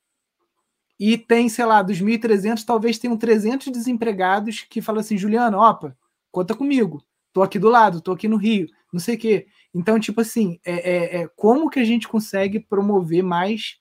e 0.98 1.18
tem, 1.18 1.48
sei 1.48 1.64
lá, 1.64 1.82
dos 1.82 2.01
1.300, 2.01 2.64
talvez 2.64 2.98
tenham 2.98 3.16
300 3.16 3.68
desempregados 3.68 4.62
que 4.68 4.81
falam 4.81 5.01
assim, 5.01 5.18
Juliana, 5.18 5.59
opa, 5.59 5.97
conta 6.31 6.55
comigo. 6.55 7.02
Tô 7.32 7.43
aqui 7.43 7.59
do 7.59 7.68
lado, 7.68 8.01
tô 8.01 8.12
aqui 8.12 8.27
no 8.28 8.36
Rio, 8.36 8.66
não 8.90 8.98
sei 8.98 9.14
o 9.14 9.18
quê. 9.18 9.47
Então, 9.74 10.01
tipo 10.01 10.23
assim, 10.23 10.59
é, 10.64 10.90
é, 10.90 11.23
é 11.23 11.28
como 11.36 11.68
que 11.68 11.78
a 11.78 11.85
gente 11.85 12.09
consegue 12.09 12.59
promover 12.59 13.23
mais 13.23 13.78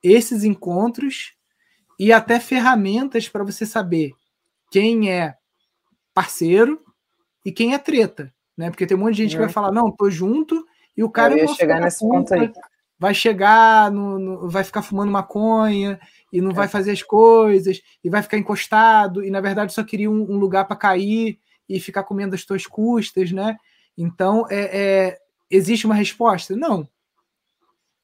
esses 0.00 0.44
encontros 0.44 1.34
e 1.98 2.12
até 2.12 2.38
ferramentas 2.38 3.28
para 3.28 3.42
você 3.42 3.66
saber 3.66 4.12
quem 4.70 5.10
é 5.10 5.36
parceiro 6.14 6.80
e 7.44 7.50
quem 7.50 7.74
é 7.74 7.78
treta, 7.78 8.32
né? 8.56 8.70
Porque 8.70 8.86
tem 8.86 8.96
um 8.96 9.00
monte 9.00 9.16
de 9.16 9.22
gente 9.24 9.32
que 9.32 9.38
vai 9.38 9.46
uhum. 9.46 9.52
falar, 9.52 9.72
não, 9.72 9.90
tô 9.90 10.08
junto, 10.08 10.64
e 10.96 11.02
o 11.02 11.10
cara 11.10 11.36
vai 11.36 11.48
chegar 11.48 11.80
nesse 11.80 12.00
ponto 12.00 12.32
aí. 12.32 12.52
Vai 12.96 13.14
chegar, 13.14 13.90
no, 13.92 14.18
no, 14.18 14.48
vai 14.48 14.64
ficar 14.64 14.82
fumando 14.82 15.12
maconha 15.12 16.00
e 16.32 16.40
não 16.40 16.50
é. 16.50 16.54
vai 16.54 16.68
fazer 16.68 16.92
as 16.92 17.02
coisas, 17.02 17.80
e 18.02 18.10
vai 18.10 18.22
ficar 18.22 18.38
encostado, 18.38 19.24
e 19.24 19.30
na 19.30 19.40
verdade 19.40 19.72
só 19.72 19.82
queria 19.82 20.10
um, 20.10 20.32
um 20.32 20.36
lugar 20.36 20.66
para 20.66 20.76
cair 20.76 21.38
e 21.68 21.80
ficar 21.80 22.02
comendo 22.04 22.34
as 22.34 22.44
tuas 22.44 22.66
custas, 22.66 23.32
né? 23.32 23.56
Então, 23.96 24.46
é, 24.50 24.78
é, 24.78 25.18
existe 25.50 25.86
uma 25.86 25.94
resposta? 25.94 26.56
Não. 26.56 26.88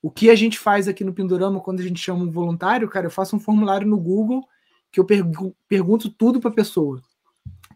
O 0.03 0.11
que 0.11 0.29
a 0.29 0.35
gente 0.35 0.59
faz 0.59 0.87
aqui 0.87 1.03
no 1.03 1.15
Pindorama 1.15 1.61
quando 1.61 1.81
a 1.81 1.83
gente 1.83 2.01
chama 2.01 2.25
um 2.25 2.31
voluntário, 2.31 2.89
cara, 2.89 3.07
eu 3.07 3.11
faço 3.11 3.37
um 3.37 3.41
formulário 3.41 3.87
no 3.87 3.99
Google 3.99 4.47
que 4.93 5.01
eu 5.01 5.05
pergu 5.05 5.57
pergunto 5.67 6.11
tudo 6.11 6.41
para 6.41 6.51
a 6.51 6.55
pessoa 6.55 7.03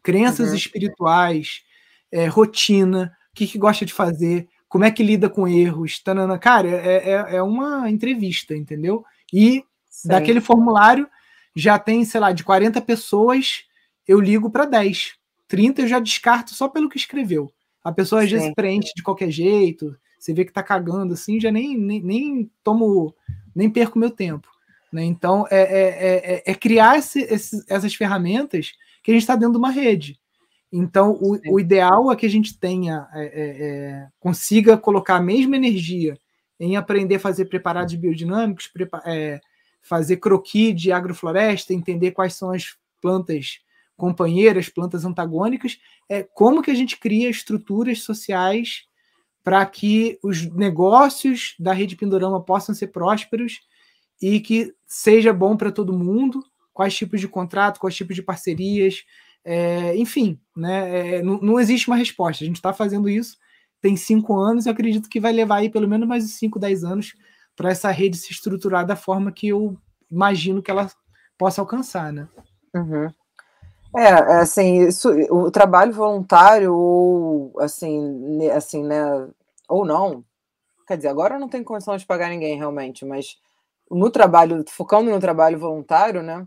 crenças 0.03 0.51
uhum. 0.51 0.55
espirituais, 0.55 1.63
é, 2.11 2.27
rotina, 2.27 3.13
o 3.31 3.37
que, 3.37 3.47
que 3.47 3.59
gosta 3.59 3.85
de 3.85 3.93
fazer, 3.93 4.49
como 4.69 4.85
é 4.85 4.91
que 4.91 5.03
lida 5.03 5.29
com 5.29 5.47
erros, 5.47 6.01
tanana. 6.03 6.39
cara, 6.39 6.69
é, 6.69 7.11
é, 7.11 7.37
é 7.37 7.43
uma 7.43 7.91
entrevista, 7.91 8.57
entendeu? 8.57 9.05
E 9.33 9.63
Sim. 9.99 10.09
daquele 10.09 10.41
formulário 10.41 11.09
já 11.57 11.77
tem, 11.79 12.05
sei 12.05 12.21
lá, 12.21 12.31
de 12.31 12.45
40 12.45 12.81
pessoas, 12.83 13.65
eu 14.07 14.21
ligo 14.21 14.49
para 14.49 14.65
10. 14.65 15.15
30 15.49 15.83
eu 15.83 15.89
já 15.89 15.99
descarto 15.99 16.55
só 16.55 16.69
pelo 16.69 16.89
que 16.89 16.97
escreveu. 16.97 17.53
A 17.83 17.91
pessoa 17.91 18.23
às 18.23 18.31
Sim. 18.31 18.37
vezes 18.37 18.55
preenche 18.55 18.93
de 18.95 19.03
qualquer 19.03 19.31
jeito, 19.31 19.97
você 20.19 20.33
vê 20.33 20.45
que 20.45 20.53
tá 20.53 20.63
cagando 20.63 21.15
assim, 21.15 21.41
já 21.41 21.51
nem, 21.51 21.77
nem, 21.77 22.01
nem 22.03 22.51
tomo, 22.63 23.13
nem 23.55 23.69
perco 23.69 23.99
meu 23.99 24.11
tempo. 24.11 24.49
Né? 24.93 25.05
Então, 25.05 25.47
é, 25.51 25.61
é, 25.61 26.35
é, 26.35 26.43
é 26.47 26.55
criar 26.55 26.99
esse, 26.99 27.21
esse, 27.23 27.65
essas 27.69 27.95
ferramentas 27.95 28.73
que 29.03 29.11
a 29.11 29.15
gente 29.15 29.23
está 29.23 29.35
dentro 29.35 29.53
de 29.53 29.59
uma 29.59 29.71
rede. 29.71 30.19
Então, 30.71 31.19
o, 31.21 31.55
o, 31.55 31.59
ideal 31.59 32.13
é 32.13 32.17
que 32.17 32.27
a 32.27 32.31
gente 32.31 32.57
tenha, 32.57 33.09
é, 33.15 33.25
é, 33.25 33.67
é, 33.67 34.09
consiga 34.21 34.77
colocar 34.77 35.17
a 35.17 35.23
mesma 35.23 35.57
energia 35.57 36.17
em 36.61 36.77
aprender 36.77 37.17
a 37.17 37.21
fazer 37.21 37.47
preparados 37.47 37.95
biodinâmicos, 37.95 38.69
prepa 38.69 39.03
é, 39.07 39.41
fazer 39.89 40.19
croquis 40.19 40.79
de 40.81 40.93
agrofloresta, 40.93 41.73
entender 41.73 42.11
quais 42.11 42.35
são 42.35 42.51
as 42.51 42.77
plantas 43.01 43.61
companheiras, 43.97 44.69
plantas 44.69 45.05
antagônicas, 45.05 45.79
é 46.09 46.23
como 46.23 46.63
que 46.63 46.71
a 46.71 46.75
gente 46.75 46.99
cria 46.99 47.29
estruturas 47.29 48.03
sociais 48.03 48.85
para 49.43 49.65
que 49.65 50.19
os 50.23 50.45
negócios 50.55 51.55
da 51.59 51.73
rede 51.73 51.97
Pindorama 51.97 52.41
possam 52.41 52.75
ser 52.75 52.89
prósperos 52.89 53.61
e 54.21 54.41
que 54.41 54.75
seja 54.87 55.33
bom 55.33 55.57
para 55.57 55.73
todo 55.73 55.97
mundo, 55.97 56.45
quais 56.73 56.95
tipos 56.95 57.21
de 57.21 57.27
contrato, 57.27 57.81
quais 57.81 57.97
tipos 57.97 58.15
de 58.15 58.23
parcerias, 58.23 59.05
é, 59.45 59.97
enfim, 59.97 60.39
né, 60.57 61.17
é, 61.17 61.23
não, 61.23 61.41
não, 61.41 61.61
existe 61.61 61.89
uma 61.89 61.97
resposta. 61.97 62.45
A 62.45 62.47
gente 62.47 62.57
está 62.57 62.73
fazendo 62.73 63.09
isso, 63.09 63.37
tem 63.81 63.97
cinco 63.97 64.39
anos, 64.39 64.67
e 64.67 64.71
acredito 64.71 65.09
que 65.09 65.21
vai 65.21 65.33
levar 65.33 65.57
aí 65.57 65.71
pelo 65.71 65.89
menos 65.89 66.07
mais 66.07 66.25
cinco, 66.33 66.59
dez 66.59 66.85
anos 66.85 67.15
para 67.59 67.71
essa 67.71 67.91
rede 67.91 68.17
se 68.17 68.31
estruturar 68.31 68.87
da 68.87 68.95
forma 68.95 69.33
que 69.33 69.49
eu 69.49 69.77
imagino 70.09 70.63
que 70.63 70.71
ela 70.71 70.89
possa 71.37 71.61
alcançar, 71.61 72.13
né? 72.13 72.29
Uhum. 72.73 73.13
É, 73.97 74.05
é, 74.05 74.41
assim, 74.41 74.87
isso, 74.87 75.11
o 75.29 75.51
trabalho 75.51 75.93
voluntário, 75.93 76.73
ou 76.73 77.53
assim, 77.59 78.49
assim, 78.51 78.85
né, 78.85 79.29
ou 79.69 79.85
não, 79.85 80.25
quer 80.87 80.99
dizer, 80.99 81.09
agora 81.09 81.37
não 81.37 81.49
tem 81.49 81.65
condição 81.65 81.97
de 81.97 82.07
pagar 82.07 82.29
ninguém 82.29 82.57
realmente, 82.57 83.05
mas 83.05 83.37
no 83.91 84.09
trabalho, 84.09 84.65
focando 84.69 85.11
no 85.11 85.19
trabalho 85.19 85.59
voluntário, 85.59 86.23
né, 86.23 86.47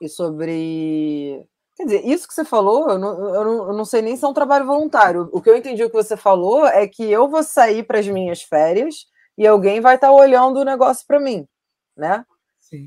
e 0.00 0.08
sobre, 0.08 1.44
quer 1.74 1.84
dizer, 1.86 2.06
isso 2.06 2.28
que 2.28 2.34
você 2.34 2.44
falou, 2.44 2.88
eu 2.88 2.98
não, 2.98 3.34
eu 3.34 3.44
não, 3.44 3.66
eu 3.68 3.72
não 3.72 3.84
sei 3.84 4.00
nem 4.00 4.16
se 4.16 4.24
é 4.24 4.28
um 4.28 4.34
trabalho 4.34 4.66
voluntário, 4.66 5.28
o 5.32 5.42
que 5.42 5.50
eu 5.50 5.56
entendi 5.56 5.82
o 5.82 5.90
que 5.90 5.96
você 5.96 6.16
falou 6.16 6.66
é 6.66 6.86
que 6.86 7.02
eu 7.10 7.28
vou 7.28 7.42
sair 7.42 7.82
para 7.82 7.98
as 7.98 8.06
minhas 8.06 8.42
férias 8.42 9.12
e 9.36 9.46
alguém 9.46 9.80
vai 9.80 9.96
estar 9.96 10.08
tá 10.08 10.12
olhando 10.12 10.60
o 10.60 10.64
negócio 10.64 11.06
para 11.06 11.20
mim, 11.20 11.46
né? 11.96 12.24
Sim. 12.60 12.86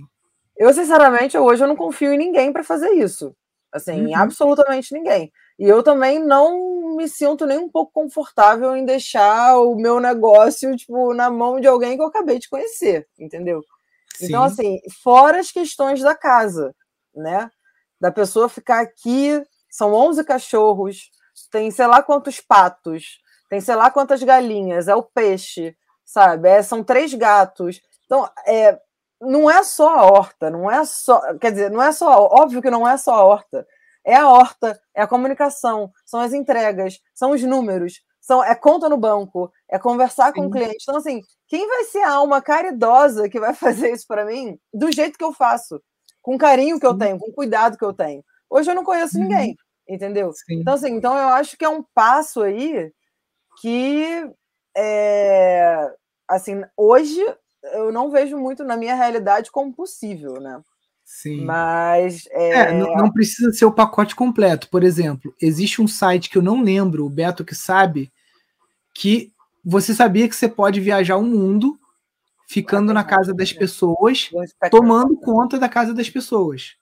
Eu, 0.57 0.73
sinceramente, 0.73 1.37
hoje 1.37 1.63
eu 1.63 1.67
não 1.67 1.75
confio 1.75 2.13
em 2.13 2.17
ninguém 2.17 2.51
para 2.51 2.63
fazer 2.63 2.89
isso. 2.91 3.35
Assim, 3.71 4.07
uhum. 4.07 4.15
absolutamente 4.15 4.93
ninguém. 4.93 5.31
E 5.59 5.65
eu 5.65 5.83
também 5.83 6.19
não 6.19 6.95
me 6.95 7.07
sinto 7.07 7.45
nem 7.45 7.57
um 7.57 7.69
pouco 7.69 7.91
confortável 7.91 8.75
em 8.75 8.85
deixar 8.85 9.57
o 9.59 9.75
meu 9.75 9.99
negócio, 9.99 10.75
tipo, 10.75 11.13
na 11.13 11.29
mão 11.29 11.59
de 11.59 11.67
alguém 11.67 11.95
que 11.95 12.01
eu 12.01 12.07
acabei 12.07 12.39
de 12.39 12.49
conhecer, 12.49 13.07
entendeu? 13.19 13.61
Sim. 14.15 14.27
Então, 14.27 14.43
assim, 14.43 14.79
fora 15.03 15.39
as 15.39 15.51
questões 15.51 16.01
da 16.01 16.15
casa, 16.15 16.73
né? 17.13 17.51
Da 17.99 18.11
pessoa 18.11 18.49
ficar 18.49 18.81
aqui, 18.81 19.43
são 19.69 19.93
11 19.93 20.23
cachorros, 20.23 21.11
tem 21.51 21.69
sei 21.69 21.85
lá 21.85 22.01
quantos 22.01 22.39
patos, 22.39 23.19
tem 23.49 23.61
sei 23.61 23.75
lá 23.75 23.91
quantas 23.91 24.23
galinhas, 24.23 24.87
é 24.87 24.95
o 24.95 25.03
peixe, 25.03 25.75
sabe? 26.07 26.47
É, 26.47 26.63
são 26.63 26.83
três 26.83 27.13
gatos. 27.13 27.81
Então, 28.05 28.27
é, 28.47 28.79
não 29.19 29.51
é 29.51 29.61
só 29.61 29.89
a 29.89 30.05
horta, 30.05 30.49
não 30.49 30.71
é 30.71 30.85
só, 30.85 31.21
quer 31.37 31.51
dizer, 31.51 31.69
não 31.69 31.83
é 31.83 31.91
só, 31.91 32.25
óbvio 32.31 32.61
que 32.61 32.71
não 32.71 32.87
é 32.87 32.97
só 32.97 33.13
a 33.13 33.23
horta. 33.23 33.67
É 34.05 34.15
a 34.15 34.29
horta, 34.29 34.79
é 34.95 35.01
a 35.01 35.07
comunicação, 35.07 35.91
são 36.05 36.21
as 36.21 36.31
entregas, 36.31 36.97
são 37.13 37.31
os 37.31 37.43
números, 37.43 38.01
são 38.21 38.41
é 38.41 38.55
conta 38.55 38.87
no 38.87 38.97
banco, 38.97 39.51
é 39.69 39.77
conversar 39.77 40.31
com 40.31 40.43
Sim. 40.43 40.47
o 40.47 40.51
cliente. 40.51 40.77
Então 40.81 40.95
assim, 40.95 41.21
quem 41.45 41.67
vai 41.67 41.83
ser 41.83 42.03
a 42.03 42.13
alma 42.13 42.41
caridosa 42.41 43.27
que 43.27 43.37
vai 43.37 43.53
fazer 43.53 43.91
isso 43.91 44.05
para 44.07 44.25
mim 44.25 44.57
do 44.73 44.89
jeito 44.91 45.17
que 45.17 45.23
eu 45.23 45.33
faço, 45.33 45.81
com 46.21 46.35
o 46.35 46.37
carinho 46.37 46.79
que 46.79 46.85
eu 46.85 46.97
tenho, 46.97 47.19
com 47.19 47.29
o 47.29 47.33
cuidado 47.33 47.77
que 47.77 47.83
eu 47.83 47.91
tenho. 47.91 48.23
Hoje 48.49 48.71
eu 48.71 48.75
não 48.75 48.83
conheço 48.85 49.17
uhum. 49.17 49.23
ninguém, 49.23 49.57
entendeu? 49.89 50.31
Sim. 50.31 50.61
Então 50.61 50.75
assim, 50.75 50.91
então 50.93 51.17
eu 51.17 51.27
acho 51.29 51.57
que 51.57 51.65
é 51.65 51.69
um 51.69 51.83
passo 51.93 52.41
aí 52.41 52.89
que 53.59 54.31
é, 54.77 55.91
assim, 56.27 56.61
hoje 56.77 57.19
eu 57.73 57.91
não 57.91 58.11
vejo 58.11 58.37
muito 58.37 58.63
na 58.63 58.77
minha 58.77 58.95
realidade 58.95 59.51
como 59.51 59.73
possível, 59.73 60.39
né? 60.39 60.61
Sim. 61.03 61.45
Mas. 61.45 62.27
É... 62.31 62.49
É, 62.49 62.73
não, 62.73 62.93
não, 62.95 63.11
precisa 63.11 63.51
ser 63.51 63.65
o 63.65 63.71
pacote 63.71 64.15
completo. 64.15 64.69
Por 64.69 64.83
exemplo, 64.83 65.33
existe 65.41 65.81
um 65.81 65.87
site 65.87 66.29
que 66.29 66.37
eu 66.37 66.41
não 66.41 66.61
lembro, 66.61 67.05
o 67.05 67.09
Beto 67.09 67.43
que 67.45 67.55
sabe, 67.55 68.11
que 68.93 69.31
você 69.65 69.93
sabia 69.93 70.27
que 70.27 70.35
você 70.35 70.47
pode 70.47 70.79
viajar 70.79 71.17
o 71.17 71.23
mundo 71.23 71.79
ficando 72.47 72.93
na 72.93 73.03
casa 73.03 73.33
das 73.33 73.51
pessoas, 73.51 74.29
tomando 74.69 75.17
conta 75.17 75.57
da 75.57 75.67
casa 75.67 75.93
das 75.93 76.09
pessoas. 76.09 76.75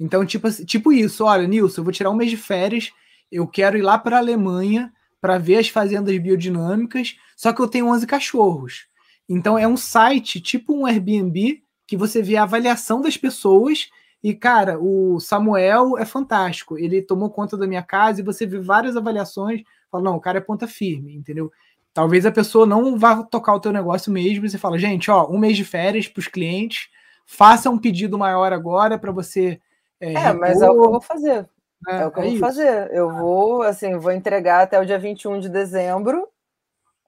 Então, 0.00 0.24
tipo, 0.24 0.50
tipo 0.64 0.92
isso, 0.92 1.24
olha, 1.24 1.46
Nilson, 1.46 1.80
eu 1.80 1.84
vou 1.84 1.92
tirar 1.92 2.10
um 2.10 2.16
mês 2.16 2.30
de 2.30 2.36
férias, 2.36 2.90
eu 3.30 3.46
quero 3.46 3.76
ir 3.76 3.82
lá 3.82 3.98
para 3.98 4.16
a 4.16 4.20
Alemanha 4.20 4.92
para 5.20 5.38
ver 5.38 5.56
as 5.56 5.68
fazendas 5.68 6.16
biodinâmicas, 6.18 7.16
só 7.36 7.52
que 7.52 7.60
eu 7.60 7.68
tenho 7.68 7.88
11 7.88 8.06
cachorros. 8.06 8.86
Então 9.28 9.58
é 9.58 9.66
um 9.66 9.76
site 9.76 10.40
tipo 10.40 10.74
um 10.74 10.86
Airbnb 10.86 11.62
que 11.86 11.96
você 11.96 12.22
vê 12.22 12.36
a 12.36 12.44
avaliação 12.44 13.00
das 13.00 13.16
pessoas 13.16 13.90
e 14.22 14.34
cara, 14.34 14.78
o 14.80 15.20
Samuel 15.20 15.96
é 15.96 16.04
fantástico. 16.04 16.78
Ele 16.78 17.02
tomou 17.02 17.30
conta 17.30 17.56
da 17.56 17.66
minha 17.66 17.82
casa 17.82 18.20
e 18.20 18.24
você 18.24 18.46
vê 18.46 18.58
várias 18.58 18.96
avaliações, 18.96 19.62
fala 19.90 20.04
não, 20.04 20.16
o 20.16 20.20
cara 20.20 20.38
é 20.38 20.40
ponta 20.40 20.66
firme, 20.66 21.14
entendeu? 21.14 21.52
Talvez 21.94 22.26
a 22.26 22.32
pessoa 22.32 22.66
não 22.66 22.98
vá 22.98 23.22
tocar 23.22 23.54
o 23.54 23.60
teu 23.60 23.72
negócio 23.72 24.12
mesmo 24.12 24.44
e 24.44 24.50
você 24.50 24.58
fala, 24.58 24.78
gente, 24.78 25.10
ó, 25.10 25.28
um 25.28 25.38
mês 25.38 25.56
de 25.56 25.64
férias 25.64 26.06
para 26.06 26.20
os 26.20 26.28
clientes, 26.28 26.88
faça 27.26 27.70
um 27.70 27.78
pedido 27.78 28.18
maior 28.18 28.52
agora 28.52 28.98
para 28.98 29.12
você. 29.12 29.60
É, 30.00 30.12
é 30.12 30.32
mas 30.32 30.60
é 30.60 30.70
o 30.70 30.78
que 30.78 30.86
eu 30.86 30.90
vou 30.90 31.00
fazer. 31.00 31.48
É, 31.86 32.02
é 32.02 32.06
o 32.06 32.10
que 32.10 32.18
eu 32.18 32.22
é 32.22 32.26
vou 32.26 32.34
isso. 32.34 32.40
fazer. 32.40 32.92
Eu 32.92 33.10
vou, 33.10 33.62
assim, 33.62 33.96
vou 33.98 34.12
entregar 34.12 34.62
até 34.62 34.80
o 34.80 34.84
dia 34.84 34.98
21 34.98 35.38
de 35.38 35.48
dezembro 35.48 36.26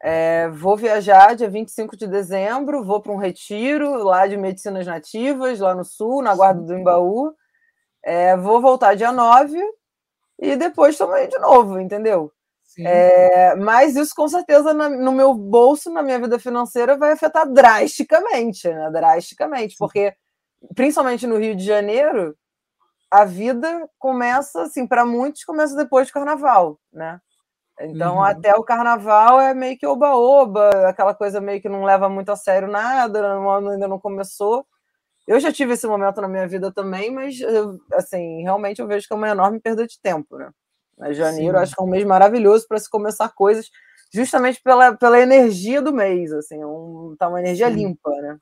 é, 0.02 0.48
vou 0.48 0.76
viajar 0.78 1.36
dia 1.36 1.48
25 1.48 1.94
de 1.94 2.06
dezembro, 2.06 2.82
vou 2.82 3.02
para 3.02 3.12
um 3.12 3.18
retiro 3.18 4.02
lá 4.02 4.26
de 4.26 4.36
medicinas 4.36 4.86
nativas, 4.86 5.60
lá 5.60 5.74
no 5.74 5.84
sul, 5.84 6.22
na 6.22 6.34
Guarda 6.34 6.62
do 6.62 6.74
Embaú. 6.74 7.34
É, 8.02 8.34
vou 8.34 8.62
voltar 8.62 8.96
dia 8.96 9.12
9 9.12 9.58
e 10.38 10.56
depois 10.56 10.96
também 10.96 11.28
de 11.28 11.38
novo, 11.38 11.78
entendeu? 11.78 12.32
É, 12.78 13.54
mas 13.56 13.94
isso 13.94 14.14
com 14.14 14.26
certeza 14.26 14.72
na, 14.72 14.88
no 14.88 15.12
meu 15.12 15.34
bolso, 15.34 15.90
na 15.90 16.02
minha 16.02 16.18
vida 16.18 16.38
financeira, 16.38 16.96
vai 16.96 17.12
afetar 17.12 17.46
drasticamente, 17.46 18.68
né? 18.68 18.90
Drasticamente, 18.90 19.72
Sim. 19.72 19.78
porque 19.78 20.14
principalmente 20.74 21.26
no 21.26 21.36
Rio 21.36 21.54
de 21.54 21.64
Janeiro, 21.64 22.34
a 23.10 23.24
vida 23.24 23.88
começa 23.98 24.62
assim, 24.62 24.86
para 24.86 25.04
muitos 25.04 25.44
começa 25.44 25.74
depois 25.74 26.06
do 26.08 26.12
carnaval, 26.12 26.78
né? 26.92 27.20
Então, 27.80 28.16
uhum. 28.16 28.22
até 28.22 28.54
o 28.54 28.62
carnaval 28.62 29.40
é 29.40 29.54
meio 29.54 29.78
que 29.78 29.86
oba-oba, 29.86 30.68
aquela 30.86 31.14
coisa 31.14 31.40
meio 31.40 31.62
que 31.62 31.68
não 31.68 31.82
leva 31.82 32.08
muito 32.10 32.30
a 32.30 32.36
sério 32.36 32.68
nada, 32.68 33.40
o 33.40 33.48
ano 33.50 33.70
ainda 33.70 33.88
não 33.88 33.98
começou. 33.98 34.66
Eu 35.26 35.40
já 35.40 35.52
tive 35.52 35.72
esse 35.72 35.86
momento 35.86 36.20
na 36.20 36.28
minha 36.28 36.46
vida 36.46 36.72
também, 36.72 37.10
mas, 37.10 37.36
assim, 37.94 38.42
realmente 38.42 38.80
eu 38.80 38.86
vejo 38.86 39.06
que 39.06 39.12
é 39.14 39.16
uma 39.16 39.28
enorme 39.28 39.60
perda 39.60 39.86
de 39.86 39.98
tempo, 40.00 40.36
né? 40.36 40.50
Mas 40.98 41.16
janeiro 41.16 41.56
Sim. 41.56 41.62
acho 41.62 41.74
que 41.74 41.82
é 41.82 41.84
um 41.84 41.88
mês 41.88 42.04
maravilhoso 42.04 42.66
para 42.68 42.78
se 42.78 42.90
começar 42.90 43.30
coisas, 43.30 43.70
justamente 44.12 44.60
pela, 44.62 44.94
pela 44.94 45.18
energia 45.18 45.80
do 45.80 45.92
mês, 45.92 46.32
assim, 46.32 46.62
um, 46.62 47.14
tá 47.18 47.28
uma 47.28 47.40
energia 47.40 47.68
Sim. 47.68 47.76
limpa, 47.76 48.10
né? 48.10 48.36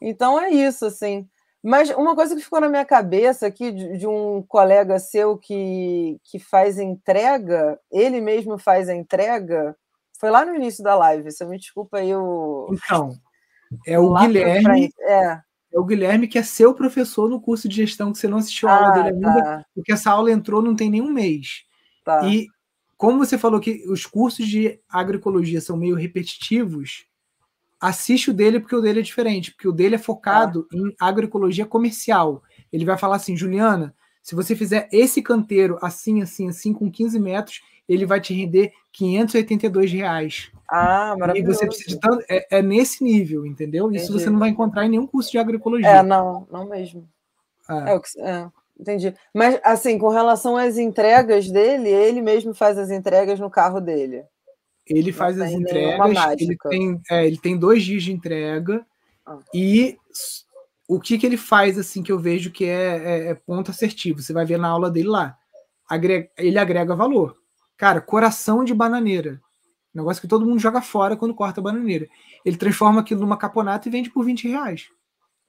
Então 0.00 0.40
é 0.40 0.50
isso, 0.50 0.86
assim. 0.86 1.28
Mas 1.62 1.90
uma 1.90 2.14
coisa 2.14 2.34
que 2.34 2.42
ficou 2.42 2.60
na 2.60 2.68
minha 2.68 2.84
cabeça 2.84 3.46
aqui 3.46 3.70
de, 3.70 3.98
de, 3.98 4.06
um 4.06 4.42
colega 4.42 4.98
seu 4.98 5.36
que, 5.36 6.18
que 6.24 6.38
faz 6.38 6.78
entrega, 6.78 7.78
ele 7.90 8.20
mesmo 8.20 8.58
faz 8.58 8.88
a 8.88 8.94
entrega, 8.94 9.76
foi 10.18 10.30
lá 10.30 10.44
no 10.44 10.54
início 10.54 10.82
da 10.82 10.94
live. 10.94 11.30
Você 11.30 11.44
me 11.44 11.58
desculpa 11.58 11.98
aí 11.98 12.14
o. 12.14 12.68
Então, 12.72 13.12
é 13.86 13.98
o 13.98 14.14
Guilherme. 14.14 14.90
É. 15.00 15.32
é. 15.32 15.42
o 15.78 15.84
Guilherme 15.84 16.26
que 16.26 16.38
é 16.38 16.42
seu 16.42 16.74
professor 16.74 17.28
no 17.28 17.40
curso 17.40 17.68
de 17.68 17.76
gestão, 17.76 18.10
que 18.10 18.18
você 18.18 18.26
não 18.26 18.38
assistiu 18.38 18.68
a 18.68 18.74
aula 18.74 18.88
ah, 18.88 18.92
dele 18.92 19.08
ainda, 19.08 19.42
tá. 19.42 19.66
porque 19.74 19.92
essa 19.92 20.10
aula 20.10 20.30
entrou 20.30 20.62
não 20.62 20.74
tem 20.74 20.88
nenhum 20.88 21.10
mês. 21.10 21.64
Tá. 22.04 22.26
E 22.26 22.46
como 22.96 23.18
você 23.18 23.38
falou 23.38 23.60
que 23.60 23.84
os 23.88 24.06
cursos 24.06 24.46
de 24.46 24.80
agroecologia 24.88 25.60
são 25.60 25.76
meio 25.76 25.94
repetitivos, 25.94 27.06
assiste 27.80 28.30
o 28.30 28.34
dele 28.34 28.60
porque 28.60 28.76
o 28.76 28.80
dele 28.80 29.00
é 29.00 29.02
diferente, 29.02 29.52
porque 29.52 29.68
o 29.68 29.72
dele 29.72 29.94
é 29.94 29.98
focado 29.98 30.68
ah. 30.72 30.76
em 30.76 30.94
agroecologia 31.00 31.64
comercial. 31.64 32.42
Ele 32.72 32.84
vai 32.84 32.98
falar 32.98 33.16
assim, 33.16 33.36
Juliana, 33.36 33.94
se 34.22 34.34
você 34.34 34.54
fizer 34.54 34.88
esse 34.92 35.22
canteiro 35.22 35.78
assim, 35.80 36.22
assim, 36.22 36.48
assim, 36.48 36.72
com 36.72 36.90
15 36.90 37.18
metros, 37.18 37.60
ele 37.88 38.06
vai 38.06 38.20
te 38.20 38.32
render 38.32 38.72
582 38.92 39.92
reais. 39.92 40.52
Ah, 40.68 41.16
maravilhoso. 41.18 41.50
E 41.50 41.54
você 41.54 41.66
precisa 41.66 41.88
de 41.88 41.98
tanto, 41.98 42.24
é, 42.30 42.58
é 42.58 42.62
nesse 42.62 43.02
nível, 43.02 43.44
entendeu? 43.44 43.86
Entendi. 43.86 44.04
Isso 44.04 44.12
você 44.12 44.30
não 44.30 44.38
vai 44.38 44.50
encontrar 44.50 44.86
em 44.86 44.90
nenhum 44.90 45.06
curso 45.06 45.30
de 45.32 45.38
agroecologia. 45.38 45.88
É, 45.88 46.02
não, 46.02 46.46
não 46.50 46.68
mesmo. 46.68 47.08
É. 47.68 47.94
É, 47.94 48.30
é, 48.30 48.48
entendi. 48.78 49.14
Mas, 49.34 49.58
assim, 49.64 49.98
com 49.98 50.08
relação 50.08 50.56
às 50.56 50.78
entregas 50.78 51.50
dele, 51.50 51.88
ele 51.88 52.20
mesmo 52.22 52.54
faz 52.54 52.78
as 52.78 52.90
entregas 52.90 53.40
no 53.40 53.50
carro 53.50 53.80
dele. 53.80 54.24
Ele 54.86 55.12
faz 55.12 55.40
as 55.40 55.52
entregas, 55.52 56.40
ele 56.40 56.56
tem, 56.68 57.00
é, 57.10 57.26
ele 57.26 57.38
tem 57.38 57.56
dois 57.56 57.84
dias 57.84 58.02
de 58.02 58.12
entrega 58.12 58.84
ah. 59.24 59.38
e 59.54 59.96
o 60.88 60.98
que, 60.98 61.16
que 61.16 61.24
ele 61.24 61.36
faz 61.36 61.78
assim 61.78 62.02
que 62.02 62.10
eu 62.10 62.18
vejo 62.18 62.50
que 62.50 62.64
é, 62.64 62.96
é, 62.96 63.26
é 63.28 63.34
ponto 63.34 63.70
assertivo. 63.70 64.20
Você 64.20 64.32
vai 64.32 64.44
ver 64.44 64.58
na 64.58 64.68
aula 64.68 64.90
dele 64.90 65.08
lá. 65.08 65.36
Agrega, 65.88 66.28
ele 66.36 66.58
agrega 66.58 66.96
valor. 66.96 67.36
Cara, 67.76 68.00
coração 68.00 68.64
de 68.64 68.74
bananeira. 68.74 69.40
Negócio 69.94 70.20
que 70.20 70.28
todo 70.28 70.44
mundo 70.44 70.58
joga 70.58 70.82
fora 70.82 71.16
quando 71.16 71.34
corta 71.34 71.60
a 71.60 71.62
bananeira. 71.62 72.08
Ele 72.44 72.56
transforma 72.56 73.00
aquilo 73.00 73.20
numa 73.20 73.36
caponata 73.36 73.88
e 73.88 73.90
vende 73.90 74.10
por 74.10 74.24
20 74.24 74.48
reais. 74.48 74.88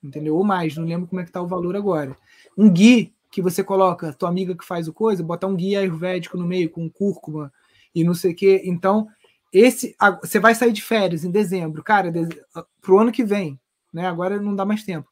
Entendeu? 0.03 0.35
Ou 0.35 0.43
mais, 0.43 0.75
não 0.75 0.85
lembro 0.85 1.07
como 1.07 1.21
é 1.21 1.25
que 1.25 1.31
tá 1.31 1.41
o 1.41 1.47
valor 1.47 1.75
agora. 1.75 2.15
Um 2.57 2.69
gui, 2.69 3.13
que 3.31 3.41
você 3.41 3.63
coloca, 3.63 4.13
tua 4.13 4.29
amiga 4.29 4.55
que 4.55 4.65
faz 4.65 4.87
o 4.87 4.93
coisa, 4.93 5.23
botar 5.23 5.47
um 5.47 5.55
guia 5.55 5.79
ayurvédico 5.79 6.37
no 6.37 6.45
meio 6.45 6.69
com 6.69 6.89
cúrcuma 6.89 7.51
e 7.95 8.03
não 8.03 8.13
sei 8.13 8.33
o 8.33 8.35
quê. 8.35 8.61
Então, 8.65 9.07
esse 9.51 9.95
você 10.21 10.39
vai 10.39 10.55
sair 10.55 10.71
de 10.71 10.81
férias 10.81 11.23
em 11.23 11.31
dezembro, 11.31 11.83
cara, 11.83 12.11
pro 12.81 12.99
ano 12.99 13.11
que 13.11 13.23
vem, 13.23 13.59
né? 13.93 14.07
Agora 14.07 14.39
não 14.39 14.55
dá 14.55 14.65
mais 14.65 14.83
tempo. 14.83 15.09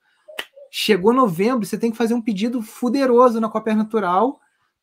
Chegou 0.72 1.14
novembro, 1.14 1.66
você 1.66 1.78
tem 1.78 1.92
que 1.92 1.98
fazer 1.98 2.14
um 2.14 2.22
pedido 2.22 2.62
fuderoso 2.62 3.40
na 3.42 3.50
Copper 3.50 3.76
Natural 3.76 4.40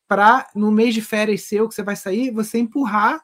para 0.07 0.47
no 0.55 0.71
mês 0.71 0.93
de 0.93 1.01
férias 1.01 1.43
seu 1.43 1.67
que 1.67 1.75
você 1.75 1.83
vai 1.83 1.95
sair, 1.95 2.31
você 2.31 2.59
empurrar 2.59 3.21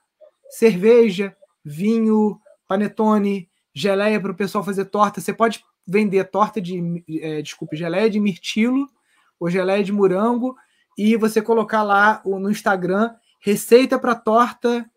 cerveja, 0.50 1.36
vinho, 1.64 2.40
panetone, 2.68 3.50
geleia 3.74 4.20
para 4.20 4.32
o 4.32 4.36
pessoal 4.36 4.64
fazer 4.64 4.86
torta. 4.86 5.22
Você 5.22 5.34
pode 5.34 5.64
vender 5.86 6.24
torta 6.26 6.62
de, 6.62 7.04
é, 7.22 7.42
desculpe, 7.42 7.76
geleia 7.76 8.10
de 8.10 8.20
mirtilo 8.20 8.88
ou 9.40 9.50
geleia 9.50 9.84
de 9.84 9.92
morango 9.92 10.56
e 10.98 11.16
você 11.18 11.42
colocar 11.42 11.84
lá 11.84 12.22
no 12.26 12.50
Instagram 12.50 13.14
receita 13.40 14.00
para 14.00 14.16
torta 14.16 14.90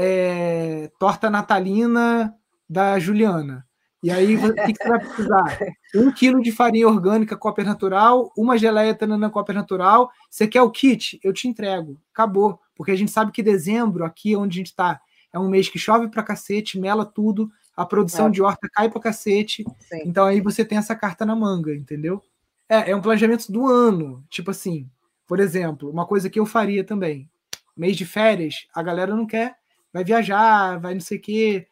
é, 0.00 0.88
torta 0.96 1.28
natalina 1.28 2.32
da 2.70 3.00
Juliana. 3.00 3.66
E 4.00 4.12
aí, 4.12 4.36
o 4.36 4.54
que, 4.54 4.74
você 4.74 4.88
vai 4.88 5.00
precisar? 5.00 5.58
Um 5.96 6.12
quilo 6.12 6.40
de 6.40 6.52
farinha 6.52 6.86
orgânica 6.86 7.36
Copper 7.36 7.64
Natural, 7.64 8.30
uma 8.36 8.56
geleia 8.56 8.94
Tanana 8.94 9.28
Copper 9.28 9.56
Natural. 9.56 10.08
Você 10.30 10.46
quer 10.46 10.62
o 10.62 10.70
kit? 10.70 11.18
Eu 11.24 11.32
te 11.32 11.48
entrego. 11.48 12.00
Acabou. 12.12 12.60
Porque 12.76 12.92
a 12.92 12.96
gente 12.96 13.10
sabe 13.10 13.32
que 13.32 13.42
dezembro, 13.42 14.04
aqui 14.04 14.36
onde 14.36 14.56
a 14.56 14.60
gente 14.60 14.66
está, 14.68 15.00
é 15.32 15.38
um 15.38 15.48
mês 15.48 15.68
que 15.68 15.78
chove 15.78 16.06
pra 16.08 16.22
cacete, 16.22 16.78
mela 16.78 17.04
tudo, 17.04 17.50
a 17.76 17.84
produção 17.84 18.28
é. 18.28 18.30
de 18.30 18.40
horta 18.40 18.68
cai 18.72 18.88
pra 18.88 19.00
cacete. 19.00 19.64
Sim. 19.80 20.02
Então 20.04 20.26
aí 20.26 20.40
você 20.40 20.64
tem 20.64 20.78
essa 20.78 20.94
carta 20.94 21.26
na 21.26 21.34
manga, 21.34 21.74
entendeu? 21.74 22.22
É, 22.68 22.92
é 22.92 22.96
um 22.96 23.02
planejamento 23.02 23.50
do 23.50 23.66
ano. 23.66 24.24
Tipo 24.30 24.52
assim, 24.52 24.88
por 25.26 25.40
exemplo, 25.40 25.90
uma 25.90 26.06
coisa 26.06 26.30
que 26.30 26.38
eu 26.38 26.46
faria 26.46 26.84
também. 26.84 27.28
Mês 27.76 27.96
de 27.96 28.04
férias, 28.04 28.66
a 28.72 28.82
galera 28.82 29.16
não 29.16 29.26
quer, 29.26 29.56
vai 29.92 30.04
viajar, 30.04 30.78
vai 30.78 30.94
não 30.94 31.00
sei 31.00 31.18
o 31.18 31.20
quê 31.20 31.68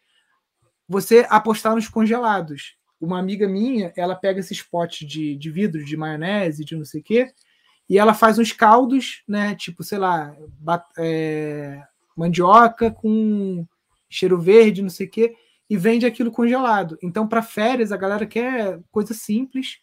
você 0.88 1.26
apostar 1.28 1.74
nos 1.74 1.88
congelados. 1.88 2.76
Uma 3.00 3.18
amiga 3.18 3.48
minha, 3.48 3.92
ela 3.96 4.14
pega 4.14 4.40
esses 4.40 4.62
potes 4.62 5.06
de, 5.06 5.36
de 5.36 5.50
vidro, 5.50 5.84
de 5.84 5.96
maionese, 5.96 6.64
de 6.64 6.76
não 6.76 6.84
sei 6.84 7.00
o 7.00 7.04
quê, 7.04 7.32
e 7.88 7.98
ela 7.98 8.14
faz 8.14 8.38
uns 8.38 8.52
caldos, 8.52 9.22
né? 9.28 9.54
Tipo, 9.54 9.82
sei 9.82 9.98
lá, 9.98 10.34
é, 10.96 11.82
mandioca 12.16 12.90
com 12.90 13.66
cheiro 14.08 14.40
verde, 14.40 14.82
não 14.82 14.88
sei 14.88 15.06
o 15.06 15.10
quê, 15.10 15.34
e 15.68 15.76
vende 15.76 16.06
aquilo 16.06 16.30
congelado. 16.30 16.96
Então, 17.02 17.28
para 17.28 17.42
férias, 17.42 17.92
a 17.92 17.96
galera 17.96 18.26
quer 18.26 18.80
coisa 18.90 19.12
simples. 19.12 19.78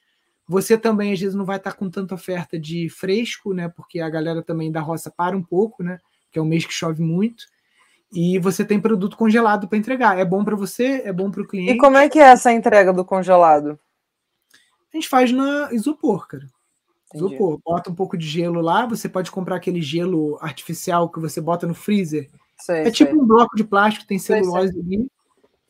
Você 0.47 0.77
também, 0.77 1.13
às 1.13 1.19
vezes, 1.19 1.35
não 1.35 1.45
vai 1.45 1.57
estar 1.57 1.73
com 1.73 1.89
tanta 1.89 2.15
oferta 2.15 2.59
de 2.59 2.89
fresco, 2.89 3.53
né? 3.53 3.69
Porque 3.69 3.99
a 3.99 4.09
galera 4.09 4.41
também 4.41 4.71
da 4.71 4.81
roça 4.81 5.11
para 5.11 5.37
um 5.37 5.43
pouco, 5.43 5.83
né? 5.83 5.99
Que 6.31 6.39
é 6.39 6.41
um 6.41 6.45
mês 6.45 6.65
que 6.65 6.73
chove 6.73 7.01
muito 7.01 7.45
e 8.13 8.37
você 8.37 8.63
tem 8.63 8.79
produto 8.79 9.17
congelado 9.17 9.67
para 9.67 9.77
entregar. 9.77 10.19
É 10.19 10.23
bom 10.23 10.43
para 10.43 10.55
você, 10.55 11.01
é 11.03 11.11
bom 11.11 11.31
para 11.31 11.41
o 11.41 11.47
cliente. 11.47 11.73
E 11.73 11.77
como 11.77 11.97
é 11.97 12.07
que 12.07 12.19
é 12.19 12.23
essa 12.23 12.51
entrega 12.53 12.93
do 12.93 13.03
congelado? 13.03 13.79
A 14.93 14.97
gente 14.97 15.09
faz 15.09 15.31
na 15.31 15.73
isopor, 15.73 16.27
cara. 16.27 16.45
Entendi. 17.07 17.25
Isopor. 17.33 17.59
Bota 17.65 17.89
um 17.89 17.95
pouco 17.95 18.15
de 18.15 18.27
gelo 18.27 18.61
lá. 18.61 18.85
Você 18.85 19.09
pode 19.09 19.31
comprar 19.31 19.55
aquele 19.55 19.81
gelo 19.81 20.37
artificial 20.39 21.09
que 21.09 21.19
você 21.19 21.41
bota 21.41 21.65
no 21.65 21.73
freezer. 21.73 22.29
Sei, 22.59 22.81
é 22.81 22.91
tipo 22.91 22.97
sei. 22.97 23.05
tipo 23.07 23.23
um 23.23 23.25
bloco 23.27 23.55
de 23.55 23.63
plástico, 23.63 24.05
tem 24.05 24.19
celulose 24.19 24.71
sei, 24.73 24.81
ali. 24.81 25.07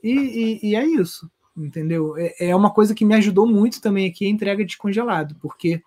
E, 0.04 0.12
e, 0.12 0.70
e, 0.72 0.76
é 0.76 0.86
isso, 0.86 1.32
entendeu? 1.56 2.18
É, 2.18 2.50
é 2.50 2.56
uma 2.56 2.70
coisa 2.70 2.94
que 2.94 3.06
me 3.06 3.16
ajudou 3.16 3.48
muito 3.48 3.82
também 3.82 4.06
aqui 4.06 4.26
a 4.26 4.30
entrega 4.30 4.66
de 4.66 4.78
congelado, 4.78 5.34
porque 5.42 5.82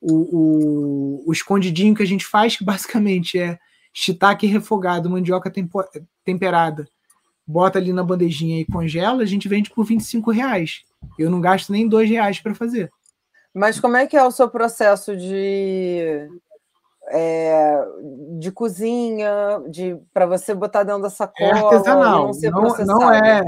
o, 0.00 1.22
o, 1.22 1.28
o 1.28 1.32
escondidinho 1.32 1.94
que 1.94 2.02
a 2.02 2.06
gente 2.06 2.26
faz, 2.26 2.56
que 2.56 2.64
basicamente 2.64 3.38
é 3.38 3.60
shiitake 3.92 4.46
refogado, 4.46 5.10
mandioca 5.10 5.52
temperada, 6.24 6.88
bota 7.46 7.78
ali 7.78 7.92
na 7.92 8.04
bandejinha 8.04 8.60
e 8.60 8.64
congela, 8.64 9.22
a 9.22 9.26
gente 9.26 9.48
vende 9.48 9.70
por 9.70 9.84
25 9.84 10.30
reais. 10.30 10.82
Eu 11.18 11.30
não 11.30 11.40
gasto 11.40 11.72
nem 11.72 11.88
dois 11.88 12.08
reais 12.08 12.40
para 12.40 12.54
fazer. 12.54 12.90
Mas 13.52 13.80
como 13.80 13.96
é 13.96 14.06
que 14.06 14.16
é 14.16 14.24
o 14.24 14.30
seu 14.30 14.48
processo 14.48 15.16
de 15.16 16.28
é, 17.08 17.84
de 18.38 18.52
cozinha, 18.52 19.60
de 19.68 19.96
para 20.14 20.26
você 20.26 20.54
botar 20.54 20.84
dentro 20.84 21.02
da 21.02 21.10
sacola? 21.10 21.50
É 21.50 21.64
artesanal, 21.64 22.30
não, 22.30 22.50
não, 22.50 22.84
não 22.86 23.12
é 23.12 23.42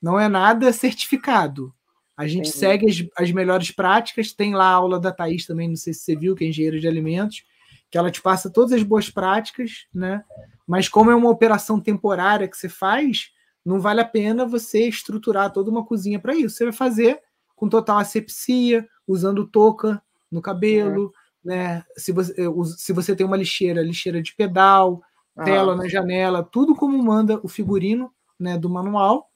não 0.00 0.18
é 0.18 0.28
nada 0.28 0.72
certificado. 0.72 1.72
A 2.16 2.26
gente 2.26 2.48
Entendi. 2.48 2.56
segue 2.56 2.86
as, 2.88 3.24
as 3.24 3.32
melhores 3.32 3.70
práticas. 3.70 4.32
Tem 4.32 4.54
lá 4.54 4.66
a 4.66 4.74
aula 4.74 4.98
da 4.98 5.12
Thaís 5.12 5.46
também, 5.46 5.68
não 5.68 5.76
sei 5.76 5.92
se 5.92 6.00
você 6.00 6.16
viu, 6.16 6.34
que 6.34 6.44
é 6.44 6.48
engenheiro 6.48 6.80
de 6.80 6.88
alimentos 6.88 7.44
que 7.92 7.98
ela 7.98 8.10
te 8.10 8.22
passa 8.22 8.48
todas 8.48 8.72
as 8.72 8.82
boas 8.82 9.10
práticas, 9.10 9.86
né? 9.94 10.24
Mas 10.66 10.88
como 10.88 11.10
é 11.10 11.14
uma 11.14 11.28
operação 11.28 11.78
temporária 11.78 12.48
que 12.48 12.56
você 12.56 12.66
faz, 12.66 13.30
não 13.62 13.78
vale 13.80 14.00
a 14.00 14.04
pena 14.04 14.46
você 14.46 14.88
estruturar 14.88 15.52
toda 15.52 15.70
uma 15.70 15.84
cozinha 15.84 16.18
para 16.18 16.34
isso. 16.34 16.56
Você 16.56 16.64
vai 16.64 16.72
fazer 16.72 17.20
com 17.54 17.68
total 17.68 17.98
asepsia, 17.98 18.88
usando 19.06 19.46
touca 19.46 20.02
no 20.30 20.40
cabelo, 20.40 21.12
é. 21.44 21.48
né? 21.48 21.84
Se 21.94 22.12
você, 22.12 22.34
se 22.78 22.94
você 22.94 23.14
tem 23.14 23.26
uma 23.26 23.36
lixeira, 23.36 23.82
lixeira 23.82 24.22
de 24.22 24.34
pedal, 24.34 25.02
ah. 25.36 25.44
tela 25.44 25.76
na 25.76 25.86
janela, 25.86 26.42
tudo 26.42 26.74
como 26.74 26.96
manda 26.96 27.38
o 27.42 27.48
figurino 27.48 28.10
né, 28.40 28.56
do 28.56 28.70
manual. 28.70 29.30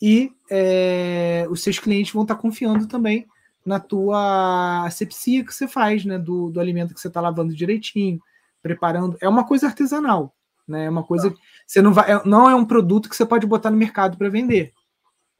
E 0.00 0.32
é, 0.50 1.46
os 1.50 1.62
seus 1.62 1.78
clientes 1.78 2.14
vão 2.14 2.22
estar 2.22 2.36
confiando 2.36 2.88
também 2.88 3.28
na 3.64 3.78
tua 3.78 4.84
asepsia 4.86 5.44
que 5.44 5.54
você 5.54 5.68
faz, 5.68 6.04
né? 6.04 6.18
Do, 6.18 6.50
do 6.50 6.60
alimento 6.60 6.94
que 6.94 7.00
você 7.00 7.08
está 7.08 7.20
lavando 7.20 7.54
direitinho, 7.54 8.20
preparando. 8.62 9.16
É 9.20 9.28
uma 9.28 9.46
coisa 9.46 9.66
artesanal, 9.66 10.34
né? 10.66 10.86
É 10.86 10.90
uma 10.90 11.02
coisa. 11.02 11.30
Tá. 11.30 11.36
Você 11.66 11.82
não 11.82 11.92
vai. 11.92 12.10
É, 12.10 12.24
não 12.24 12.48
é 12.48 12.54
um 12.54 12.64
produto 12.64 13.08
que 13.08 13.16
você 13.16 13.26
pode 13.26 13.46
botar 13.46 13.70
no 13.70 13.76
mercado 13.76 14.16
para 14.16 14.28
vender. 14.28 14.72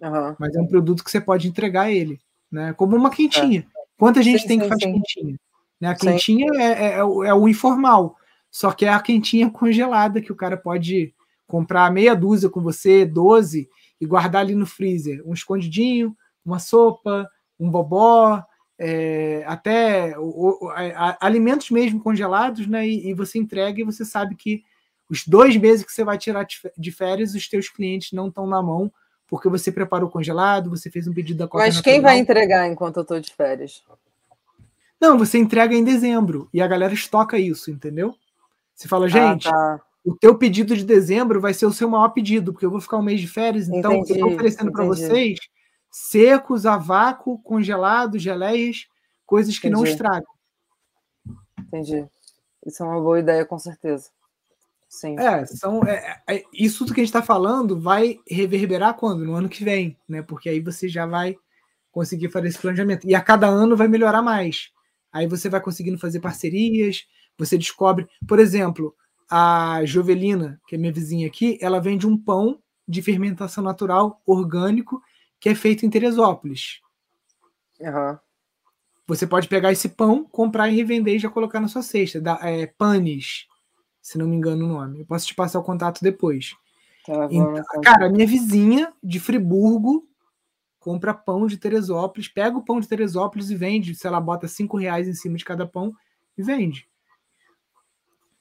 Uhum. 0.01 0.37
Mas 0.39 0.55
é 0.55 0.61
um 0.61 0.67
produto 0.67 1.05
que 1.05 1.11
você 1.11 1.21
pode 1.21 1.49
entregar 1.49 1.91
ele, 1.91 2.21
né? 2.51 2.73
Como 2.75 2.97
uma 2.97 3.11
quentinha. 3.11 3.61
É. 3.61 3.81
Quanta 3.99 4.23
gente 4.23 4.43
sim, 4.43 4.49
tem 4.49 4.59
sim, 4.59 4.63
que 4.63 4.69
faz 4.69 4.83
sim. 4.83 4.93
quentinha? 4.93 5.39
Né? 5.81 5.89
A 5.89 5.95
quentinha 5.95 6.47
é, 6.55 6.65
é, 6.65 6.93
é, 6.95 7.05
o, 7.05 7.25
é 7.25 7.35
o 7.35 7.49
informal, 7.49 8.17
só 8.51 8.73
que 8.73 8.85
é 8.85 8.89
a 8.89 9.01
quentinha 9.01 9.51
congelada 9.51 10.21
que 10.21 10.33
o 10.33 10.37
cara 10.37 10.57
pode 10.57 11.15
comprar 11.47 11.91
meia 11.91 12.15
dúzia 12.15 12.49
com 12.49 12.61
você, 12.61 13.05
12, 13.05 13.69
e 14.01 14.07
guardar 14.07 14.43
ali 14.43 14.55
no 14.55 14.67
freezer. 14.67 15.23
Um 15.27 15.35
escondidinho, 15.35 16.17
uma 16.45 16.59
sopa, 16.59 17.29
um 17.61 17.71
bobó, 17.71 18.43
é, 18.79 19.45
até 19.47 20.19
o, 20.19 20.57
o, 20.65 20.69
a, 20.71 21.19
alimentos 21.21 21.71
mesmo 21.71 22.01
congelados, 22.01 22.67
né? 22.67 22.89
E, 22.89 23.11
e, 23.11 23.15
você 23.15 23.39
entrega 23.39 23.79
e 23.79 23.85
você 23.85 24.07
sabe 24.07 24.35
que 24.35 24.65
os 25.09 25.27
dois 25.27 25.55
meses 25.57 25.85
que 25.85 25.93
você 25.93 26.03
vai 26.03 26.17
tirar 26.17 26.47
de 26.77 26.91
férias, 26.91 27.35
os 27.35 27.47
teus 27.47 27.69
clientes 27.69 28.13
não 28.13 28.29
estão 28.29 28.47
na 28.47 28.63
mão, 28.63 28.91
porque 29.29 29.49
você 29.49 29.71
preparou 29.71 30.09
congelado, 30.09 30.71
você 30.71 30.91
fez 30.91 31.07
um 31.07 31.13
pedido 31.13 31.41
da 31.41 31.49
Copa 31.49 31.65
Mas 31.65 31.81
quem 31.81 32.01
vai 32.01 32.19
entregar 32.19 32.67
enquanto 32.69 32.97
eu 32.97 33.03
estou 33.03 33.21
de 33.21 33.33
férias? 33.35 33.85
Não, 34.99 35.19
você 35.19 35.39
entrega 35.39 35.75
em 35.75 35.85
dezembro 35.85 36.49
e 36.53 36.63
a 36.63 36.67
galera 36.67 36.95
estoca 36.95 37.39
isso, 37.39 37.71
entendeu? 37.71 38.15
Você 38.75 38.89
fala, 38.89 39.07
ah, 39.07 39.09
gente, 39.09 39.49
ah, 39.49 39.53
tá. 39.53 39.81
o 40.05 40.15
teu 40.15 40.37
pedido 40.39 40.75
de 40.75 40.85
dezembro 40.85 41.41
vai 41.41 41.53
ser 41.53 41.67
o 41.67 41.73
seu 41.73 41.89
maior 41.89 42.09
pedido, 42.11 42.53
porque 42.53 42.65
eu 42.65 42.71
vou 42.71 42.81
ficar 42.81 42.97
um 42.97 43.03
mês 43.03 43.21
de 43.21 43.27
férias, 43.27 43.69
então 43.69 43.93
entendi, 43.93 44.13
eu 44.13 44.15
estou 44.15 44.33
oferecendo 44.33 44.73
para 44.73 44.85
vocês 44.85 45.39
secos, 45.91 46.67
a 46.67 46.77
vácuo, 46.77 47.39
congelados, 47.43 48.23
geleias, 48.23 48.87
coisas 49.27 49.59
que 49.59 49.69
Entendi. 49.69 49.83
não 49.83 49.91
estragam. 49.91 50.33
Entendi. 51.59 52.07
Isso 52.65 52.83
é 52.83 52.87
uma 52.87 53.01
boa 53.01 53.19
ideia, 53.19 53.45
com 53.45 53.59
certeza. 53.59 54.11
Sim. 54.89 55.19
É, 55.19 55.47
são, 55.47 55.85
é, 55.85 56.21
é, 56.29 56.43
isso 56.53 56.79
tudo 56.79 56.93
que 56.93 57.01
a 57.01 57.05
gente 57.05 57.15
está 57.15 57.23
falando 57.23 57.81
vai 57.81 58.19
reverberar 58.29 58.95
quando? 58.95 59.25
No 59.25 59.35
ano 59.35 59.49
que 59.49 59.63
vem, 59.63 59.97
né? 60.09 60.21
Porque 60.21 60.49
aí 60.49 60.61
você 60.61 60.89
já 60.89 61.07
vai 61.07 61.37
conseguir 61.93 62.29
fazer 62.29 62.49
esse 62.49 62.59
planejamento. 62.59 63.09
E 63.09 63.15
a 63.15 63.21
cada 63.21 63.47
ano 63.47 63.77
vai 63.77 63.87
melhorar 63.87 64.21
mais. 64.21 64.71
Aí 65.13 65.27
você 65.27 65.49
vai 65.49 65.61
conseguindo 65.61 65.99
fazer 65.99 66.21
parcerias, 66.21 67.07
você 67.39 67.57
descobre. 67.57 68.09
Por 68.27 68.39
exemplo, 68.41 68.95
a 69.31 69.81
Jovelina, 69.85 70.61
que 70.67 70.75
é 70.75 70.79
minha 70.79 70.93
vizinha 70.93 71.27
aqui, 71.29 71.57
ela 71.61 71.81
vende 71.81 72.07
um 72.07 72.17
pão 72.17 72.61
de 72.87 73.01
fermentação 73.01 73.63
natural 73.63 74.21
orgânico 74.27 75.01
que 75.41 75.49
é 75.49 75.55
feito 75.55 75.87
em 75.87 75.91
Teresópolis. 75.91 76.81
Uhum. 77.81 78.19
Você 79.07 79.27
pode 79.27 79.49
pegar 79.49 79.73
esse 79.73 79.89
pão, 79.89 80.25
comprar 80.25 80.69
e 80.69 80.77
revender 80.77 81.17
e 81.17 81.19
já 81.19 81.31
colocar 81.31 81.59
na 81.59 81.67
sua 81.67 81.83
cesta. 81.83 82.21
Da, 82.21 82.39
é, 82.43 82.67
Panis, 82.67 83.49
se 84.01 84.19
não 84.19 84.29
me 84.29 84.37
engano 84.37 84.67
o 84.67 84.69
nome. 84.69 85.01
Eu 85.01 85.07
posso 85.07 85.27
te 85.27 85.35
passar 85.35 85.59
o 85.59 85.65
contato 85.65 86.01
depois. 86.01 86.55
Tá, 87.05 87.27
então, 87.31 87.81
cara, 87.83 88.11
minha 88.11 88.27
vizinha 88.27 88.93
de 89.03 89.19
Friburgo 89.19 90.07
compra 90.79 91.13
pão 91.13 91.47
de 91.47 91.57
Teresópolis, 91.57 92.29
pega 92.29 92.57
o 92.57 92.65
pão 92.65 92.79
de 92.79 92.87
Teresópolis 92.87 93.51
e 93.51 93.57
vende. 93.57 93.95
Se 93.95 94.07
ela 94.07 94.21
bota 94.21 94.47
cinco 94.47 94.77
reais 94.77 95.09
em 95.09 95.15
cima 95.15 95.37
de 95.37 95.45
cada 95.45 95.67
pão 95.67 95.93
e 96.37 96.43
vende. 96.43 96.89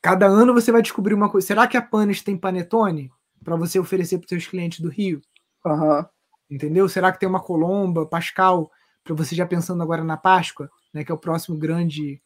Cada 0.02 0.28
ano 0.28 0.54
você 0.54 0.72
vai 0.72 0.82
descobrir 0.82 1.14
uma 1.14 1.30
coisa. 1.30 1.48
Será 1.48 1.68
que 1.68 1.78
a 1.78 1.82
Panis 1.82 2.22
tem 2.22 2.38
panetone 2.38 3.12
para 3.44 3.56
você 3.56 3.80
oferecer 3.80 4.18
para 4.18 4.26
os 4.26 4.30
seus 4.30 4.48
clientes 4.48 4.82
do 4.82 4.90
Rio? 4.90 5.22
Aham. 5.66 6.00
Uhum. 6.00 6.06
Entendeu? 6.50 6.90
Será 6.90 7.12
que 7.12 7.20
tem 7.20 7.30
uma 7.30 7.42
Colomba, 7.42 8.06
Pascal, 8.06 8.72
para 9.04 9.16
você 9.16 9.36
já 9.36 9.46
pensando 9.46 9.84
agora 9.84 10.04
na 10.04 10.18
Páscoa, 10.18 10.70
né, 10.94 11.04
que 11.04 11.12
é 11.12 11.16
o 11.16 11.20
próximo 11.20 11.58
grande 11.58 12.22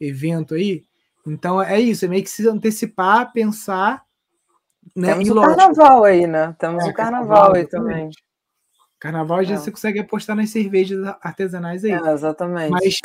evento 0.00 0.54
aí. 0.54 0.84
Então 1.26 1.60
é 1.60 1.80
isso, 1.80 2.04
é 2.04 2.08
meio 2.08 2.22
que 2.22 2.30
se 2.30 2.48
antecipar, 2.48 3.32
pensar. 3.32 4.02
Né? 4.96 5.08
Temos 5.08 5.28
e, 5.28 5.30
o 5.30 5.34
lógico, 5.34 5.56
carnaval 5.56 6.04
aí, 6.04 6.26
né? 6.26 6.56
Temos 6.58 6.84
é, 6.84 6.88
o 6.88 6.94
carnaval, 6.94 7.28
carnaval 7.28 7.54
aí 7.56 7.66
também. 7.66 8.10
Carnaval, 8.98 9.38
vezes, 9.38 9.52
é. 9.52 9.58
você 9.58 9.70
consegue 9.70 10.00
apostar 10.00 10.34
nas 10.34 10.50
cervejas 10.50 10.98
artesanais 11.20 11.84
aí. 11.84 11.92
É, 11.92 12.12
exatamente. 12.12 12.70
Mas 12.70 12.98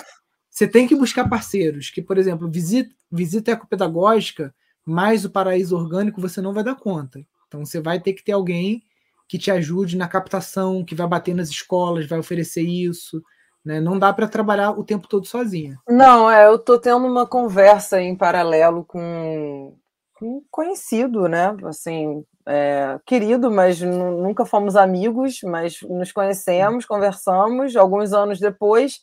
você 0.50 0.68
tem 0.68 0.88
que 0.88 0.96
buscar 0.96 1.28
parceiros, 1.28 1.90
que, 1.90 2.02
por 2.02 2.18
exemplo, 2.18 2.50
visita, 2.50 2.94
visita 3.12 3.52
ecopedagógica, 3.52 4.54
mais 4.86 5.26
o 5.26 5.30
paraíso 5.30 5.76
orgânico, 5.76 6.22
você 6.22 6.42
não 6.42 6.54
vai 6.54 6.64
dar 6.64 6.76
conta. 6.76 7.26
Então 7.48 7.66
você 7.66 7.80
vai 7.80 8.00
ter 8.00 8.14
que 8.14 8.24
ter 8.24 8.32
alguém 8.32 8.84
que 9.28 9.38
te 9.38 9.52
ajude 9.52 9.98
na 9.98 10.08
captação, 10.08 10.84
que 10.84 10.96
vai 10.96 11.08
bater 11.08 11.34
nas 11.34 11.50
escolas, 11.50 12.08
vai 12.08 12.20
oferecer 12.20 12.62
isso. 12.62 13.22
Né? 13.66 13.80
Não 13.80 13.98
dá 13.98 14.12
para 14.12 14.28
trabalhar 14.28 14.72
o 14.72 14.84
tempo 14.84 15.08
todo 15.08 15.26
sozinha. 15.26 15.78
Não, 15.88 16.30
é, 16.30 16.48
eu 16.48 16.56
estou 16.56 16.80
tendo 16.80 17.06
uma 17.08 17.26
conversa 17.26 18.02
em 18.02 18.16
paralelo 18.16 18.84
com, 18.84 19.76
com 20.14 20.38
um 20.38 20.44
conhecido, 20.52 21.28
né? 21.28 21.56
Assim, 21.64 22.26
é, 22.46 23.00
querido, 23.06 23.50
mas 23.50 23.82
nunca 23.82 24.46
fomos 24.46 24.76
amigos, 24.76 25.40
mas 25.44 25.82
nos 25.82 26.12
conhecemos, 26.12 26.86
conversamos. 26.86 27.76
Alguns 27.76 28.12
anos 28.12 28.40
depois, 28.40 29.00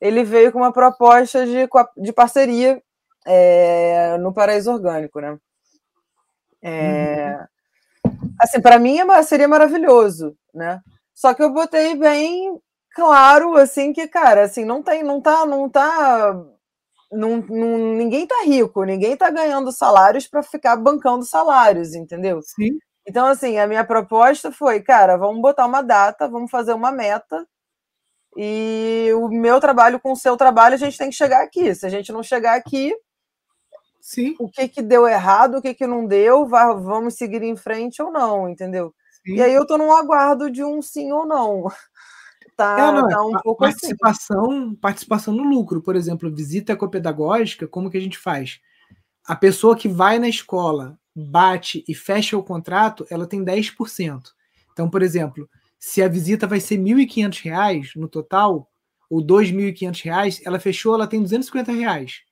ele 0.00 0.24
veio 0.24 0.52
com 0.52 0.58
uma 0.58 0.72
proposta 0.72 1.44
de, 1.44 1.68
de 1.98 2.12
parceria 2.12 2.82
é, 3.26 4.16
no 4.18 4.32
Paraíso 4.32 4.72
Orgânico, 4.72 5.20
né? 5.20 5.38
É, 6.62 7.36
uhum. 7.38 7.46
Assim, 8.40 8.60
para 8.60 8.78
mim 8.78 8.98
é 8.98 9.22
seria 9.22 9.48
maravilhoso, 9.48 10.36
né? 10.54 10.80
Só 11.14 11.34
que 11.34 11.42
eu 11.42 11.52
botei 11.52 11.96
bem 11.96 12.58
claro, 12.94 13.56
assim, 13.56 13.92
que, 13.92 14.06
cara, 14.08 14.44
assim, 14.44 14.64
não 14.64 14.82
tem, 14.82 15.02
não 15.02 15.20
tá, 15.20 15.44
não 15.46 15.68
tá, 15.68 16.34
não, 17.12 17.38
não 17.38 17.78
ninguém 17.96 18.26
tá 18.26 18.42
rico, 18.44 18.84
ninguém 18.84 19.16
tá 19.16 19.30
ganhando 19.30 19.72
salários 19.72 20.28
para 20.28 20.42
ficar 20.42 20.76
bancando 20.76 21.24
salários, 21.24 21.94
entendeu? 21.94 22.40
Sim. 22.42 22.78
Então, 23.06 23.26
assim, 23.26 23.58
a 23.58 23.66
minha 23.66 23.84
proposta 23.84 24.52
foi, 24.52 24.80
cara, 24.82 25.16
vamos 25.16 25.40
botar 25.40 25.66
uma 25.66 25.82
data, 25.82 26.28
vamos 26.28 26.50
fazer 26.50 26.72
uma 26.74 26.92
meta, 26.92 27.46
e 28.36 29.10
o 29.14 29.28
meu 29.28 29.60
trabalho 29.60 29.98
com 29.98 30.12
o 30.12 30.16
seu 30.16 30.36
trabalho, 30.36 30.74
a 30.74 30.78
gente 30.78 30.96
tem 30.96 31.10
que 31.10 31.16
chegar 31.16 31.42
aqui. 31.42 31.74
Se 31.74 31.86
a 31.86 31.88
gente 31.88 32.12
não 32.12 32.22
chegar 32.22 32.54
aqui, 32.54 32.94
Sim. 34.08 34.34
o 34.38 34.48
que, 34.48 34.66
que 34.68 34.80
deu 34.80 35.06
errado, 35.06 35.58
o 35.58 35.60
que, 35.60 35.74
que 35.74 35.86
não 35.86 36.06
deu, 36.06 36.46
vai, 36.46 36.74
vamos 36.80 37.12
seguir 37.12 37.42
em 37.42 37.54
frente 37.54 38.00
ou 38.00 38.10
não, 38.10 38.48
entendeu? 38.48 38.94
Sim. 39.22 39.34
E 39.34 39.42
aí 39.42 39.52
eu 39.52 39.66
tô 39.66 39.76
num 39.76 39.92
aguardo 39.92 40.50
de 40.50 40.64
um 40.64 40.80
sim 40.80 41.12
ou 41.12 41.26
não. 41.26 41.64
Tá, 42.56 42.76
é, 42.76 42.92
não, 42.92 43.08
tá 43.08 43.24
um 43.24 43.36
a, 43.36 43.40
pouco 43.40 43.60
participação, 43.60 44.50
assim. 44.50 44.74
participação 44.74 45.32
no 45.32 45.44
lucro, 45.44 45.80
por 45.80 45.94
exemplo, 45.94 46.34
visita 46.34 46.72
ecopedagógica, 46.72 47.68
como 47.68 47.88
que 47.88 47.96
a 47.96 48.00
gente 48.00 48.18
faz? 48.18 48.58
A 49.24 49.36
pessoa 49.36 49.76
que 49.76 49.86
vai 49.86 50.18
na 50.18 50.28
escola, 50.28 50.98
bate 51.14 51.84
e 51.86 51.94
fecha 51.94 52.36
o 52.36 52.42
contrato, 52.42 53.06
ela 53.10 53.28
tem 53.28 53.44
10%. 53.44 54.32
Então, 54.72 54.90
por 54.90 55.02
exemplo, 55.02 55.48
se 55.78 56.02
a 56.02 56.08
visita 56.08 56.48
vai 56.48 56.58
ser 56.58 56.78
R$ 56.78 57.06
1.500 57.06 57.94
no 57.94 58.08
total, 58.08 58.68
ou 59.08 59.20
R$ 59.20 59.26
2.500, 59.26 60.40
ela 60.44 60.58
fechou, 60.58 60.96
ela 60.96 61.06
tem 61.06 61.22
250 61.22 61.70
reais 61.70 62.22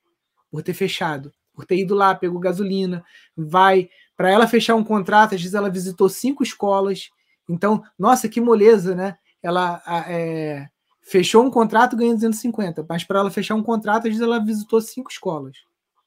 por 0.51 0.61
ter 0.61 0.75
fechado 0.75 1.31
por 1.57 1.65
ter 1.65 1.79
ido 1.79 1.95
lá, 1.95 2.15
pegou 2.15 2.39
gasolina, 2.39 3.03
vai. 3.37 3.89
Para 4.17 4.31
ela 4.31 4.47
fechar 4.47 4.77
um 4.77 4.85
contrato, 4.85 5.35
às 5.35 5.41
vezes 5.41 5.55
ela 5.55 5.71
visitou 5.71 6.09
cinco 6.09 6.43
escolas. 6.43 7.11
Então, 7.49 7.83
nossa, 7.99 8.29
que 8.29 8.41
moleza, 8.41 8.95
né? 8.95 9.17
Ela 9.43 9.83
é, 10.07 10.69
fechou 11.03 11.45
um 11.45 11.51
contrato 11.51 11.97
ganhando 11.97 12.17
250, 12.17 12.85
mas 12.89 13.05
para 13.05 13.21
ela 13.21 13.31
fechar 13.31 13.55
um 13.55 13.63
contrato, 13.63 14.07
às 14.07 14.11
vezes 14.11 14.21
ela 14.21 14.39
visitou 14.39 14.81
cinco 14.81 15.11
escolas. 15.11 15.57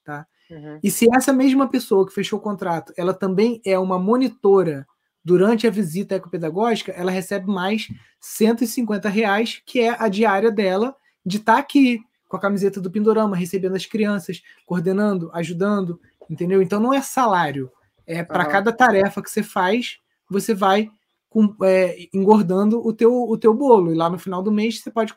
Tá? 0.05 0.27
Uhum. 0.51 0.79
E 0.83 0.91
se 0.91 1.07
essa 1.15 1.33
mesma 1.33 1.67
pessoa 1.67 2.05
que 2.05 2.13
fechou 2.13 2.37
o 2.37 2.41
contrato, 2.41 2.93
ela 2.95 3.13
também 3.13 3.61
é 3.65 3.79
uma 3.79 3.97
monitora 3.97 4.85
durante 5.23 5.67
a 5.67 5.71
visita 5.71 6.15
ecopedagógica, 6.15 6.91
ela 6.91 7.11
recebe 7.11 7.47
mais 7.47 7.87
150 8.19 9.09
reais, 9.09 9.61
que 9.65 9.79
é 9.79 9.95
a 9.97 10.07
diária 10.07 10.51
dela 10.51 10.95
de 11.25 11.37
estar 11.37 11.53
tá 11.53 11.59
aqui, 11.59 11.99
com 12.29 12.37
a 12.37 12.39
camiseta 12.39 12.79
do 12.79 12.91
Pindorama, 12.91 13.35
recebendo 13.35 13.75
as 13.75 13.87
crianças, 13.87 14.41
coordenando, 14.65 15.31
ajudando, 15.33 15.99
entendeu? 16.29 16.61
Então 16.61 16.79
não 16.79 16.93
é 16.93 17.01
salário. 17.01 17.71
É 18.05 18.23
para 18.23 18.45
uhum. 18.45 18.51
cada 18.51 18.71
tarefa 18.71 19.21
que 19.21 19.29
você 19.29 19.43
faz, 19.43 19.97
você 20.29 20.53
vai 20.53 20.89
com, 21.27 21.55
é, 21.63 22.07
engordando 22.13 22.79
o 22.85 22.93
teu, 22.93 23.11
o 23.11 23.37
teu 23.37 23.53
bolo. 23.53 23.91
E 23.91 23.95
lá 23.95 24.09
no 24.09 24.19
final 24.19 24.43
do 24.43 24.51
mês 24.51 24.79
você 24.79 24.91
pode 24.91 25.13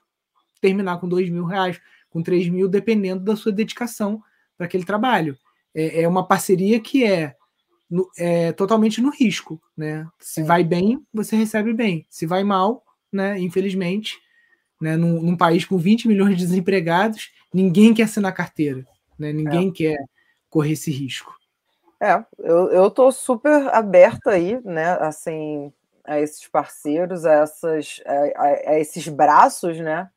terminar 0.60 0.98
com 0.98 1.08
dois 1.08 1.28
mil 1.28 1.44
reais, 1.44 1.78
com 2.08 2.22
três 2.22 2.48
mil, 2.48 2.66
dependendo 2.66 3.22
da 3.22 3.36
sua 3.36 3.52
dedicação 3.52 4.22
para 4.56 4.66
aquele 4.66 4.84
trabalho. 4.84 5.36
É, 5.74 6.02
é, 6.02 6.08
uma 6.08 6.26
parceria 6.26 6.80
que 6.80 7.04
é, 7.04 7.34
no, 7.90 8.10
é 8.16 8.52
totalmente 8.52 9.02
no 9.02 9.10
risco, 9.10 9.60
né? 9.76 10.06
Se 10.18 10.42
vai 10.42 10.64
bem, 10.64 11.04
você 11.12 11.36
recebe 11.36 11.74
bem. 11.74 12.06
Se 12.08 12.24
vai 12.24 12.42
mal, 12.42 12.82
né? 13.12 13.38
Infelizmente, 13.38 14.18
né, 14.82 14.96
num, 14.96 15.22
num, 15.22 15.36
país 15.36 15.64
com 15.64 15.78
20 15.78 16.08
milhões 16.08 16.36
de 16.36 16.44
desempregados, 16.44 17.30
ninguém 17.54 17.94
quer 17.94 18.02
assinar 18.02 18.34
carteira, 18.34 18.84
né, 19.16 19.32
ninguém 19.32 19.68
é. 19.68 19.72
quer 19.72 19.96
correr 20.50 20.72
esse 20.72 20.90
risco. 20.90 21.32
É, 22.00 22.24
eu, 22.40 22.68
eu 22.70 22.90
tô 22.90 23.12
super 23.12 23.68
aberta 23.72 24.32
aí, 24.32 24.60
né, 24.64 24.98
assim, 25.00 25.72
a 26.04 26.18
esses 26.18 26.48
parceiros, 26.48 27.24
a, 27.24 27.34
essas, 27.34 28.02
a, 28.36 28.70
a 28.72 28.78
esses 28.80 29.06
braços, 29.06 29.78
né, 29.78 30.10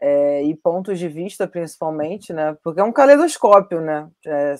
é, 0.00 0.42
e 0.44 0.56
pontos 0.56 0.98
de 0.98 1.06
vista, 1.06 1.46
principalmente, 1.46 2.32
né, 2.32 2.56
porque 2.64 2.80
é 2.80 2.84
um 2.84 2.92
caleidoscópio, 2.92 3.82
né, 3.82 4.08
é, 4.26 4.54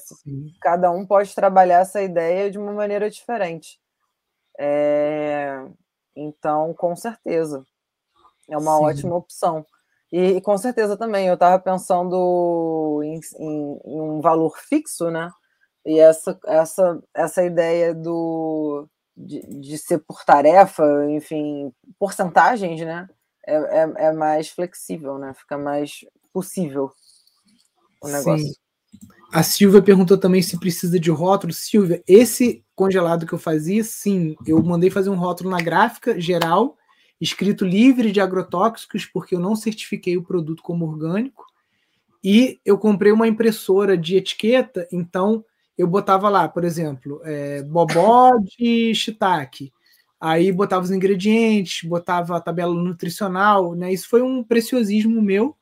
cada 0.61 0.91
um 0.91 1.07
pode 1.07 1.35
trabalhar 1.35 1.81
essa 1.81 2.03
ideia 2.03 2.51
de 2.51 2.59
uma 2.59 2.75
maneira 2.75 3.09
diferente. 3.09 3.81
É, 4.59 5.65
então, 6.15 6.75
com 6.75 6.95
certeza. 6.95 7.65
É 8.51 8.59
uma 8.59 8.77
Sim. 8.77 8.85
ótima 8.85 9.17
opção. 9.17 9.65
E, 10.13 10.37
e, 10.37 10.41
com 10.41 10.59
certeza 10.59 10.97
também, 10.97 11.29
eu 11.29 11.35
estava 11.35 11.59
pensando 11.63 13.01
em, 13.05 13.21
em, 13.39 13.81
em, 13.85 14.01
um 14.01 14.21
valor 14.21 14.59
fixo, 14.59 15.11
né? 15.11 15.31
E 15.87 15.99
essa, 15.99 16.39
essa, 16.47 17.01
essa 17.15 17.45
ideia 17.45 17.95
do, 17.95 18.89
de, 19.17 19.41
de 19.61 19.79
ser 19.79 19.99
por 20.01 20.25
tarefa, 20.25 20.85
enfim, 21.11 21.73
porcentagens, 21.99 22.81
né? 22.81 23.09
É, 23.47 23.55
é, 23.55 23.93
é, 23.97 24.13
mais 24.13 24.49
flexível, 24.49 25.17
né? 25.17 25.33
Fica 25.35 25.57
mais 25.57 26.05
possível 26.33 26.91
o 28.03 28.09
negócio. 28.09 28.47
Sim. 28.47 28.55
A 29.33 29.45
Silvia 29.45 29.81
perguntou 29.81 30.19
também 30.19 30.43
se 30.43 30.59
precisa 30.59 30.99
de 30.99 31.11
rótulo. 31.11 31.53
Silvia, 31.53 32.03
esse 32.07 32.65
congelado 32.75 33.25
que 33.25 33.33
eu 33.33 33.39
fazia, 33.39 33.85
sim, 33.85 34.35
eu 34.45 34.61
mandei 34.61 34.91
fazer 34.91 35.09
um 35.09 35.17
rótulo 35.17 35.51
na 35.51 35.63
gráfica 35.63 36.21
geral 36.21 36.77
escrito 37.21 37.65
livre 37.65 38.11
de 38.11 38.21
agrotóxicos, 38.21 39.05
porque 39.05 39.35
eu 39.35 39.41
não 39.41 39.55
certifiquei 39.55 40.17
o 40.17 40.23
produto 40.23 40.63
como 40.63 40.87
orgânico. 40.87 41.47
E 42.23 42.61
eu 42.65 42.79
comprei 42.79 43.13
uma 43.13 43.29
impressora 43.29 43.97
de 43.97 44.17
etiqueta, 44.17 44.87
então 44.93 45.45
eu 45.77 45.87
botava 45.87 46.29
lá, 46.29 46.49
por 46.49 46.65
exemplo, 46.65 47.21
é, 47.25 47.63
bobó 47.63 48.33
de 48.39 48.95
shiitake. 48.95 49.73
Aí 50.21 50.53
botava 50.53 50.85
os 50.85 50.91
ingredientes, 50.91 51.89
botava 51.89 52.37
a 52.37 52.41
tabela 52.41 52.75
nutricional, 52.75 53.75
né? 53.75 53.91
Isso 53.91 54.07
foi 54.07 54.21
um 54.21 54.45
preciosismo 54.45 55.23
meu, 55.23 55.57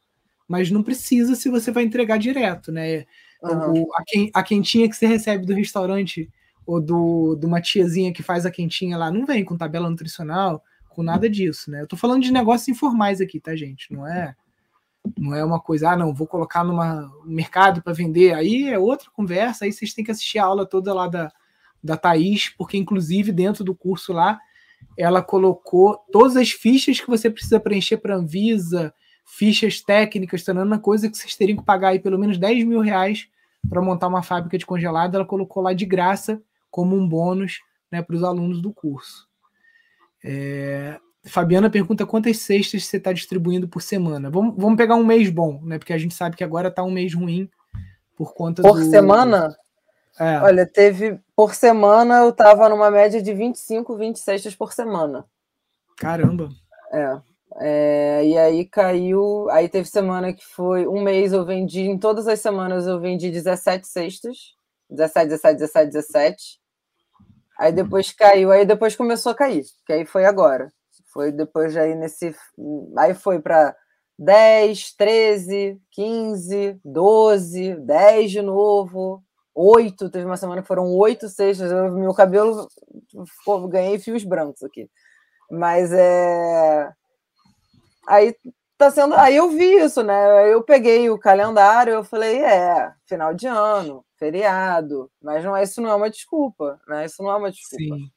mas 0.48 0.70
não 0.70 0.82
precisa 0.82 1.36
se 1.36 1.48
você 1.48 1.70
vai 1.70 1.84
entregar 1.84 2.18
direto, 2.18 2.72
né? 2.72 3.06
Uhum. 3.40 3.84
O, 3.84 3.94
a, 3.94 4.02
quem, 4.04 4.30
a 4.34 4.42
quentinha 4.42 4.88
que 4.88 4.96
você 4.96 5.06
recebe 5.06 5.46
do 5.46 5.54
restaurante 5.54 6.28
ou 6.66 6.80
do, 6.80 7.36
de 7.36 7.46
uma 7.46 7.60
tiazinha 7.60 8.12
que 8.12 8.22
faz 8.22 8.44
a 8.44 8.50
quentinha 8.50 8.98
lá 8.98 9.12
não 9.12 9.24
vem 9.24 9.44
com 9.44 9.56
tabela 9.56 9.88
nutricional, 9.88 10.64
nada 11.02 11.28
disso, 11.28 11.70
né? 11.70 11.82
Eu 11.82 11.86
tô 11.86 11.96
falando 11.96 12.22
de 12.22 12.32
negócios 12.32 12.68
informais 12.68 13.20
aqui, 13.20 13.40
tá, 13.40 13.54
gente? 13.54 13.92
Não 13.92 14.06
é 14.06 14.34
não 15.16 15.34
é 15.34 15.44
uma 15.44 15.60
coisa, 15.60 15.90
ah, 15.90 15.96
não, 15.96 16.12
vou 16.12 16.26
colocar 16.26 16.64
numa 16.64 17.10
mercado 17.24 17.82
para 17.82 17.92
vender. 17.92 18.34
Aí 18.34 18.68
é 18.68 18.78
outra 18.78 19.10
conversa, 19.10 19.64
aí 19.64 19.72
vocês 19.72 19.94
têm 19.94 20.04
que 20.04 20.10
assistir 20.10 20.38
a 20.38 20.44
aula 20.44 20.66
toda 20.66 20.92
lá 20.92 21.08
da, 21.08 21.32
da 21.82 21.96
Thaís, 21.96 22.48
porque 22.56 22.76
inclusive 22.76 23.32
dentro 23.32 23.64
do 23.64 23.74
curso 23.74 24.12
lá, 24.12 24.38
ela 24.96 25.22
colocou 25.22 25.96
todas 26.12 26.36
as 26.36 26.50
fichas 26.50 27.00
que 27.00 27.08
você 27.08 27.30
precisa 27.30 27.60
preencher 27.60 27.98
para 27.98 28.16
Anvisa, 28.16 28.92
fichas 29.24 29.80
técnicas, 29.80 30.42
tanana, 30.42 30.78
coisa 30.78 31.08
que 31.08 31.16
vocês 31.16 31.36
teriam 31.36 31.58
que 31.58 31.64
pagar 31.64 31.88
aí 31.88 31.98
pelo 31.98 32.18
menos 32.18 32.38
10 32.38 32.64
mil 32.64 32.80
reais 32.80 33.28
para 33.68 33.82
montar 33.82 34.08
uma 34.08 34.22
fábrica 34.22 34.56
de 34.56 34.66
congelado, 34.66 35.14
ela 35.14 35.24
colocou 35.24 35.62
lá 35.62 35.72
de 35.72 35.84
graça 35.84 36.40
como 36.70 36.96
um 36.96 37.08
bônus 37.08 37.60
né, 37.90 38.02
para 38.02 38.16
os 38.16 38.22
alunos 38.22 38.60
do 38.60 38.72
curso. 38.72 39.27
É, 40.24 40.98
Fabiana 41.24 41.70
pergunta 41.70 42.06
quantas 42.06 42.38
cestas 42.38 42.84
você 42.84 42.96
está 42.96 43.12
distribuindo 43.12 43.68
por 43.68 43.82
semana. 43.82 44.30
Vamos, 44.30 44.54
vamos 44.56 44.76
pegar 44.76 44.96
um 44.96 45.04
mês 45.04 45.30
bom, 45.30 45.60
né? 45.62 45.78
Porque 45.78 45.92
a 45.92 45.98
gente 45.98 46.14
sabe 46.14 46.36
que 46.36 46.44
agora 46.44 46.68
está 46.68 46.82
um 46.82 46.90
mês 46.90 47.14
ruim 47.14 47.48
por 48.16 48.34
conta 48.34 48.62
Por 48.62 48.78
do... 48.78 48.90
semana? 48.90 49.56
É. 50.18 50.40
Olha, 50.40 50.66
teve. 50.66 51.20
Por 51.36 51.54
semana 51.54 52.18
eu 52.18 52.30
estava 52.30 52.68
numa 52.68 52.90
média 52.90 53.22
de 53.22 53.32
25, 53.32 53.96
20 53.96 54.18
cestas 54.18 54.54
por 54.54 54.72
semana. 54.72 55.24
Caramba! 55.96 56.48
É. 56.92 57.20
É, 57.60 58.24
e 58.24 58.36
aí 58.36 58.64
caiu. 58.64 59.48
Aí 59.50 59.68
teve 59.68 59.88
semana 59.88 60.32
que 60.32 60.44
foi 60.44 60.86
um 60.86 61.02
mês 61.02 61.32
eu 61.32 61.44
vendi, 61.44 61.82
em 61.82 61.98
todas 61.98 62.26
as 62.26 62.40
semanas 62.40 62.86
eu 62.86 62.98
vendi 63.00 63.30
17 63.30 63.86
cestas. 63.86 64.54
17, 64.90 65.28
17, 65.28 65.58
17, 65.58 65.86
17. 65.92 66.60
Aí 67.58 67.72
depois 67.72 68.12
caiu, 68.12 68.52
aí 68.52 68.64
depois 68.64 68.94
começou 68.94 69.32
a 69.32 69.34
cair, 69.34 69.64
que 69.84 69.92
aí 69.92 70.06
foi 70.06 70.24
agora. 70.24 70.72
Foi 71.12 71.32
depois 71.32 71.76
aí 71.76 71.94
nesse. 71.94 72.34
Aí 72.96 73.14
foi 73.14 73.40
para 73.40 73.74
10, 74.18 74.94
13, 74.94 75.80
15, 75.90 76.80
12, 76.84 77.74
10 77.76 78.30
de 78.30 78.42
novo, 78.42 79.22
8. 79.54 80.10
Teve 80.10 80.24
uma 80.24 80.36
semana 80.36 80.62
que 80.62 80.68
foram 80.68 80.94
8 80.94 81.28
cestas. 81.28 81.72
meu 81.92 82.14
cabelo 82.14 82.68
ficou, 83.38 83.66
ganhei 83.68 83.98
fios 83.98 84.22
brancos 84.22 84.62
aqui. 84.62 84.88
Mas 85.50 85.92
é. 85.92 86.92
Aí 88.06 88.34
tá 88.78 88.90
sendo. 88.90 89.14
Aí 89.14 89.36
eu 89.36 89.50
vi 89.50 89.76
isso, 89.78 90.02
né? 90.02 90.52
Eu 90.52 90.62
peguei 90.62 91.10
o 91.10 91.18
calendário, 91.18 91.92
eu 91.92 92.04
falei, 92.04 92.38
é, 92.42 92.92
final 93.04 93.34
de 93.34 93.46
ano, 93.48 94.04
feriado, 94.16 95.10
mas 95.20 95.44
não 95.44 95.56
é 95.56 95.64
isso 95.64 95.82
não 95.82 95.90
é 95.90 95.94
uma 95.94 96.08
desculpa, 96.08 96.80
né? 96.86 97.04
Isso 97.04 97.22
não 97.22 97.30
é 97.30 97.36
uma 97.36 97.50
desculpa. 97.50 97.96
Sim. 97.96 98.10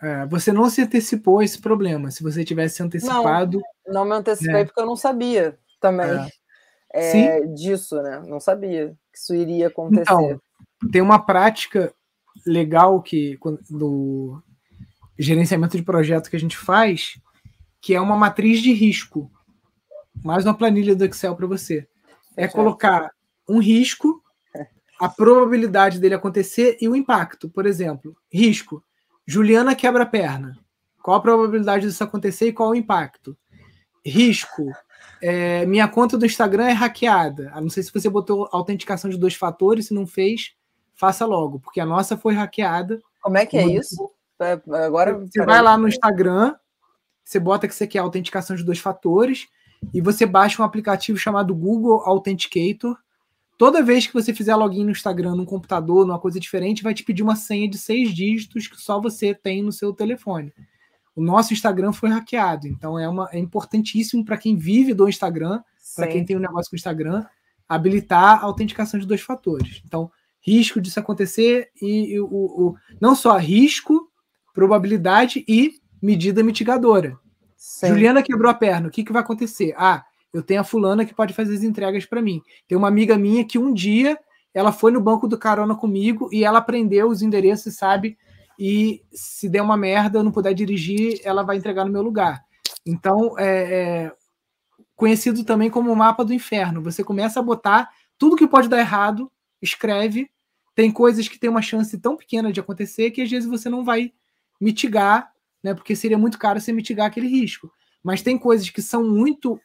É, 0.00 0.26
você 0.26 0.52
não 0.52 0.68
se 0.70 0.82
antecipou 0.82 1.42
esse 1.42 1.60
problema. 1.60 2.10
Se 2.10 2.22
você 2.22 2.44
tivesse 2.44 2.82
antecipado. 2.82 3.60
Não, 3.86 3.94
não 3.94 4.04
me 4.04 4.14
antecipei 4.14 4.52
né? 4.52 4.64
porque 4.64 4.80
eu 4.80 4.86
não 4.86 4.96
sabia 4.96 5.58
também 5.80 6.28
é. 6.92 7.38
É, 7.38 7.40
disso, 7.46 8.00
né? 8.02 8.22
Não 8.26 8.38
sabia 8.38 8.94
que 9.12 9.18
isso 9.18 9.34
iria 9.34 9.68
acontecer. 9.68 10.02
Então, 10.02 10.40
tem 10.92 11.02
uma 11.02 11.18
prática 11.18 11.92
legal 12.46 13.00
que 13.02 13.38
do 13.70 14.42
gerenciamento 15.18 15.76
de 15.76 15.82
projeto 15.82 16.28
que 16.28 16.36
a 16.36 16.40
gente 16.40 16.56
faz, 16.56 17.18
que 17.84 17.94
é 17.94 18.00
uma 18.00 18.16
matriz 18.16 18.62
de 18.62 18.72
risco. 18.72 19.30
Mais 20.24 20.46
uma 20.46 20.54
planilha 20.54 20.96
do 20.96 21.04
Excel 21.04 21.36
para 21.36 21.46
você. 21.46 21.86
É 22.34 22.48
colocar 22.48 23.10
um 23.46 23.58
risco, 23.58 24.22
a 24.98 25.06
probabilidade 25.06 26.00
dele 26.00 26.14
acontecer 26.14 26.78
e 26.80 26.88
o 26.88 26.96
impacto. 26.96 27.46
Por 27.46 27.66
exemplo, 27.66 28.16
risco. 28.32 28.82
Juliana 29.26 29.74
quebra 29.74 30.04
a 30.04 30.06
perna. 30.06 30.58
Qual 31.02 31.14
a 31.14 31.20
probabilidade 31.20 31.86
disso 31.86 32.02
acontecer 32.02 32.48
e 32.48 32.52
qual 32.54 32.70
o 32.70 32.74
impacto? 32.74 33.36
Risco. 34.02 34.64
É, 35.20 35.66
minha 35.66 35.86
conta 35.86 36.16
do 36.16 36.24
Instagram 36.24 36.68
é 36.68 36.72
hackeada. 36.72 37.52
A 37.52 37.60
não 37.60 37.68
sei 37.68 37.82
se 37.82 37.92
você 37.92 38.08
botou 38.08 38.48
autenticação 38.50 39.10
de 39.10 39.18
dois 39.18 39.34
fatores, 39.34 39.88
se 39.88 39.94
não 39.94 40.06
fez, 40.06 40.54
faça 40.94 41.26
logo, 41.26 41.60
porque 41.60 41.80
a 41.80 41.86
nossa 41.86 42.16
foi 42.16 42.32
hackeada. 42.32 42.98
Como 43.20 43.36
é 43.36 43.44
que 43.44 43.58
é 43.58 43.66
isso? 43.66 44.10
É, 44.40 44.58
agora 44.86 45.18
você 45.18 45.44
vai 45.44 45.60
lá 45.60 45.76
no 45.76 45.86
Instagram, 45.86 46.54
você 47.24 47.40
bota 47.40 47.66
que 47.66 47.74
você 47.74 47.86
quer 47.86 48.00
autenticação 48.00 48.54
de 48.54 48.62
dois 48.62 48.78
fatores 48.78 49.48
e 49.92 50.00
você 50.00 50.26
baixa 50.26 50.60
um 50.62 50.64
aplicativo 50.64 51.18
chamado 51.18 51.54
Google 51.54 52.02
Authenticator. 52.04 52.96
Toda 53.56 53.82
vez 53.82 54.06
que 54.06 54.12
você 54.12 54.34
fizer 54.34 54.54
login 54.56 54.84
no 54.84 54.90
Instagram, 54.90 55.34
num 55.36 55.44
computador, 55.44 56.06
numa 56.06 56.18
coisa 56.18 56.38
diferente, 56.40 56.82
vai 56.82 56.92
te 56.92 57.04
pedir 57.04 57.22
uma 57.22 57.36
senha 57.36 57.68
de 57.68 57.78
seis 57.78 58.12
dígitos 58.12 58.66
que 58.66 58.80
só 58.80 59.00
você 59.00 59.34
tem 59.34 59.62
no 59.62 59.72
seu 59.72 59.92
telefone. 59.92 60.52
O 61.14 61.22
nosso 61.22 61.52
Instagram 61.52 61.92
foi 61.92 62.10
hackeado, 62.10 62.66
então 62.66 62.98
é, 62.98 63.08
uma, 63.08 63.28
é 63.32 63.38
importantíssimo 63.38 64.24
para 64.24 64.36
quem 64.36 64.56
vive 64.56 64.92
do 64.92 65.08
Instagram, 65.08 65.62
para 65.94 66.08
quem 66.08 66.24
tem 66.24 66.36
um 66.36 66.40
negócio 66.40 66.68
com 66.68 66.74
o 66.74 66.78
Instagram, 66.78 67.24
habilitar 67.68 68.42
a 68.42 68.46
autenticação 68.46 68.98
de 68.98 69.06
dois 69.06 69.20
fatores. 69.20 69.80
Então, 69.86 70.10
risco 70.40 70.80
disso 70.80 70.98
acontecer 70.98 71.70
e, 71.80 72.14
e 72.14 72.20
o, 72.20 72.26
o, 72.26 72.76
não 73.00 73.14
só 73.14 73.36
risco, 73.36 74.10
probabilidade 74.52 75.44
e 75.46 75.80
medida 76.04 76.42
mitigadora. 76.42 77.18
Sim. 77.56 77.88
Juliana 77.88 78.22
quebrou 78.22 78.50
a 78.50 78.54
perna, 78.54 78.88
o 78.88 78.90
que, 78.90 79.02
que 79.02 79.12
vai 79.12 79.22
acontecer? 79.22 79.74
Ah, 79.76 80.04
eu 80.32 80.42
tenho 80.42 80.60
a 80.60 80.64
fulana 80.64 81.04
que 81.04 81.14
pode 81.14 81.32
fazer 81.32 81.54
as 81.54 81.62
entregas 81.62 82.04
para 82.04 82.20
mim. 82.20 82.42
Tem 82.68 82.76
uma 82.76 82.88
amiga 82.88 83.16
minha 83.16 83.44
que 83.44 83.58
um 83.58 83.72
dia 83.72 84.18
ela 84.52 84.70
foi 84.70 84.92
no 84.92 85.00
banco 85.00 85.26
do 85.26 85.38
carona 85.38 85.74
comigo 85.74 86.28
e 86.30 86.44
ela 86.44 86.58
aprendeu 86.58 87.08
os 87.08 87.22
endereços, 87.22 87.74
sabe? 87.74 88.18
E 88.58 89.02
se 89.12 89.48
der 89.48 89.62
uma 89.62 89.76
merda, 89.76 90.18
eu 90.18 90.22
não 90.22 90.30
puder 90.30 90.52
dirigir, 90.54 91.20
ela 91.24 91.42
vai 91.42 91.56
entregar 91.56 91.84
no 91.84 91.90
meu 91.90 92.02
lugar. 92.02 92.44
Então, 92.86 93.36
é, 93.38 93.46
é 93.46 94.12
conhecido 94.94 95.42
também 95.42 95.70
como 95.70 95.90
o 95.90 95.96
mapa 95.96 96.24
do 96.24 96.34
inferno. 96.34 96.82
Você 96.82 97.02
começa 97.02 97.40
a 97.40 97.42
botar 97.42 97.88
tudo 98.18 98.36
que 98.36 98.46
pode 98.46 98.68
dar 98.68 98.78
errado, 98.78 99.32
escreve. 99.60 100.30
Tem 100.74 100.92
coisas 100.92 101.26
que 101.28 101.38
tem 101.38 101.50
uma 101.50 101.62
chance 101.62 101.96
tão 101.98 102.16
pequena 102.16 102.52
de 102.52 102.60
acontecer 102.60 103.10
que 103.10 103.22
às 103.22 103.30
vezes 103.30 103.48
você 103.48 103.68
não 103.68 103.84
vai 103.84 104.12
mitigar, 104.60 105.33
né? 105.64 105.72
Porque 105.72 105.96
seria 105.96 106.18
muito 106.18 106.38
caro 106.38 106.60
você 106.60 106.70
mitigar 106.70 107.06
aquele 107.06 107.26
risco. 107.26 107.72
Mas 108.02 108.20
tem 108.20 108.38
coisas 108.38 108.68
que 108.68 108.82
são 108.82 109.02
muito 109.02 109.58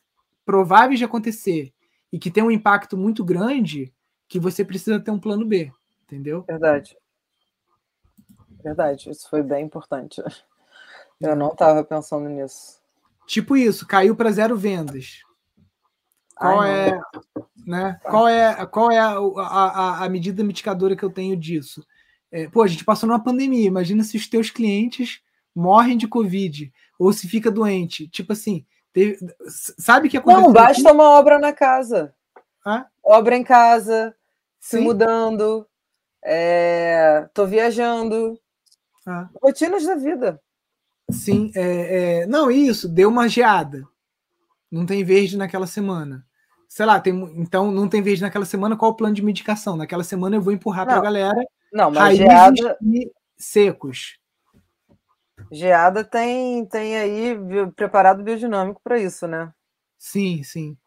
prováveis 0.45 0.97
de 0.97 1.03
acontecer 1.03 1.73
e 2.11 2.17
que 2.17 2.31
tem 2.31 2.41
um 2.41 2.49
impacto 2.49 2.97
muito 2.97 3.23
grande 3.23 3.93
que 4.29 4.39
você 4.39 4.63
precisa 4.63 4.99
ter 4.99 5.11
um 5.11 5.19
plano 5.19 5.45
B, 5.45 5.71
entendeu? 6.05 6.43
Verdade. 6.47 6.97
Verdade, 8.63 9.09
isso 9.09 9.29
foi 9.29 9.43
bem 9.43 9.65
importante. 9.65 10.21
Eu 11.19 11.35
não 11.35 11.49
estava 11.49 11.83
pensando 11.83 12.29
nisso. 12.29 12.79
Tipo 13.27 13.57
isso, 13.57 13.85
caiu 13.85 14.15
para 14.15 14.31
zero 14.31 14.55
vendas. 14.55 15.21
Qual 16.35 16.61
Ai, 16.61 16.89
é, 16.89 17.01
né? 17.67 17.99
Qual 18.03 18.27
é, 18.27 18.65
qual 18.65 18.89
é 18.89 18.97
a, 18.97 19.17
a, 19.17 20.05
a, 20.05 20.09
medida 20.09 20.41
mitigadora 20.43 20.95
que 20.95 21.03
eu 21.03 21.09
tenho 21.09 21.35
disso? 21.35 21.85
É, 22.31 22.47
pô, 22.47 22.63
a 22.63 22.67
gente 22.67 22.85
passou 22.85 23.07
numa 23.07 23.21
pandemia. 23.21 23.67
Imagina 23.67 24.03
se 24.03 24.15
os 24.15 24.27
teus 24.27 24.49
clientes 24.49 25.21
morrem 25.55 25.97
de 25.97 26.07
Covid 26.07 26.71
ou 26.97 27.11
se 27.13 27.27
fica 27.27 27.51
doente. 27.51 28.07
Tipo 28.07 28.33
assim, 28.33 28.65
Teve, 28.91 29.17
sabe 29.47 30.09
que 30.09 30.17
aconteceu? 30.17 30.47
Não, 30.47 30.53
basta 30.53 30.91
uma 30.91 31.11
obra 31.11 31.37
na 31.37 31.53
casa. 31.53 32.13
Hã? 32.65 32.85
Obra 33.03 33.35
em 33.35 33.43
casa, 33.43 34.15
Sim. 34.59 34.77
se 34.77 34.83
mudando, 34.83 35.67
é, 36.23 37.27
tô 37.33 37.45
viajando. 37.45 38.39
Ah. 39.05 39.29
Rotinas 39.41 39.85
da 39.85 39.95
vida. 39.95 40.41
Sim, 41.11 41.51
é, 41.55 42.21
é, 42.21 42.27
não, 42.27 42.51
isso, 42.51 42.87
deu 42.87 43.09
uma 43.09 43.27
geada. 43.27 43.83
Não 44.71 44.85
tem 44.85 45.03
verde 45.03 45.37
naquela 45.37 45.65
semana. 45.65 46.25
Sei 46.67 46.85
lá, 46.85 46.99
tem, 46.99 47.15
então 47.37 47.71
não 47.71 47.87
tem 47.87 48.01
verde 48.01 48.21
naquela 48.21 48.45
semana, 48.45 48.77
qual 48.77 48.91
o 48.91 48.95
plano 48.95 49.15
de 49.15 49.23
medicação? 49.23 49.75
Naquela 49.75 50.03
semana 50.03 50.35
eu 50.35 50.41
vou 50.41 50.53
empurrar 50.53 50.85
para 50.85 50.97
a 50.97 51.01
galera 51.01 51.43
não, 51.71 51.91
mas 51.91 52.17
geada... 52.17 52.77
secos. 53.37 54.18
Geada 55.51 56.03
tem, 56.03 56.65
tem 56.65 56.97
aí 56.97 57.35
preparado 57.75 58.23
biodinâmico 58.23 58.81
para 58.83 58.99
isso, 58.99 59.27
né? 59.27 59.51
Sim, 59.97 60.43
sim. 60.43 60.77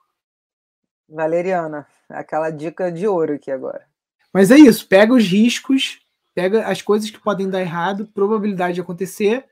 Valeriana, 1.08 1.86
aquela 2.08 2.50
dica 2.50 2.90
de 2.90 3.06
ouro 3.06 3.34
aqui 3.34 3.50
agora. 3.50 3.86
Mas 4.32 4.50
é 4.50 4.56
isso, 4.56 4.86
pega 4.88 5.12
os 5.12 5.24
riscos, 5.24 6.00
pega 6.34 6.66
as 6.66 6.80
coisas 6.80 7.10
que 7.10 7.20
podem 7.20 7.50
dar 7.50 7.60
errado, 7.60 8.06
probabilidade 8.14 8.74
de 8.74 8.80
acontecer, 8.80 9.44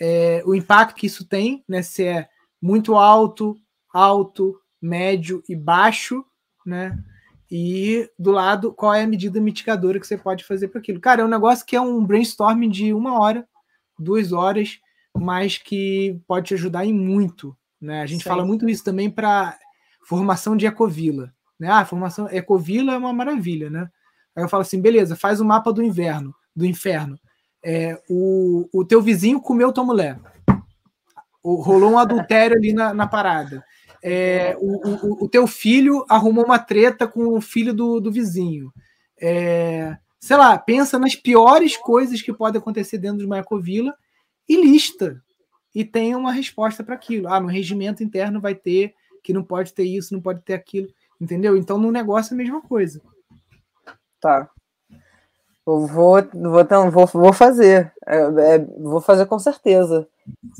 é, 0.00 0.42
o 0.44 0.54
impacto 0.54 0.94
que 0.94 1.06
isso 1.06 1.26
tem, 1.26 1.64
né? 1.68 1.82
Se 1.82 2.04
é 2.04 2.28
muito 2.60 2.94
alto, 2.94 3.56
alto, 3.92 4.60
médio 4.80 5.42
e 5.48 5.56
baixo, 5.56 6.24
né? 6.64 6.96
E 7.50 8.10
do 8.18 8.30
lado, 8.30 8.72
qual 8.72 8.92
é 8.92 9.02
a 9.02 9.06
medida 9.06 9.40
mitigadora 9.40 9.98
que 9.98 10.06
você 10.06 10.18
pode 10.18 10.44
fazer 10.44 10.68
para 10.68 10.80
aquilo? 10.80 11.00
Cara, 11.00 11.22
é 11.22 11.24
um 11.24 11.28
negócio 11.28 11.64
que 11.64 11.76
é 11.76 11.80
um 11.80 12.04
brainstorming 12.04 12.68
de 12.68 12.92
uma 12.92 13.18
hora 13.18 13.48
duas 13.98 14.32
horas, 14.32 14.78
mas 15.16 15.58
que 15.58 16.20
pode 16.26 16.48
te 16.48 16.54
ajudar 16.54 16.84
em 16.84 16.92
muito. 16.92 17.56
Né? 17.80 18.02
A 18.02 18.06
gente 18.06 18.22
Sim. 18.22 18.28
fala 18.28 18.44
muito 18.44 18.68
isso 18.68 18.84
também 18.84 19.10
para 19.10 19.58
formação 20.06 20.56
de 20.56 20.66
ecovila. 20.66 21.32
Né? 21.58 21.68
Ah, 21.68 21.84
formação 21.84 22.28
ecovila 22.30 22.92
é 22.92 22.98
uma 22.98 23.12
maravilha, 23.12 23.70
né? 23.70 23.88
Aí 24.34 24.44
eu 24.44 24.48
falo 24.48 24.60
assim, 24.60 24.80
beleza, 24.80 25.16
faz 25.16 25.40
o 25.40 25.44
mapa 25.44 25.72
do 25.72 25.82
inverno, 25.82 26.34
do 26.54 26.66
inferno. 26.66 27.18
É, 27.64 28.00
o, 28.08 28.68
o 28.72 28.84
teu 28.84 29.00
vizinho 29.00 29.40
comeu 29.40 29.72
tua 29.72 29.84
mulher. 29.84 30.20
O, 31.42 31.62
rolou 31.62 31.92
um 31.92 31.98
adultério 31.98 32.56
ali 32.56 32.72
na, 32.72 32.92
na 32.92 33.06
parada. 33.06 33.64
É, 34.04 34.56
o, 34.60 34.88
o, 34.88 35.24
o, 35.24 35.28
teu 35.28 35.46
filho 35.46 36.04
arrumou 36.08 36.44
uma 36.44 36.58
treta 36.58 37.08
com 37.08 37.36
o 37.36 37.40
filho 37.40 37.72
do, 37.72 37.98
do 37.98 38.12
vizinho. 38.12 38.70
É, 39.20 39.96
sei 40.20 40.36
lá, 40.36 40.58
pensa 40.58 40.98
nas 40.98 41.14
piores 41.14 41.76
coisas 41.76 42.22
que 42.22 42.32
podem 42.32 42.60
acontecer 42.60 42.98
dentro 42.98 43.18
de 43.18 43.26
uma 43.26 43.38
ecovila 43.38 43.94
e 44.48 44.56
lista. 44.60 45.22
E 45.74 45.84
tem 45.84 46.14
uma 46.14 46.32
resposta 46.32 46.82
para 46.82 46.94
aquilo. 46.94 47.28
Ah, 47.28 47.40
no 47.40 47.48
regimento 47.48 48.02
interno 48.02 48.40
vai 48.40 48.54
ter 48.54 48.94
que 49.22 49.32
não 49.32 49.42
pode 49.42 49.72
ter 49.72 49.84
isso, 49.84 50.14
não 50.14 50.20
pode 50.20 50.40
ter 50.42 50.54
aquilo. 50.54 50.88
Entendeu? 51.20 51.56
Então 51.56 51.78
no 51.78 51.90
negócio 51.90 52.32
é 52.32 52.34
a 52.34 52.38
mesma 52.38 52.62
coisa. 52.62 53.00
Tá. 54.20 54.48
Eu 55.66 55.84
vou, 55.86 56.22
vou, 56.32 56.90
vou, 56.92 57.06
vou 57.06 57.32
fazer. 57.32 57.92
É, 58.06 58.18
é, 58.18 58.58
vou 58.58 59.00
fazer 59.00 59.26
com 59.26 59.38
certeza. 59.38 60.08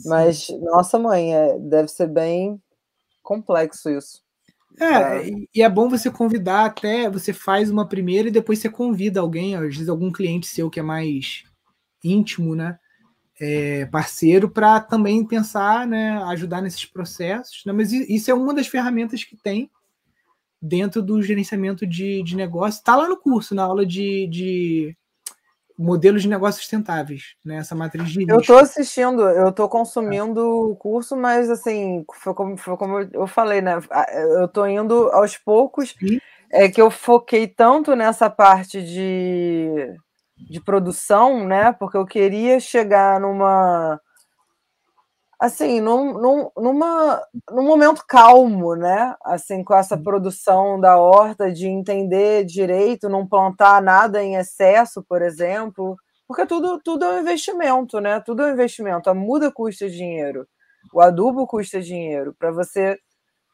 Mas, 0.04 0.48
nossa 0.60 0.98
mãe, 0.98 1.34
é, 1.34 1.58
deve 1.58 1.88
ser 1.88 2.08
bem 2.08 2.60
complexo 3.22 3.88
isso. 3.88 4.25
É, 4.78 5.30
e 5.54 5.62
é 5.62 5.68
bom 5.68 5.88
você 5.88 6.10
convidar 6.10 6.66
até, 6.66 7.08
você 7.08 7.32
faz 7.32 7.70
uma 7.70 7.88
primeira 7.88 8.28
e 8.28 8.32
depois 8.32 8.58
você 8.58 8.68
convida 8.68 9.20
alguém, 9.20 9.54
às 9.54 9.74
vezes 9.74 9.88
algum 9.88 10.12
cliente 10.12 10.46
seu 10.46 10.68
que 10.68 10.78
é 10.78 10.82
mais 10.82 11.44
íntimo, 12.04 12.54
né? 12.54 12.78
é, 13.38 13.84
parceiro 13.86 14.48
para 14.50 14.80
também 14.80 15.24
pensar, 15.24 15.86
né, 15.86 16.22
ajudar 16.24 16.62
nesses 16.62 16.84
processos. 16.84 17.62
Né? 17.66 17.72
Mas 17.72 17.92
isso 17.92 18.30
é 18.30 18.34
uma 18.34 18.54
das 18.54 18.66
ferramentas 18.66 19.24
que 19.24 19.36
tem 19.36 19.70
dentro 20.60 21.02
do 21.02 21.22
gerenciamento 21.22 21.86
de, 21.86 22.22
de 22.22 22.34
negócio. 22.34 22.78
Está 22.78 22.96
lá 22.96 23.08
no 23.08 23.16
curso, 23.16 23.54
na 23.54 23.62
aula 23.62 23.84
de, 23.84 24.26
de 24.28 24.96
modelos 25.78 26.22
de 26.22 26.28
negócios 26.28 26.62
sustentáveis, 26.62 27.34
né? 27.44 27.56
Essa 27.56 27.74
matriz 27.74 28.08
de. 28.08 28.24
Eu 28.28 28.40
estou 28.40 28.58
assistindo, 28.58 29.22
eu 29.22 29.48
estou 29.48 29.68
consumindo 29.68 30.70
o 30.70 30.76
curso, 30.76 31.16
mas 31.16 31.50
assim, 31.50 32.04
foi 32.14 32.34
como, 32.34 32.56
foi 32.56 32.76
como 32.76 33.00
eu 33.00 33.26
falei, 33.26 33.60
né? 33.60 33.78
Eu 34.14 34.46
estou 34.46 34.66
indo 34.68 35.10
aos 35.12 35.36
poucos. 35.36 35.94
Sim. 35.98 36.18
É 36.50 36.68
que 36.68 36.80
eu 36.80 36.90
foquei 36.90 37.48
tanto 37.48 37.96
nessa 37.96 38.30
parte 38.30 38.82
de 38.82 39.96
de 40.38 40.60
produção, 40.60 41.46
né? 41.46 41.72
Porque 41.72 41.96
eu 41.96 42.04
queria 42.04 42.60
chegar 42.60 43.20
numa 43.20 44.00
assim, 45.38 45.80
num, 45.80 46.14
num, 46.14 46.50
numa, 46.56 47.22
num 47.50 47.64
momento 47.64 48.04
calmo, 48.06 48.74
né? 48.74 49.14
Assim, 49.22 49.62
com 49.62 49.74
essa 49.74 49.96
produção 49.96 50.80
da 50.80 50.98
horta, 50.98 51.52
de 51.52 51.66
entender 51.66 52.44
direito, 52.44 53.08
não 53.08 53.26
plantar 53.26 53.82
nada 53.82 54.22
em 54.22 54.36
excesso, 54.36 55.04
por 55.06 55.22
exemplo, 55.22 55.96
porque 56.26 56.46
tudo, 56.46 56.80
tudo 56.82 57.04
é 57.04 57.16
um 57.16 57.20
investimento, 57.20 58.00
né? 58.00 58.20
Tudo 58.20 58.42
é 58.42 58.46
um 58.46 58.52
investimento. 58.52 59.10
A 59.10 59.14
muda 59.14 59.50
custa 59.52 59.88
dinheiro, 59.88 60.46
o 60.92 61.00
adubo 61.00 61.46
custa 61.46 61.80
dinheiro. 61.80 62.34
Para 62.38 62.50
você 62.50 62.98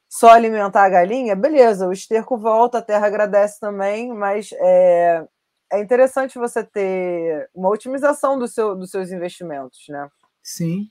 só 0.09 0.31
alimentar 0.31 0.85
a 0.85 0.89
galinha, 0.91 1.35
beleza, 1.35 1.89
o 1.89 1.93
esterco 1.93 2.37
volta, 2.39 2.79
a 2.79 2.83
terra 2.83 3.07
agradece 3.07 3.59
também, 3.59 4.13
mas 4.13 4.51
é, 4.53 5.27
é 5.73 5.81
interessante 5.81 6.39
você 6.39 6.63
ter 6.63 7.49
uma 7.55 7.71
otimização 7.71 8.39
do 8.39 8.47
seu, 8.47 8.77
dos 8.77 8.91
seus 8.91 9.11
investimentos, 9.11 9.85
né? 9.89 10.09
Sim. 10.43 10.87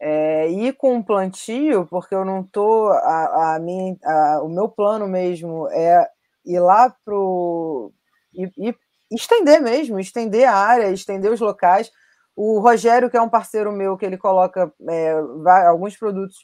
É, 0.00 0.50
ir 0.50 0.74
com 0.74 0.94
um 0.94 1.02
plantio, 1.02 1.86
porque 1.86 2.14
eu 2.14 2.24
não 2.24 2.42
tô. 2.44 2.88
A, 2.88 3.56
a 3.56 3.58
minha, 3.58 3.96
a, 4.04 4.42
o 4.42 4.48
meu 4.48 4.68
plano 4.68 5.08
mesmo 5.08 5.68
é 5.70 6.06
ir 6.44 6.60
lá 6.60 6.94
pro. 7.04 7.92
E, 8.34 8.68
e 8.68 8.74
estender 9.10 9.60
mesmo, 9.60 9.98
estender 9.98 10.48
a 10.48 10.54
área, 10.54 10.90
estender 10.90 11.32
os 11.32 11.40
locais. 11.40 11.90
O 12.36 12.60
Rogério, 12.60 13.10
que 13.10 13.16
é 13.16 13.22
um 13.22 13.30
parceiro 13.30 13.72
meu, 13.72 13.96
que 13.96 14.04
ele 14.04 14.18
coloca 14.18 14.70
é, 14.88 15.12
alguns 15.66 15.96
produtos 15.96 16.36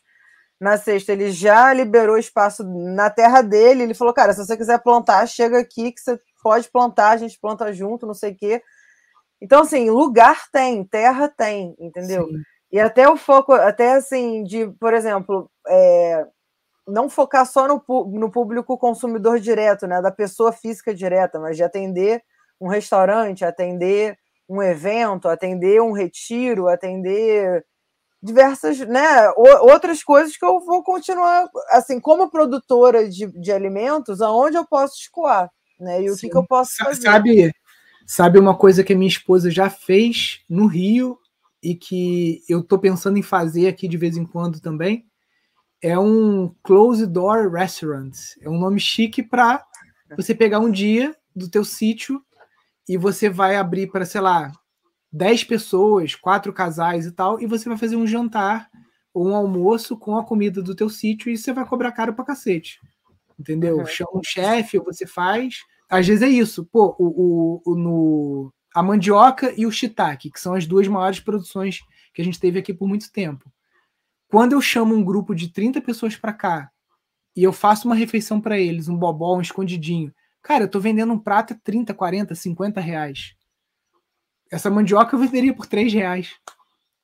na 0.59 0.77
sexta, 0.79 1.13
ele 1.13 1.31
já 1.33 1.73
liberou 1.73 2.17
espaço 2.17 2.65
na 2.65 3.11
terra 3.11 3.43
dele. 3.43 3.83
Ele 3.83 3.95
falou, 3.95 4.15
cara, 4.15 4.33
se 4.33 4.45
você 4.45 4.57
quiser 4.57 4.79
plantar, 4.83 5.27
chega 5.27 5.59
aqui 5.59 5.93
que 5.93 6.01
você 6.01 6.19
pode 6.43 6.71
plantar, 6.71 7.11
a 7.11 7.17
gente 7.17 7.39
planta 7.39 7.73
junto, 7.73 8.07
não 8.07 8.15
sei 8.15 8.33
o 8.33 8.37
quê. 8.37 8.63
Então, 9.41 9.63
assim, 9.63 9.91
lugar 9.91 10.49
tem, 10.53 10.85
terra 10.85 11.29
tem, 11.29 11.75
entendeu? 11.81 12.29
Sim. 12.29 12.43
E 12.73 12.81
até 12.81 13.09
o 13.09 13.17
foco, 13.17 13.53
até 13.53 13.95
assim, 13.95 14.43
de, 14.45 14.67
por 14.81 14.95
exemplo, 14.95 15.51
é, 15.69 16.27
não 16.89 17.09
focar 17.09 17.47
só 17.47 17.69
no, 17.69 17.83
no 18.19 18.31
público 18.31 18.79
consumidor 18.79 19.39
direto, 19.39 19.87
né? 19.87 20.01
Da 20.01 20.11
pessoa 20.11 20.53
física 20.53 20.95
direta, 20.95 21.39
mas 21.39 21.57
de 21.57 21.63
atender 21.63 22.23
um 22.61 22.69
restaurante, 22.69 23.45
atender 23.45 24.17
um 24.49 24.63
evento, 24.63 25.29
atender 25.29 25.81
um 25.83 25.93
retiro, 25.93 26.69
atender 26.69 27.65
diversas, 28.23 28.79
né, 28.79 29.29
outras 29.63 30.05
coisas 30.05 30.37
que 30.37 30.45
eu 30.45 30.61
vou 30.61 30.85
continuar, 30.85 31.49
assim, 31.71 31.99
como 31.99 32.31
produtora 32.31 33.09
de, 33.09 33.27
de 33.27 33.51
alimentos, 33.51 34.23
aonde 34.23 34.57
eu 34.57 34.65
posso 34.65 34.95
escoar 34.95 35.51
né? 35.83 36.03
E 36.03 36.11
o 36.11 36.17
que, 36.17 36.29
que 36.29 36.37
eu 36.37 36.47
posso 36.47 36.77
fazer? 36.77 37.03
Sabe, 37.03 37.53
sabe 38.07 38.39
uma 38.39 38.57
coisa 38.57 38.85
que 38.85 38.93
a 38.93 38.97
minha 38.97 39.09
esposa 39.09 39.51
já 39.51 39.69
fez 39.69 40.41
no 40.49 40.67
Rio 40.67 41.19
e 41.63 41.75
que 41.75 42.43
eu 42.49 42.63
tô 42.63 42.79
pensando 42.79 43.19
em 43.19 43.23
fazer 43.23 43.69
aqui 43.69 43.87
de 43.87 43.97
vez 43.97 44.17
em 44.17 44.27
quando 44.27 44.61
também? 44.61 45.07
É 45.81 45.99
um 45.99 46.55
close 46.63 47.07
door 47.07 47.51
restaurant. 47.51 48.17
É 48.41 48.49
um 48.49 48.59
nome 48.59 48.81
chique 48.81 49.23
para 49.23 49.65
você 50.17 50.35
pegar 50.35 50.59
um 50.59 50.71
dia 50.71 51.17
do 51.35 51.49
teu 51.49 51.65
sítio 51.65 52.23
e 52.89 52.97
você 52.97 53.29
vai 53.29 53.57
abrir 53.57 53.91
para, 53.91 54.05
sei 54.05 54.21
lá, 54.21 54.53
10 55.13 55.45
pessoas, 55.45 56.15
quatro 56.15 56.53
casais 56.53 57.07
e 57.07 57.13
tal, 57.13 57.41
e 57.41 57.47
você 57.47 57.69
vai 57.69 57.79
fazer 57.79 57.97
um 57.97 58.07
jantar 58.07 58.69
ou 59.13 59.29
um 59.29 59.37
almoço 59.37 59.97
com 59.97 60.17
a 60.17 60.25
comida 60.25 60.63
do 60.63 60.75
teu 60.75 60.89
sítio 60.89 61.31
e 61.31 61.37
você 61.37 61.53
vai 61.53 61.67
cobrar 61.67 61.93
caro 61.93 62.15
pra 62.15 62.25
cacete. 62.25 62.81
Entendeu? 63.39 63.79
Uhum. 63.79 63.87
Chama 63.87 64.11
um 64.15 64.23
chefe, 64.25 64.79
você 64.79 65.07
faz, 65.07 65.61
às 65.89 66.07
vezes 66.07 66.23
é 66.23 66.29
isso. 66.29 66.65
Pô, 66.65 66.97
o, 66.99 67.07
o, 67.07 67.63
o, 67.67 67.75
no, 67.77 68.55
a 68.75 68.83
mandioca 68.83 69.53
e 69.57 69.67
o 69.67 69.71
shiitake, 69.71 70.31
que 70.31 70.41
são 70.41 70.55
as 70.55 70.67
duas 70.67 70.89
maiores 70.89 71.21
produções 71.21 71.81
que 72.13 72.23
a 72.23 72.25
gente 72.25 72.41
teve 72.41 72.59
aqui 72.59 72.73
por 72.73 72.89
muito 72.89 73.11
tempo. 73.13 73.51
Quando 74.29 74.53
eu 74.53 74.61
chamo 74.61 74.95
um 74.95 75.05
grupo 75.05 75.35
de 75.35 75.49
30 75.49 75.81
pessoas 75.81 76.17
para 76.17 76.33
cá 76.33 76.71
e 77.37 77.43
eu 77.43 77.53
faço 77.53 77.87
uma 77.87 77.95
refeição 77.95 78.41
para 78.41 78.59
eles, 78.59 78.89
um 78.89 78.97
bobó, 78.97 79.37
um 79.37 79.41
escondidinho, 79.41 80.13
cara, 80.43 80.65
eu 80.65 80.69
tô 80.69 80.81
vendendo 80.81 81.13
um 81.13 81.19
prato 81.19 81.55
a 81.55 81.57
30, 81.63 81.93
40, 81.93 82.35
50 82.35 82.81
reais. 82.81 83.35
Essa 84.51 84.71
mandioca 84.71 85.15
eu 85.15 85.21
venderia 85.21 85.55
por 85.55 85.67
3 85.67 85.93
reais 85.93 86.35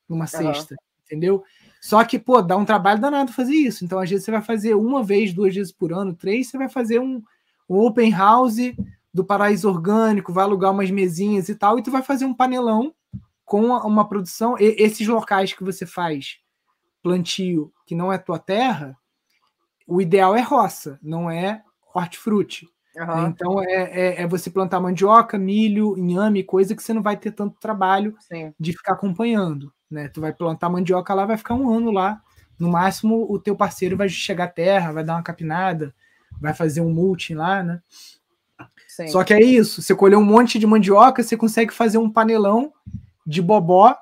numa 0.09 0.25
uhum. 0.25 0.27
cesta, 0.27 0.77
entendeu? 1.05 1.45
Só 1.81 2.03
que, 2.05 2.19
pô, 2.19 2.43
dá 2.43 2.57
um 2.57 2.65
trabalho 2.65 3.01
danado 3.01 3.33
fazer 3.33 3.55
isso. 3.55 3.85
Então, 3.85 3.99
às 3.99 4.11
vezes, 4.11 4.25
você 4.25 4.31
vai 4.31 4.43
fazer 4.43 4.75
uma 4.75 5.03
vez, 5.03 5.33
duas 5.33 5.55
vezes 5.55 5.73
por 5.73 5.93
ano, 5.93 6.15
três, 6.15 6.49
você 6.49 6.59
vai 6.59 6.69
fazer 6.69 6.99
um, 6.99 7.23
um 7.69 7.77
open 7.77 8.11
house 8.11 8.59
do 9.19 9.25
paraíso 9.25 9.69
orgânico, 9.69 10.33
vai 10.33 10.45
alugar 10.45 10.71
umas 10.71 10.93
mesinhas 10.93 11.49
e 11.49 11.55
tal, 11.57 11.77
e 11.77 11.83
tu 11.83 11.91
vai 11.91 12.03
fazer 12.03 12.25
um 12.25 12.33
panelão 12.33 12.95
com 13.45 13.67
uma 13.67 14.09
produção. 14.09 14.57
E, 14.61 14.77
esses 14.79 15.09
locais 15.09 15.53
que 15.53 15.65
você 15.65 15.85
faz 15.85 16.39
plantio 17.03 17.73
que 17.85 17.97
não 17.97 18.13
é 18.13 18.19
tua 18.19 18.39
terra, 18.39 18.97
o 19.89 20.01
ideal 20.01 20.37
é 20.37 20.41
roça, 20.41 21.01
não 21.03 21.29
é 21.29 21.65
hortifruti. 21.93 22.69
Uhum. 22.97 23.27
Então 23.27 23.61
é, 23.61 23.73
é, 23.75 24.23
é, 24.23 24.27
você 24.27 24.51
plantar 24.51 24.79
mandioca, 24.79 25.37
milho, 25.37 25.99
inhame, 25.99 26.45
coisa 26.45 26.77
que 26.77 26.83
você 26.83 26.93
não 26.93 27.03
vai 27.03 27.17
ter 27.17 27.33
tanto 27.33 27.59
trabalho 27.59 28.15
Sim. 28.21 28.55
de 28.59 28.73
ficar 28.73 28.93
acompanhando. 28.93 29.73
Né? 29.91 30.09
Tu 30.09 30.21
vai 30.21 30.33
plantar 30.33 30.69
mandioca 30.69 31.13
lá, 31.13 31.27
vai 31.27 31.37
ficar 31.37 31.55
um 31.55 31.69
ano 31.69 31.91
lá. 31.91 32.23
No 32.57 32.69
máximo, 32.69 33.27
o 33.29 33.37
teu 33.39 33.57
parceiro 33.57 33.97
vai 33.97 34.09
chegar 34.09 34.45
à 34.45 34.49
terra, 34.49 34.93
vai 34.93 35.03
dar 35.03 35.15
uma 35.15 35.23
capinada, 35.23 35.93
vai 36.41 36.55
fazer 36.55 36.81
um 36.81 36.93
multi 36.93 37.35
lá, 37.35 37.65
né? 37.65 37.81
Sim. 38.99 39.07
Só 39.07 39.23
que 39.23 39.33
é 39.33 39.41
isso, 39.41 39.81
você 39.81 39.95
colher 39.95 40.17
um 40.17 40.25
monte 40.25 40.59
de 40.59 40.67
mandioca, 40.67 41.23
você 41.23 41.37
consegue 41.37 41.73
fazer 41.73 41.99
um 41.99 42.11
panelão 42.11 42.73
de 43.25 43.41
bobó 43.41 43.97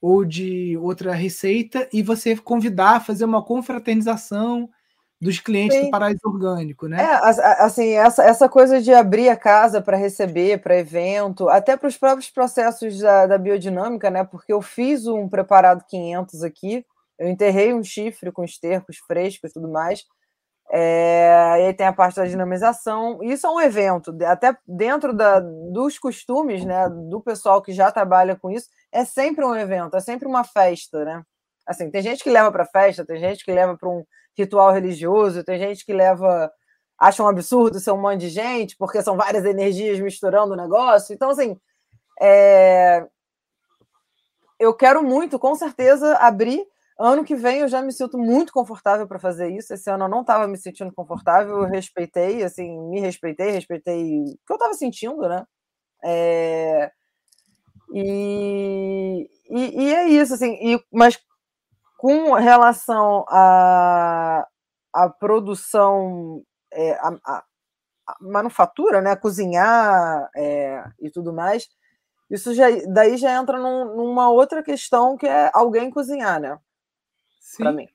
ou 0.00 0.24
de 0.24 0.78
outra 0.78 1.12
receita 1.12 1.86
e 1.92 2.02
você 2.02 2.34
convidar 2.34 2.96
a 2.96 3.00
fazer 3.00 3.26
uma 3.26 3.44
confraternização 3.44 4.70
dos 5.20 5.40
clientes 5.40 5.76
Sim. 5.76 5.84
do 5.84 5.90
Paraíso 5.90 6.20
Orgânico, 6.24 6.88
né? 6.88 7.02
É, 7.02 7.14
assim, 7.62 7.90
essa, 7.90 8.24
essa 8.24 8.48
coisa 8.48 8.80
de 8.80 8.94
abrir 8.94 9.28
a 9.28 9.36
casa 9.36 9.82
para 9.82 9.98
receber, 9.98 10.62
para 10.62 10.78
evento, 10.78 11.50
até 11.50 11.76
para 11.76 11.88
os 11.88 11.98
próprios 11.98 12.30
processos 12.30 13.00
da, 13.00 13.26
da, 13.26 13.36
biodinâmica, 13.36 14.10
né? 14.10 14.24
Porque 14.24 14.54
eu 14.54 14.62
fiz 14.62 15.06
um 15.06 15.28
preparado 15.28 15.84
500 15.86 16.42
aqui, 16.42 16.82
eu 17.18 17.28
enterrei 17.28 17.74
um 17.74 17.84
chifre 17.84 18.32
com 18.32 18.42
estercos 18.42 18.96
frescos 19.06 19.50
e 19.50 19.54
tudo 19.54 19.68
mais, 19.68 20.06
é, 20.70 21.60
e 21.60 21.66
aí 21.66 21.74
tem 21.74 21.86
a 21.86 21.92
parte 21.92 22.16
da 22.16 22.26
dinamização. 22.26 23.22
Isso 23.22 23.46
é 23.46 23.50
um 23.50 23.60
evento, 23.60 24.16
até 24.26 24.56
dentro 24.66 25.12
da, 25.12 25.40
dos 25.40 25.98
costumes 25.98 26.64
né, 26.64 26.88
do 26.88 27.20
pessoal 27.20 27.62
que 27.62 27.72
já 27.72 27.90
trabalha 27.92 28.36
com 28.36 28.50
isso, 28.50 28.68
é 28.90 29.04
sempre 29.04 29.44
um 29.44 29.54
evento, 29.54 29.96
é 29.96 30.00
sempre 30.00 30.26
uma 30.26 30.44
festa, 30.44 31.04
né? 31.04 31.22
Assim, 31.66 31.90
tem 31.90 32.02
gente 32.02 32.22
que 32.22 32.30
leva 32.30 32.52
para 32.52 32.66
festa, 32.66 33.04
tem 33.04 33.18
gente 33.18 33.44
que 33.44 33.52
leva 33.52 33.76
para 33.76 33.88
um 33.88 34.04
ritual 34.36 34.72
religioso, 34.72 35.44
tem 35.44 35.58
gente 35.58 35.84
que 35.84 35.92
leva 35.92 36.50
acha 36.98 37.22
um 37.22 37.28
absurdo 37.28 37.80
ser 37.80 37.90
um 37.90 38.00
monte 38.00 38.20
de 38.20 38.28
gente, 38.28 38.76
porque 38.76 39.02
são 39.02 39.16
várias 39.16 39.44
energias 39.44 39.98
misturando 40.00 40.54
o 40.54 40.56
negócio. 40.56 41.12
Então, 41.12 41.30
assim, 41.30 41.58
é... 42.20 43.06
eu 44.58 44.74
quero 44.74 45.02
muito, 45.02 45.38
com 45.38 45.54
certeza, 45.54 46.16
abrir 46.16 46.64
Ano 46.98 47.24
que 47.24 47.34
vem 47.34 47.58
eu 47.58 47.68
já 47.68 47.82
me 47.82 47.92
sinto 47.92 48.16
muito 48.16 48.52
confortável 48.52 49.06
para 49.08 49.18
fazer 49.18 49.50
isso. 49.50 49.74
Esse 49.74 49.90
ano 49.90 50.04
eu 50.04 50.08
não 50.08 50.20
estava 50.20 50.46
me 50.46 50.56
sentindo 50.56 50.92
confortável, 50.94 51.62
eu 51.62 51.68
respeitei, 51.68 52.44
assim, 52.44 52.78
me 52.90 53.00
respeitei, 53.00 53.50
respeitei 53.50 54.20
o 54.20 54.24
que 54.46 54.52
eu 54.52 54.56
estava 54.56 54.74
sentindo, 54.74 55.28
né? 55.28 55.44
É... 56.04 56.92
E, 57.92 59.30
e, 59.50 59.84
e, 59.84 59.94
é 59.94 60.08
isso, 60.08 60.34
assim, 60.34 60.54
e, 60.54 60.82
mas 60.92 61.18
com 61.98 62.32
relação 62.34 63.24
à 63.28 64.46
a, 64.94 65.04
a, 65.04 65.10
produção, 65.10 66.42
é, 66.72 66.92
a, 66.94 67.08
a, 67.24 67.44
a, 68.08 68.16
manufatura, 68.20 69.00
né, 69.00 69.16
cozinhar 69.16 70.28
é, 70.36 70.84
e 71.00 71.10
tudo 71.10 71.32
mais, 71.32 71.68
isso 72.30 72.54
já, 72.54 72.66
daí 72.92 73.16
já 73.16 73.32
entra 73.34 73.58
num, 73.58 73.96
numa 73.96 74.30
outra 74.30 74.62
questão 74.62 75.16
que 75.16 75.26
é 75.26 75.50
alguém 75.54 75.90
cozinhar, 75.90 76.40
né? 76.40 76.58
Para 77.58 77.72
mim. 77.72 77.88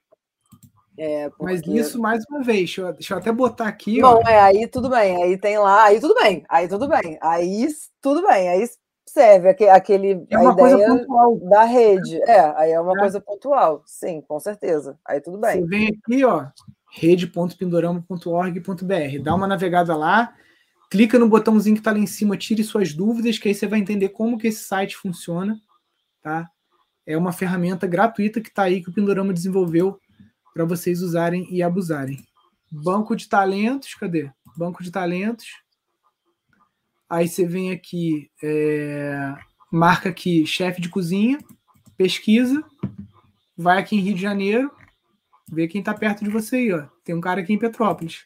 É, 0.97 1.29
porque... 1.29 1.43
Mas 1.43 1.61
isso, 1.65 1.99
mais 1.99 2.23
uma 2.29 2.43
vez, 2.43 2.57
deixa 2.57 2.81
eu, 2.81 2.93
deixa 2.93 3.13
eu 3.13 3.17
até 3.17 3.31
botar 3.31 3.67
aqui. 3.67 4.01
Bom, 4.01 4.21
ó. 4.25 4.29
é, 4.29 4.41
aí 4.41 4.67
tudo 4.67 4.89
bem, 4.89 5.23
aí 5.23 5.37
tem 5.37 5.57
lá, 5.57 5.85
aí 5.85 5.99
tudo 5.99 6.13
bem, 6.15 6.43
aí 6.49 6.67
tudo 6.67 6.87
bem, 6.87 7.17
aí 7.21 7.67
tudo 8.01 8.27
bem, 8.27 8.49
aí 8.49 8.67
Serve 9.09 9.49
aquele 9.49 10.25
é 10.29 10.35
a 10.35 10.51
ideia 10.51 11.07
da 11.49 11.63
rede. 11.63 12.21
É, 12.21 12.53
aí 12.55 12.71
é 12.71 12.79
uma 12.79 12.93
é. 12.93 12.99
coisa 12.99 13.19
pontual. 13.19 13.81
Sim, 13.85 14.21
com 14.21 14.39
certeza. 14.39 14.99
Aí 15.03 15.19
tudo 15.19 15.39
bem. 15.39 15.61
Você 15.61 15.67
vem 15.67 15.87
aqui, 15.87 16.23
ó, 16.23 16.45
rede.pindorama.org.br. 16.91 19.23
Dá 19.23 19.33
uma 19.33 19.47
navegada 19.47 19.95
lá, 19.95 20.35
clica 20.91 21.17
no 21.17 21.27
botãozinho 21.27 21.75
que 21.75 21.79
está 21.79 21.91
lá 21.91 21.97
em 21.97 22.05
cima, 22.05 22.37
tire 22.37 22.63
suas 22.63 22.93
dúvidas, 22.93 23.39
que 23.39 23.47
aí 23.47 23.55
você 23.55 23.65
vai 23.65 23.79
entender 23.79 24.09
como 24.09 24.37
que 24.37 24.47
esse 24.47 24.63
site 24.63 24.95
funciona, 24.95 25.59
tá? 26.21 26.47
É 27.09 27.17
uma 27.17 27.31
ferramenta 27.31 27.87
gratuita 27.87 28.39
que 28.39 28.49
está 28.49 28.61
aí 28.61 28.83
que 28.83 28.89
o 28.91 28.93
Pindorama 28.93 29.33
desenvolveu 29.33 29.99
para 30.53 30.63
vocês 30.63 31.01
usarem 31.01 31.47
e 31.49 31.63
abusarem. 31.63 32.23
Banco 32.71 33.15
de 33.15 33.27
talentos, 33.27 33.95
cadê? 33.95 34.29
Banco 34.55 34.83
de 34.83 34.91
talentos. 34.91 35.47
Aí 37.09 37.27
você 37.27 37.47
vem 37.47 37.71
aqui, 37.71 38.29
é, 38.43 39.35
marca 39.71 40.09
aqui 40.09 40.45
chefe 40.45 40.79
de 40.79 40.87
cozinha, 40.87 41.39
pesquisa, 41.97 42.63
vai 43.57 43.79
aqui 43.79 43.95
em 43.95 44.01
Rio 44.01 44.13
de 44.13 44.21
Janeiro, 44.21 44.69
vê 45.51 45.67
quem 45.67 45.79
está 45.79 45.95
perto 45.95 46.23
de 46.23 46.29
você 46.29 46.57
aí, 46.57 46.73
ó. 46.73 46.85
Tem 47.03 47.15
um 47.15 47.21
cara 47.21 47.41
aqui 47.41 47.51
em 47.51 47.57
Petrópolis. 47.57 48.23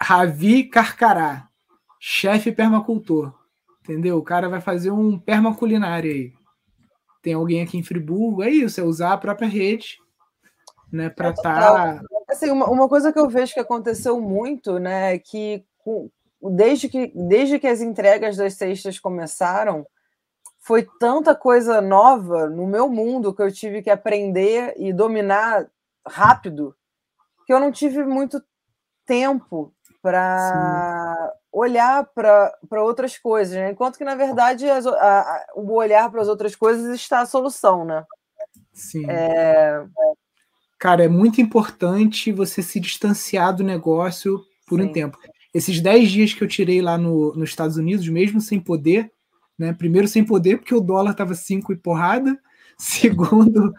Ravi 0.00 0.62
Carcará, 0.62 1.48
chefe 1.98 2.52
permacultor. 2.52 3.34
Entendeu? 3.80 4.16
O 4.16 4.22
cara 4.22 4.48
vai 4.48 4.60
fazer 4.60 4.92
um 4.92 5.18
permaculinário 5.18 6.08
aí. 6.08 6.41
Tem 7.22 7.34
alguém 7.34 7.62
aqui 7.62 7.78
em 7.78 7.82
Friburgo, 7.82 8.42
é 8.42 8.50
isso, 8.50 8.80
é 8.80 8.84
usar 8.84 9.12
a 9.12 9.18
própria 9.18 9.48
rede, 9.48 9.98
né, 10.92 11.08
para 11.08 11.30
estar. 11.30 11.60
Tá... 11.60 12.02
Assim, 12.28 12.50
uma, 12.50 12.68
uma 12.68 12.88
coisa 12.88 13.12
que 13.12 13.18
eu 13.18 13.28
vejo 13.28 13.54
que 13.54 13.60
aconteceu 13.60 14.20
muito, 14.20 14.78
né, 14.78 15.14
é 15.14 15.18
que 15.18 15.64
desde 16.42 16.88
que, 16.88 17.12
desde 17.14 17.58
que 17.58 17.66
as 17.66 17.80
entregas 17.80 18.36
das 18.36 18.54
cestas 18.54 18.98
começaram, 18.98 19.86
foi 20.58 20.86
tanta 20.98 21.34
coisa 21.34 21.80
nova 21.80 22.48
no 22.48 22.66
meu 22.66 22.88
mundo 22.88 23.34
que 23.34 23.42
eu 23.42 23.52
tive 23.52 23.82
que 23.82 23.90
aprender 23.90 24.74
e 24.76 24.92
dominar 24.92 25.68
rápido 26.06 26.74
que 27.46 27.52
eu 27.52 27.60
não 27.60 27.72
tive 27.72 28.04
muito 28.04 28.42
tempo 29.04 29.74
para 30.00 31.32
olhar 31.52 32.06
para 32.14 32.82
outras 32.82 33.18
coisas, 33.18 33.54
né? 33.54 33.70
enquanto 33.70 33.98
que 33.98 34.04
na 34.04 34.14
verdade 34.14 34.68
as, 34.68 34.86
a, 34.86 35.46
o 35.54 35.74
olhar 35.74 36.10
para 36.10 36.22
as 36.22 36.28
outras 36.28 36.56
coisas 36.56 36.94
está 36.94 37.20
a 37.20 37.26
solução, 37.26 37.84
né? 37.84 38.04
Sim. 38.72 39.04
É... 39.08 39.84
Cara, 40.78 41.04
é 41.04 41.08
muito 41.08 41.40
importante 41.40 42.32
você 42.32 42.62
se 42.62 42.80
distanciar 42.80 43.54
do 43.54 43.62
negócio 43.62 44.42
por 44.66 44.80
Sim. 44.80 44.86
um 44.86 44.92
tempo 44.92 45.18
esses 45.52 45.80
10 45.80 46.10
dias 46.10 46.34
que 46.34 46.42
eu 46.42 46.48
tirei 46.48 46.80
lá 46.80 46.96
no, 46.96 47.34
nos 47.34 47.50
Estados 47.50 47.76
Unidos, 47.76 48.08
mesmo 48.08 48.40
sem 48.40 48.58
poder, 48.58 49.12
né? 49.58 49.72
Primeiro, 49.72 50.08
sem 50.08 50.24
poder, 50.24 50.58
porque 50.58 50.74
o 50.74 50.80
dólar 50.80 51.12
estava 51.12 51.34
5 51.34 51.72
e 51.72 51.76
porrada. 51.76 52.38
Segundo, 52.78 53.72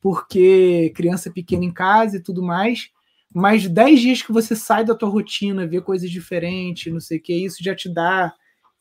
porque 0.00 0.92
criança 0.94 1.30
pequena 1.30 1.64
em 1.64 1.72
casa 1.72 2.16
e 2.16 2.22
tudo 2.22 2.42
mais. 2.42 2.90
Mas 3.38 3.68
10 3.68 4.00
dias 4.00 4.22
que 4.22 4.32
você 4.32 4.56
sai 4.56 4.82
da 4.82 4.94
tua 4.94 5.10
rotina, 5.10 5.66
vê 5.66 5.78
coisas 5.78 6.10
diferentes, 6.10 6.90
não 6.90 7.00
sei 7.00 7.18
o 7.18 7.20
que, 7.20 7.34
isso 7.34 7.62
já 7.62 7.76
te 7.76 7.86
dá 7.86 8.32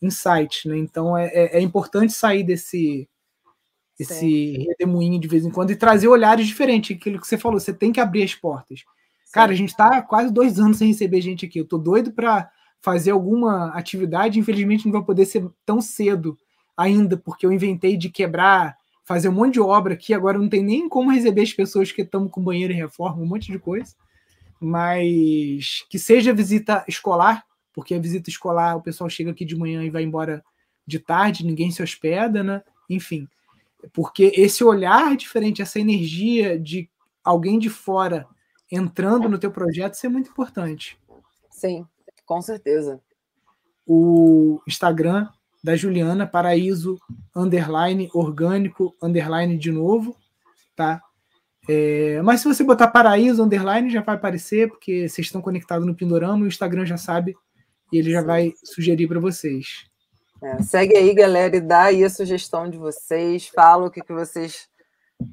insight, 0.02 0.69
né? 0.69 0.77
Então 0.77 1.18
é, 1.18 1.26
é, 1.26 1.57
é 1.57 1.61
importante 1.61 2.14
sair 2.14 2.41
desse 2.41 3.06
esse 3.99 4.65
redemoinho 4.69 5.19
de 5.19 5.27
vez 5.27 5.44
em 5.44 5.52
quando 5.52 5.72
e 5.72 5.76
trazer 5.76 6.07
olhares 6.07 6.48
diferentes. 6.48 6.95
Aquilo 6.95 7.19
que 7.19 7.27
você 7.27 7.38
falou, 7.38 7.60
você 7.60 7.73
tem 7.73 7.91
que 7.91 7.99
abrir 7.99 8.23
as 8.23 8.34
portas. 8.34 8.86
Cara, 9.34 9.52
a 9.52 9.56
gente 9.56 9.72
está 9.72 10.02
quase 10.02 10.32
dois 10.32 10.57
anos 10.57 10.77
sem 10.77 10.88
receber 10.88 11.19
gente 11.19 11.45
aqui. 11.45 11.60
Eu 11.60 11.68
tô 11.68 11.77
doido 11.77 12.14
para 12.14 12.49
fazer 12.80 13.11
alguma 13.11 13.72
atividade. 13.72 14.40
Infelizmente, 14.40 14.86
não 14.86 14.94
vai 14.94 15.03
poder 15.03 15.26
ser 15.26 15.45
tão 15.65 15.82
cedo 15.82 16.38
ainda, 16.77 17.18
porque 17.18 17.45
eu 17.45 17.52
inventei 17.52 17.98
de 17.98 18.10
quebrar, 18.10 18.77
fazer 19.03 19.27
um 19.27 19.34
monte 19.34 19.56
de 19.56 19.60
obra 19.60 19.95
aqui. 19.95 20.14
Agora 20.14 20.38
não 20.38 20.48
tem 20.48 20.64
nem 20.64 20.88
como 20.88 21.11
receber 21.11 21.41
as 21.41 21.52
pessoas 21.52 21.91
que 21.91 22.03
estão 22.03 22.30
com 22.30 22.41
banheiro 22.41 22.72
em 22.72 22.77
reforma, 22.77 23.22
um 23.22 23.26
monte 23.26 23.52
de 23.52 23.60
coisa. 23.60 23.94
Mas 24.60 25.86
que 25.90 25.99
seja 25.99 26.34
visita 26.34 26.84
escolar, 26.88 27.45
porque 27.73 27.94
a 27.94 27.99
visita 27.99 28.30
escolar 28.30 28.76
o 28.76 28.82
pessoal 28.82 29.10
chega 29.10 29.32
aqui 29.32 29.45
de 29.45 29.56
manhã 29.56 29.84
e 29.84 29.90
vai 29.90 30.03
embora 30.03 30.44
de 30.88 30.99
tarde, 30.99 31.45
ninguém 31.45 31.72
se 31.72 31.84
hospeda, 31.84 32.44
né? 32.44 32.64
Enfim, 32.90 33.27
porque 33.94 34.32
esse 34.36 34.64
olhar 34.64 35.15
diferente, 35.15 35.61
essa 35.61 35.80
energia 35.80 36.60
de 36.60 36.90
alguém 37.23 37.60
de 37.60 37.69
fora 37.69 38.27
entrando 38.72 39.30
no 39.30 39.38
teu 39.38 39.52
projeto, 39.52 39.94
isso 39.94 40.06
é 40.06 40.10
muito 40.10 40.30
importante. 40.30 40.99
Sim, 41.49 41.86
com 42.26 42.41
certeza. 42.41 43.02
O 43.86 44.61
Instagram 44.68 45.30
da 45.64 45.76
Juliana, 45.76 46.27
paraíso, 46.27 46.99
underline, 47.36 48.10
orgânico, 48.14 48.95
underline 49.02 49.57
de 49.57 49.72
novo, 49.72 50.15
tá? 50.76 51.02
É, 51.67 52.21
mas 52.21 52.41
se 52.41 52.47
você 52.47 52.63
botar 52.63 52.87
paraíso, 52.87 53.43
underline, 53.43 53.89
já 53.89 54.01
vai 54.01 54.15
aparecer, 54.15 54.67
porque 54.69 55.09
vocês 55.09 55.27
estão 55.27 55.41
conectados 55.41 55.85
no 55.85 55.95
Pindorama 55.95 56.39
e 56.39 56.43
o 56.43 56.47
Instagram 56.47 56.85
já 56.85 56.97
sabe, 56.97 57.35
e 57.91 57.97
ele 57.97 58.11
já 58.11 58.21
vai 58.21 58.53
sugerir 58.63 59.07
para 59.07 59.19
vocês. 59.19 59.85
É, 60.43 60.61
segue 60.61 60.95
aí, 60.95 61.13
galera, 61.13 61.55
e 61.55 61.61
dá 61.61 61.83
aí 61.83 62.03
a 62.03 62.09
sugestão 62.09 62.69
de 62.69 62.77
vocês, 62.77 63.47
fala 63.47 63.87
o 63.87 63.91
que, 63.91 64.01
que 64.01 64.13
vocês 64.13 64.67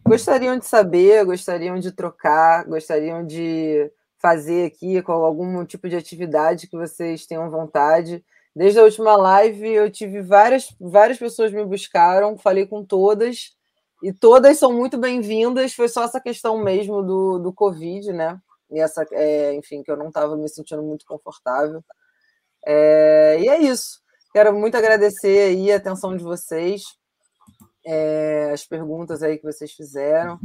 gostariam 0.07 0.59
de 0.59 0.67
saber, 0.67 1.25
gostariam 1.25 1.79
de 1.79 1.93
trocar, 1.93 2.65
gostariam 2.65 3.27
de 3.27 3.91
fazer 4.19 4.67
aqui 4.67 5.03
com 5.03 5.13
algum 5.13 5.65
tipo 5.65 5.89
de 5.89 5.97
atividade 5.97 6.69
que 6.69 6.77
vocês 6.77 7.27
tenham 7.27 7.51
vontade. 7.51 8.25
Desde 8.55 8.79
a 8.79 8.85
última 8.85 9.17
live, 9.17 9.69
eu 9.69 9.91
tive 9.91 10.23
várias, 10.23 10.75
várias 10.81 11.19
pessoas 11.19 11.53
me 11.53 11.65
buscaram, 11.65 12.39
falei 12.39 12.67
com 12.67 12.85
todas, 12.85 13.57
e 14.03 14.13
todas 14.13 14.59
são 14.59 14.73
muito 14.73 14.99
bem-vindas. 14.99 15.75
Foi 15.75 15.89
só 15.89 16.05
essa 16.05 16.21
questão 16.21 16.59
mesmo 16.59 17.03
do, 17.03 17.39
do 17.39 17.53
Covid, 17.53 18.13
né? 18.13 18.39
E 18.71 18.81
essa, 18.81 19.07
é, 19.13 19.55
enfim, 19.55 19.83
que 19.83 19.91
eu 19.91 19.97
não 19.97 20.09
estava 20.09 20.37
me 20.37 20.49
sentindo 20.49 20.83
muito 20.83 21.05
confortável. 21.07 21.85
É, 22.67 23.39
e 23.41 23.49
é 23.49 23.59
isso. 23.59 24.01
Quero 24.33 24.53
muito 24.55 24.77
agradecer 24.77 25.49
aí 25.49 25.71
a 25.71 25.77
atenção 25.77 26.17
de 26.17 26.25
vocês 26.25 26.83
é, 27.85 28.51
as 28.53 28.65
perguntas 28.65 29.23
aí 29.23 29.39
que 29.39 29.45
vocês 29.45 29.73
fizeram. 29.73 30.39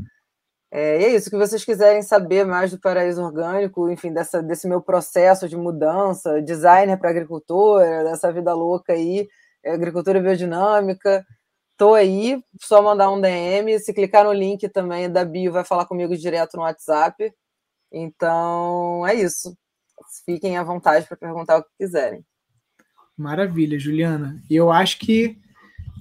É, 0.69 0.99
e 0.99 1.05
é 1.05 1.15
isso, 1.15 1.29
que 1.29 1.37
vocês 1.37 1.63
quiserem 1.63 2.01
saber 2.01 2.45
mais 2.45 2.71
do 2.71 2.79
paraíso 2.79 3.23
orgânico, 3.23 3.89
enfim, 3.89 4.11
dessa, 4.11 4.43
desse 4.43 4.67
meu 4.67 4.81
processo 4.81 5.47
de 5.47 5.55
mudança, 5.55 6.41
designer 6.41 6.97
para 6.97 7.09
agricultora, 7.09 8.03
dessa 8.03 8.31
vida 8.33 8.53
louca 8.53 8.91
aí, 8.91 9.29
é, 9.63 9.71
agricultura 9.71 10.19
biodinâmica, 10.19 11.25
tô 11.77 11.93
aí, 11.93 12.43
só 12.59 12.81
mandar 12.81 13.11
um 13.11 13.21
DM, 13.21 13.79
se 13.79 13.93
clicar 13.93 14.25
no 14.25 14.33
link 14.33 14.67
também 14.69 15.09
da 15.09 15.23
bio, 15.23 15.53
vai 15.53 15.63
falar 15.63 15.85
comigo 15.85 16.17
direto 16.17 16.57
no 16.57 16.63
WhatsApp. 16.63 17.31
Então, 17.91 19.05
é 19.07 19.13
isso. 19.13 19.55
Fiquem 20.25 20.57
à 20.57 20.63
vontade 20.63 21.05
para 21.07 21.15
perguntar 21.15 21.57
o 21.57 21.63
que 21.63 21.69
quiserem. 21.77 22.25
Maravilha, 23.15 23.79
Juliana. 23.79 24.41
E 24.49 24.55
eu 24.55 24.71
acho 24.71 24.99
que 24.99 25.37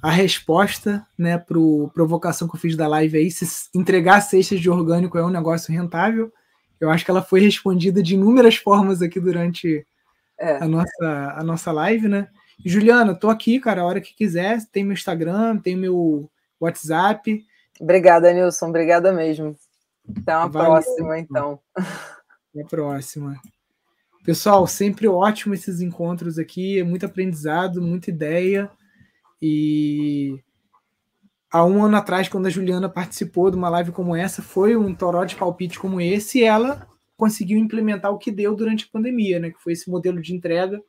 a 0.03 0.11
resposta, 0.11 1.07
né, 1.19 1.39
para 1.39 1.59
provocação 1.95 2.49
que 2.49 2.57
eu 2.57 2.61
fiz 2.61 2.77
da 2.77 2.89
live 2.89 3.17
aí, 3.19 3.31
se 3.31 3.69
entregar 3.75 4.21
cestas 4.21 4.61
de 4.61 4.71
orgânico 4.71 5.19
é 5.19 5.25
um 5.25 5.31
negócio 5.31 5.73
rentável. 5.73 6.33
Eu 6.81 6.91
acho 6.91 7.05
que 7.05 7.11
ela 7.11 7.23
foi 7.23 7.41
respondida 7.41 8.03
de 8.03 8.15
inúmeras 8.15 8.57
formas 8.57 9.01
aqui 9.01 9.19
durante 9.19 9.87
é. 10.39 10.57
a, 10.57 10.69
nossa, 10.69 11.35
a 11.37 11.43
nossa 11.43 11.73
live, 11.73 12.09
né? 12.09 12.29
Juliana, 12.65 13.15
tô 13.15 13.29
aqui, 13.29 13.61
cara, 13.61 13.83
a 13.83 13.85
hora 13.85 14.01
que 14.01 14.15
quiser. 14.15 14.65
Tem 14.73 14.85
meu 14.85 14.95
Instagram, 14.95 15.59
tem 15.59 15.77
meu 15.77 16.31
WhatsApp. 16.61 17.45
Obrigada, 17.81 18.33
Nilson. 18.33 18.69
Obrigada 18.69 19.13
mesmo. 19.13 19.57
Até 20.23 20.37
uma 20.37 20.49
Valeu. 20.49 20.71
próxima, 20.71 21.19
então. 21.19 21.61
Até 21.77 22.63
a 22.63 22.67
próxima. 22.67 23.41
Pessoal, 24.25 24.67
sempre 24.67 25.07
ótimo 25.07 25.55
esses 25.55 25.81
encontros 25.81 26.39
aqui. 26.39 26.81
É 26.81 26.85
muito 26.85 27.07
aprendizado, 27.07 27.83
muita 27.83 28.11
ideia. 28.11 28.71
E 29.41 30.43
há 31.51 31.65
um 31.65 31.85
ano 31.85 31.97
atrás, 31.97 32.29
quando 32.29 32.47
a 32.47 32.51
Juliana 32.51 32.89
participou 32.89 33.51
de 33.51 33.57
uma 33.57 33.69
live 33.69 33.93
como 33.93 34.17
essa, 34.17 34.43
foi 34.43 34.77
um 34.77 34.95
toró 34.95 35.25
de 35.25 35.37
palpite 35.37 35.79
como 35.79 36.01
esse, 36.01 36.41
e 36.41 36.45
ela 36.45 36.89
conseguiu 37.17 37.59
implementar 37.59 38.11
o 38.11 38.19
que 38.19 38.31
deu 38.31 38.55
durante 38.55 38.85
a 38.85 38.93
pandemia, 38.93 39.39
né? 39.39 39.51
Que 39.51 39.63
foi 39.63 39.73
esse 39.75 39.89
modelo 39.91 40.21
de 40.21 40.35
entrega, 40.35 40.83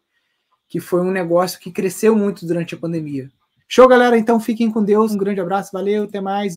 que 0.67 0.79
foi 0.79 1.01
um 1.01 1.11
negócio 1.11 1.59
que 1.59 1.71
cresceu 1.71 2.15
muito 2.15 2.45
durante 2.45 2.75
a 2.75 2.77
pandemia. 2.77 3.29
Show, 3.67 3.87
galera. 3.87 4.17
Então 4.17 4.39
fiquem 4.39 4.71
com 4.71 4.83
Deus. 4.83 5.11
Um 5.11 5.17
grande 5.17 5.41
abraço, 5.41 5.71
valeu, 5.73 6.03
até 6.03 6.21
mais. 6.21 6.55